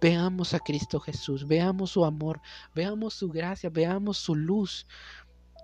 veamos 0.01 0.53
a 0.53 0.59
Cristo 0.59 0.99
Jesús, 0.99 1.47
veamos 1.47 1.91
su 1.91 2.05
amor, 2.05 2.41
veamos 2.73 3.13
su 3.13 3.29
gracia, 3.29 3.69
veamos 3.69 4.17
su 4.17 4.35
luz, 4.35 4.87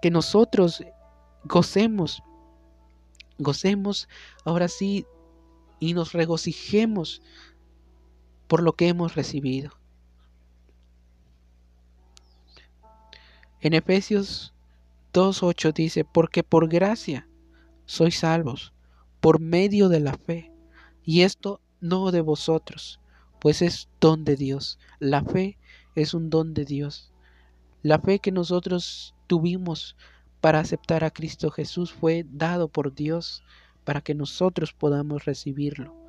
que 0.01 0.11
nosotros 0.11 0.83
gocemos, 1.45 2.21
gocemos 3.37 4.07
ahora 4.45 4.67
sí 4.67 5.05
y 5.79 5.93
nos 5.93 6.13
regocijemos 6.13 7.21
por 8.47 8.61
lo 8.61 8.73
que 8.73 8.89
hemos 8.89 9.15
recibido. 9.15 9.82
En 13.63 13.73
Efesios 13.73 14.53
2.8 15.13 15.71
dice, 15.71 16.03
porque 16.03 16.43
por 16.43 16.67
gracia 16.67 17.29
sois 17.85 18.19
salvos, 18.19 18.73
por 19.21 19.39
medio 19.39 19.87
de 19.87 20.01
la 20.01 20.17
fe, 20.17 20.51
y 21.05 21.21
esto 21.21 21.61
no 21.79 22.11
de 22.11 22.19
vosotros, 22.19 22.99
pues 23.39 23.61
es 23.61 23.87
don 24.01 24.25
de 24.25 24.35
Dios. 24.35 24.79
La 24.99 25.23
fe 25.23 25.57
es 25.95 26.13
un 26.13 26.29
don 26.29 26.53
de 26.53 26.65
Dios. 26.65 27.13
La 27.83 27.99
fe 27.99 28.19
que 28.19 28.33
nosotros 28.33 29.15
tuvimos 29.27 29.95
para 30.41 30.59
aceptar 30.59 31.05
a 31.05 31.11
Cristo 31.11 31.49
Jesús 31.49 31.93
fue 31.93 32.25
dado 32.29 32.67
por 32.67 32.93
Dios 32.93 33.45
para 33.85 34.01
que 34.01 34.13
nosotros 34.13 34.73
podamos 34.73 35.23
recibirlo. 35.23 36.02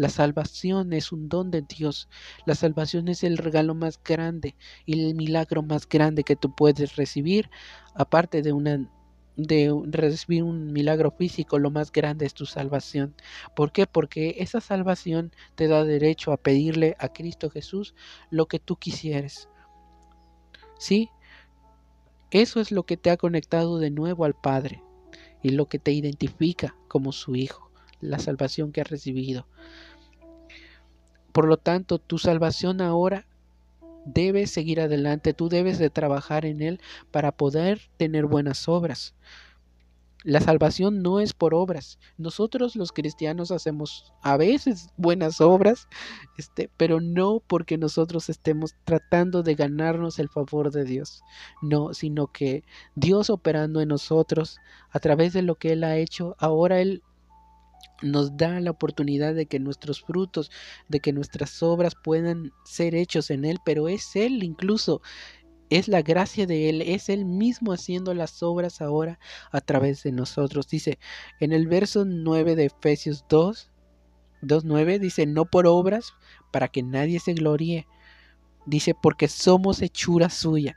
La 0.00 0.08
salvación 0.08 0.94
es 0.94 1.12
un 1.12 1.28
don 1.28 1.50
de 1.50 1.60
Dios. 1.60 2.08
La 2.46 2.54
salvación 2.54 3.08
es 3.08 3.22
el 3.22 3.36
regalo 3.36 3.74
más 3.74 4.00
grande 4.02 4.56
y 4.86 4.98
el 4.98 5.14
milagro 5.14 5.62
más 5.62 5.86
grande 5.86 6.24
que 6.24 6.36
tú 6.36 6.54
puedes 6.54 6.96
recibir, 6.96 7.50
aparte 7.94 8.40
de 8.40 8.54
una 8.54 8.90
de 9.36 9.70
recibir 9.90 10.42
un 10.42 10.72
milagro 10.72 11.10
físico, 11.10 11.58
lo 11.58 11.70
más 11.70 11.92
grande 11.92 12.24
es 12.24 12.32
tu 12.32 12.46
salvación. 12.46 13.14
¿Por 13.54 13.72
qué? 13.72 13.86
Porque 13.86 14.36
esa 14.38 14.62
salvación 14.62 15.32
te 15.54 15.68
da 15.68 15.84
derecho 15.84 16.32
a 16.32 16.38
pedirle 16.38 16.96
a 16.98 17.12
Cristo 17.12 17.50
Jesús 17.50 17.94
lo 18.30 18.46
que 18.46 18.58
tú 18.58 18.76
quisieres. 18.76 19.50
¿Sí? 20.78 21.10
Eso 22.30 22.58
es 22.60 22.72
lo 22.72 22.84
que 22.84 22.96
te 22.96 23.10
ha 23.10 23.18
conectado 23.18 23.78
de 23.78 23.90
nuevo 23.90 24.24
al 24.24 24.32
Padre 24.32 24.82
y 25.42 25.50
lo 25.50 25.66
que 25.66 25.78
te 25.78 25.92
identifica 25.92 26.74
como 26.88 27.12
su 27.12 27.36
Hijo, 27.36 27.70
la 28.00 28.18
salvación 28.18 28.72
que 28.72 28.80
has 28.80 28.88
recibido. 28.88 29.46
Por 31.32 31.46
lo 31.46 31.56
tanto, 31.56 31.98
tu 31.98 32.18
salvación 32.18 32.80
ahora 32.80 33.26
debes 34.04 34.50
seguir 34.50 34.80
adelante, 34.80 35.34
tú 35.34 35.48
debes 35.48 35.78
de 35.78 35.90
trabajar 35.90 36.44
en 36.44 36.62
Él 36.62 36.80
para 37.10 37.32
poder 37.32 37.80
tener 37.96 38.26
buenas 38.26 38.68
obras. 38.68 39.14
La 40.22 40.40
salvación 40.40 41.00
no 41.00 41.18
es 41.18 41.32
por 41.32 41.54
obras. 41.54 41.98
Nosotros 42.18 42.76
los 42.76 42.92
cristianos 42.92 43.50
hacemos 43.50 44.12
a 44.20 44.36
veces 44.36 44.90
buenas 44.98 45.40
obras, 45.40 45.88
este, 46.36 46.68
pero 46.76 47.00
no 47.00 47.42
porque 47.46 47.78
nosotros 47.78 48.28
estemos 48.28 48.74
tratando 48.84 49.42
de 49.42 49.54
ganarnos 49.54 50.18
el 50.18 50.28
favor 50.28 50.72
de 50.72 50.84
Dios. 50.84 51.22
No, 51.62 51.94
sino 51.94 52.26
que 52.26 52.64
Dios 52.94 53.30
operando 53.30 53.80
en 53.80 53.88
nosotros 53.88 54.58
a 54.90 54.98
través 54.98 55.32
de 55.32 55.40
lo 55.40 55.54
que 55.54 55.72
Él 55.72 55.84
ha 55.84 55.96
hecho, 55.96 56.36
ahora 56.38 56.80
Él 56.82 57.02
nos 58.02 58.36
da 58.36 58.60
la 58.60 58.70
oportunidad 58.70 59.34
de 59.34 59.46
que 59.46 59.58
nuestros 59.58 60.02
frutos, 60.02 60.50
de 60.88 61.00
que 61.00 61.12
nuestras 61.12 61.62
obras 61.62 61.94
puedan 62.02 62.52
ser 62.64 62.94
hechos 62.94 63.30
en 63.30 63.44
Él, 63.44 63.58
pero 63.64 63.88
es 63.88 64.16
Él 64.16 64.42
incluso 64.42 65.02
es 65.70 65.86
la 65.86 66.02
gracia 66.02 66.46
de 66.46 66.68
Él, 66.68 66.82
es 66.82 67.08
Él 67.08 67.24
mismo 67.24 67.72
haciendo 67.72 68.12
las 68.12 68.42
obras 68.42 68.80
ahora 68.80 69.18
a 69.52 69.60
través 69.60 70.02
de 70.02 70.12
nosotros. 70.12 70.68
Dice 70.68 70.98
en 71.38 71.52
el 71.52 71.68
verso 71.68 72.04
9 72.04 72.56
de 72.56 72.66
Efesios 72.66 73.24
2, 73.28 73.70
2.9, 74.42 74.98
dice, 74.98 75.26
no 75.26 75.44
por 75.44 75.66
obras, 75.66 76.12
para 76.50 76.68
que 76.68 76.82
nadie 76.82 77.20
se 77.20 77.34
gloríe. 77.34 77.86
Dice, 78.66 78.94
porque 79.00 79.28
somos 79.28 79.80
hechura 79.80 80.28
suya, 80.28 80.76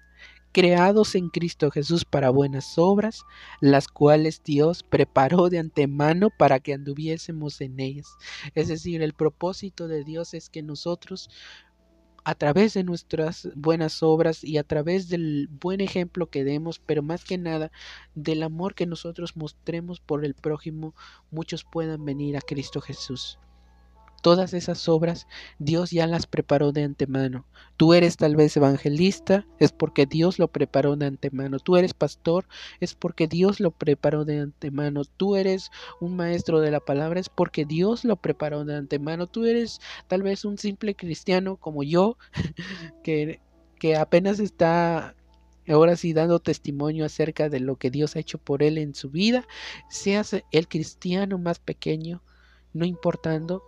creados 0.54 1.16
en 1.16 1.30
Cristo 1.30 1.72
Jesús 1.72 2.06
para 2.06 2.30
buenas 2.30 2.78
obras, 2.78 3.26
las 3.60 3.88
cuales 3.88 4.42
Dios 4.44 4.84
preparó 4.84 5.50
de 5.50 5.60
antemano 5.60 6.30
para 6.30 6.60
que 6.60 6.74
anduviésemos 6.74 7.60
en 7.60 7.80
ellas. 7.80 8.08
Es 8.56 8.68
decir, 8.70 9.02
el 9.02 9.14
propósito 9.14 9.88
de 9.88 10.04
Dios 10.04 10.34
es 10.34 10.50
que 10.50 10.62
nosotros 10.62 11.30
a 12.24 12.36
través 12.36 12.74
de 12.74 12.84
nuestras 12.84 13.50
buenas 13.56 14.02
obras 14.02 14.44
y 14.44 14.58
a 14.58 14.64
través 14.64 15.10
del 15.10 15.50
buen 15.50 15.82
ejemplo 15.82 16.30
que 16.30 16.46
demos, 16.46 16.80
pero 16.80 17.04
más 17.04 17.26
que 17.26 17.38
nada 17.38 17.72
del 18.16 18.44
amor 18.44 18.76
que 18.76 18.86
nosotros 18.86 19.36
mostremos 19.36 20.00
por 20.00 20.24
el 20.24 20.34
prójimo, 20.34 20.96
muchos 21.32 21.66
puedan 21.66 22.06
venir 22.06 22.38
a 22.38 22.42
Cristo 22.42 22.80
Jesús. 22.80 23.40
Todas 24.24 24.54
esas 24.54 24.88
obras 24.88 25.28
Dios 25.60 25.92
ya 25.92 26.08
las 26.08 26.28
preparó 26.28 26.72
de 26.72 26.84
antemano. 26.84 27.46
Tú 27.76 27.94
eres 27.94 28.16
tal 28.16 28.38
vez 28.38 28.56
evangelista, 28.56 29.46
es 29.60 29.74
porque 29.74 30.06
Dios 30.06 30.40
lo 30.40 30.48
preparó 30.48 30.96
de 30.96 31.08
antemano. 31.08 31.60
Tú 31.60 31.76
eres 31.76 31.94
pastor, 31.94 32.48
es 32.80 32.96
porque 32.96 33.28
Dios 33.28 33.60
lo 33.60 33.72
preparó 33.72 34.24
de 34.24 34.40
antemano. 34.40 35.04
Tú 35.04 35.36
eres 35.36 35.72
un 36.00 36.16
maestro 36.16 36.62
de 36.62 36.72
la 36.72 36.80
palabra, 36.80 37.20
es 37.20 37.28
porque 37.28 37.66
Dios 37.66 38.06
lo 38.06 38.16
preparó 38.16 38.64
de 38.64 38.78
antemano. 38.78 39.28
Tú 39.28 39.44
eres 39.44 39.82
tal 40.08 40.24
vez 40.24 40.46
un 40.46 40.58
simple 40.58 40.96
cristiano 40.96 41.58
como 41.58 41.84
yo, 41.84 42.18
que, 43.04 43.42
que 43.78 43.98
apenas 43.98 44.40
está 44.40 45.18
ahora 45.68 45.98
sí 45.98 46.14
dando 46.14 46.40
testimonio 46.40 47.04
acerca 47.04 47.50
de 47.50 47.60
lo 47.60 47.76
que 47.76 47.92
Dios 47.92 48.16
ha 48.16 48.20
hecho 48.20 48.38
por 48.38 48.64
él 48.64 48.78
en 48.78 48.96
su 48.96 49.10
vida, 49.10 49.46
seas 49.90 50.34
el 50.52 50.70
cristiano 50.70 51.38
más 51.38 51.60
pequeño, 51.60 52.24
no 52.72 52.86
importando, 52.86 53.64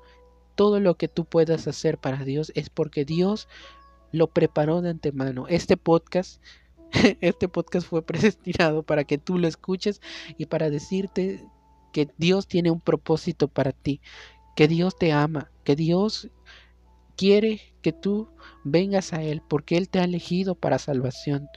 todo 0.55 0.79
lo 0.79 0.95
que 0.95 1.07
tú 1.07 1.25
puedas 1.25 1.67
hacer 1.67 1.97
para 1.97 2.23
Dios 2.23 2.51
es 2.55 2.69
porque 2.69 3.05
Dios 3.05 3.47
lo 4.11 4.27
preparó 4.27 4.81
de 4.81 4.89
antemano. 4.89 5.47
Este 5.47 5.77
podcast, 5.77 6.41
este 7.21 7.47
podcast 7.47 7.87
fue 7.87 8.01
predestinado 8.05 8.83
para 8.83 9.03
que 9.03 9.17
tú 9.17 9.37
lo 9.37 9.47
escuches 9.47 10.01
y 10.37 10.45
para 10.45 10.69
decirte 10.69 11.45
que 11.91 12.09
Dios 12.17 12.47
tiene 12.47 12.71
un 12.71 12.81
propósito 12.81 13.47
para 13.47 13.71
ti, 13.71 14.01
que 14.55 14.67
Dios 14.67 14.97
te 14.97 15.11
ama, 15.11 15.51
que 15.63 15.75
Dios 15.75 16.29
quiere 17.15 17.61
que 17.81 17.93
tú 17.93 18.29
vengas 18.63 19.13
a 19.13 19.21
Él 19.21 19.41
porque 19.47 19.77
Él 19.77 19.89
te 19.89 19.99
ha 19.99 20.03
elegido 20.03 20.55
para 20.55 20.79
salvación. 20.79 21.47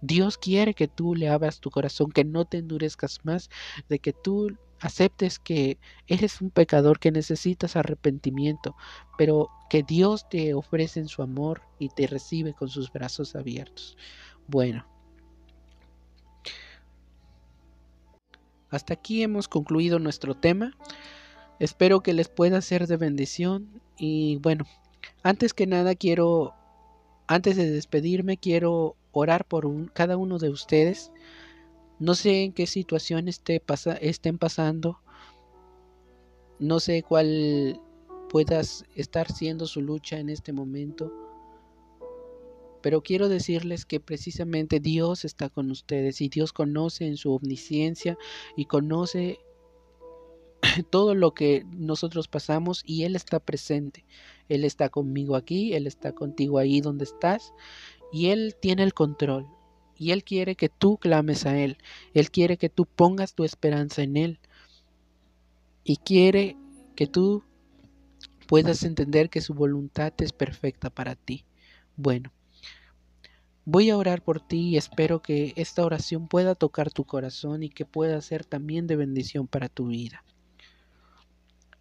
Dios 0.00 0.38
quiere 0.38 0.74
que 0.74 0.86
tú 0.86 1.14
le 1.14 1.28
abras 1.28 1.60
tu 1.60 1.70
corazón, 1.70 2.12
que 2.12 2.24
no 2.24 2.44
te 2.44 2.58
endurezcas 2.58 3.24
más, 3.24 3.50
de 3.88 3.98
que 3.98 4.12
tú 4.12 4.56
aceptes 4.80 5.38
que 5.38 5.78
eres 6.06 6.40
un 6.40 6.50
pecador, 6.50 6.98
que 6.98 7.10
necesitas 7.10 7.76
arrepentimiento, 7.76 8.76
pero 9.16 9.48
que 9.68 9.82
Dios 9.82 10.28
te 10.28 10.54
ofrece 10.54 11.00
en 11.00 11.08
su 11.08 11.22
amor 11.22 11.62
y 11.78 11.88
te 11.88 12.06
recibe 12.06 12.54
con 12.54 12.68
sus 12.68 12.92
brazos 12.92 13.34
abiertos. 13.34 13.96
Bueno, 14.46 14.86
hasta 18.70 18.94
aquí 18.94 19.22
hemos 19.22 19.48
concluido 19.48 19.98
nuestro 19.98 20.34
tema. 20.34 20.72
Espero 21.58 22.00
que 22.00 22.12
les 22.12 22.28
pueda 22.28 22.60
ser 22.60 22.86
de 22.86 22.96
bendición 22.96 23.82
y 23.96 24.36
bueno, 24.36 24.64
antes 25.22 25.54
que 25.54 25.66
nada 25.66 25.94
quiero, 25.94 26.54
antes 27.26 27.56
de 27.56 27.70
despedirme, 27.70 28.36
quiero 28.36 28.96
orar 29.12 29.44
por 29.44 29.92
cada 29.92 30.16
uno 30.16 30.38
de 30.38 30.50
ustedes 30.50 31.10
no 31.98 32.14
sé 32.14 32.44
en 32.44 32.52
qué 32.52 32.66
situación 32.66 33.28
esté 33.28 33.62
estén 34.00 34.38
pasando. 34.38 35.00
No 36.60 36.78
sé 36.80 37.02
cuál 37.02 37.80
puedas 38.28 38.84
estar 38.94 39.30
siendo 39.32 39.66
su 39.66 39.80
lucha 39.80 40.18
en 40.18 40.28
este 40.28 40.52
momento. 40.52 41.12
Pero 42.82 43.02
quiero 43.02 43.28
decirles 43.28 43.84
que 43.84 43.98
precisamente 43.98 44.78
Dios 44.78 45.24
está 45.24 45.48
con 45.48 45.70
ustedes 45.72 46.20
y 46.20 46.28
Dios 46.28 46.52
conoce 46.52 47.06
en 47.06 47.16
su 47.16 47.32
omnisciencia 47.32 48.16
y 48.56 48.66
conoce 48.66 49.40
todo 50.90 51.16
lo 51.16 51.34
que 51.34 51.64
nosotros 51.66 52.28
pasamos 52.28 52.82
y 52.86 53.02
Él 53.02 53.16
está 53.16 53.40
presente. 53.40 54.04
Él 54.48 54.64
está 54.64 54.88
conmigo 54.88 55.34
aquí, 55.34 55.74
Él 55.74 55.88
está 55.88 56.12
contigo 56.12 56.58
ahí 56.58 56.80
donde 56.80 57.04
estás 57.04 57.52
y 58.12 58.28
Él 58.28 58.54
tiene 58.60 58.84
el 58.84 58.94
control 58.94 59.48
y 59.98 60.12
Él 60.12 60.24
quiere 60.24 60.54
que 60.54 60.68
tú 60.68 60.96
clames 60.96 61.44
a 61.44 61.58
Él. 61.58 61.76
Él 62.14 62.30
quiere 62.30 62.56
que 62.56 62.68
tú 62.68 62.86
pongas 62.86 63.34
tu 63.34 63.44
esperanza 63.44 64.02
en 64.02 64.16
Él. 64.16 64.38
Y 65.84 65.96
quiere 65.96 66.56
que 66.94 67.06
tú 67.06 67.42
puedas 68.46 68.84
entender 68.84 69.28
que 69.28 69.40
su 69.40 69.54
voluntad 69.54 70.12
es 70.18 70.32
perfecta 70.32 70.88
para 70.88 71.16
ti. 71.16 71.44
Bueno, 71.96 72.32
voy 73.64 73.90
a 73.90 73.96
orar 73.96 74.22
por 74.22 74.40
ti 74.40 74.70
y 74.70 74.76
espero 74.76 75.20
que 75.20 75.52
esta 75.56 75.84
oración 75.84 76.28
pueda 76.28 76.54
tocar 76.54 76.90
tu 76.90 77.04
corazón 77.04 77.62
y 77.62 77.68
que 77.68 77.84
pueda 77.84 78.20
ser 78.20 78.44
también 78.44 78.86
de 78.86 78.96
bendición 78.96 79.46
para 79.46 79.68
tu 79.68 79.88
vida. 79.88 80.24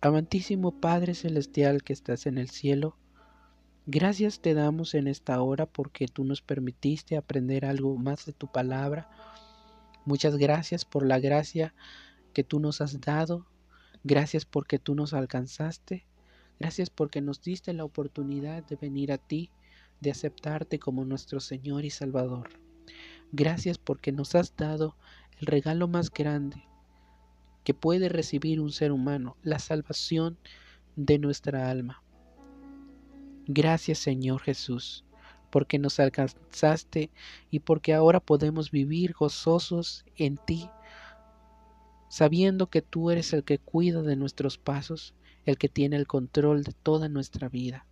Amantísimo 0.01 0.79
Padre 0.79 1.15
Celestial 1.15 1.83
que 1.83 1.93
estás 1.93 2.25
en 2.25 2.37
el 2.37 2.49
cielo, 2.49 2.97
Gracias 3.89 4.41
te 4.41 4.53
damos 4.53 4.95
en 4.95 5.07
esta 5.07 5.41
hora 5.41 5.65
porque 5.65 6.09
tú 6.09 6.25
nos 6.25 6.41
permitiste 6.41 7.15
aprender 7.15 7.63
algo 7.63 7.95
más 7.95 8.25
de 8.25 8.33
tu 8.33 8.51
palabra. 8.51 9.09
Muchas 10.03 10.35
gracias 10.35 10.83
por 10.83 11.05
la 11.05 11.19
gracia 11.19 11.73
que 12.33 12.43
tú 12.43 12.59
nos 12.59 12.81
has 12.81 12.99
dado. 12.99 13.47
Gracias 14.03 14.43
porque 14.43 14.77
tú 14.77 14.93
nos 14.93 15.13
alcanzaste. 15.13 16.05
Gracias 16.59 16.89
porque 16.89 17.21
nos 17.21 17.41
diste 17.41 17.71
la 17.71 17.85
oportunidad 17.85 18.61
de 18.65 18.75
venir 18.75 19.13
a 19.13 19.17
ti, 19.17 19.51
de 20.01 20.11
aceptarte 20.11 20.79
como 20.79 21.05
nuestro 21.05 21.39
Señor 21.39 21.85
y 21.85 21.89
Salvador. 21.89 22.49
Gracias 23.31 23.77
porque 23.77 24.11
nos 24.11 24.35
has 24.35 24.53
dado 24.57 24.97
el 25.39 25.47
regalo 25.47 25.87
más 25.87 26.11
grande 26.11 26.61
que 27.63 27.73
puede 27.73 28.09
recibir 28.09 28.59
un 28.59 28.73
ser 28.73 28.91
humano, 28.91 29.37
la 29.43 29.59
salvación 29.59 30.37
de 30.97 31.19
nuestra 31.19 31.69
alma. 31.69 32.03
Gracias 33.47 33.99
Señor 33.99 34.41
Jesús, 34.41 35.05
porque 35.49 35.79
nos 35.79 36.01
alcanzaste 36.01 37.09
y 37.49 37.59
porque 37.61 37.93
ahora 37.93 38.19
podemos 38.19 38.71
vivir 38.71 39.13
gozosos 39.13 40.03
en 40.17 40.37
ti, 40.37 40.69
sabiendo 42.09 42.67
que 42.67 42.81
tú 42.81 43.09
eres 43.09 43.31
el 43.31 43.45
que 43.45 43.57
cuida 43.57 44.01
de 44.01 44.17
nuestros 44.17 44.57
pasos, 44.57 45.13
el 45.45 45.57
que 45.57 45.69
tiene 45.69 45.95
el 45.95 46.07
control 46.07 46.63
de 46.63 46.73
toda 46.73 47.07
nuestra 47.07 47.47
vida. 47.47 47.85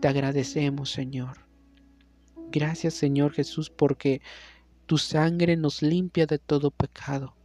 Te 0.00 0.08
agradecemos 0.08 0.90
Señor. 0.90 1.46
Gracias 2.50 2.94
Señor 2.94 3.32
Jesús 3.32 3.70
porque 3.70 4.22
tu 4.86 4.98
sangre 4.98 5.56
nos 5.56 5.82
limpia 5.82 6.26
de 6.26 6.40
todo 6.40 6.72
pecado 6.72 7.36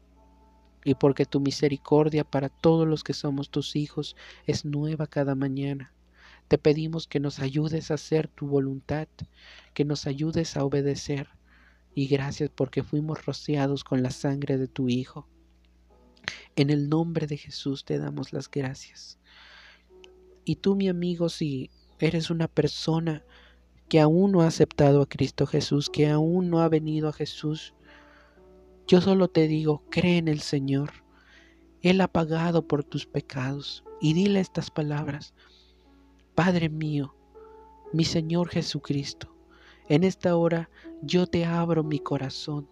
y 0.84 0.96
porque 0.96 1.26
tu 1.26 1.40
misericordia 1.40 2.24
para 2.24 2.50
todos 2.50 2.88
los 2.88 3.04
que 3.04 3.14
somos 3.14 3.52
tus 3.52 3.76
hijos 3.76 4.16
es 4.48 4.66
nueva 4.66 5.06
cada 5.06 5.36
mañana. 5.36 5.94
Te 6.50 6.58
pedimos 6.58 7.06
que 7.06 7.20
nos 7.20 7.38
ayudes 7.40 7.92
a 7.92 7.94
hacer 7.94 8.28
tu 8.28 8.48
voluntad, 8.48 9.08
que 9.76 9.86
nos 9.86 10.08
ayudes 10.08 10.58
a 10.58 10.66
obedecer. 10.66 11.30
Y 11.94 12.08
gracias 12.08 12.50
porque 12.50 12.82
fuimos 12.82 13.24
rociados 13.24 13.84
con 13.84 14.02
la 14.02 14.10
sangre 14.10 14.58
de 14.58 14.68
tu 14.68 14.90
Hijo. 14.90 15.28
En 16.56 16.72
el 16.72 16.90
nombre 16.90 17.28
de 17.28 17.38
Jesús 17.38 17.86
te 17.86 18.00
damos 18.00 18.34
las 18.34 18.50
gracias. 18.50 19.20
Y 20.44 20.56
tú, 20.56 20.76
mi 20.76 20.90
amigo, 20.90 21.30
si 21.30 21.70
eres 22.00 22.32
una 22.32 22.48
persona 22.48 23.24
que 23.88 24.00
aún 24.00 24.32
no 24.32 24.42
ha 24.42 24.48
aceptado 24.48 25.04
a 25.04 25.08
Cristo 25.08 25.46
Jesús, 25.46 25.88
que 25.88 26.10
aún 26.10 26.50
no 26.50 26.62
ha 26.62 26.68
venido 26.70 27.10
a 27.10 27.14
Jesús, 27.14 27.76
yo 28.88 29.02
solo 29.02 29.28
te 29.28 29.48
digo, 29.48 29.84
cree 29.92 30.18
en 30.18 30.28
el 30.28 30.40
Señor. 30.40 30.94
Él 31.84 32.02
ha 32.02 32.08
pagado 32.08 32.68
por 32.68 32.84
tus 32.84 33.06
pecados. 33.06 33.84
Y 34.02 34.14
dile 34.14 34.40
estas 34.40 34.72
palabras. 34.72 35.36
Padre 36.40 36.70
mío, 36.70 37.14
mi 37.92 38.06
Señor 38.06 38.48
Jesucristo, 38.48 39.36
En 39.90 40.06
esta 40.06 40.38
hora 40.38 40.70
yo 41.02 41.28
te 41.28 41.44
abro 41.44 41.84
mi 41.84 42.00
corazón. 42.00 42.66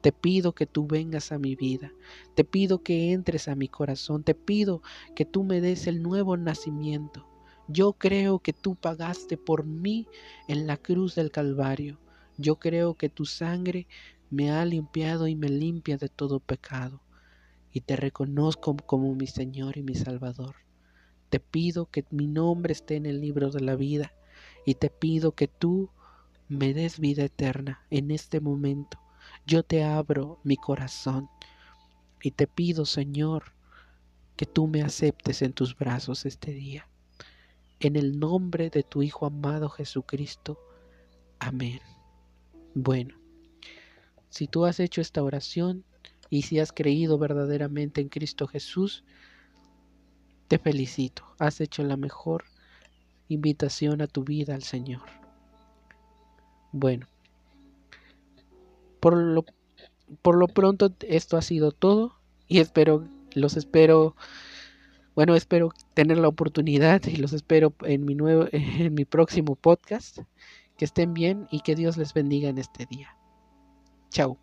Te 0.00 0.12
pido 0.12 0.54
que 0.54 0.64
tú 0.64 0.86
vengas 0.86 1.30
a 1.30 1.38
mi 1.38 1.54
vida. 1.54 1.92
Te 2.34 2.42
pido 2.42 2.82
que 2.82 3.12
entres 3.12 3.48
a 3.48 3.54
mi 3.54 3.68
corazón. 3.68 4.24
Te 4.24 4.34
pido 4.34 4.80
que 5.14 5.26
tú 5.26 5.44
me 5.44 5.60
des 5.60 5.86
el 5.88 6.02
nuevo 6.02 6.38
nacimiento. 6.38 7.28
Yo 7.68 7.92
creo 7.92 8.38
que 8.38 8.54
tú 8.54 8.76
pagaste 8.76 9.36
por 9.36 9.66
mí 9.66 10.06
en 10.48 10.66
la 10.66 10.78
cruz 10.78 11.14
del 11.14 11.30
Calvario. 11.30 11.98
Yo 12.38 12.56
creo 12.56 12.94
que 12.94 13.10
tu 13.10 13.26
sangre 13.26 13.88
me 14.30 14.52
ha 14.52 14.64
limpiado 14.64 15.28
y 15.28 15.36
me 15.36 15.50
limpia 15.50 15.98
de 15.98 16.08
todo 16.08 16.40
pecado. 16.40 17.02
Y 17.74 17.82
te 17.82 17.94
reconozco 17.94 18.74
como 18.86 19.14
mi 19.14 19.26
Señor 19.26 19.76
y 19.76 19.82
mi 19.82 19.96
Salvador. 19.96 20.61
Te 21.32 21.40
pido 21.40 21.86
que 21.86 22.04
mi 22.10 22.26
nombre 22.26 22.74
esté 22.74 22.96
en 22.96 23.06
el 23.06 23.22
libro 23.22 23.50
de 23.50 23.62
la 23.62 23.74
vida. 23.74 24.12
Y 24.66 24.74
te 24.74 24.90
pido 24.90 25.32
que 25.32 25.48
tú 25.48 25.88
me 26.48 26.74
des 26.74 27.00
vida 27.00 27.24
eterna 27.24 27.84
en 27.88 28.10
este 28.10 28.40
momento. 28.40 29.00
Yo 29.46 29.62
te 29.62 29.82
abro 29.82 30.38
mi 30.44 30.56
corazón. 30.56 31.30
Y 32.22 32.32
te 32.32 32.46
pido, 32.46 32.84
Señor, 32.84 33.54
que 34.36 34.44
tú 34.44 34.66
me 34.66 34.82
aceptes 34.82 35.40
en 35.40 35.54
tus 35.54 35.74
brazos 35.74 36.26
este 36.26 36.52
día 36.52 36.86
en 37.86 37.96
el 37.96 38.18
nombre 38.18 38.70
de 38.70 38.82
tu 38.82 39.02
Hijo 39.02 39.26
amado 39.26 39.68
Jesucristo. 39.68 40.58
Amén. 41.40 41.80
Bueno, 42.74 43.16
si 44.28 44.46
tú 44.46 44.64
has 44.64 44.78
hecho 44.78 45.00
esta 45.00 45.22
oración 45.22 45.84
y 46.30 46.42
si 46.42 46.60
has 46.60 46.72
creído 46.72 47.18
verdaderamente 47.18 48.00
en 48.00 48.08
Cristo 48.08 48.46
Jesús, 48.46 49.04
te 50.52 50.58
felicito. 50.58 51.24
Has 51.38 51.62
hecho 51.62 51.82
la 51.82 51.96
mejor 51.96 52.44
invitación 53.28 54.02
a 54.02 54.06
tu 54.06 54.22
vida 54.22 54.54
al 54.54 54.62
Señor. 54.62 55.00
Bueno, 56.72 57.06
por 59.00 59.16
lo, 59.16 59.46
por 60.20 60.36
lo 60.36 60.48
pronto 60.48 60.92
esto 61.08 61.38
ha 61.38 61.42
sido 61.42 61.72
todo 61.72 62.18
y 62.48 62.60
espero, 62.60 63.08
los 63.32 63.56
espero 63.56 64.14
bueno, 65.14 65.36
espero 65.36 65.70
tener 65.94 66.18
la 66.18 66.28
oportunidad 66.28 67.02
y 67.06 67.16
los 67.16 67.32
espero 67.32 67.72
en 67.86 68.04
mi 68.04 68.14
nuevo 68.14 68.46
en 68.52 68.92
mi 68.92 69.06
próximo 69.06 69.56
podcast. 69.56 70.18
Que 70.76 70.84
estén 70.84 71.14
bien 71.14 71.48
y 71.50 71.60
que 71.60 71.76
Dios 71.76 71.96
les 71.96 72.12
bendiga 72.12 72.50
en 72.50 72.58
este 72.58 72.84
día. 72.84 73.16
Chao. 74.10 74.36